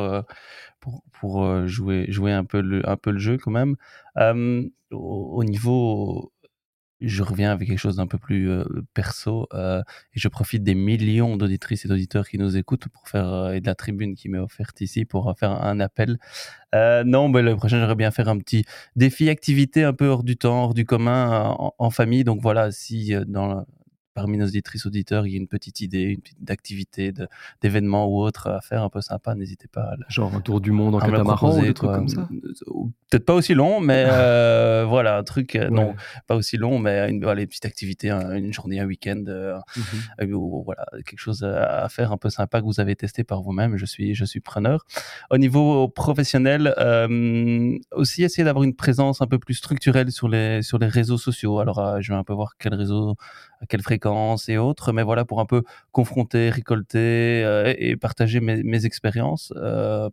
pour, 0.81 1.03
pour 1.13 1.67
jouer, 1.67 2.07
jouer 2.09 2.33
un, 2.33 2.45
peu 2.45 2.61
le, 2.61 2.87
un 2.89 2.97
peu 2.97 3.11
le 3.11 3.19
jeu 3.19 3.39
quand 3.39 3.53
même. 3.53 3.77
au, 4.91 5.45
niveau 5.45 6.34
je 7.01 7.23
reviens 7.23 7.53
avec 7.53 7.69
quelque 7.69 7.79
chose 7.79 7.97
d'un 7.97 8.07
peu 8.07 8.19
plus 8.19 8.51
euh, 8.51 8.65
perso 8.95 9.47
euh, 9.53 9.81
et 10.15 10.21
je 10.21 10.29
profite 10.29 10.63
des 10.63 10.75
millions 10.75 11.37
d'auditrices 11.37 11.85
et 11.85 11.89
d'auditeurs 11.89 12.29
qui 12.29 12.39
nous 12.39 12.57
écoutent 12.57 12.89
pour 12.89 13.09
faire 13.09 13.33
euh, 13.33 13.53
et 13.53 13.61
de 13.61 13.67
la 13.67 13.75
tribune 13.75 14.15
qui 14.15 14.29
m'est 14.29 14.39
offerte 14.39 14.81
ici 14.81 15.05
pour 15.05 15.33
faire 15.39 15.51
un 15.51 15.81
appel. 15.81 16.19
non, 16.73 17.29
mais 17.29 17.43
le 17.43 17.57
prochain 17.57 17.79
j'aimerais 17.79 17.95
bien 17.95 18.11
faire 18.11 18.29
un 18.29 18.39
petit 18.39 18.65
défi 18.97 19.29
activité 19.29 19.85
un 19.85 19.93
peu 19.93 20.07
hors 20.07 20.25
du 20.25 20.37
temps, 20.37 20.65
hors 20.65 20.75
du 20.75 20.85
commun, 20.85 21.57
en, 21.79 21.91
famille. 21.91 22.25
Donc 22.25 22.41
voilà, 22.41 22.73
si 22.73 23.15
dans 23.27 23.65
parmi 24.15 24.39
nos 24.39 24.47
auditrices 24.47 24.87
auditeurs, 24.87 25.27
il 25.27 25.33
y 25.33 25.35
a 25.35 25.39
une 25.39 25.49
petite 25.49 25.81
idée, 25.81 26.03
une 26.03 26.21
petite 26.21 26.51
activité, 26.51 27.13
d'événement 27.61 28.07
ou 28.07 28.21
autre 28.21 28.49
à 28.49 28.61
faire 28.61 28.83
un 28.83 28.89
peu 28.89 29.01
sympa, 29.01 29.35
n'hésitez 29.35 29.69
pas. 29.69 29.83
À 29.83 29.97
Genre 30.09 30.35
un 30.35 30.41
tour 30.41 30.61
du 30.61 30.71
monde 30.71 30.95
en 30.95 31.01
catamaran 31.01 31.59
ou 31.59 31.61
des 31.61 31.75
trucs 31.75 31.91
comme 31.91 32.09
ça. 32.09 32.29
Peut-être 33.11 33.25
pas 33.25 33.35
aussi 33.35 33.55
long, 33.55 33.81
mais 33.81 34.05
euh, 34.09 34.85
voilà, 34.89 35.19
un 35.19 35.25
truc, 35.25 35.57
euh, 35.57 35.69
non, 35.69 35.95
pas 36.27 36.37
aussi 36.37 36.57
long, 36.57 36.79
mais 36.79 37.11
une, 37.11 37.23
voilà, 37.23 37.43
une 37.43 37.49
petite 37.49 37.67
activité, 37.67 38.11
une 38.11 38.53
journée, 38.53 38.81
un 38.81 38.87
week-end, 38.87 39.25
mmh 39.27 40.35
voilà, 40.65 40.87
quelque 41.05 41.19
chose 41.19 41.43
à 41.45 41.89
faire 41.89 42.13
un 42.13 42.17
peu 42.17 42.31
sympa 42.31 42.61
que 42.61 42.65
vous 42.65 42.81
avez 42.81 42.97
testé 42.97 43.25
par 43.25 43.43
vous-même. 43.43 43.77
Je 43.77 43.85
suis, 43.85 44.15
je 44.15 44.25
suis 44.25 44.41
preneur. 44.41 44.87
Au 45.31 45.39
niveau 45.39 45.89
professionnel, 45.89 46.75
aussi 47.93 48.23
essayer 48.23 48.45
d'avoir 48.45 48.65
une 48.65 48.75
présence 48.75 49.21
un 49.21 49.27
peu 49.27 49.39
plus 49.39 49.55
structurelle 49.55 50.11
sur 50.13 50.29
les, 50.29 50.63
sur 50.63 50.79
les 50.79 50.87
réseaux 50.87 51.19
sociaux. 51.19 51.59
Alors, 51.59 52.01
je 52.01 52.13
vais 52.13 52.19
un 52.19 52.25
peu 52.25 52.33
voir 52.33 52.53
quel 52.59 52.75
réseau, 52.75 53.17
à 53.61 53.67
quelle 53.67 53.83
fréquence 53.83 54.04
et 54.49 54.59
autres, 54.59 54.93
mais 54.93 55.03
voilà, 55.03 55.25
pour 55.25 55.41
un 55.41 55.47
peu 55.47 55.63
confronter, 55.93 56.51
récolter 56.51 57.75
et 57.79 57.97
partager 57.97 58.41
mes, 58.41 58.63
mes 58.63 58.87
expériences, 58.87 59.53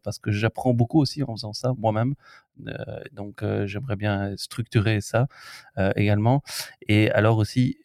parce 0.03 0.19
que 0.19 0.31
j'apprends 0.31 0.73
beaucoup 0.73 0.99
aussi 0.99 1.23
en 1.23 1.35
faisant 1.35 1.53
ça 1.53 1.73
moi-même. 1.77 2.15
donc, 3.13 3.43
j'aimerais 3.65 3.95
bien 3.95 4.33
structurer 4.37 5.01
ça 5.01 5.27
également. 5.95 6.41
Et 6.87 7.11
alors 7.11 7.37
aussi, 7.37 7.77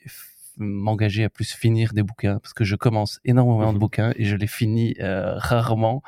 m'engager 0.56 1.24
à 1.24 1.30
plus 1.30 1.52
finir 1.52 1.92
des 1.92 2.02
bouquins 2.02 2.38
parce 2.38 2.54
que 2.54 2.64
je 2.64 2.76
commence 2.76 3.20
énormément 3.24 3.72
de 3.72 3.76
mmh 3.76 3.80
bouquins 3.80 4.12
et 4.16 4.24
je 4.24 4.36
les 4.36 4.46
finis 4.46 4.94
euh, 5.00 5.34
rarement 5.36 6.02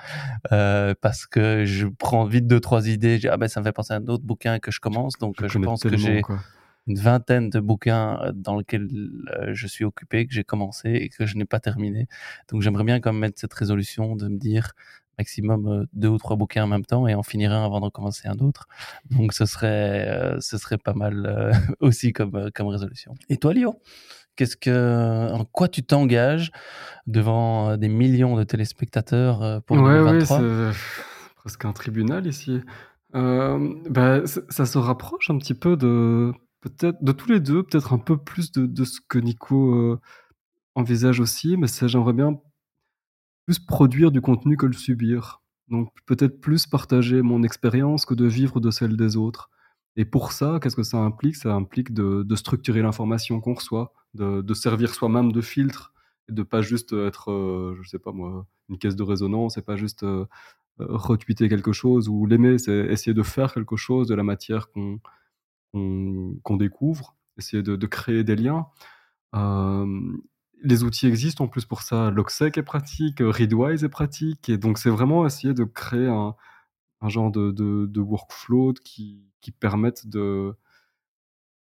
euh, 0.53 0.95
parce 1.01 1.27
que 1.27 1.65
je 1.65 1.87
prends 1.87 2.25
vite 2.25 2.47
deux 2.47 2.61
trois 2.61 2.89
idées. 2.89 3.17
Je 3.17 3.23
dis, 3.23 3.29
ah 3.29 3.37
ben 3.37 3.49
ça 3.49 3.61
me 3.61 3.65
fait 3.65 3.73
penser 3.73 3.93
à 3.93 3.97
un 3.97 4.07
autre 4.07 4.25
bouquin 4.25 4.59
que 4.59 4.71
je 4.71 4.81
commence 4.81 5.15
donc 5.19 5.37
je, 5.41 5.49
je 5.49 5.59
pense 5.59 5.83
que 5.83 5.97
j'ai 5.97 6.23
une 6.89 6.99
vingtaine 6.99 7.51
de 7.51 7.61
bouquins 7.61 8.19
euh, 8.23 8.33
dans 8.35 8.57
lesquels 8.59 8.89
je 9.49 9.67
suis 9.67 9.85
occupé 9.85 10.27
que 10.27 10.35
j'ai 10.35 10.45
commencé 10.45 10.91
et 10.91 11.09
que 11.09 11.27
je 11.27 11.37
n'ai 11.37 11.45
pas 11.45 11.61
terminé. 11.61 12.09
Donc 12.51 12.63
j'aimerais 12.63 12.85
bien 12.85 13.01
quand 13.01 13.13
même 13.13 13.21
mettre 13.21 13.39
cette 13.39 13.55
résolution 13.55 14.17
de 14.17 14.29
me 14.29 14.39
dire 14.39 14.73
maximum 15.19 15.87
deux 15.93 16.09
ou 16.09 16.19
trois 16.19 16.37
bouquins 16.37 16.65
en 16.65 16.69
même 16.69 16.85
temps 16.85 17.09
et 17.09 17.15
en 17.15 17.23
finir 17.23 17.53
un 17.53 17.65
avant 17.65 17.81
de 17.81 17.89
commencer 17.89 18.29
un 18.29 18.39
autre. 18.39 18.69
Donc 19.11 19.33
ce 19.33 19.47
serait 19.47 20.35
ce 20.41 20.59
serait 20.59 20.79
pas 20.79 20.95
mal 20.95 21.53
aussi 21.81 22.13
comme 22.13 22.51
comme 22.55 22.69
résolution. 22.69 23.15
Et 23.29 23.37
toi 23.37 23.53
Léo 23.53 23.81
Qu'est-ce 24.39 24.57
que, 24.57 25.33
en 25.33 25.45
quoi 25.45 25.67
tu 25.67 25.83
t'engages 25.83 26.53
devant 27.09 27.71
euh, 27.71 27.77
des 27.77 27.89
millions 27.89 28.37
de 28.37 28.45
téléspectateurs 28.45 29.43
euh, 29.43 29.59
pour 29.59 29.77
ouais, 29.79 29.99
2023 29.99 30.39
Ouais, 30.39 30.73
c'est 30.73 31.35
presque 31.35 31.65
un 31.65 31.73
tribunal 31.73 32.25
ici. 32.25 32.61
Euh, 33.17 33.75
bah, 33.91 34.21
ça 34.27 34.65
se 34.65 34.79
rapproche 34.79 35.29
un 35.31 35.39
petit 35.39 35.55
peu 35.55 35.77
de 35.77 36.33
peut-être 36.61 37.03
de 37.03 37.13
tous 37.13 37.31
les 37.31 37.41
deux, 37.41 37.63
peut-être 37.63 37.93
un 37.93 37.99
peu 37.99 38.17
plus 38.17 38.53
de, 38.53 38.67
de 38.67 38.85
ce 38.85 39.01
que 39.09 39.19
Nico 39.19 39.99
envisage 40.75 41.21
aussi, 41.21 41.57
mais 41.57 41.67
j'aimerais 41.69 42.13
bien 42.13 42.39
plus 43.47 43.59
produire 43.59 44.11
du 44.13 44.21
contenu 44.21 44.57
que 44.57 44.67
le 44.67 44.75
subir. 44.75 45.43
Donc 45.69 45.91
peut-être 46.07 46.41
plus 46.41 46.67
partager 46.67 47.23
mon 47.23 47.43
expérience 47.43 48.07
que 48.07 48.15
de 48.15 48.27
vivre 48.27 48.61
de 48.61 48.71
celle 48.71 48.97
des 48.97 49.17
autres. 49.17 49.51
Et 49.97 50.05
pour 50.05 50.33
ça, 50.33 50.59
qu'est-ce 50.63 50.77
que 50.77 50.83
ça 50.83 50.99
implique? 50.99 51.37
Ça 51.37 51.55
implique 51.55 51.93
de, 51.93 52.23
de 52.23 52.37
structurer 52.37 52.83
l'information 52.83 53.41
qu'on 53.41 53.55
reçoit, 53.55 53.93
de, 54.15 54.55
servir 54.55 54.95
soi-même 54.95 55.33
de 55.33 55.41
filtre 55.41 55.93
et 56.29 56.33
de 56.33 56.43
pas 56.43 56.63
juste 56.63 56.93
être, 56.93 57.33
euh, 57.33 57.77
je 57.83 57.89
sais 57.89 57.99
pas 57.99 58.13
moi, 58.13 58.47
une 58.69 58.79
caisse 58.79 58.97
de 58.97 59.03
résonance 59.03 59.57
et 59.57 59.63
pas 59.63 59.77
juste 59.77 60.05
euh, 60.05 60.27
euh, 60.81 60.87
retweeter 60.89 61.49
quelque 61.49 61.73
chose 61.73 62.09
ou 62.09 62.27
l'aimer, 62.27 62.59
c'est 62.59 62.87
essayer 62.87 63.15
de 63.15 63.23
faire 63.23 63.53
quelque 63.53 63.77
chose 63.77 64.09
de 64.09 64.15
la 64.15 64.23
matière 64.23 64.71
qu'on 64.71 65.01
qu'on 66.43 66.57
découvre, 66.57 67.17
essayer 67.39 67.63
de, 67.63 67.87
créer 67.87 68.25
des 68.25 68.37
liens. 68.37 68.67
les 70.63 70.85
outils 70.85 71.07
existent 71.07 71.45
en 71.45 71.49
plus 71.49 71.65
pour 71.65 71.83
ça. 71.83 72.11
Logsec 72.11 72.59
est 72.59 72.63
pratique, 72.63 73.19
Readwise 73.21 73.85
est 73.85 73.89
pratique, 73.89 74.49
et 74.49 74.59
donc 74.59 74.79
c'est 74.79 74.91
vraiment 74.91 75.27
essayer 75.27 75.55
de 75.55 75.65
créer 75.65 76.09
un, 76.09 76.35
genre 77.09 77.31
de, 77.31 78.01
workflow 78.01 78.75
qui, 78.85 79.25
permettent 79.61 80.07
de, 80.07 80.55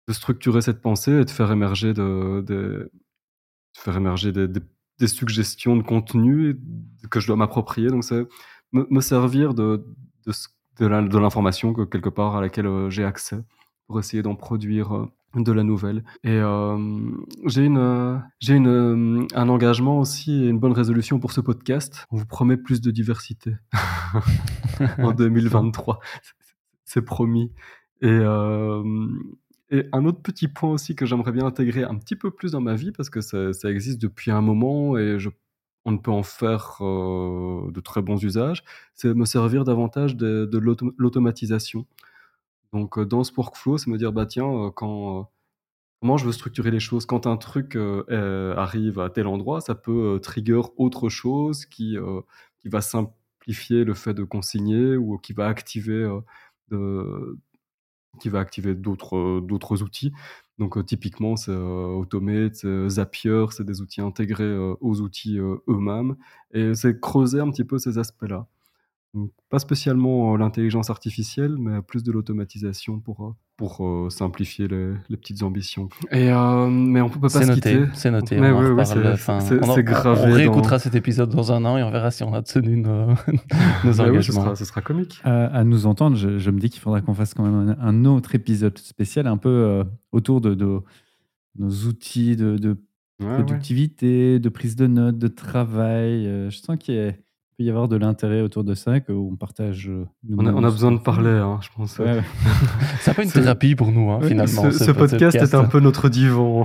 structurer 0.09 0.61
cette 0.61 0.81
pensée 0.81 1.21
et 1.21 1.25
de 1.25 1.31
faire 1.31 1.53
émerger, 1.53 1.95
des, 1.95 2.89
suggestions 5.07 5.77
de 5.77 5.83
contenu 5.83 6.61
que 7.11 7.21
je 7.21 7.27
dois 7.27 7.37
m'approprier. 7.37 7.89
Donc, 7.89 8.05
c'est 8.05 8.27
me, 8.73 9.01
servir 9.01 9.55
de, 9.55 9.87
de, 10.27 10.33
de 10.79 11.19
l'information 11.19 11.73
que 11.73 11.83
quelque 11.83 12.09
part 12.09 12.37
à 12.37 12.41
laquelle 12.41 12.67
euh, 12.67 12.91
j'ai 12.91 13.05
accès 13.05 13.43
pour 13.91 13.99
essayer 13.99 14.23
d'en 14.23 14.37
produire 14.37 14.95
euh, 14.95 15.11
de 15.35 15.51
la 15.51 15.65
nouvelle. 15.65 16.05
Et 16.23 16.31
euh, 16.31 16.79
j'ai 17.45 17.65
une, 17.65 18.23
j'ai 18.39 18.55
une, 18.55 19.27
un 19.35 19.49
engagement 19.49 19.99
aussi 19.99 20.45
et 20.45 20.47
une 20.47 20.61
bonne 20.61 20.71
résolution 20.71 21.19
pour 21.19 21.33
ce 21.33 21.41
podcast. 21.41 22.07
On 22.13 22.17
vous 22.17 22.25
promet 22.25 22.57
plus 22.57 22.81
de 22.81 22.93
diversité 22.93 23.57
en 24.99 25.11
2023. 25.11 25.99
C'est 26.85 27.03
promis. 27.03 27.51
Et, 28.01 28.21
et 29.73 29.85
un 29.93 30.05
autre 30.05 30.23
petit 30.23 30.47
point 30.47 30.71
aussi 30.71 30.95
que 30.95 31.05
j'aimerais 31.05 31.33
bien 31.33 31.47
intégrer 31.47 31.83
un 31.83 31.97
petit 31.97 32.15
peu 32.15 32.31
plus 32.31 32.53
dans 32.53 32.61
ma 32.61 32.77
vie, 32.77 32.93
parce 32.93 33.11
que 33.11 33.21
ça, 33.21 33.53
ça 33.53 33.71
existe 33.71 34.01
depuis 34.01 34.31
un 34.31 34.41
moment 34.41 34.97
et 34.97 35.19
je, 35.19 35.31
on 35.85 35.91
ne 35.91 35.99
peut 35.99 36.13
en 36.13 36.23
faire 36.23 36.79
euh, 36.81 37.71
de 37.73 37.81
très 37.81 38.03
bons 38.03 38.23
usages, 38.23 38.63
c'est 38.95 39.15
me 39.15 39.25
servir 39.25 39.65
davantage 39.65 40.15
de, 40.17 40.45
de 40.47 40.59
l'automatisation. 40.97 41.87
Donc 42.73 42.99
euh, 42.99 43.05
dans 43.05 43.25
ce 43.25 43.33
workflow, 43.37 43.79
c'est 43.79 43.91
me 43.91 43.99
dire, 43.99 44.13
bah 44.13 44.27
tiens, 44.27 44.47
euh, 44.47 44.71
quand, 44.71 45.31
comment 46.01 46.17
je 46.17 46.27
veux 46.27 46.33
structurer 46.33 46.71
les 46.71 46.81
choses? 46.81 47.07
Quand 47.07 47.27
un 47.27 47.37
truc 47.37 47.77
arrive 47.77 49.01
à 49.01 49.11
tel 49.11 49.27
endroit, 49.27 49.61
ça 49.61 49.75
peut 49.75 50.21
trigger 50.23 50.63
autre 50.77 51.09
chose 51.09 51.67
qui, 51.67 51.97
qui 52.61 52.69
va 52.69 52.81
simplifier 52.81 53.85
le 53.85 53.95
fait 53.95 54.15
de 54.15 54.25
consigner 54.25 54.97
ou 54.97 55.19
qui 55.19 55.33
va 55.33 55.49
activer 55.49 56.09
qui 58.19 58.29
va 58.29 58.41
activer 58.41 58.75
d'autres 58.75 59.17
euh, 59.17 59.83
outils. 59.83 60.13
Donc 60.59 60.77
euh, 60.77 60.83
typiquement, 60.83 61.37
c'est 61.37 61.53
euh, 61.53 61.87
Automate, 61.87 62.67
Zapier, 62.89 63.47
c'est 63.51 63.65
des 63.65 63.81
outils 63.81 64.01
intégrés 64.01 64.57
aux 64.81 65.01
outils 65.01 65.39
eux-mêmes. 65.39 66.17
Et 66.53 66.75
c'est 66.75 67.01
creuser 67.01 67.41
un 67.41 67.51
petit 67.51 67.65
peu 67.65 67.79
ces 67.79 67.99
aspects-là 67.99 68.47
pas 69.49 69.59
spécialement 69.59 70.37
l'intelligence 70.37 70.91
artificielle, 70.91 71.57
mais 71.59 71.83
plus 71.83 72.05
de 72.05 72.13
l'automatisation 72.13 73.01
pour, 73.01 73.27
euh, 73.27 73.31
pour 73.57 73.85
euh, 73.85 74.09
simplifier 74.09 74.69
les, 74.69 74.93
les, 75.09 75.17
petites 75.17 75.43
ambitions. 75.43 75.89
Et, 76.13 76.31
euh, 76.31 76.69
mais 76.69 77.01
on 77.01 77.09
peut 77.09 77.19
pas 77.19 77.29
se 77.29 77.53
quitter. 77.53 77.87
C'est 77.95 78.13
noté. 78.13 78.39
Mais 78.39 78.51
on 78.51 78.75
oui, 78.75 78.85
c'est 78.87 79.83
gravé. 79.83 80.21
On 80.31 80.33
réécoutera 80.33 80.79
cet 80.79 80.95
épisode 80.95 81.31
dans 81.31 81.51
un 81.51 81.65
an 81.65 81.77
et 81.77 81.83
on 81.83 81.91
verra 81.91 82.13
si 82.13 82.23
on 82.23 82.33
a 82.33 82.43
tenu 82.43 82.77
nos, 82.77 83.07
nos 83.85 84.01
engagements. 84.01 84.21
ce, 84.21 84.33
sera, 84.33 84.57
ce, 84.57 84.65
sera, 84.65 84.81
comique. 84.81 85.21
à 85.25 85.65
nous 85.65 85.87
entendre, 85.87 86.17
je, 86.17 86.39
je 86.39 86.51
me 86.51 86.61
dis 86.61 86.71
qu'il 86.71 86.81
faudra 86.81 87.01
qu'on 87.01 87.15
fasse 87.15 87.35
quand 87.35 87.45
même 87.45 87.77
un, 87.81 88.05
autre 88.05 88.35
épisode 88.37 88.79
spécial, 88.79 89.27
un 89.27 89.37
peu 89.37 89.85
autour 90.13 90.41
de, 90.41 90.55
de, 90.55 90.81
nos 91.59 91.71
outils 91.89 92.37
de, 92.37 92.57
de 92.59 92.77
productivité, 93.19 94.39
de 94.39 94.49
prise 94.49 94.77
de 94.77 94.87
notes, 94.87 95.19
de 95.19 95.29
travail. 95.29 96.25
je 96.49 96.57
sens 96.57 96.77
qu'il 96.79 96.95
y 96.95 97.01
a 97.01 97.13
peut 97.61 97.67
y 97.67 97.71
avoir 97.71 97.89
de 97.89 97.97
l'intérêt 97.97 98.41
autour 98.41 98.65
de 98.65 98.75
ça, 98.75 99.01
qu'on 99.01 99.37
partage. 99.37 99.91
Euh, 99.91 100.07
on 100.35 100.47
a, 100.47 100.53
on 100.53 100.65
a, 100.65 100.71
besoin 100.71 100.93
de 100.93 100.99
parler, 100.99 101.29
hein, 101.29 101.59
je 101.61 101.69
pense. 101.77 101.99
Ouais, 101.99 102.23
c'est 103.01 103.11
un 103.11 103.15
peu 103.15 103.23
une 103.23 103.31
thérapie 103.31 103.75
pour 103.75 103.93
nous, 103.93 104.11
hein, 104.11 104.21
finalement. 104.23 104.71
Ce, 104.71 104.91
podcast, 104.91 105.37
est 105.37 105.55
un 105.55 105.65
peu 105.65 105.79
notre 105.79 106.09
divan. 106.09 106.65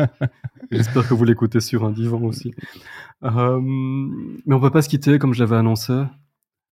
J'espère 0.72 1.08
que 1.08 1.14
vous 1.14 1.24
l'écoutez 1.24 1.60
sur 1.60 1.84
un 1.84 1.92
divan 1.92 2.20
aussi. 2.22 2.52
Euh, 3.22 3.60
mais 3.60 4.54
on 4.54 4.60
peut 4.60 4.70
pas 4.70 4.82
se 4.82 4.88
quitter, 4.88 5.20
comme 5.20 5.32
je 5.32 5.38
l'avais 5.44 5.56
annoncé, 5.56 5.94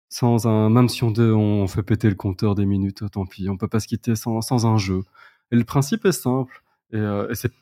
sans 0.09 0.49
un. 0.49 0.69
Même 0.69 0.89
si 0.89 1.05
on, 1.05 1.13
on 1.17 1.69
fait 1.69 1.85
péter 1.85 2.09
le 2.09 2.17
compteur 2.17 2.57
des 2.57 2.67
minutes, 2.67 3.09
tant 3.13 3.25
pis. 3.25 3.49
On 3.49 3.57
peut 3.57 3.69
pas 3.69 3.79
se 3.79 3.87
quitter 3.87 4.17
sans, 4.17 4.41
sans 4.41 4.67
un 4.67 4.79
jeu. 4.79 5.05
Et 5.53 5.57
le 5.57 5.65
principe 5.65 6.05
est 6.07 6.13
simple. 6.13 6.65
Et, 6.93 6.97
euh, 6.97 7.31
et 7.31 7.37
c'est 7.37 7.53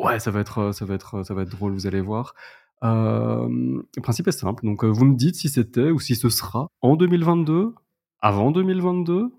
Ouais, 0.00 0.18
ça 0.18 0.30
va 0.30 0.40
être, 0.40 0.72
ça 0.72 0.86
va 0.86 0.94
être, 0.94 1.24
ça 1.24 1.34
va 1.34 1.42
être 1.42 1.50
drôle, 1.50 1.72
vous 1.74 1.86
allez 1.86 2.00
voir. 2.00 2.34
Euh, 2.82 3.48
le 3.48 4.02
principe 4.02 4.28
est 4.28 4.32
simple. 4.32 4.64
Donc, 4.64 4.84
euh, 4.84 4.88
vous 4.88 5.04
me 5.04 5.14
dites 5.14 5.36
si 5.36 5.48
c'était 5.48 5.90
ou 5.90 6.00
si 6.00 6.16
ce 6.16 6.28
sera 6.28 6.68
en 6.80 6.96
2022, 6.96 7.74
avant 8.20 8.50
2022 8.50 9.32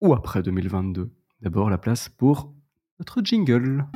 ou 0.00 0.14
après 0.14 0.42
2022. 0.42 1.10
D'abord, 1.42 1.68
la 1.68 1.78
place 1.78 2.08
pour 2.08 2.52
notre 2.98 3.22
jingle. 3.22 3.86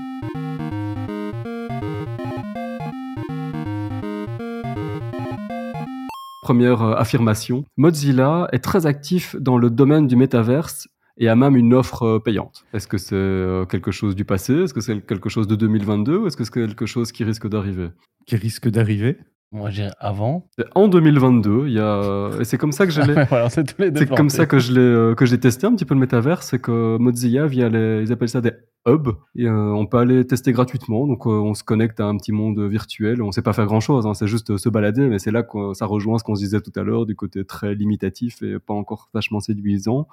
Première 6.43 6.83
euh, 6.83 6.95
affirmation, 6.97 7.65
Mozilla 7.77 8.49
est 8.53 8.59
très 8.59 8.85
actif 8.85 9.37
dans 9.37 9.57
le 9.57 9.71
domaine 9.71 10.07
du 10.09 10.17
métaverse 10.17 10.89
et 11.19 11.29
a 11.29 11.37
même 11.37 11.57
une 11.57 11.75
offre 11.75 12.19
payante. 12.19 12.65
Est-ce 12.73 12.89
que 12.89 12.99
c'est 12.99 13.69
quelque 13.71 13.91
chose 13.91 14.15
du 14.15 14.25
passé? 14.25 14.55
Est-ce 14.55 14.75
que 14.75 14.81
c'est 14.81 15.01
quelque 15.01 15.29
chose 15.29 15.47
de 15.47 15.57
2022 15.57 16.19
ou 16.19 16.27
est-ce 16.27 16.37
que 16.37 16.45
c'est 16.45 16.53
quelque 16.53 16.87
chose 16.87 17.13
qui 17.13 17.25
risque 17.25 17.49
d'arriver? 17.49 17.89
Qui 18.27 18.37
risque 18.37 18.69
d'arriver? 18.69 19.19
Moi, 19.53 19.71
je 19.71 19.77
dirais 19.77 19.91
avant. 19.99 20.47
En 20.77 20.87
2022, 20.87 21.67
il 21.67 21.73
y 21.73 21.81
a 21.81 22.31
et 22.39 22.45
c'est 22.45 22.57
comme 22.57 22.71
ça 22.71 22.87
que 22.87 22.93
je 22.93 23.01
l'ai. 23.01 23.25
voilà, 23.29 23.51
c'est 23.51 23.65
tous 23.65 23.83
les 23.83 23.91
deux. 23.91 24.01
C'est 24.01 24.15
comme 24.15 24.31
ça 24.31 24.47
que 24.47 24.61
je 24.61 24.73
l'ai 24.73 24.81
euh, 24.81 25.15
que 25.17 25.27
j'ai 25.27 25.41
testé 25.41 25.67
un 25.67 25.75
petit 25.75 25.85
peu 25.85 25.95
le 25.95 26.01
métavers, 26.01 26.45
c'est 26.45 26.61
que 26.61 26.97
Mozilla 26.99 27.47
via 27.47 27.69
les 27.69 28.03
ils 28.03 28.13
appellent 28.13 28.29
ça 28.29 28.41
des 28.41 28.53
hubs 28.87 29.17
et 29.35 29.47
euh, 29.47 29.73
on 29.75 29.87
peut 29.87 29.99
aller 29.99 30.25
tester 30.25 30.53
gratuitement. 30.53 31.09
Donc 31.09 31.27
euh, 31.27 31.31
on 31.31 31.55
se 31.55 31.65
connecte 31.65 31.99
à 31.99 32.07
un 32.07 32.17
petit 32.17 32.31
monde 32.31 32.61
virtuel, 32.61 33.23
on 33.23 33.33
sait 33.33 33.43
pas 33.43 33.53
faire 33.53 33.67
grand-chose 33.67 34.07
hein, 34.07 34.15
c'est 34.15 34.29
juste 34.29 34.51
euh, 34.51 34.59
se 34.59 34.69
balader 34.69 35.09
mais 35.09 35.19
c'est 35.19 35.33
là 35.33 35.43
que 35.43 35.75
ça 35.75 35.87
rejoint 35.87 36.19
ce 36.19 36.23
qu'on 36.23 36.37
se 36.37 36.43
disait 36.43 36.61
tout 36.61 36.73
à 36.77 36.85
l'heure 36.85 37.05
du 37.05 37.17
côté 37.17 37.45
très 37.45 37.75
limitatif 37.75 38.43
et 38.43 38.61
pas 38.61 38.75
encore 38.75 39.09
vachement 39.13 39.41
séduisant. 39.41 40.07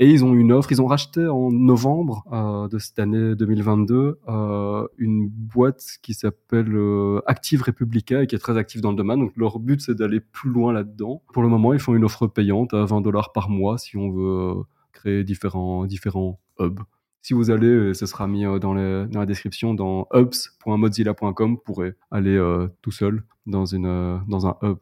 Et 0.00 0.08
ils 0.08 0.24
ont 0.24 0.32
une 0.34 0.52
offre, 0.52 0.70
ils 0.70 0.80
ont 0.80 0.86
racheté 0.86 1.26
en 1.26 1.50
novembre 1.50 2.22
euh, 2.32 2.68
de 2.68 2.78
cette 2.78 3.00
année 3.00 3.34
2022 3.34 4.20
euh, 4.28 4.86
une 4.96 5.28
boîte 5.28 5.82
qui 6.02 6.14
s'appelle 6.14 6.72
euh, 6.72 7.20
Active 7.26 7.62
Republica 7.64 8.22
et 8.22 8.28
qui 8.28 8.36
est 8.36 8.38
très 8.38 8.56
active 8.56 8.80
dans 8.80 8.90
le 8.90 8.96
domaine. 8.96 9.18
Donc 9.18 9.32
leur 9.36 9.58
but 9.58 9.80
c'est 9.80 9.96
d'aller 9.96 10.20
plus 10.20 10.50
loin 10.50 10.72
là-dedans. 10.72 11.22
Pour 11.32 11.42
le 11.42 11.48
moment, 11.48 11.72
ils 11.72 11.80
font 11.80 11.96
une 11.96 12.04
offre 12.04 12.28
payante 12.28 12.74
à 12.74 12.84
20 12.84 13.00
dollars 13.00 13.32
par 13.32 13.50
mois 13.50 13.76
si 13.76 13.96
on 13.96 14.10
veut 14.10 14.62
créer 14.92 15.24
différents 15.24 15.84
différents 15.84 16.38
hubs. 16.60 16.80
Si 17.22 17.34
vous 17.34 17.50
allez, 17.50 17.92
ce 17.92 18.06
sera 18.06 18.28
mis 18.28 18.44
dans, 18.60 18.74
la 18.74 19.26
description 19.26 19.74
dans 19.74 20.06
hubs.mozilla.com, 20.14 21.50
vous 21.50 21.62
pourrez 21.62 21.94
aller 22.12 22.40
tout 22.82 22.92
seul 22.92 23.24
dans 23.46 23.66
une 23.66 24.20
dans 24.28 24.46
un 24.46 24.56
hub 24.62 24.78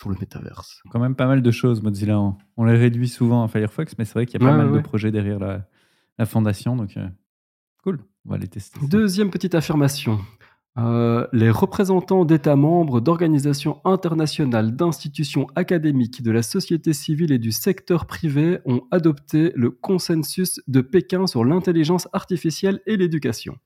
sur 0.00 0.08
le 0.08 0.16
métaverse. 0.18 0.82
Quand 0.90 0.98
même 0.98 1.14
pas 1.14 1.26
mal 1.26 1.42
de 1.42 1.50
choses, 1.50 1.82
Mozilla. 1.82 2.18
On, 2.56 2.64
les 2.64 2.76
réduit 2.76 3.08
souvent 3.08 3.44
à 3.44 3.48
Firefox, 3.48 3.94
mais 3.98 4.06
c'est 4.06 4.14
vrai 4.14 4.24
qu'il 4.26 4.40
y 4.40 4.42
a 4.42 4.46
pas 4.46 4.52
Ouais, 4.52 4.58
mal 4.62 4.70
ouais. 4.70 4.78
de 4.78 4.82
projets 4.82 5.10
derrière 5.12 5.38
la, 5.38 5.66
la 6.18 6.24
fondation. 6.24 6.74
Donc, 6.74 6.96
euh, 6.96 7.06
cool. 7.84 8.00
On 8.24 8.30
va 8.30 8.38
les 8.38 8.48
tester. 8.48 8.80
Deuxième 8.86 9.30
petite 9.30 9.54
affirmation. 9.54 10.18
Euh, 10.78 11.26
les 11.32 11.50
représentants 11.50 12.24
d'États 12.24 12.56
membres 12.56 13.00
d'organisations 13.02 13.80
internationales, 13.84 14.74
d'institutions 14.74 15.46
académiques, 15.54 16.22
de 16.22 16.30
la 16.30 16.42
société 16.42 16.92
civile 16.94 17.32
et 17.32 17.38
du 17.38 17.52
secteur 17.52 18.06
privé 18.06 18.60
ont 18.64 18.82
adopté 18.90 19.52
le 19.54 19.70
consensus 19.70 20.60
de 20.66 20.80
Pékin 20.80 21.26
sur 21.26 21.44
l'intelligence 21.44 22.08
artificielle 22.14 22.80
et 22.86 22.96
l'éducation. 22.96 23.58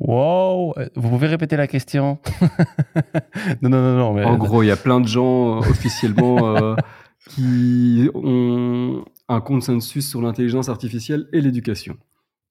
Wow, 0.00 0.74
euh, 0.78 0.88
vous 0.96 1.08
pouvez 1.08 1.26
répéter 1.28 1.56
la 1.56 1.66
question? 1.66 2.18
Non, 3.62 3.68
non, 3.70 3.80
non, 3.82 3.96
non. 3.96 4.14
Mais... 4.14 4.24
En 4.24 4.36
gros, 4.36 4.62
il 4.62 4.66
y 4.66 4.70
a 4.70 4.76
plein 4.76 5.00
de 5.00 5.06
gens 5.08 5.56
euh, 5.56 5.60
officiellement 5.60 6.56
euh, 6.56 6.74
qui 7.30 8.08
ont 8.14 9.04
un 9.28 9.40
consensus 9.40 10.08
sur 10.08 10.20
l'intelligence 10.22 10.68
artificielle 10.68 11.28
et 11.32 11.40
l'éducation. 11.40 11.96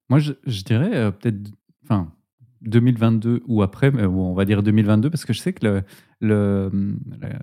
Moi, 0.10 0.20
je, 0.20 0.34
je 0.46 0.64
dirais 0.64 0.92
euh, 0.96 1.12
peut-être 1.12 1.38
enfin, 1.84 2.12
2022 2.62 3.44
ou 3.48 3.62
après, 3.62 3.92
mais 3.92 4.08
bon, 4.08 4.32
on 4.32 4.34
va 4.34 4.46
dire 4.46 4.64
2022, 4.64 5.10
parce 5.10 5.26
que 5.26 5.34
je 5.34 5.40
sais 5.40 5.54
que 5.54 5.66
le- 5.66 5.84
le- 6.22 6.72
la- 7.22 7.40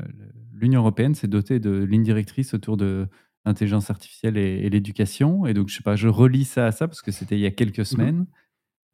l'Union 0.55 0.81
européenne 0.81 1.15
s'est 1.15 1.29
dotée 1.29 1.59
de 1.61 1.71
lignes 1.85 2.03
directrices 2.05 2.55
autour 2.55 2.77
de 2.77 3.07
l'intelligence 3.45 3.91
artificielle 3.91 4.39
et, 4.39 4.61
et 4.65 4.71
l'éducation. 4.71 5.47
Et 5.47 5.53
donc, 5.55 5.69
je 5.69 5.77
sais 5.77 5.83
pas, 5.83 5.97
je 5.97 6.09
relis 6.09 6.45
ça 6.45 6.67
à 6.67 6.73
ça, 6.73 6.89
parce 6.89 7.03
que 7.03 7.11
c'était 7.13 7.37
il 7.37 7.41
y 7.43 7.47
a 7.47 7.51
quelques 7.51 7.85
semaines. 7.85 8.27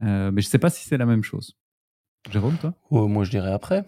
Euh, 0.02 0.30
mais 0.32 0.40
je 0.42 0.48
sais 0.48 0.58
pas 0.58 0.70
si 0.70 0.86
c'est 0.86 0.96
la 0.98 1.06
même 1.06 1.22
chose. 1.22 1.56
Jérôme, 2.30 2.56
toi? 2.58 2.74
Oh, 2.90 3.08
moi, 3.08 3.24
je 3.24 3.30
dirais 3.30 3.52
après. 3.52 3.84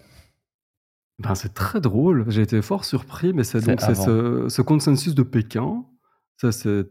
Ben, 1.18 1.34
c'est 1.34 1.54
très 1.54 1.80
drôle. 1.80 2.24
J'ai 2.28 2.42
été 2.42 2.60
fort 2.62 2.84
surpris, 2.84 3.32
mais 3.32 3.44
c'est 3.44 3.60
C'est 3.60 3.66
donc 3.70 3.80
c'est 3.80 3.94
ce, 3.94 4.48
ce 4.48 4.62
consensus 4.62 5.14
de 5.14 5.22
Pékin. 5.22 5.84
Ça, 6.38 6.50
c'est- 6.52 6.90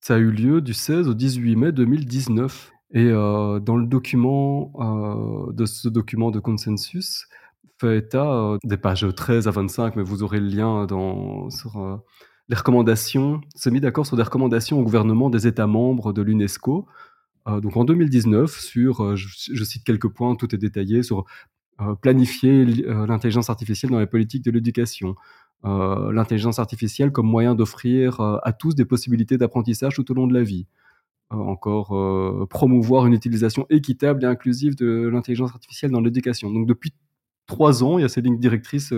ça 0.00 0.14
a 0.14 0.18
eu 0.18 0.30
lieu 0.30 0.60
du 0.60 0.74
16 0.74 1.08
au 1.08 1.14
18 1.14 1.56
mai 1.56 1.72
2019. 1.72 2.72
Et 2.92 3.06
euh, 3.06 3.58
dans 3.58 3.76
le 3.76 3.86
document 3.86 4.72
euh, 4.78 5.52
de 5.52 5.66
ce 5.66 5.88
document 5.88 6.30
de 6.30 6.38
consensus, 6.38 7.26
fait 7.80 7.98
état 7.98 8.30
euh, 8.32 8.58
des 8.64 8.76
pages 8.76 9.06
13 9.16 9.48
à 9.48 9.50
25, 9.50 9.96
mais 9.96 10.04
vous 10.04 10.22
aurez 10.22 10.38
le 10.38 10.46
lien 10.46 10.86
dans, 10.86 11.50
sur 11.50 11.78
euh, 11.78 11.96
les 12.48 12.56
recommandations. 12.56 13.40
s'est 13.56 13.72
mis 13.72 13.80
d'accord 13.80 14.06
sur 14.06 14.16
des 14.16 14.22
recommandations 14.22 14.78
au 14.78 14.84
gouvernement 14.84 15.30
des 15.30 15.48
États 15.48 15.66
membres 15.66 16.12
de 16.12 16.22
l'UNESCO. 16.22 16.86
Euh, 17.48 17.60
donc 17.60 17.76
en 17.76 17.84
2019, 17.84 18.58
sur, 18.58 19.02
euh, 19.02 19.16
je, 19.16 19.64
cite 19.64 19.84
quelques 19.84 20.08
points, 20.08 20.34
tout 20.36 20.54
est 20.54 20.58
détaillé 20.58 21.02
sur 21.02 21.24
euh, 21.80 21.94
planifier 21.94 22.64
l'intelligence 22.64 23.50
artificielle 23.50 23.92
dans 23.92 24.00
les 24.00 24.06
politiques 24.06 24.44
de 24.44 24.50
l'éducation. 24.50 25.14
L'intelligence 25.64 26.60
artificielle 26.60 27.10
comme 27.10 27.26
moyen 27.26 27.56
d'offrir 27.56 28.20
à 28.20 28.52
tous 28.52 28.76
des 28.76 28.84
possibilités 28.84 29.36
d'apprentissage 29.36 29.96
tout 29.96 30.08
au 30.12 30.14
long 30.14 30.28
de 30.28 30.34
la 30.34 30.44
vie. 30.44 30.66
Encore 31.30 32.46
promouvoir 32.48 33.06
une 33.06 33.14
utilisation 33.14 33.66
équitable 33.68 34.22
et 34.22 34.26
inclusive 34.28 34.76
de 34.76 35.08
l'intelligence 35.08 35.50
artificielle 35.50 35.90
dans 35.90 36.00
l'éducation. 36.00 36.52
Donc 36.52 36.68
depuis 36.68 36.92
trois 37.46 37.82
ans, 37.82 37.98
il 37.98 38.02
y 38.02 38.04
a 38.04 38.08
ces 38.08 38.20
lignes 38.20 38.38
directrices 38.38 38.94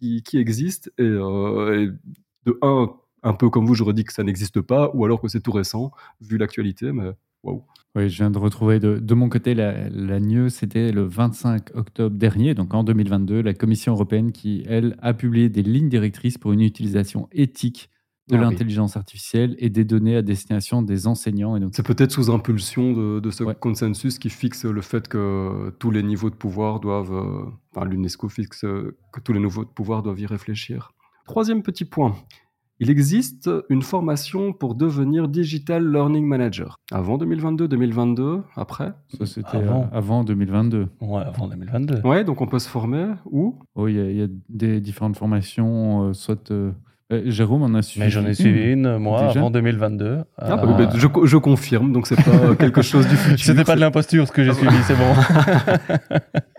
qui, 0.00 0.24
existent 0.34 0.90
et 0.98 1.04
de 1.04 2.58
un, 2.62 2.90
un 3.22 3.34
peu 3.34 3.48
comme 3.48 3.66
vous, 3.66 3.74
j'aurais 3.74 3.94
dit 3.94 4.04
que 4.04 4.12
ça 4.12 4.24
n'existe 4.24 4.60
pas, 4.60 4.90
ou 4.94 5.04
alors 5.04 5.20
que 5.20 5.28
c'est 5.28 5.40
tout 5.40 5.52
récent 5.52 5.92
vu 6.20 6.36
l'actualité, 6.36 6.90
mais 6.90 7.12
Oui, 7.44 8.08
je 8.08 8.16
viens 8.16 8.30
de 8.30 8.38
retrouver 8.38 8.80
de, 8.80 8.98
de 8.98 9.14
mon 9.14 9.28
côté 9.28 9.54
la, 9.54 9.88
la 9.90 10.18
news, 10.20 10.48
c'était 10.48 10.92
le 10.92 11.02
25 11.04 11.74
octobre 11.76 12.16
dernier, 12.16 12.54
donc 12.54 12.72
en 12.72 12.84
2022, 12.84 13.42
la 13.42 13.52
Commission 13.52 13.92
européenne 13.92 14.32
qui, 14.32 14.64
elle, 14.66 14.96
a 15.02 15.12
publié 15.12 15.48
des 15.50 15.62
lignes 15.62 15.90
directrices 15.90 16.38
pour 16.38 16.52
une 16.52 16.62
utilisation 16.62 17.28
éthique 17.32 17.90
de 18.28 18.36
Ah 18.36 18.38
oui. 18.38 18.44
l'intelligence 18.44 18.96
artificielle 18.96 19.56
et 19.58 19.68
des 19.68 19.84
données 19.84 20.16
à 20.16 20.22
destination 20.22 20.80
des 20.80 21.06
enseignants. 21.06 21.54
Et 21.56 21.60
donc, 21.60 21.72
C'est 21.74 21.84
peut-être 21.84 22.12
sous 22.12 22.30
impulsion 22.30 22.92
de, 22.94 23.20
de 23.20 23.30
ce 23.30 23.44
Ouais. 23.44 23.54
consensus 23.58 24.18
qui 24.18 24.30
fixe 24.30 24.64
le 24.64 24.80
fait 24.80 25.06
que 25.08 25.70
tous 25.78 25.90
les 25.90 26.02
niveaux 26.02 26.30
de 26.30 26.36
pouvoir 26.36 26.80
doivent, 26.80 27.12
euh, 27.12 27.44
enfin 27.74 27.84
l'UNESCO 27.84 28.28
fixe 28.30 28.60
que 28.60 29.20
tous 29.22 29.32
les 29.34 29.40
niveaux 29.40 29.64
de 29.64 29.70
pouvoir 29.70 30.02
doivent 30.02 30.20
y 30.20 30.26
réfléchir. 30.26 30.92
Troisième 31.26 31.62
petit 31.62 31.84
point. 31.84 32.14
Il 32.82 32.90
existe 32.90 33.48
une 33.68 33.82
formation 33.82 34.52
pour 34.52 34.74
devenir 34.74 35.28
Digital 35.28 35.88
Learning 35.88 36.26
Manager. 36.26 36.80
Avant 36.90 37.16
2022-2022, 37.16 38.42
après? 38.56 38.92
Ça, 39.18 39.24
c'était 39.24 39.58
Avant. 39.58 39.82
euh, 39.92 39.96
avant 39.96 40.24
2022. 40.24 40.88
Ouais, 41.00 41.22
avant 41.24 41.46
2022. 41.46 42.00
Ouais, 42.04 42.24
donc 42.24 42.40
on 42.40 42.46
peut 42.48 42.58
se 42.58 42.68
former 42.68 43.06
où? 43.30 43.56
Oui, 43.76 43.92
il 43.92 43.96
y 43.96 44.00
a- 44.00 44.10
il 44.10 44.16
y, 44.18 44.22
a 44.22 44.26
des 44.48 44.80
différentes 44.80 45.16
formations, 45.16 46.08
euh, 46.08 46.12
soit. 46.12 46.50
euh, 46.50 46.72
Jérôme 47.26 47.62
en 47.62 47.74
a 47.74 47.82
suivi. 47.82 48.06
Mais 48.06 48.10
j'en 48.10 48.24
ai 48.26 48.32
suivi 48.34 48.72
une, 48.72 48.96
moi, 48.96 49.26
Déjà? 49.26 49.38
avant 49.40 49.50
2022. 49.50 50.22
Ah, 50.38 50.56
bah, 50.56 50.62
Euh, 50.64 50.86
bah, 50.86 50.88
je, 50.96 51.06
je 51.24 51.36
confirme, 51.36 51.92
donc 51.92 52.06
c'est 52.08 52.16
pas 52.16 52.56
quelque 52.58 52.80
chose 52.82 53.06
du 53.06 53.14
futur. 53.16 53.44
C'était 53.44 53.64
pas 53.64 53.76
de 53.76 53.80
l'imposture 53.80 54.26
ce 54.26 54.32
que 54.32 54.42
j'ai 54.42 54.54
suivi, 54.54 54.74
c'est 54.84 54.96
bon. 54.96 55.12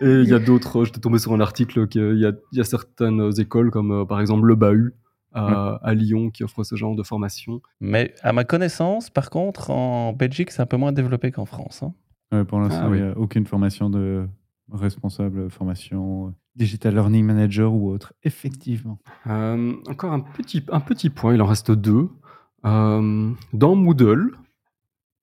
Et 0.00 0.22
il 0.22 0.28
y 0.28 0.32
a 0.32 0.38
d'autres, 0.38 0.84
j'étais 0.84 1.00
tombé 1.00 1.18
sur 1.18 1.32
un 1.34 1.40
article 1.40 1.88
qu'il 1.88 2.16
y 2.16 2.56
y 2.56 2.60
a 2.60 2.64
certaines 2.64 3.30
écoles 3.38 3.70
comme 3.70 4.06
par 4.06 4.20
exemple 4.20 4.46
le 4.46 4.54
Bahut 4.54 4.92
à, 5.34 5.80
à 5.82 5.94
Lyon 5.94 6.30
qui 6.30 6.44
offre 6.44 6.62
ce 6.64 6.76
genre 6.76 6.94
de 6.96 7.02
formation. 7.02 7.60
Mais 7.80 8.14
à 8.22 8.32
ma 8.32 8.44
connaissance, 8.44 9.10
par 9.10 9.30
contre, 9.30 9.70
en 9.70 10.12
Belgique, 10.12 10.50
c'est 10.50 10.62
un 10.62 10.66
peu 10.66 10.76
moins 10.76 10.92
développé 10.92 11.30
qu'en 11.32 11.44
France. 11.44 11.82
hein. 11.82 11.92
Ouais, 12.32 12.44
pour 12.44 12.58
l'instant, 12.60 12.88
Ah 12.90 12.96
il 12.96 13.02
n'y 13.02 13.08
a 13.08 13.16
aucune 13.18 13.46
formation 13.46 13.90
de 13.90 14.26
responsable 14.72 15.50
formation, 15.50 16.28
euh, 16.28 16.30
digital 16.56 16.94
learning 16.94 17.24
manager 17.24 17.72
ou 17.74 17.90
autre. 17.90 18.14
Effectivement. 18.22 18.98
Euh, 19.26 19.74
encore 19.88 20.12
un 20.12 20.20
petit, 20.20 20.64
un 20.72 20.80
petit 20.80 21.10
point, 21.10 21.34
il 21.34 21.42
en 21.42 21.46
reste 21.46 21.70
deux. 21.70 22.08
Euh, 22.64 23.30
dans 23.52 23.74
Moodle, 23.74 24.30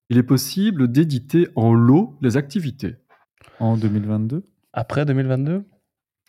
il 0.09 0.17
est 0.17 0.23
possible 0.23 0.91
d'éditer 0.91 1.47
en 1.55 1.73
lot 1.73 2.15
les 2.21 2.37
activités. 2.37 2.95
En 3.59 3.77
2022 3.77 4.43
Après 4.73 5.05
2022 5.05 5.65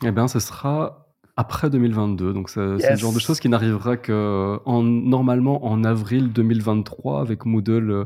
Eh 0.05 0.11
bien, 0.11 0.27
ce 0.29 0.39
sera 0.41 1.02
après 1.37 1.71
2022. 1.71 2.33
Donc, 2.33 2.51
c'est 2.51 2.61
le 2.61 2.97
genre 2.97 3.13
de 3.13 3.19
choses 3.19 3.41
qui 3.41 3.49
n'arrivera 3.49 3.97
que 3.97 4.59
en, 4.65 4.83
normalement 4.83 5.65
en 5.65 5.85
avril 5.85 6.33
2023 6.33 7.21
avec 7.21 7.45
Moodle 7.45 7.91
euh, 7.91 8.05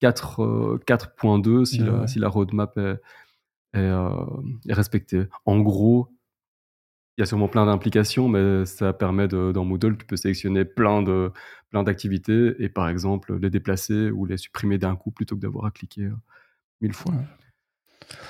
4, 0.00 0.42
euh, 0.42 0.78
4.2 0.86 1.64
si, 1.64 1.78
la, 1.78 2.06
si 2.06 2.18
la 2.18 2.28
roadmap 2.28 2.76
est, 2.76 3.00
est, 3.74 3.78
euh, 3.78 4.10
est 4.68 4.74
respectée. 4.74 5.24
En 5.46 5.60
gros, 5.60 6.08
il 7.16 7.20
y 7.20 7.22
a 7.22 7.26
sûrement 7.26 7.48
plein 7.48 7.64
d'implications, 7.66 8.28
mais 8.28 8.66
ça 8.66 8.92
permet 8.92 9.28
de, 9.28 9.52
dans 9.52 9.64
Moodle, 9.64 9.96
tu 9.96 10.04
peux 10.04 10.16
sélectionner 10.16 10.64
plein 10.64 11.02
de 11.02 11.30
plein 11.70 11.82
d'activités 11.82 12.54
et 12.58 12.68
par 12.68 12.88
exemple 12.88 13.36
les 13.36 13.50
déplacer 13.50 14.10
ou 14.10 14.26
les 14.26 14.36
supprimer 14.36 14.78
d'un 14.78 14.96
coup 14.96 15.10
plutôt 15.10 15.36
que 15.36 15.40
d'avoir 15.40 15.66
à 15.66 15.70
cliquer 15.70 16.04
euh, 16.04 16.16
mille 16.80 16.92
fois. 16.92 17.14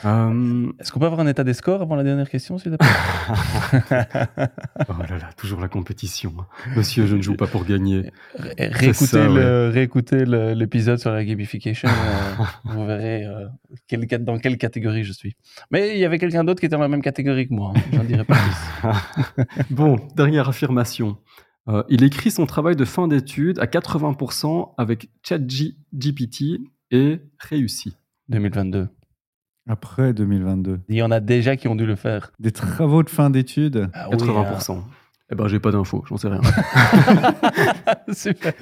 Ouais. 0.04 0.10
Euh, 0.10 0.72
Est-ce 0.80 0.92
qu'on 0.92 1.00
peut 1.00 1.06
avoir 1.06 1.20
un 1.20 1.26
état 1.26 1.44
des 1.44 1.54
scores 1.54 1.80
avant 1.82 1.94
la 1.96 2.02
dernière 2.04 2.28
question, 2.28 2.58
s'il 2.58 2.72
te 2.72 2.76
plaît? 2.76 2.88
Oh 4.88 4.92
là 5.08 5.18
là, 5.18 5.30
toujours 5.36 5.60
la 5.60 5.68
compétition. 5.68 6.34
hein. 6.38 6.46
Monsieur, 6.76 7.06
je 7.06 7.16
ne 7.16 7.22
joue 7.22 7.36
pas 7.36 7.46
pour 7.46 7.64
gagner. 7.64 8.10
Réécoutez 8.58 10.24
le- 10.24 10.52
l'épisode 10.54 10.98
sur 10.98 11.10
la 11.10 11.24
gamification, 11.24 11.88
euh, 11.88 12.44
vous 12.64 12.84
verrez 12.86 13.24
euh, 13.24 13.46
dans 14.20 14.38
quelle 14.38 14.58
catégorie 14.58 15.04
je 15.04 15.12
suis. 15.12 15.36
Mais 15.70 15.94
il 15.94 15.98
y 16.00 16.04
avait 16.04 16.18
quelqu'un 16.18 16.44
d'autre 16.44 16.60
qui 16.60 16.66
était 16.66 16.76
dans 16.76 16.82
la 16.82 16.88
même 16.88 17.02
catégorie 17.02 17.48
que 17.48 17.54
moi, 17.54 17.72
hein. 17.76 17.80
j'en 17.92 18.04
dirai 18.04 18.24
pas 18.24 18.36
plus. 18.36 19.44
Bon, 19.70 19.96
dernière 20.16 20.48
affirmation. 20.48 21.16
Il 21.88 22.04
écrit 22.04 22.30
son 22.30 22.44
travail 22.44 22.76
de 22.76 22.84
fin 22.84 23.08
d'études 23.08 23.58
à 23.58 23.64
80% 23.66 24.74
avec 24.76 25.08
ChatGPT 25.22 26.60
et 26.90 27.20
réussit. 27.38 27.96
2022. 28.28 28.88
Après 29.68 30.12
2022. 30.12 30.80
Il 30.88 30.96
y 30.96 31.02
en 31.02 31.10
a 31.10 31.20
déjà 31.20 31.56
qui 31.56 31.68
ont 31.68 31.74
dû 31.76 31.86
le 31.86 31.96
faire. 31.96 32.32
Des 32.38 32.50
travaux 32.52 33.02
de 33.02 33.08
fin 33.10 33.30
d'études 33.30 33.88
Ah 33.94 34.08
oui, 34.10 34.16
80%. 34.16 34.82
Eh 35.32 35.34
ben, 35.36 35.48
j'ai 35.48 35.58
pas 35.58 35.70
d'infos, 35.72 36.04
j'en 36.06 36.18
sais 36.18 36.28
rien. 36.28 36.40
hein. 36.44 37.34
Super. 38.12 38.52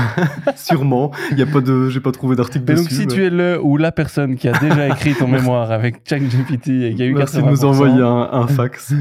Sûrement, 0.56 1.12
il 1.30 1.38
y 1.38 1.42
a 1.42 1.46
pas 1.46 1.60
de, 1.60 1.90
j'ai 1.90 2.00
pas 2.00 2.10
trouvé 2.10 2.36
d'article 2.36 2.64
dessus. 2.64 2.82
donc, 2.84 2.90
si 2.90 3.00
mais- 3.00 3.06
tu 3.06 3.22
es 3.24 3.28
le 3.28 3.60
ou 3.62 3.76
la 3.76 3.92
personne 3.92 4.36
qui 4.36 4.48
a 4.48 4.58
déjà 4.58 4.88
écrit 4.94 5.14
ton 5.14 5.28
mémoire 5.28 5.70
avec 5.70 6.08
ChatGPT 6.08 6.68
et 6.68 6.94
qui 6.94 7.02
a 7.02 7.06
eu 7.06 7.14
Merci 7.14 7.36
de 7.36 7.42
80%, 7.42 7.50
nous 7.50 7.64
envoyer 7.66 8.00
un, 8.02 8.28
un 8.32 8.46
fax. 8.46 8.94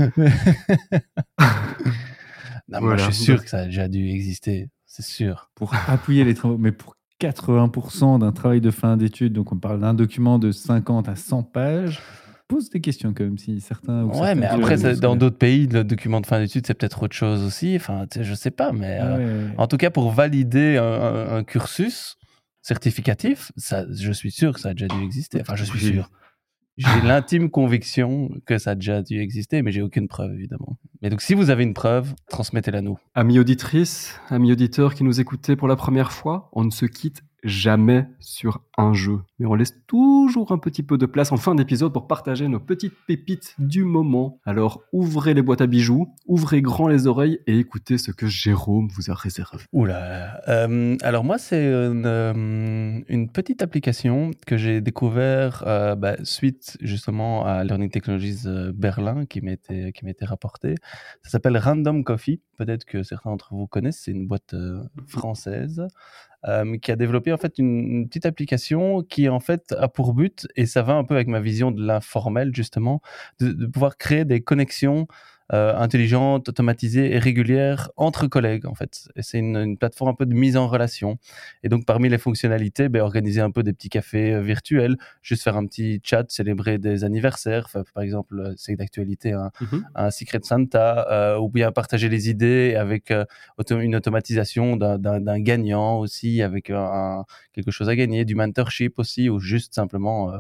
Non, 2.68 2.82
moi, 2.82 2.98
je 2.98 3.04
suis 3.06 3.14
sûr 3.14 3.44
que 3.44 3.50
ça 3.50 3.60
a 3.60 3.66
déjà 3.66 3.88
dû 3.88 4.10
exister. 4.10 4.70
C'est 4.86 5.06
sûr. 5.06 5.50
pour 5.56 5.74
appuyer 5.88 6.24
les 6.24 6.34
travaux, 6.34 6.58
mais 6.58 6.72
pour 6.72 6.95
80% 7.22 8.20
d'un 8.20 8.32
travail 8.32 8.62
de 8.62 8.72
fin 8.72 8.98
d'études, 8.98 9.34
donc 9.34 9.52
on 9.52 9.58
parle 9.58 9.80
d'un 9.82 9.94
document 9.94 10.40
de 10.40 10.52
50 10.52 11.08
à 11.10 11.16
100 11.16 11.44
pages, 11.44 12.02
pose 12.48 12.70
des 12.70 12.82
questions 12.82 13.14
quand 13.14 13.24
même 13.24 13.38
si 13.38 13.60
certains. 13.62 14.04
ou 14.04 14.20
Ouais, 14.22 14.36
mais 14.36 14.46
après, 14.46 14.78
ça- 14.78 14.96
dans 14.96 15.16
d'autres 15.16 15.38
pays, 15.38 15.68
le 15.68 15.84
document 15.84 16.22
de 16.22 16.26
fin 16.26 16.40
d'études, 16.40 16.68
c'est 16.68 16.74
peut-être 16.74 17.02
autre 17.04 17.16
chose 17.16 17.44
aussi. 17.44 17.76
Enfin, 17.76 18.06
tu 18.12 18.20
sais, 18.20 18.24
je 18.26 18.34
sais 18.34 18.52
pas, 18.52 18.72
mais 18.72 19.00
euh, 19.02 19.48
Ouais. 19.48 19.54
en 19.58 19.68
tout 19.68 19.78
cas, 19.78 19.90
pour 19.90 20.12
valider 20.12 20.78
un, 20.78 20.84
un- 20.84 21.38
un 21.38 21.44
cursus 21.44 22.18
certificatif, 22.62 23.52
ça, 23.58 23.86
je 23.92 24.12
suis 24.12 24.32
sûr 24.32 24.54
que 24.54 24.60
ça 24.60 24.70
a 24.70 24.74
déjà 24.74 24.88
dû 24.88 25.04
exister. 25.04 25.40
Enfin, 25.42 25.56
je 25.56 25.64
suis 25.64 25.80
Oui. 25.88 25.94
sûr. 25.94 26.10
J'ai 26.78 27.02
l'intime 27.02 27.50
conviction 27.50 28.30
que 28.46 28.58
ça 28.58 28.72
a 28.72 28.76
déjà 28.76 29.02
dû 29.02 29.22
exister, 29.22 29.62
mais 29.62 29.72
j'ai 29.72 29.82
aucune 29.82 30.10
preuve, 30.10 30.34
évidemment. 30.34 30.78
Mais 31.02 31.10
donc, 31.10 31.22
si 31.22 31.34
vous 31.34 31.50
avez 31.50 31.64
une 31.64 31.74
preuve, 31.74 32.14
transmettez-la 32.30 32.82
nous. 32.82 32.98
Amis 33.14 33.40
auditrices, 33.40 34.20
amis 34.30 34.52
auditeurs 34.52 34.94
qui 34.94 35.06
nous 35.06 35.22
écoutez 35.22 35.56
pour 35.56 35.70
la 35.70 35.78
première 35.78 36.12
fois, 36.12 36.50
on 36.52 36.66
ne 36.66 36.72
se 36.72 36.86
quitte 36.86 37.22
jamais 37.46 38.08
sur 38.20 38.62
un 38.78 38.94
jeu, 38.94 39.20
mais 39.40 39.46
on 39.46 39.56
laisse 39.56 39.74
toujours 39.88 40.52
un 40.52 40.58
petit 40.58 40.84
peu 40.84 40.98
de 40.98 41.06
place 41.06 41.32
en 41.32 41.38
fin 41.38 41.56
d'épisode 41.56 41.94
pour 41.94 42.08
partager 42.08 42.48
nos 42.48 42.60
petites 42.60 42.96
pépites 43.08 43.56
du 43.60 43.84
moment. 43.84 44.40
Alors 44.46 44.82
ouvrez 44.92 45.34
les 45.34 45.42
boîtes 45.42 45.62
à 45.62 45.68
bijoux, 45.68 46.08
ouvrez 46.26 46.62
grand 46.62 46.88
les 46.88 47.08
oreilles 47.08 47.40
et 47.48 47.58
écoutez 47.60 47.98
ce 47.98 48.12
que 48.12 48.28
Jérôme 48.28 48.90
vous 48.90 49.12
a 49.12 49.14
réservé. 49.14 49.64
Oula. 49.72 50.42
Euh, 50.50 50.98
alors 51.02 51.24
moi, 51.24 51.38
c'est 51.38 51.66
une, 51.66 52.06
euh, 52.06 53.02
une 53.08 53.30
petite 53.30 53.62
application 53.62 54.32
que 54.46 54.58
j'ai 54.58 54.82
découvert 54.82 55.64
euh, 55.68 55.96
bah, 55.96 56.16
suite 56.24 56.78
justement 56.82 57.46
à 57.46 57.64
Learning 57.64 57.90
Technologies 57.90 58.48
euh, 58.48 58.72
Berlin 58.74 59.26
qui 59.26 59.42
m'était 59.42 59.92
qui 59.94 60.06
m'était 60.06 60.26
rapporté. 60.26 60.76
Ça 61.24 61.30
s'appelle 61.30 61.58
Random 61.58 62.04
Coffee. 62.04 62.42
Peut-être 62.58 62.86
que 62.86 63.04
certains 63.04 63.30
d'entre 63.30 63.54
vous 63.54 63.68
connaissent. 63.68 64.02
C'est 64.04 64.12
une 64.12 64.28
boîte 64.28 64.56
française 65.08 65.86
euh, 66.48 66.78
qui 66.78 66.92
a 66.92 66.96
développé 66.96 67.34
en 67.34 67.38
fait 67.38 67.58
une, 67.58 67.80
une 67.80 68.08
petite 68.08 68.26
application 68.26 69.04
qui 69.04 69.30
en 69.30 69.40
fait 69.40 69.74
a 69.78 69.88
pour 69.88 70.14
but 70.14 70.48
et 70.56 70.66
ça 70.66 70.82
va 70.84 70.94
un 70.94 71.04
peu 71.04 71.16
avec 71.16 71.28
ma 71.28 71.40
vision 71.40 71.72
de 71.72 71.86
l'informel 71.86 72.52
justement 72.54 73.02
de, 73.40 73.52
de 73.52 73.66
pouvoir 73.66 73.98
créer 73.98 74.26
des 74.26 74.42
connexions 74.42 75.08
euh, 75.54 75.76
intelligente, 75.78 76.50
automatisée 76.50 77.14
et 77.14 77.20
régulière 77.20 77.92
entre 77.98 78.28
collègues 78.28 78.66
en 78.66 78.74
fait. 78.74 79.08
Et 79.16 79.22
c'est 79.22 79.38
une, 79.38 79.58
une 79.58 79.78
plateforme 79.78 80.10
un 80.10 80.14
peu 80.16 80.26
de 80.26 80.34
mise 80.34 80.58
en 80.58 80.68
relation. 80.68 81.18
Et 81.64 81.70
donc 81.70 81.86
parmi 81.86 82.10
les 82.10 82.18
fonctionnalités, 82.18 82.90
ben, 82.90 83.02
organiser 83.02 83.42
un 83.42 83.52
peu 83.52 83.62
des 83.62 83.74
petits 83.74 83.90
cafés 83.90 84.34
euh, 84.34 84.42
virtuels, 84.42 84.98
juste 85.22 85.44
faire 85.44 85.56
un 85.58 85.66
petit 85.68 86.02
chat, 86.04 86.26
célébrer 86.30 86.78
des 86.78 87.04
anniversaires, 87.04 87.64
Enfin, 87.66 87.84
par 87.94 88.02
exemple 88.04 88.40
euh, 88.40 88.54
c'est 88.58 88.76
d'actualité 88.76 89.34
un, 89.34 89.52
un 89.94 90.10
Secret 90.12 90.40
Santa, 90.44 91.08
euh, 91.12 91.38
ou 91.38 91.50
bien 91.50 91.72
partager 91.72 92.10
les 92.10 92.30
idées 92.30 92.76
avec 92.76 93.12
euh, 93.12 93.26
auto- 93.58 93.80
une 93.80 93.96
automatisation 93.96 94.78
d'un- 94.78 95.40
gagnant 95.40 96.00
aussi, 96.00 96.42
avec 96.42 96.72
quelque 97.54 97.72
chose 97.72 97.90
à 97.90 97.96
gagner, 97.96 98.26
du 98.26 98.36
mentorship 98.36 98.98
aussi, 99.00 99.30
ou 99.30 99.40
juste 99.40 99.74
simplement 99.76 100.34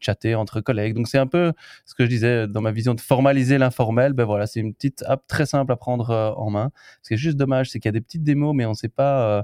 chatter 0.00 0.34
entre 0.34 0.60
collègues. 0.60 0.94
Donc 0.94 1.08
c'est 1.08 1.18
un 1.18 1.26
peu 1.26 1.52
ce 1.84 1.94
que 1.94 2.04
je 2.04 2.08
disais 2.08 2.46
dans 2.46 2.60
ma 2.60 2.72
vision 2.72 2.94
de 2.94 3.00
formaliser 3.00 3.58
l'informel. 3.58 4.12
Ben 4.12 4.24
voilà, 4.24 4.46
c'est 4.46 4.60
une 4.60 4.74
petite 4.74 5.02
app 5.06 5.26
très 5.26 5.46
simple 5.46 5.72
à 5.72 5.76
prendre 5.76 6.10
euh, 6.10 6.30
en 6.32 6.50
main. 6.50 6.70
Ce 7.02 7.08
qui 7.08 7.14
est 7.14 7.18
juste 7.18 7.36
dommage, 7.36 7.70
c'est 7.70 7.80
qu'il 7.80 7.88
y 7.88 7.90
a 7.90 7.92
des 7.92 8.00
petites 8.00 8.24
démos, 8.24 8.54
mais 8.54 8.66
on 8.66 8.70
ne 8.70 8.74
sait 8.74 8.88
pas 8.88 9.38
euh, 9.38 9.42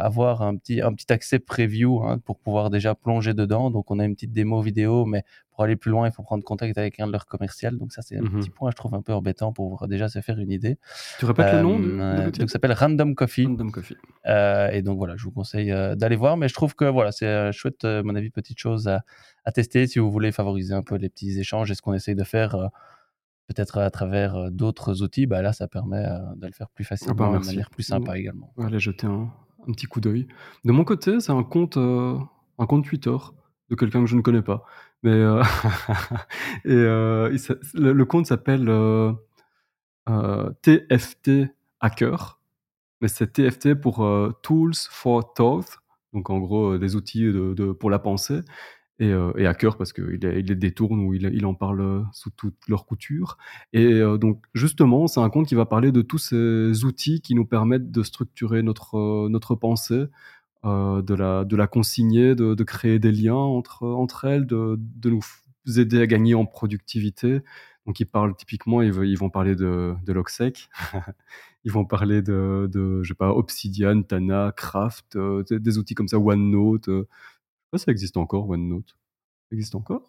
avoir 0.00 0.42
un 0.42 0.56
petit, 0.56 0.80
un 0.80 0.92
petit 0.94 1.12
accès 1.12 1.38
preview 1.38 2.02
hein, 2.04 2.18
pour 2.18 2.38
pouvoir 2.38 2.70
déjà 2.70 2.94
plonger 2.94 3.34
dedans. 3.34 3.70
Donc 3.70 3.90
on 3.90 3.98
a 3.98 4.04
une 4.04 4.14
petite 4.14 4.32
démo 4.32 4.60
vidéo, 4.60 5.04
mais 5.04 5.24
pour 5.50 5.64
aller 5.64 5.76
plus 5.76 5.90
loin, 5.90 6.06
il 6.08 6.12
faut 6.12 6.22
prendre 6.22 6.42
contact 6.44 6.78
avec 6.78 6.98
un 7.00 7.06
de 7.06 7.12
leurs 7.12 7.26
commerciaux. 7.26 7.70
Donc 7.72 7.92
ça, 7.92 8.00
c'est 8.02 8.16
un 8.16 8.22
Mhm. 8.22 8.40
petit 8.40 8.50
point, 8.50 8.70
je 8.70 8.76
trouve, 8.76 8.94
un 8.94 9.02
peu 9.02 9.12
embêtant 9.12 9.52
pour 9.52 9.86
déjà 9.88 10.08
se 10.08 10.20
faire 10.20 10.38
une 10.38 10.50
idée. 10.50 10.78
Tu 11.18 11.24
répètes 11.26 11.52
le 11.52 11.62
nom 11.62 11.78
de, 11.78 11.88
Euh, 11.88 12.16
de 12.16 12.20
euh, 12.20 12.24
donc 12.30 12.36
ça 12.48 12.54
s'appelle 12.54 12.72
Random 12.72 13.14
Coffee. 13.14 13.46
Random 13.46 13.70
Coffee. 13.70 13.96
Euh, 14.26 14.68
et 14.70 14.82
donc 14.82 14.96
voilà, 14.98 15.16
je 15.16 15.24
vous 15.24 15.30
conseille 15.32 15.72
euh, 15.72 15.94
d'aller 15.94 16.16
voir, 16.16 16.36
mais 16.36 16.48
je 16.48 16.54
trouve 16.54 16.74
que 16.74 16.84
voilà, 16.84 17.12
c'est 17.12 17.26
euh, 17.26 17.52
chouette, 17.52 17.84
euh, 17.84 18.00
à 18.00 18.02
mon 18.02 18.14
avis, 18.14 18.30
petite 18.30 18.58
chose 18.58 18.88
à, 18.88 19.02
à 19.44 19.52
tester 19.52 19.86
si 19.86 19.98
vous 19.98 20.10
voulez 20.10 20.32
favoriser 20.32 20.74
un 20.74 20.82
peu 20.82 20.96
les 20.96 21.08
petits 21.08 21.38
échanges 21.38 21.70
et 21.70 21.74
ce 21.74 21.82
qu'on 21.82 21.92
essaye 21.94 22.14
de 22.14 22.24
faire. 22.24 22.54
euh, 22.54 22.68
Peut-être 23.48 23.78
à 23.78 23.90
travers 23.90 24.36
euh, 24.36 24.50
d'autres 24.50 25.02
outils, 25.02 25.26
bah 25.26 25.42
là 25.42 25.52
ça 25.52 25.66
permet 25.66 26.06
euh, 26.06 26.18
de 26.36 26.46
le 26.46 26.52
faire 26.52 26.70
plus 26.70 26.84
facilement, 26.84 27.14
bah, 27.32 27.36
et 27.36 27.40
de 27.40 27.44
manière 27.44 27.68
plus 27.70 27.82
sympa 27.82 28.16
également. 28.16 28.54
Aller 28.56 28.78
jeter 28.78 29.06
un, 29.08 29.28
un 29.68 29.72
petit 29.72 29.86
coup 29.86 30.00
d'œil. 30.00 30.26
De 30.64 30.72
mon 30.72 30.84
côté, 30.84 31.20
c'est 31.20 31.32
un 31.32 31.42
compte, 31.42 31.76
euh, 31.76 32.18
un 32.58 32.66
compte 32.66 32.84
Twitter 32.84 33.16
de 33.70 33.74
quelqu'un 33.74 34.00
que 34.00 34.06
je 34.06 34.16
ne 34.16 34.22
connais 34.22 34.42
pas. 34.42 34.64
Mais 35.02 35.10
euh, 35.10 35.42
euh, 36.66 37.36
le, 37.74 38.04
compte 38.04 38.26
s'appelle 38.26 38.70
TFT 40.62 41.30
Hacker. 41.80 42.40
Mais 43.00 43.08
c'est 43.08 43.32
TFT 43.32 43.74
pour 43.74 44.06
Tools 44.42 44.74
for 44.90 45.34
Thought. 45.34 45.78
Donc 46.12 46.30
en 46.30 46.38
gros, 46.38 46.78
des 46.78 46.94
outils 46.94 47.32
pour 47.80 47.90
la 47.90 47.98
pensée. 47.98 48.42
Et, 48.98 49.10
euh, 49.10 49.32
et 49.36 49.46
hacker 49.46 49.76
parce 49.78 49.92
qu'il 49.92 50.20
les, 50.22 50.42
détourne 50.54 51.00
ou 51.00 51.14
il, 51.14 51.46
en 51.46 51.54
parle 51.54 51.80
euh, 51.80 52.02
sous 52.12 52.30
toute 52.30 52.56
leur 52.68 52.86
couture. 52.86 53.38
Et 53.72 53.84
euh, 53.84 54.18
donc, 54.18 54.44
justement, 54.54 55.06
c'est 55.06 55.20
un 55.20 55.30
compte 55.30 55.48
qui 55.48 55.54
va 55.54 55.66
parler 55.66 55.92
de 55.92 56.02
tous 56.02 56.18
ces 56.18 56.84
outils 56.84 57.20
qui 57.20 57.34
nous 57.34 57.46
permettent 57.46 57.90
de 57.90 58.02
structurer 58.02 58.62
notre, 58.62 59.28
notre 59.28 59.54
pensée, 59.54 60.04
de, 60.64 61.14
la, 61.14 61.44
de 61.44 61.56
la 61.56 61.66
consigner, 61.66 62.36
de, 62.36 62.62
créer 62.62 63.00
des 63.00 63.10
liens 63.10 63.34
entre, 63.34 63.84
entre 63.84 64.26
elles, 64.26 64.46
de, 64.46 64.78
de 64.78 65.10
nous 65.10 65.24
aider 65.76 66.00
à 66.00 66.06
gagner 66.06 66.34
en 66.34 66.46
productivité. 66.46 67.40
Donc, 67.86 67.98
ils 67.98 68.06
parlent 68.06 68.36
typiquement, 68.36 68.82
ils, 68.82 68.92
vont 68.92 69.30
parler 69.30 69.56
de, 69.56 69.94
de 70.04 70.14
ils 71.64 71.72
vont 71.72 71.84
parler 71.84 72.22
de, 72.22 72.68
je 73.02 73.08
sais 73.08 73.14
pas, 73.14 73.32
Obsidian, 73.32 74.02
Tana, 74.02 74.52
Craft, 74.56 75.18
des 75.50 75.78
outils 75.78 75.94
comme 75.94 76.08
ça, 76.08 76.20
OneNote. 76.20 76.88
Je 77.72 77.78
sais 77.78 77.78
pas 77.78 77.78
si 77.78 77.84
ça 77.86 77.92
existe 77.92 78.16
encore, 78.18 78.48
OneNote? 78.50 78.88
Ça 79.48 79.54
existe 79.56 79.74
encore? 79.74 80.02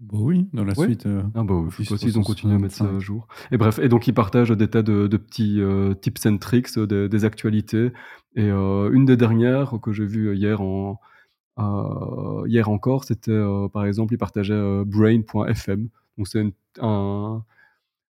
Bah 0.00 0.18
oui, 0.20 0.48
dans 0.52 0.64
la 0.64 0.78
Ouais. 0.78 0.86
suite. 0.86 1.06
euh, 1.06 1.22
ah 1.34 1.42
bah 1.42 1.54
oui, 1.54 1.86
ils 2.02 2.18
ont 2.18 2.22
continué 2.22 2.54
à 2.54 2.58
mettre 2.58 2.74
ça 2.74 2.84
à 2.84 2.88
365. 2.88 3.00
jour. 3.00 3.26
Et 3.50 3.56
bref, 3.56 3.78
et 3.78 3.88
donc 3.88 4.06
ils 4.06 4.12
partagent 4.12 4.50
des 4.50 4.68
tas 4.68 4.82
de, 4.82 5.06
de 5.06 5.16
petits 5.16 5.60
euh, 5.60 5.94
tips 5.94 6.26
and 6.26 6.38
tricks, 6.38 6.76
euh, 6.76 6.86
des, 6.86 7.08
des 7.08 7.24
actualités. 7.24 7.90
Et 8.36 8.50
euh, 8.50 8.90
une 8.92 9.06
des 9.06 9.16
dernières 9.16 9.80
que 9.82 9.92
j'ai 9.92 10.04
vues 10.04 10.36
hier 10.36 10.60
en 10.60 11.00
hier 12.46 12.68
encore, 12.68 13.02
c'était 13.04 13.36
par 13.72 13.84
exemple, 13.86 14.14
ils 14.14 14.18
partageaient 14.18 14.84
brain.fm. 14.84 15.88
Donc 16.18 16.28
c'est 16.28 16.44
un, 16.80 17.42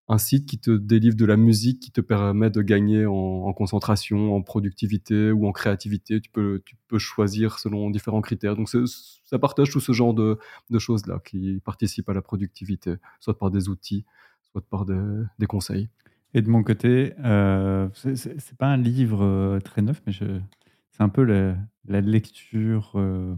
un 0.10 0.18
site 0.18 0.46
qui 0.46 0.58
te 0.58 0.72
délivre 0.72 1.16
de 1.18 1.26
la 1.26 1.36
musique 1.36 1.82
qui 1.82 1.92
te 1.92 2.00
permet 2.02 2.50
de 2.50 2.62
gagner 2.62 3.06
en, 3.06 3.14
en 3.14 3.54
concentration, 3.54 4.34
en 4.36 4.42
productivité 4.42 5.32
ou 5.32 5.48
en 5.48 5.52
créativité. 5.52 6.22
Tu 6.22 6.30
peux, 6.30 6.62
tu 6.66 6.78
peux 6.88 6.98
choisir 7.00 7.60
selon 7.60 7.90
différents 7.90 8.22
critères. 8.22 8.56
Donc 8.56 8.70
ça 8.70 9.40
partage 9.40 9.70
tout 9.70 9.82
ce 9.82 9.92
genre 9.92 10.14
de, 10.14 10.40
de 10.70 10.80
choses-là 10.80 11.20
qui 11.26 11.60
participent 11.66 12.10
à 12.10 12.14
la 12.14 12.22
productivité, 12.22 12.96
soit 13.20 13.38
par 13.38 13.52
des 13.52 13.68
outils, 13.68 14.06
soit 14.52 14.62
par 14.62 14.86
des, 14.86 15.00
des 15.40 15.46
conseils. 15.46 15.90
Et 16.34 16.42
de 16.42 16.50
mon 16.50 16.64
côté, 16.64 17.14
euh, 17.24 17.90
c'est- 17.94 18.56
pas 18.58 18.68
un 18.68 18.78
livre 18.78 19.24
euh, 19.24 19.60
très 19.60 19.82
neuf, 19.82 20.02
mais 20.06 20.14
c'est 20.14 21.04
un 21.04 21.10
peu 21.10 21.24
la, 21.24 22.02
lecture 22.02 22.92
euh, 22.96 23.36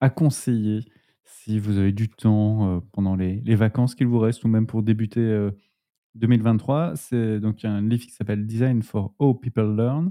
à 0.00 0.10
conseiller 0.10 0.84
si 1.24 1.58
vous 1.58 1.78
avez 1.78 1.92
du 1.92 2.08
temps 2.08 2.76
euh, 2.76 2.80
pendant 2.92 3.16
les, 3.16 3.40
les 3.44 3.54
vacances 3.56 3.94
qu'il 3.94 4.06
vous 4.06 4.18
reste 4.18 4.44
ou 4.44 4.48
même 4.48 4.66
pour 4.66 4.82
débuter 4.82 5.20
2023. 6.18 6.96
C'est 6.96 7.40
donc 7.40 7.64
un 7.64 7.80
livre 7.80 8.04
qui 8.04 8.12
s'appelle 8.12 8.46
Design 8.46 8.82
for 8.82 9.14
How 9.18 9.34
People 9.34 9.76
Learn 9.76 10.10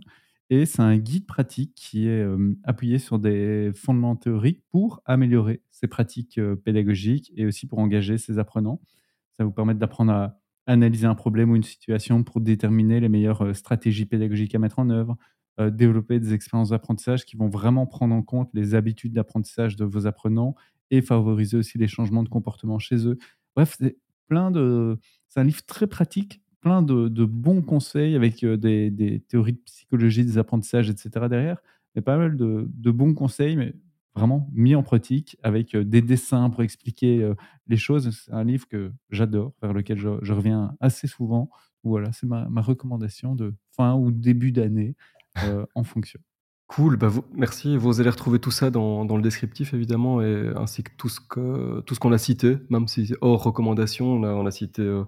et 0.49 0.65
c'est 0.65 0.81
un 0.81 0.97
guide 0.97 1.25
pratique 1.25 1.73
qui 1.75 2.07
est 2.07 2.21
euh, 2.21 2.55
appuyé 2.63 2.99
sur 2.99 3.19
des 3.19 3.71
fondements 3.75 4.15
théoriques 4.15 4.63
pour 4.71 5.01
améliorer 5.05 5.61
ses 5.71 5.88
pratiques 5.88 6.38
euh, 6.38 6.55
pédagogiques 6.55 7.34
et 7.35 7.45
aussi 7.45 7.67
pour 7.67 7.79
engager 7.79 8.17
ses 8.17 8.39
apprenants. 8.39 8.79
Ça 9.34 9.43
vous 9.43 9.51
permettre 9.51 9.79
d'apprendre 9.79 10.13
à 10.13 10.39
analyser 10.65 11.05
un 11.05 11.15
problème 11.15 11.51
ou 11.51 11.55
une 11.57 11.63
situation 11.63 12.23
pour 12.23 12.39
déterminer 12.39 13.01
les 13.01 13.09
meilleures 13.09 13.41
euh, 13.41 13.53
stratégies 13.53 14.05
pédagogiques 14.05 14.55
à 14.55 14.59
mettre 14.59 14.79
en 14.79 14.89
œuvre, 14.89 15.17
développer 15.71 16.19
des 16.19 16.35
expériences 16.35 16.69
d'apprentissage 16.69 17.25
qui 17.25 17.35
vont 17.35 17.49
vraiment 17.49 17.88
prendre 17.88 18.13
en 18.13 18.21
compte 18.21 18.47
les 18.53 18.75
habitudes 18.75 19.13
d'apprentissage 19.13 19.75
de 19.75 19.85
vos 19.85 20.05
apprenants 20.05 20.53
et 20.91 21.01
favoriser 21.01 21.57
aussi 21.57 21.79
les 21.79 21.88
changements 21.88 22.21
de 22.21 22.29
comportement 22.29 22.77
chez 22.77 23.07
eux. 23.07 23.17
Bref, 23.55 23.75
plein 24.27 24.51
de, 24.51 24.97
c'est 25.27 25.39
un 25.39 25.43
livre 25.43 25.63
très 25.65 25.87
pratique, 25.87 26.41
plein 26.61 26.81
de, 26.81 27.07
de 27.07 27.25
bons 27.25 27.61
conseils 27.61 28.15
avec 28.15 28.43
euh, 28.43 28.57
des, 28.57 28.91
des 28.91 29.19
théories 29.19 29.53
de 29.53 29.61
psychologie 29.65 30.25
des 30.25 30.37
apprentissages, 30.37 30.89
etc. 30.89 31.09
derrière, 31.29 31.61
mais 31.95 32.01
pas 32.01 32.17
mal 32.17 32.37
de, 32.37 32.67
de 32.69 32.91
bons 32.91 33.13
conseils, 33.13 33.55
mais 33.55 33.73
vraiment 34.15 34.49
mis 34.51 34.75
en 34.75 34.83
pratique 34.83 35.37
avec 35.43 35.75
des 35.75 36.01
dessins 36.01 36.49
pour 36.49 36.63
expliquer 36.63 37.31
les 37.67 37.77
choses. 37.77 38.09
C'est 38.09 38.33
un 38.33 38.43
livre 38.43 38.67
que 38.67 38.91
j'adore, 39.11 39.53
vers 39.61 39.73
lequel 39.73 39.99
je, 39.99 40.33
reviens 40.33 40.75
assez 40.79 41.05
souvent. 41.05 41.51
Voilà, 41.83 42.11
c'est 42.13 42.25
ma, 42.25 42.47
recommandation 42.61 43.35
de 43.35 43.53
fin 43.73 43.93
ou 43.93 44.11
début 44.11 44.51
d'année 44.51 44.95
en 45.75 45.83
fonction. 45.83 46.19
Cool, 46.68 46.98
bah 46.98 47.10
merci. 47.34 47.77
Vous 47.77 48.02
allez 48.02 48.10
retrouver 48.10 48.39
tout 48.39 48.52
ça 48.52 48.69
dans, 48.69 49.06
dans, 49.06 49.15
le 49.15 49.23
descriptif, 49.23 49.73
évidemment, 49.73 50.22
et 50.22 50.52
ainsi 50.57 50.84
que 50.84 50.91
tout 50.98 51.07
ce 51.07 51.22
qu'on 51.22 51.81
ce 51.89 51.99
qu'on 51.99 52.11
a 52.11 52.18
cité, 52.18 52.57
même 52.69 52.88
si 52.89 53.14
hors 53.22 53.41
recommandation, 53.41 54.06
on 54.06 54.23
a, 54.23 54.34
on 54.34 54.45
a 54.45 54.52
cité, 54.52 54.81
euh, 54.81 55.06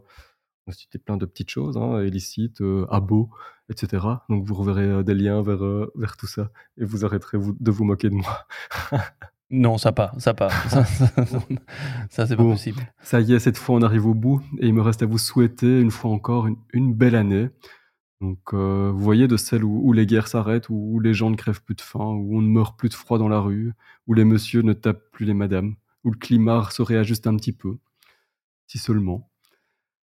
on 0.66 0.72
a 0.72 0.74
cité 0.74 1.00
plein 1.00 1.18
de 1.18 1.26
petites 1.26 1.50
choses, 1.50 1.76
hein, 1.78 2.02
illicite, 2.02 2.62
euh, 2.62 2.88
abo, 2.90 3.30
etc. 3.70 4.06
Donc 4.30 4.46
vous 4.48 4.56
reverrez 4.56 4.86
euh, 4.86 5.04
des 5.04 5.14
liens 5.14 5.42
vers, 5.42 5.88
vers 5.96 6.16
tout 6.16 6.28
ça, 6.28 6.50
et 6.78 6.86
vous 6.86 7.04
arrêterez 7.04 7.38
vous, 7.38 7.54
de 7.60 7.72
vous 7.72 7.84
moquer 7.84 8.10
de 8.10 8.16
moi. 8.16 8.48
non, 9.50 9.78
ça 9.78 9.92
part, 9.92 10.14
ça 10.18 10.34
part. 10.34 10.54
ça, 10.70 10.86
ça, 12.10 12.26
c'est 12.26 12.38
pas 12.38 12.44
possible. 12.44 12.82
Ça 13.02 13.20
y 13.20 13.34
est, 13.34 13.40
cette 13.40 13.58
fois 13.58 13.76
on 13.76 13.82
arrive 13.82 14.08
au 14.08 14.14
bout, 14.14 14.42
et 14.60 14.68
il 14.68 14.74
me 14.74 14.82
reste 14.82 15.04
à 15.04 15.06
vous 15.06 15.18
souhaiter 15.18 15.82
une 15.82 15.92
fois 15.92 16.12
encore 16.12 16.48
une, 16.48 16.56
une 16.72 16.94
belle 16.94 17.16
année. 17.16 17.50
Donc, 18.22 18.54
euh, 18.54 18.92
vous 18.94 19.00
voyez, 19.00 19.28
de 19.28 19.38
celles 19.38 19.64
où, 19.64 19.94
les 19.94 20.06
guerres 20.06 20.28
s'arrêtent, 20.28 20.70
où, 20.70 21.00
les 21.00 21.14
gens 21.14 21.30
ne 21.30 21.36
crèvent 21.36 21.64
plus 21.64 21.76
de 21.76 21.82
faim, 21.82 22.06
où 22.06 22.38
on 22.38 22.42
ne 22.42 22.48
meurt 22.48 22.78
plus 22.78 22.90
de 22.90 22.94
froid 22.94 23.18
dans 23.18 23.30
la 23.30 23.40
rue, 23.40 23.74
où 24.08 24.14
les 24.14 24.26
messieurs 24.26 24.62
ne 24.62 24.74
tapent 24.74 25.10
plus 25.12 25.26
les 25.26 25.34
madames, 25.34 25.76
où 26.04 26.12
le 26.12 26.18
climat 26.18 26.70
se 26.70 26.82
réajuste 26.82 27.28
un 27.28 27.36
petit 27.38 27.54
peu. 27.54 27.78
Si 28.68 28.78
seulement. 28.78 29.30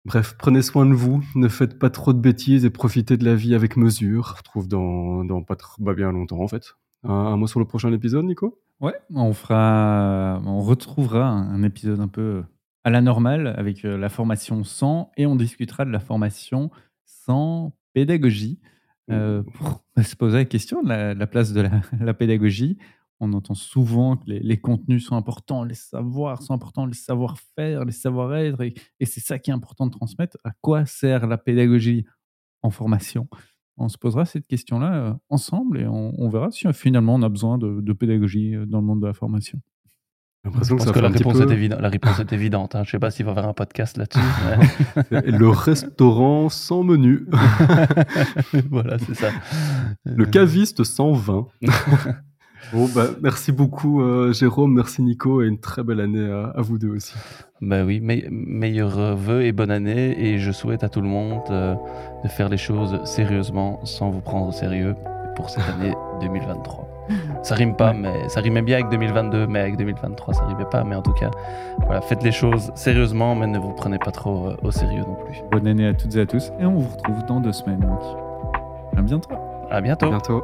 Bref, 0.04 0.34
prenez 0.38 0.62
soin 0.62 0.86
de 0.86 0.94
vous, 0.94 1.22
ne 1.34 1.48
faites 1.48 1.78
pas 1.78 1.90
trop 1.90 2.12
de 2.12 2.18
bêtises 2.18 2.64
et 2.64 2.70
profitez 2.70 3.16
de 3.16 3.24
la 3.24 3.34
vie 3.34 3.54
avec 3.54 3.76
mesure. 3.76 4.32
On 4.34 4.38
retrouve 4.38 4.68
dans, 4.68 5.42
pas, 5.42 5.56
bah, 5.78 5.94
bien 5.94 6.10
longtemps, 6.10 6.40
en 6.40 6.48
fait. 6.48 6.74
Un, 7.04 7.36
mot 7.36 7.46
sur 7.46 7.60
le 7.60 7.66
prochain 7.66 7.92
épisode, 7.92 8.24
Nico? 8.24 8.60
Ouais, 8.80 8.94
on 9.14 9.32
fera, 9.34 10.40
on 10.44 10.60
retrouvera 10.60 11.28
un 11.28 11.62
épisode 11.62 12.00
un 12.00 12.08
peu 12.08 12.42
à 12.82 12.90
la 12.90 13.02
normale 13.02 13.54
avec 13.58 13.84
euh, 13.84 13.98
la 13.98 14.08
formation 14.08 14.64
100 14.64 15.12
et 15.18 15.26
on 15.26 15.36
discutera 15.36 15.84
de 15.84 15.90
la 15.90 16.00
formation 16.00 16.70
sans 17.04 17.72
pédagogie. 17.92 18.58
Euh, 19.10 19.42
pour 19.42 19.82
se 20.04 20.14
poser 20.16 20.38
la 20.38 20.44
question 20.44 20.82
de 20.82 20.88
la, 20.88 21.26
place 21.26 21.52
de 21.52 21.62
la, 22.00 22.14
pédagogie, 22.14 22.78
on 23.18 23.32
entend 23.32 23.54
souvent 23.54 24.16
que 24.16 24.30
les, 24.30 24.60
contenus 24.60 25.06
sont 25.06 25.16
importants, 25.16 25.64
les 25.64 25.74
savoirs 25.74 26.42
sont 26.42 26.54
importants, 26.54 26.86
les 26.86 26.94
savoir-faire, 26.94 27.84
les 27.84 27.92
savoir-être, 27.92 28.62
et, 28.62 28.74
c'est 29.04 29.20
ça 29.20 29.38
qui 29.38 29.50
est 29.50 29.54
important 29.54 29.86
de 29.86 29.92
transmettre. 29.92 30.38
À 30.44 30.52
quoi 30.60 30.86
sert 30.86 31.26
la 31.26 31.38
pédagogie 31.38 32.04
en 32.62 32.70
formation? 32.70 33.28
On 33.76 33.88
se 33.88 33.98
posera 33.98 34.26
cette 34.26 34.46
question-là 34.46 34.94
euh, 34.94 35.14
ensemble 35.28 35.80
et 35.80 35.86
on, 35.86 36.28
verra 36.28 36.50
si 36.50 36.70
finalement 36.74 37.14
on 37.14 37.22
a 37.22 37.28
besoin 37.28 37.58
de 37.58 37.92
pédagogie 37.92 38.54
euh, 38.54 38.66
dans 38.66 38.80
le 38.80 38.86
monde 38.86 39.00
de 39.00 39.06
la 39.06 39.14
formation. 39.14 39.60
L'impression 40.42 40.76
que, 40.78 40.98
la, 40.98 41.08
réponse 41.08 41.38
est 41.38 41.50
évidente, 41.50 41.80
la 41.82 41.88
réponse 41.90 42.18
est 42.18 42.32
évidente. 42.32 42.74
Hein. 42.74 42.82
Je 42.84 42.88
ne 42.88 42.92
sais 42.92 42.98
pas 42.98 43.10
s'il 43.10 43.26
va 43.26 43.34
faire 43.34 43.46
un 43.46 43.52
podcast 43.52 43.98
là-dessus. 43.98 44.20
le 45.10 45.48
restaurant 45.48 46.48
sans 46.48 46.82
menu. 46.82 47.26
voilà, 48.70 48.98
c'est 48.98 49.14
ça. 49.14 49.28
Le 50.06 50.24
caviste 50.24 50.82
sans 50.82 51.12
vin. 51.12 51.46
bon, 52.72 52.88
bah, 52.94 53.08
merci 53.20 53.52
beaucoup, 53.52 54.00
euh, 54.00 54.32
Jérôme. 54.32 54.72
Merci, 54.74 55.02
Nico. 55.02 55.42
Et 55.42 55.46
une 55.46 55.60
très 55.60 55.82
belle 55.82 56.00
année 56.00 56.26
à, 56.30 56.62
vous 56.62 56.78
deux 56.78 56.88
aussi. 56.88 57.12
Bah 57.60 57.84
oui, 57.84 58.00
meilleurs 58.00 59.16
vœux 59.16 59.42
et 59.42 59.52
bonne 59.52 59.70
année. 59.70 60.18
Et 60.24 60.38
je 60.38 60.52
souhaite 60.52 60.84
à 60.84 60.88
tout 60.88 61.02
le 61.02 61.08
monde 61.08 61.42
euh, 61.50 61.74
de 62.24 62.28
faire 62.28 62.48
les 62.48 62.56
choses 62.56 62.98
sérieusement 63.04 63.84
sans 63.84 64.08
vous 64.08 64.22
prendre 64.22 64.48
au 64.48 64.52
sérieux 64.52 64.94
pour 65.36 65.50
cette 65.50 65.68
année 65.68 65.92
2023. 66.22 66.89
Ça 67.42 67.54
rime 67.54 67.74
pas, 67.74 67.92
mais 67.92 68.28
ça 68.28 68.40
rimait 68.40 68.62
bien 68.62 68.78
avec 68.78 68.90
2022, 68.90 69.46
mais 69.46 69.60
avec 69.60 69.76
2023, 69.76 70.34
ça 70.34 70.44
rimait 70.46 70.64
pas. 70.70 70.84
Mais 70.84 70.96
en 70.96 71.02
tout 71.02 71.12
cas, 71.12 71.30
voilà, 71.86 72.00
faites 72.00 72.22
les 72.22 72.32
choses 72.32 72.70
sérieusement, 72.74 73.34
mais 73.34 73.46
ne 73.46 73.58
vous 73.58 73.72
prenez 73.72 73.98
pas 73.98 74.10
trop 74.10 74.48
euh, 74.48 74.56
au 74.62 74.70
sérieux 74.70 75.02
non 75.06 75.14
plus. 75.14 75.42
Bonne 75.50 75.66
année 75.66 75.86
à 75.86 75.94
toutes 75.94 76.14
et 76.16 76.20
à 76.20 76.26
tous, 76.26 76.52
et 76.60 76.64
on 76.64 76.74
vous 76.74 76.88
retrouve 76.88 77.24
dans 77.26 77.40
deux 77.40 77.52
semaines. 77.52 77.80
Donc. 77.80 78.00
À 78.96 79.02
bientôt. 79.02 79.30
À 79.70 79.80
bientôt. 79.80 80.06
À 80.06 80.10
bientôt. 80.10 80.42